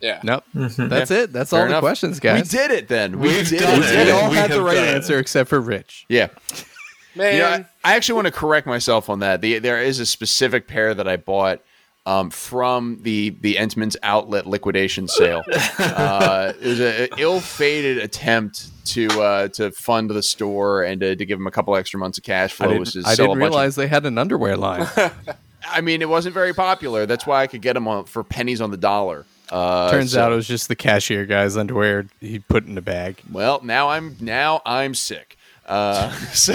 Yeah. 0.00 0.20
Nope. 0.22 0.44
That's 0.54 1.10
it. 1.10 1.32
That's 1.32 1.50
Fair 1.50 1.60
all 1.60 1.66
enough. 1.66 1.82
the 1.82 1.86
questions, 1.86 2.20
guys. 2.20 2.50
We 2.52 2.58
did 2.58 2.70
it 2.70 2.88
then. 2.88 3.18
We 3.18 3.28
We've 3.28 3.48
did 3.48 3.60
done 3.60 3.82
it. 3.82 3.86
it. 3.90 4.06
We 4.06 4.10
all 4.12 4.30
We 4.30 4.36
had 4.36 4.50
the 4.50 4.62
right 4.62 4.74
done 4.74 4.88
it. 4.88 4.94
answer 4.94 5.18
except 5.18 5.48
for 5.50 5.60
Rich. 5.60 6.06
Yeah. 6.08 6.28
Man, 7.14 7.32
You 7.34 7.40
know, 7.40 7.48
I, 7.48 7.66
I 7.84 7.96
actually 7.96 8.14
want 8.16 8.26
to 8.26 8.32
correct 8.32 8.66
myself 8.66 9.10
on 9.10 9.18
that. 9.20 9.40
The, 9.40 9.58
there 9.58 9.82
is 9.82 9.98
a 10.00 10.06
specific 10.06 10.66
pair 10.68 10.94
that 10.94 11.08
I 11.08 11.16
bought 11.16 11.60
um, 12.06 12.30
from 12.30 12.98
the 13.02 13.30
the 13.42 13.56
Entenmann's 13.56 13.96
outlet 14.02 14.46
liquidation 14.46 15.06
sale. 15.08 15.42
uh, 15.78 16.52
it 16.60 16.66
was 16.66 16.80
an 16.80 17.08
ill-fated 17.18 17.98
attempt 17.98 18.68
to 18.86 19.06
uh, 19.20 19.48
to 19.48 19.70
fund 19.72 20.08
the 20.10 20.22
store 20.22 20.82
and 20.82 21.00
to, 21.00 21.14
to 21.14 21.24
give 21.26 21.38
them 21.38 21.46
a 21.46 21.50
couple 21.50 21.76
extra 21.76 22.00
months 22.00 22.16
of 22.16 22.24
cash 22.24 22.52
I 22.52 22.54
flow. 22.54 22.66
didn't, 22.68 22.80
was 22.80 22.92
to 22.94 23.02
I 23.04 23.14
didn't 23.16 23.24
a 23.24 23.26
bunch 23.28 23.32
of- 23.34 23.38
realize 23.40 23.74
they 23.76 23.86
had 23.88 24.06
an 24.06 24.16
underwear 24.16 24.56
line. 24.56 24.86
I 25.68 25.82
mean, 25.82 26.00
it 26.00 26.08
wasn't 26.08 26.32
very 26.32 26.54
popular. 26.54 27.04
That's 27.06 27.26
why 27.26 27.42
I 27.42 27.46
could 27.46 27.60
get 27.60 27.74
them 27.74 27.86
on, 27.86 28.06
for 28.06 28.24
pennies 28.24 28.60
on 28.62 28.70
the 28.70 28.78
dollar. 28.78 29.26
Uh, 29.50 29.90
Turns 29.90 30.12
so- 30.12 30.22
out 30.22 30.32
it 30.32 30.36
was 30.36 30.46
just 30.46 30.68
the 30.68 30.76
cashier 30.76 31.26
guy's 31.26 31.56
underwear 31.56 32.06
he 32.20 32.38
put 32.38 32.66
in 32.66 32.78
a 32.78 32.82
bag. 32.82 33.20
Well, 33.30 33.60
now 33.64 33.88
I'm 33.88 34.16
now 34.20 34.62
I'm 34.64 34.94
sick. 34.94 35.36
Uh, 35.66 36.10
so, 36.32 36.54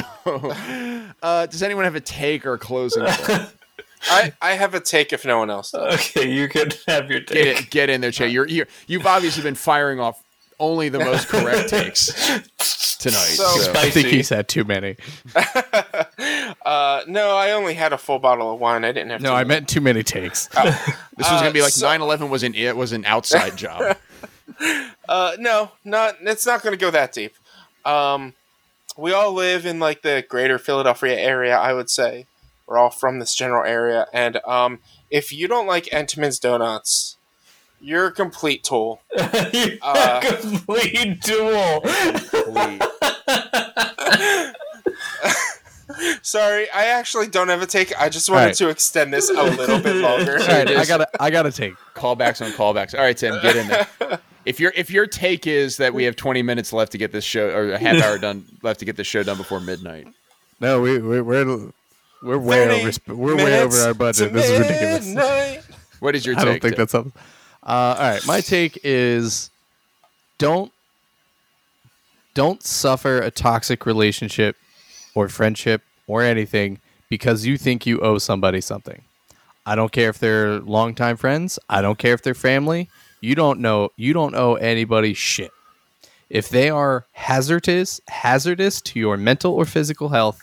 uh, 1.24 1.46
does 1.46 1.64
anyone 1.64 1.84
have 1.86 1.96
a 1.96 2.02
take 2.02 2.46
or 2.46 2.54
a 2.54 2.58
closing? 2.60 3.06
thought? 3.06 3.54
I, 4.08 4.34
I 4.42 4.52
have 4.52 4.74
a 4.76 4.80
take 4.80 5.14
if 5.14 5.26
no 5.26 5.40
one 5.40 5.50
else 5.50 5.72
does. 5.72 5.94
okay, 5.96 6.30
you 6.30 6.48
can 6.48 6.70
have 6.88 7.10
your 7.10 7.22
get 7.22 7.28
take. 7.28 7.62
it, 7.62 7.70
get 7.72 7.90
in 7.90 8.02
there, 8.02 8.12
Che. 8.12 8.28
You're, 8.28 8.48
you're 8.48 8.68
you've 8.88 9.06
obviously 9.08 9.42
been 9.42 9.56
firing 9.56 10.00
off 10.00 10.22
only 10.60 10.90
the 10.90 11.00
most 11.00 11.28
correct 11.28 11.70
takes 11.70 12.06
tonight. 13.00 13.16
So- 13.18 13.58
so- 13.58 13.74
I 13.74 13.90
think 13.90 14.08
he's 14.10 14.30
had 14.30 14.48
too 14.48 14.64
many. 14.64 14.96
Uh, 16.66 17.02
no, 17.08 17.36
I 17.36 17.52
only 17.52 17.74
had 17.76 17.94
a 17.94 17.98
full 17.98 18.20
bottle 18.20 18.54
of 18.54 18.60
wine. 18.60 18.84
I 18.84 18.92
didn't 18.92 19.12
have. 19.12 19.22
No, 19.22 19.30
to 19.32 19.36
I 19.36 19.44
meant 19.44 19.68
too 19.70 19.82
many 19.82 20.04
takes. 20.04 20.50
This 21.18 21.30
was 21.32 21.42
gonna 21.42 21.52
be 21.54 21.62
uh, 21.62 21.66
like 21.66 21.74
so- 21.74 21.88
9/11 21.88 22.30
was 22.30 22.44
an 22.44 22.56
it 22.56 22.76
was 22.76 22.92
an 22.92 23.06
outside 23.06 23.56
job. 23.58 23.98
Uh, 25.10 25.36
no, 25.38 25.72
not. 25.84 26.16
It's 26.22 26.46
not 26.46 26.64
going 26.64 26.72
to 26.72 26.78
go 26.78 26.90
that 26.92 27.12
deep. 27.14 27.36
Um, 27.84 28.34
we 28.98 29.12
all 29.12 29.34
live 29.34 29.66
in 29.66 29.80
like 29.80 30.02
the 30.02 30.24
greater 30.28 30.58
Philadelphia 30.58 31.16
area. 31.20 31.56
I 31.58 31.74
would 31.74 31.90
say 31.90 32.26
we're 32.66 32.78
all 32.78 32.90
from 32.90 33.20
this 33.20 33.36
general 33.36 33.66
area, 33.66 34.08
and 34.14 34.38
um, 34.46 34.80
if 35.12 35.32
you 35.34 35.48
don't 35.48 35.68
like 35.68 35.86
Entenmann's 35.88 36.40
donuts, 36.40 37.18
you're 37.82 38.08
a 38.08 38.12
complete 38.12 38.64
tool. 38.64 39.02
You're 39.18 39.78
Uh, 39.82 40.22
a 40.24 40.38
complete 40.38 41.22
tool. 41.22 41.82
Please. 41.82 42.82
Sorry, 46.22 46.70
I 46.72 46.86
actually 46.86 47.28
don't 47.28 47.50
have 47.50 47.62
a 47.62 47.66
take. 47.66 47.98
I 48.00 48.10
just 48.10 48.30
wanted 48.30 48.42
Alright. 48.42 48.56
to 48.56 48.70
extend 48.70 49.14
this 49.14 49.30
a 49.30 49.34
little 49.34 49.80
bit 49.80 49.96
longer. 49.98 50.34
All 50.40 50.48
right, 50.48 50.68
I 50.70 50.86
gotta, 50.86 51.08
I 51.20 51.30
gotta 51.30 51.52
take. 51.54 51.76
Callbacks 51.96 52.46
on 52.46 52.52
callbacks. 52.52 52.94
All 52.98 53.04
right, 53.04 53.16
Tim, 53.18 53.40
get 53.42 53.56
in 53.56 53.68
there. 53.68 54.20
If 54.46 54.60
your 54.60 54.72
if 54.76 54.92
your 54.92 55.08
take 55.08 55.48
is 55.48 55.78
that 55.78 55.94
we 55.94 56.04
have 56.04 56.16
20 56.16 56.44
minutes 56.44 56.72
left 56.72 56.92
to 56.92 56.98
get 56.98 57.12
this 57.12 57.24
show 57.24 57.50
or 57.50 57.72
a 57.74 57.80
half 57.80 58.02
hour 58.04 58.18
done 58.20 58.46
left 58.62 58.80
to 58.80 58.86
get 58.86 58.96
this 58.96 59.08
show 59.08 59.24
done 59.24 59.38
before 59.38 59.60
midnight. 59.60 60.08
No, 60.60 60.82
we, 60.82 61.00
we 61.00 61.22
we're 61.22 61.72
we're 62.22 62.38
way 62.38 62.86
over. 62.86 62.92
We're 63.08 63.36
way 63.36 63.62
over 63.62 63.78
our 63.78 63.94
budget. 63.94 64.34
This 64.34 64.50
is 64.50 64.60
ridiculous. 64.60 65.66
What 66.00 66.16
is 66.16 66.26
your 66.26 66.36
take? 66.36 66.42
I 66.42 66.46
don't 66.46 66.62
think 66.62 66.76
Tim? 66.76 66.82
that's 66.82 66.92
something. 66.92 67.14
Uh, 67.64 67.96
all 67.98 68.10
right, 68.12 68.28
my 68.28 68.42
take 68.42 68.80
is 68.84 69.50
don't 70.38 70.72
don't 72.36 72.62
suffer 72.62 73.20
a 73.20 73.32
toxic 73.32 73.88
relationship 73.88 74.56
or 75.16 75.28
friendship 75.28 75.82
or 76.08 76.22
anything 76.22 76.80
because 77.10 77.46
you 77.46 77.58
think 77.58 77.86
you 77.86 78.00
owe 78.00 78.18
somebody 78.18 78.62
something. 78.62 79.04
I 79.66 79.76
don't 79.76 79.92
care 79.92 80.10
if 80.10 80.20
they're 80.20 80.60
longtime 80.60 81.18
friends. 81.18 81.58
I 81.70 81.82
don't 81.82 81.98
care 81.98 82.14
if 82.14 82.22
they're 82.22 82.34
family. 82.34 82.90
You 83.22 83.36
don't 83.36 83.60
know. 83.60 83.90
You 83.96 84.14
don't 84.14 84.36
owe 84.36 84.56
anybody 84.56 85.14
shit. 85.14 85.52
If 86.30 86.50
they 86.50 86.70
are 86.70 87.06
hazardous, 87.14 88.02
hazardous 88.08 88.82
to 88.82 89.00
your 89.00 89.18
mental 89.18 89.54
or 89.54 89.66
physical 89.66 90.10
health, 90.10 90.40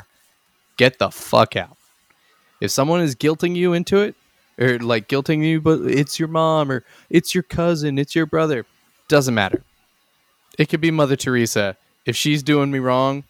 get 0.76 0.98
the 0.98 1.10
fuck 1.10 1.56
out. 1.56 1.76
If 2.60 2.70
someone 2.70 3.00
is 3.00 3.14
guilting 3.14 3.56
you 3.56 3.72
into 3.72 3.98
it, 3.98 4.14
or 4.58 4.78
like 4.78 5.08
guilting 5.08 5.44
you, 5.44 5.60
but 5.60 5.80
it's 5.82 6.18
your 6.18 6.28
mom 6.28 6.70
or 6.70 6.84
it's 7.10 7.34
your 7.34 7.42
cousin, 7.42 7.98
it's 7.98 8.14
your 8.14 8.26
brother, 8.26 8.66
doesn't 9.08 9.34
matter. 9.34 9.62
It 10.58 10.68
could 10.68 10.80
be 10.80 10.90
Mother 10.90 11.16
Teresa. 11.16 11.76
If 12.04 12.16
she's 12.16 12.42
doing 12.42 12.70
me 12.70 12.78
wrong, 12.78 13.24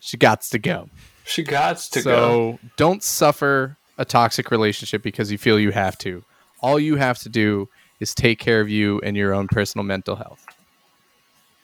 she 0.00 0.16
gots 0.16 0.50
to 0.50 0.58
go. 0.58 0.88
She 1.24 1.42
got 1.42 1.78
to 1.78 2.02
so 2.02 2.10
go. 2.10 2.58
don't 2.76 3.02
suffer 3.02 3.76
a 3.98 4.04
toxic 4.04 4.50
relationship 4.50 5.02
because 5.02 5.30
you 5.30 5.38
feel 5.38 5.58
you 5.58 5.70
have 5.70 5.96
to. 5.98 6.24
All 6.60 6.78
you 6.78 6.96
have 6.96 7.18
to 7.20 7.28
do 7.28 7.68
is 8.00 8.14
take 8.14 8.38
care 8.38 8.60
of 8.60 8.68
you 8.68 9.00
and 9.00 9.16
your 9.16 9.32
own 9.32 9.48
personal 9.48 9.84
mental 9.84 10.16
health. 10.16 10.44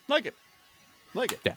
Like 0.08 0.26
it. 0.26 0.34
Like 1.14 1.32
it. 1.32 1.40
Yeah. 1.44 1.54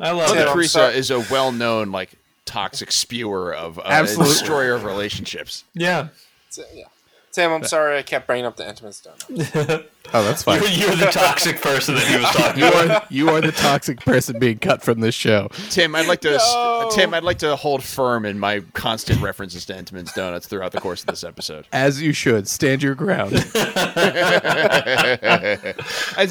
I 0.00 0.10
love 0.10 0.30
Mother 0.30 0.46
Yeah, 0.46 0.52
Teresa 0.52 0.90
is 0.90 1.10
a 1.10 1.20
well-known 1.20 1.92
like 1.92 2.14
toxic 2.44 2.90
spewer 2.90 3.54
of 3.54 3.78
uh, 3.78 3.82
Absolutely. 3.84 4.32
destroyer 4.32 4.74
of 4.74 4.84
relationships. 4.84 5.64
Yeah. 5.74 6.08
So, 6.50 6.64
yeah. 6.74 6.84
Sam, 7.32 7.50
I'm 7.50 7.64
sorry 7.64 7.96
I 7.96 8.02
kept 8.02 8.26
bringing 8.26 8.44
up 8.44 8.56
the 8.56 8.62
Entenmann's 8.64 9.00
donut. 9.30 9.86
Oh, 10.12 10.22
that's 10.22 10.42
fine. 10.42 10.60
You're, 10.60 10.70
you're 10.70 10.96
the 10.96 11.06
toxic 11.06 11.62
person 11.62 11.94
that 11.94 12.06
he 12.06 12.16
was 12.16 12.26
talking 12.26 12.62
you 12.62 12.68
about. 12.68 13.04
are 13.04 13.06
you 13.08 13.28
are 13.30 13.40
the 13.40 13.52
toxic 13.52 14.00
person 14.00 14.38
being 14.38 14.58
cut 14.58 14.82
from 14.82 15.00
this 15.00 15.14
show. 15.14 15.48
Tim, 15.70 15.94
I'd 15.94 16.06
like 16.06 16.20
to 16.22 16.32
No. 16.36 16.90
Tim, 16.92 17.14
I'd 17.14 17.22
like 17.24 17.38
to 17.38 17.56
hold 17.56 17.82
firm 17.82 18.26
in 18.26 18.38
my 18.38 18.60
constant 18.74 19.22
references 19.22 19.64
to 19.66 19.72
Entenmann's 19.72 20.12
Donuts 20.12 20.46
throughout 20.46 20.72
the 20.72 20.80
course 20.80 21.00
of 21.00 21.06
this 21.06 21.24
episode. 21.24 21.66
As 21.72 22.02
you 22.02 22.12
should. 22.12 22.46
Stand 22.48 22.82
your 22.82 22.94
ground. 22.94 23.32
it's, 23.32 23.52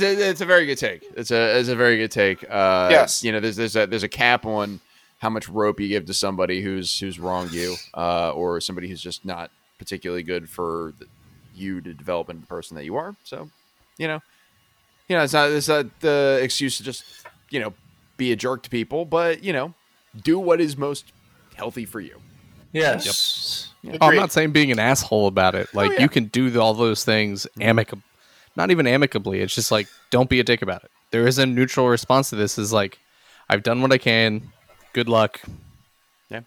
a, 0.01 0.29
it's 0.29 0.41
a 0.41 0.45
very 0.45 0.65
good 0.67 0.77
take. 0.77 1.03
It's 1.15 1.31
a 1.31 1.59
it's 1.59 1.69
a 1.69 1.75
very 1.75 1.97
good 1.97 2.11
take. 2.11 2.43
Uh, 2.49 2.89
Yes. 2.91 3.23
you 3.23 3.31
know, 3.31 3.39
there's 3.39 3.55
there's 3.55 3.75
a 3.75 3.87
there's 3.87 4.03
a 4.03 4.09
cap 4.09 4.45
on 4.45 4.79
how 5.17 5.29
much 5.29 5.47
rope 5.49 5.79
you 5.79 5.87
give 5.87 6.05
to 6.05 6.13
somebody 6.13 6.61
who's 6.61 6.99
who's 6.99 7.19
wronged 7.19 7.53
you, 7.53 7.75
uh, 7.95 8.31
or 8.31 8.59
somebody 8.61 8.87
who's 8.87 9.01
just 9.01 9.25
not 9.25 9.49
particularly 9.81 10.21
good 10.21 10.47
for 10.47 10.93
the, 10.99 11.07
you 11.55 11.81
to 11.81 11.91
develop 11.91 12.29
into 12.29 12.41
the 12.41 12.47
person 12.47 12.75
that 12.75 12.85
you 12.85 12.95
are. 12.95 13.15
So, 13.23 13.49
you 13.97 14.07
know, 14.07 14.21
you 15.07 15.17
know, 15.17 15.23
it's 15.23 15.33
not 15.33 15.49
it's 15.49 15.67
not 15.67 15.87
the 16.01 16.39
excuse 16.39 16.77
to 16.77 16.83
just 16.83 17.03
you 17.49 17.59
know 17.59 17.73
be 18.15 18.31
a 18.31 18.35
jerk 18.35 18.61
to 18.61 18.69
people, 18.69 19.05
but 19.05 19.43
you 19.43 19.51
know, 19.51 19.73
do 20.21 20.37
what 20.37 20.61
is 20.61 20.77
most 20.77 21.11
healthy 21.55 21.85
for 21.85 21.99
you. 21.99 22.21
Yes. 22.73 23.73
Oh, 23.83 23.97
I'm 23.99 24.15
not 24.15 24.31
saying 24.31 24.51
being 24.51 24.71
an 24.71 24.77
asshole 24.77 25.25
about 25.25 25.55
it. 25.55 25.73
Like 25.73 25.89
oh, 25.89 25.93
yeah. 25.95 26.01
you 26.01 26.09
can 26.09 26.25
do 26.25 26.61
all 26.61 26.75
those 26.75 27.03
things 27.03 27.47
mm-hmm. 27.47 27.63
amicably, 27.63 28.03
not 28.55 28.69
even 28.69 28.85
amicably. 28.85 29.41
It's 29.41 29.55
just 29.55 29.71
like 29.71 29.87
don't 30.11 30.29
be 30.29 30.39
a 30.39 30.43
dick 30.43 30.61
about 30.61 30.83
it. 30.83 30.91
There 31.09 31.25
is 31.25 31.39
a 31.39 31.47
neutral 31.47 31.89
response 31.89 32.29
to 32.29 32.35
this. 32.35 32.59
Is 32.59 32.71
like 32.71 32.99
I've 33.49 33.63
done 33.63 33.81
what 33.81 33.91
I 33.91 33.97
can. 33.97 34.51
Good 34.93 35.09
luck. 35.09 35.41
Yeah, 36.29 36.41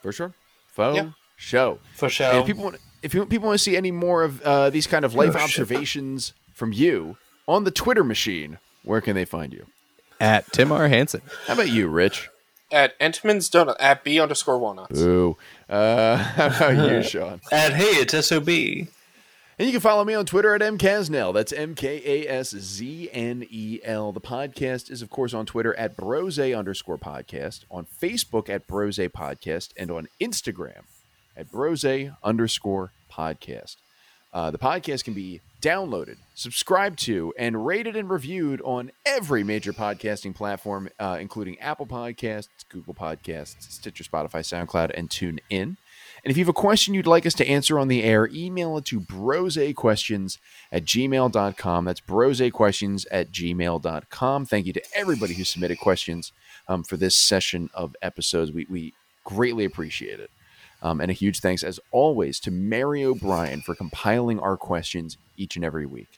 for 0.00 0.12
sure. 0.12 0.32
Faux 0.68 0.96
Yeah. 0.96 1.10
Show. 1.42 1.78
For 1.94 2.04
And 2.06 2.12
sure. 2.12 2.34
if 2.34 2.46
people 2.46 2.64
want, 2.64 2.76
if 3.02 3.14
you, 3.14 3.24
people 3.24 3.46
want 3.48 3.58
to 3.58 3.64
see 3.64 3.74
any 3.76 3.90
more 3.90 4.22
of 4.22 4.42
uh, 4.42 4.68
these 4.68 4.86
kind 4.86 5.06
of 5.06 5.14
life 5.14 5.30
Oh, 5.30 5.38
shit. 5.38 5.42
observations 5.42 6.34
from 6.52 6.72
you 6.74 7.16
on 7.48 7.64
the 7.64 7.70
Twitter 7.70 8.04
machine, 8.04 8.58
where 8.84 9.00
can 9.00 9.14
they 9.14 9.24
find 9.24 9.52
you? 9.54 9.64
At 10.20 10.52
Tim 10.52 10.70
R 10.70 10.86
Hansen. 10.88 11.22
How 11.46 11.54
about 11.54 11.70
you, 11.70 11.88
Rich? 11.88 12.28
At 12.70 12.96
Entenmann's 13.00 13.48
Donut, 13.48 13.76
at 13.80 14.04
B 14.04 14.20
underscore 14.20 14.58
walnuts. 14.58 15.00
Ooh. 15.00 15.38
Uh, 15.68 16.16
how 16.18 16.46
about 16.48 16.90
you, 16.92 17.02
Sean? 17.08 17.40
at 17.50 17.72
hey, 17.72 17.84
it's 18.02 18.26
SOB. 18.26 18.48
And 18.48 19.66
you 19.66 19.72
can 19.72 19.80
follow 19.80 20.04
me 20.04 20.12
on 20.14 20.26
Twitter 20.26 20.54
at 20.54 20.60
mkasznel. 20.60 21.32
That's 21.34 21.52
M 21.54 21.74
K 21.74 22.02
A 22.04 22.28
S 22.30 22.50
Z 22.50 23.08
N 23.12 23.46
E 23.50 23.80
L. 23.82 24.12
The 24.12 24.20
podcast 24.20 24.90
is, 24.90 25.00
of 25.02 25.08
course, 25.10 25.32
on 25.34 25.46
Twitter 25.46 25.74
at 25.76 25.96
brose 25.96 26.38
underscore 26.38 26.98
podcast, 26.98 27.64
on 27.70 27.86
Facebook 28.00 28.48
at 28.50 28.66
brose 28.66 28.98
podcast, 28.98 29.70
and 29.78 29.90
on 29.90 30.06
Instagram 30.20 30.82
at 31.40 31.50
brose 31.50 31.84
underscore 32.22 32.92
podcast. 33.10 33.76
Uh, 34.32 34.50
the 34.50 34.58
podcast 34.58 35.02
can 35.02 35.14
be 35.14 35.40
downloaded, 35.60 36.16
subscribed 36.34 36.98
to, 37.00 37.34
and 37.38 37.66
rated 37.66 37.96
and 37.96 38.08
reviewed 38.08 38.60
on 38.62 38.92
every 39.04 39.42
major 39.42 39.72
podcasting 39.72 40.34
platform, 40.34 40.88
uh, 41.00 41.18
including 41.20 41.58
Apple 41.58 41.86
Podcasts, 41.86 42.48
Google 42.68 42.94
Podcasts, 42.94 43.70
Stitcher, 43.70 44.04
Spotify, 44.04 44.40
SoundCloud, 44.40 44.92
and 44.94 45.10
TuneIn. 45.10 45.40
And 46.22 46.30
if 46.30 46.36
you 46.36 46.44
have 46.44 46.50
a 46.50 46.52
question 46.52 46.94
you'd 46.94 47.06
like 47.06 47.26
us 47.26 47.34
to 47.34 47.48
answer 47.48 47.78
on 47.78 47.88
the 47.88 48.04
air, 48.04 48.28
email 48.32 48.76
it 48.76 48.84
to 48.86 49.00
brosequestions 49.00 50.38
at 50.70 50.84
gmail.com. 50.84 51.84
That's 51.84 52.00
brosequestions 52.00 53.06
at 53.10 53.32
gmail.com. 53.32 54.46
Thank 54.46 54.66
you 54.66 54.72
to 54.74 54.82
everybody 54.94 55.34
who 55.34 55.44
submitted 55.44 55.80
questions 55.80 56.32
um, 56.68 56.84
for 56.84 56.96
this 56.96 57.16
session 57.16 57.70
of 57.74 57.96
episodes. 58.02 58.52
We, 58.52 58.66
we 58.68 58.92
greatly 59.24 59.64
appreciate 59.64 60.20
it. 60.20 60.30
Um, 60.82 61.00
and 61.00 61.10
a 61.10 61.14
huge 61.14 61.40
thanks, 61.40 61.62
as 61.62 61.78
always, 61.90 62.40
to 62.40 62.50
Mary 62.50 63.04
O'Brien 63.04 63.60
for 63.60 63.74
compiling 63.74 64.38
our 64.38 64.56
questions 64.56 65.18
each 65.36 65.56
and 65.56 65.64
every 65.64 65.86
week. 65.86 66.08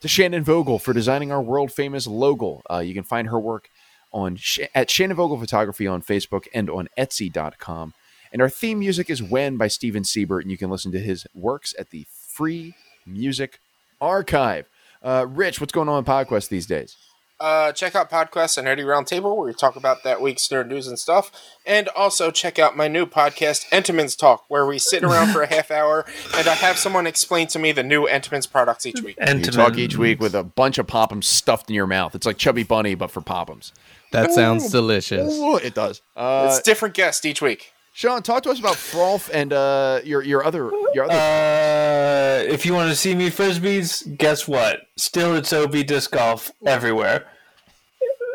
To 0.00 0.08
Shannon 0.08 0.44
Vogel 0.44 0.78
for 0.78 0.92
designing 0.92 1.30
our 1.30 1.42
world 1.42 1.72
famous 1.72 2.06
logo. 2.06 2.62
Uh, 2.70 2.78
you 2.78 2.94
can 2.94 3.04
find 3.04 3.28
her 3.28 3.38
work 3.38 3.68
on 4.12 4.38
at 4.74 4.90
Shannon 4.90 5.16
Vogel 5.16 5.38
Photography 5.38 5.86
on 5.86 6.02
Facebook 6.02 6.46
and 6.54 6.68
on 6.68 6.88
Etsy.com. 6.98 7.94
And 8.32 8.40
our 8.40 8.48
theme 8.48 8.78
music 8.78 9.10
is 9.10 9.22
When 9.22 9.56
by 9.56 9.68
Steven 9.68 10.04
Siebert, 10.04 10.42
and 10.42 10.50
you 10.50 10.56
can 10.56 10.70
listen 10.70 10.90
to 10.92 10.98
his 10.98 11.26
works 11.34 11.74
at 11.78 11.90
the 11.90 12.06
Free 12.10 12.74
Music 13.06 13.58
Archive. 14.00 14.68
Uh, 15.02 15.26
Rich, 15.28 15.60
what's 15.60 15.72
going 15.72 15.88
on 15.88 15.98
in 15.98 16.04
PodQuest 16.04 16.48
these 16.48 16.66
days? 16.66 16.96
Uh, 17.42 17.72
check 17.72 17.96
out 17.96 18.08
Podquest 18.08 18.56
and 18.56 18.68
Nerdy 18.68 18.84
Roundtable, 18.84 19.36
where 19.36 19.48
we 19.48 19.52
talk 19.52 19.74
about 19.74 20.04
that 20.04 20.20
week's 20.20 20.46
nerd 20.46 20.68
news 20.68 20.86
and 20.86 20.96
stuff. 20.96 21.32
And 21.66 21.88
also 21.88 22.30
check 22.30 22.60
out 22.60 22.76
my 22.76 22.86
new 22.86 23.04
podcast, 23.04 23.68
Entenmann's 23.70 24.14
Talk, 24.14 24.44
where 24.46 24.64
we 24.64 24.78
sit 24.78 25.02
around 25.02 25.32
for 25.32 25.42
a 25.42 25.52
half 25.52 25.68
hour 25.72 26.06
and 26.36 26.46
I 26.46 26.54
have 26.54 26.78
someone 26.78 27.04
explain 27.04 27.48
to 27.48 27.58
me 27.58 27.72
the 27.72 27.82
new 27.82 28.06
Entenmann's 28.06 28.46
products 28.46 28.86
each 28.86 29.02
week. 29.02 29.16
And 29.18 29.44
You 29.44 29.50
talk 29.50 29.76
each 29.76 29.96
week 29.96 30.20
with 30.20 30.36
a 30.36 30.44
bunch 30.44 30.78
of 30.78 30.86
pop'ems 30.86 31.24
stuffed 31.24 31.68
in 31.68 31.74
your 31.74 31.88
mouth. 31.88 32.14
It's 32.14 32.26
like 32.26 32.38
Chubby 32.38 32.62
Bunny, 32.62 32.94
but 32.94 33.10
for 33.10 33.20
pop'ems. 33.20 33.72
That 34.12 34.30
sounds 34.30 34.70
delicious. 34.70 35.34
Ooh, 35.34 35.56
it 35.56 35.74
does. 35.74 36.00
Uh, 36.14 36.46
it's 36.48 36.62
different 36.62 36.94
guests 36.94 37.24
each 37.24 37.42
week. 37.42 37.71
Sean, 37.94 38.22
talk 38.22 38.42
to 38.44 38.50
us 38.50 38.58
about 38.58 38.76
Frolf 38.76 39.28
and 39.32 39.52
uh, 39.52 40.00
your 40.04 40.22
your 40.22 40.44
other 40.44 40.70
your 40.94 41.04
other. 41.04 41.12
Uh, 41.14 42.42
if 42.52 42.64
you 42.64 42.72
want 42.72 42.88
to 42.90 42.96
see 42.96 43.14
me 43.14 43.28
frisbees, 43.30 44.16
guess 44.16 44.48
what? 44.48 44.80
Still, 44.96 45.34
it's 45.36 45.52
OB 45.52 45.72
disc 45.86 46.10
golf 46.10 46.50
everywhere. 46.66 47.26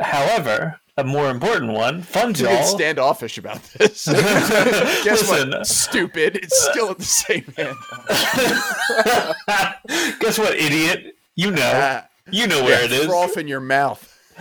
However, 0.01 0.79
a 0.95 1.03
more 1.03 1.31
important 1.31 1.73
one, 1.73 2.03
fun 2.03 2.29
you 2.35 2.43
get 2.45 2.65
standoffish 2.67 3.39
about 3.39 3.63
this. 3.63 4.05
Guess 5.03 5.05
Listen. 5.27 5.49
what? 5.51 5.65
Stupid. 5.67 6.35
It's 6.37 6.69
still 6.69 6.91
at 6.91 6.99
the 6.99 7.03
same 7.03 7.45
hand. 7.57 7.77
Guess 10.19 10.37
what, 10.37 10.53
idiot? 10.55 11.15
You 11.35 11.49
know, 11.51 11.71
Ah, 11.73 12.07
you 12.31 12.45
know 12.45 12.63
where 12.63 12.83
it 12.83 12.91
is. 12.91 13.07
Frolf 13.07 13.37
in 13.37 13.47
your 13.47 13.59
mouth. 13.59 14.13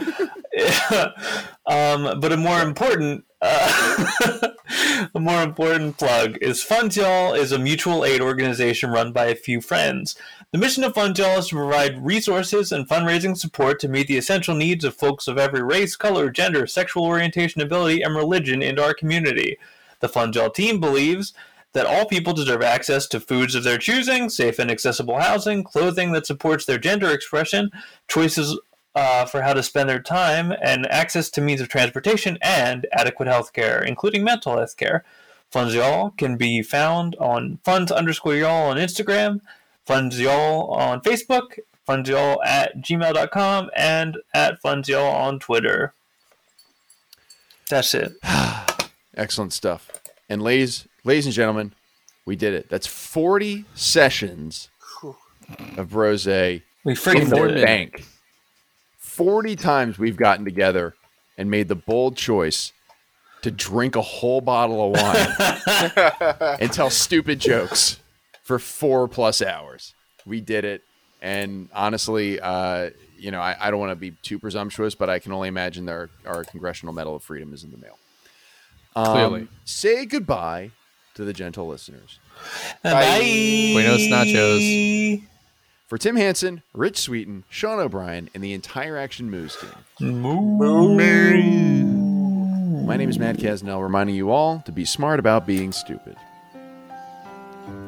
um, 1.66 2.20
but 2.20 2.32
a 2.32 2.36
more 2.36 2.60
important, 2.60 3.24
uh, 3.40 4.48
a 5.14 5.20
more 5.20 5.43
important 5.43 5.98
plug 5.98 6.38
is 6.40 6.62
Funds 6.62 6.97
Y'all 6.97 7.34
is 7.34 7.52
a 7.52 7.59
mutual 7.59 8.05
aid 8.05 8.20
organization 8.20 8.90
run 8.90 9.12
by 9.12 9.26
a 9.26 9.34
few 9.34 9.60
friends. 9.60 10.16
The 10.52 10.59
mission 10.59 10.84
of 10.84 10.94
Funds 10.94 11.18
Y'all 11.18 11.38
is 11.38 11.48
to 11.48 11.56
provide 11.56 12.05
resources 12.05 12.72
and 12.72 12.88
fundraising 12.88 13.36
support 13.36 13.78
to 13.80 13.88
meet 13.88 14.09
the 14.09 14.16
essential 14.16 14.55
needs 14.55 14.84
of 14.84 14.97
folks 14.97 15.28
of 15.28 15.38
every 15.38 15.62
race, 15.62 15.97
color, 15.97 16.30
gender, 16.30 16.66
sexual 16.66 17.05
orientation, 17.05 17.60
ability, 17.60 18.02
and 18.02 18.16
religion 18.16 18.62
in 18.62 18.78
our 18.78 18.94
community. 18.94 19.59
The 20.01 20.09
Funds 20.09 20.36
Y'all 20.36 20.51
team 20.51 20.80
believes 20.80 21.32
that 21.72 21.86
all 21.86 22.06
people 22.06 22.32
deserve 22.32 22.62
access 22.62 23.06
to 23.06 23.20
foods 23.20 23.55
of 23.55 23.62
their 23.62 23.78
choosing, 23.78 24.30
safe 24.30 24.59
and 24.59 24.70
accessible 24.70 25.20
housing, 25.20 25.62
clothing 25.62 26.12
that 26.12 26.26
supports 26.26 26.64
their 26.64 26.78
gender 26.78 27.10
expression, 27.10 27.70
choices 28.09 28.59
uh, 28.97 29.27
for 29.27 29.43
how 29.43 29.52
to 29.52 29.62
spend 29.62 29.89
their 29.90 30.01
time, 30.01 30.52
and 30.62 30.90
access 30.90 31.28
to 31.31 31.43
means 31.43 31.60
of 31.60 31.68
transportation 31.68 32.39
and 32.40 32.86
adequate 32.93 33.28
health 33.28 33.52
care, 33.52 33.82
including 33.82 34.24
mental 34.24 34.56
health 34.56 34.77
care. 34.77 35.05
Funds 35.51 35.74
Y'all 35.74 36.10
can 36.10 36.36
be 36.36 36.62
found 36.62 37.14
on 37.16 37.59
funds 37.62 37.93
underscore 37.93 38.35
y'all 38.35 38.70
on 38.70 38.78
Instagram, 38.78 39.40
funds 39.85 40.18
y'all 40.18 40.70
on 40.73 41.01
Facebook, 41.02 41.59
funds 41.85 42.09
y'all 42.09 42.43
at 42.43 42.78
gmail.com, 42.78 43.70
and 43.77 44.16
at 44.35 44.60
funds 44.60 44.89
y'all 44.89 45.14
on 45.14 45.39
Twitter. 45.39 45.93
That's 47.68 47.94
it. 47.94 48.14
Excellent 49.16 49.52
stuff. 49.52 49.90
And 50.28 50.43
ladies, 50.43 50.89
ladies 51.05 51.27
and 51.27 51.35
gentlemen, 51.35 51.73
we 52.24 52.35
did 52.35 52.55
it. 52.55 52.68
That's 52.70 52.86
40 52.86 53.66
sessions 53.74 54.68
of 55.77 55.94
rose. 55.94 56.27
We 56.27 56.60
freaking 56.94 57.28
the 57.28 57.36
did 57.36 57.56
it. 57.59 57.64
bank. 57.64 58.05
40 59.16 59.56
times 59.56 59.98
we've 59.98 60.16
gotten 60.16 60.44
together 60.44 60.94
and 61.38 61.51
made 61.51 61.68
the 61.68 61.74
bold 61.74 62.16
choice 62.16 62.72
to 63.43 63.51
drink 63.51 63.97
a 63.97 64.02
whole 64.02 64.40
bottle 64.40 64.94
of 64.94 65.01
wine 65.01 66.56
and 66.60 66.72
tell 66.72 66.90
stupid 66.90 67.38
jokes 67.38 67.98
for 68.43 68.59
four 68.59 69.09
plus 69.09 69.40
hours. 69.40 69.94
We 70.26 70.40
did 70.40 70.64
it, 70.64 70.82
and 71.22 71.68
honestly, 71.72 72.40
uh, 72.40 72.90
you 73.16 73.30
know, 73.30 73.40
I, 73.40 73.56
I 73.59 73.70
don't 73.70 73.80
want 73.80 73.93
to 73.93 73.97
be 73.97 74.10
too 74.22 74.38
presumptuous, 74.38 74.94
but 74.94 75.09
I 75.09 75.18
can 75.18 75.32
only 75.32 75.48
imagine 75.48 75.88
our 75.88 76.10
our 76.26 76.44
Congressional 76.44 76.93
Medal 76.93 77.16
of 77.16 77.22
Freedom 77.22 77.55
is 77.55 77.64
in 77.64 77.70
the 77.70 77.78
mail. 77.78 77.98
Um, 78.97 79.06
Clearly. 79.06 79.48
say 79.64 80.05
goodbye 80.06 80.72
to 81.14 81.24
the 81.24 81.32
gentle 81.32 81.66
listeners. 81.66 82.18
Bye. 82.82 83.70
Buenos 83.72 84.02
nachos. 84.09 85.22
For 85.86 85.98
Tim 85.98 86.16
Hansen, 86.16 86.62
Rich 86.74 86.98
Sweeten, 86.98 87.44
Sean 87.48 87.78
O'Brien, 87.78 88.28
and 88.34 88.42
the 88.42 88.52
entire 88.54 88.96
Action 88.96 89.30
Moves 89.30 89.56
team. 89.56 89.70
My 92.84 92.96
name 92.96 93.08
is 93.08 93.20
Matt 93.20 93.36
Kasznel, 93.36 93.80
reminding 93.80 94.16
you 94.16 94.32
all 94.32 94.64
to 94.66 94.72
be 94.72 94.84
smart 94.84 95.20
about 95.20 95.46
being 95.46 95.70
stupid. 95.70 96.16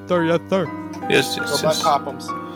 Third, 0.06 0.28
yeah, 0.28 0.38
third. 0.48 0.68
Yes, 1.10 1.36
Go 1.36 1.42
yes, 1.42 1.60
buy 1.60 1.68
yes. 1.70 1.82
Pop'ems. 1.82 2.47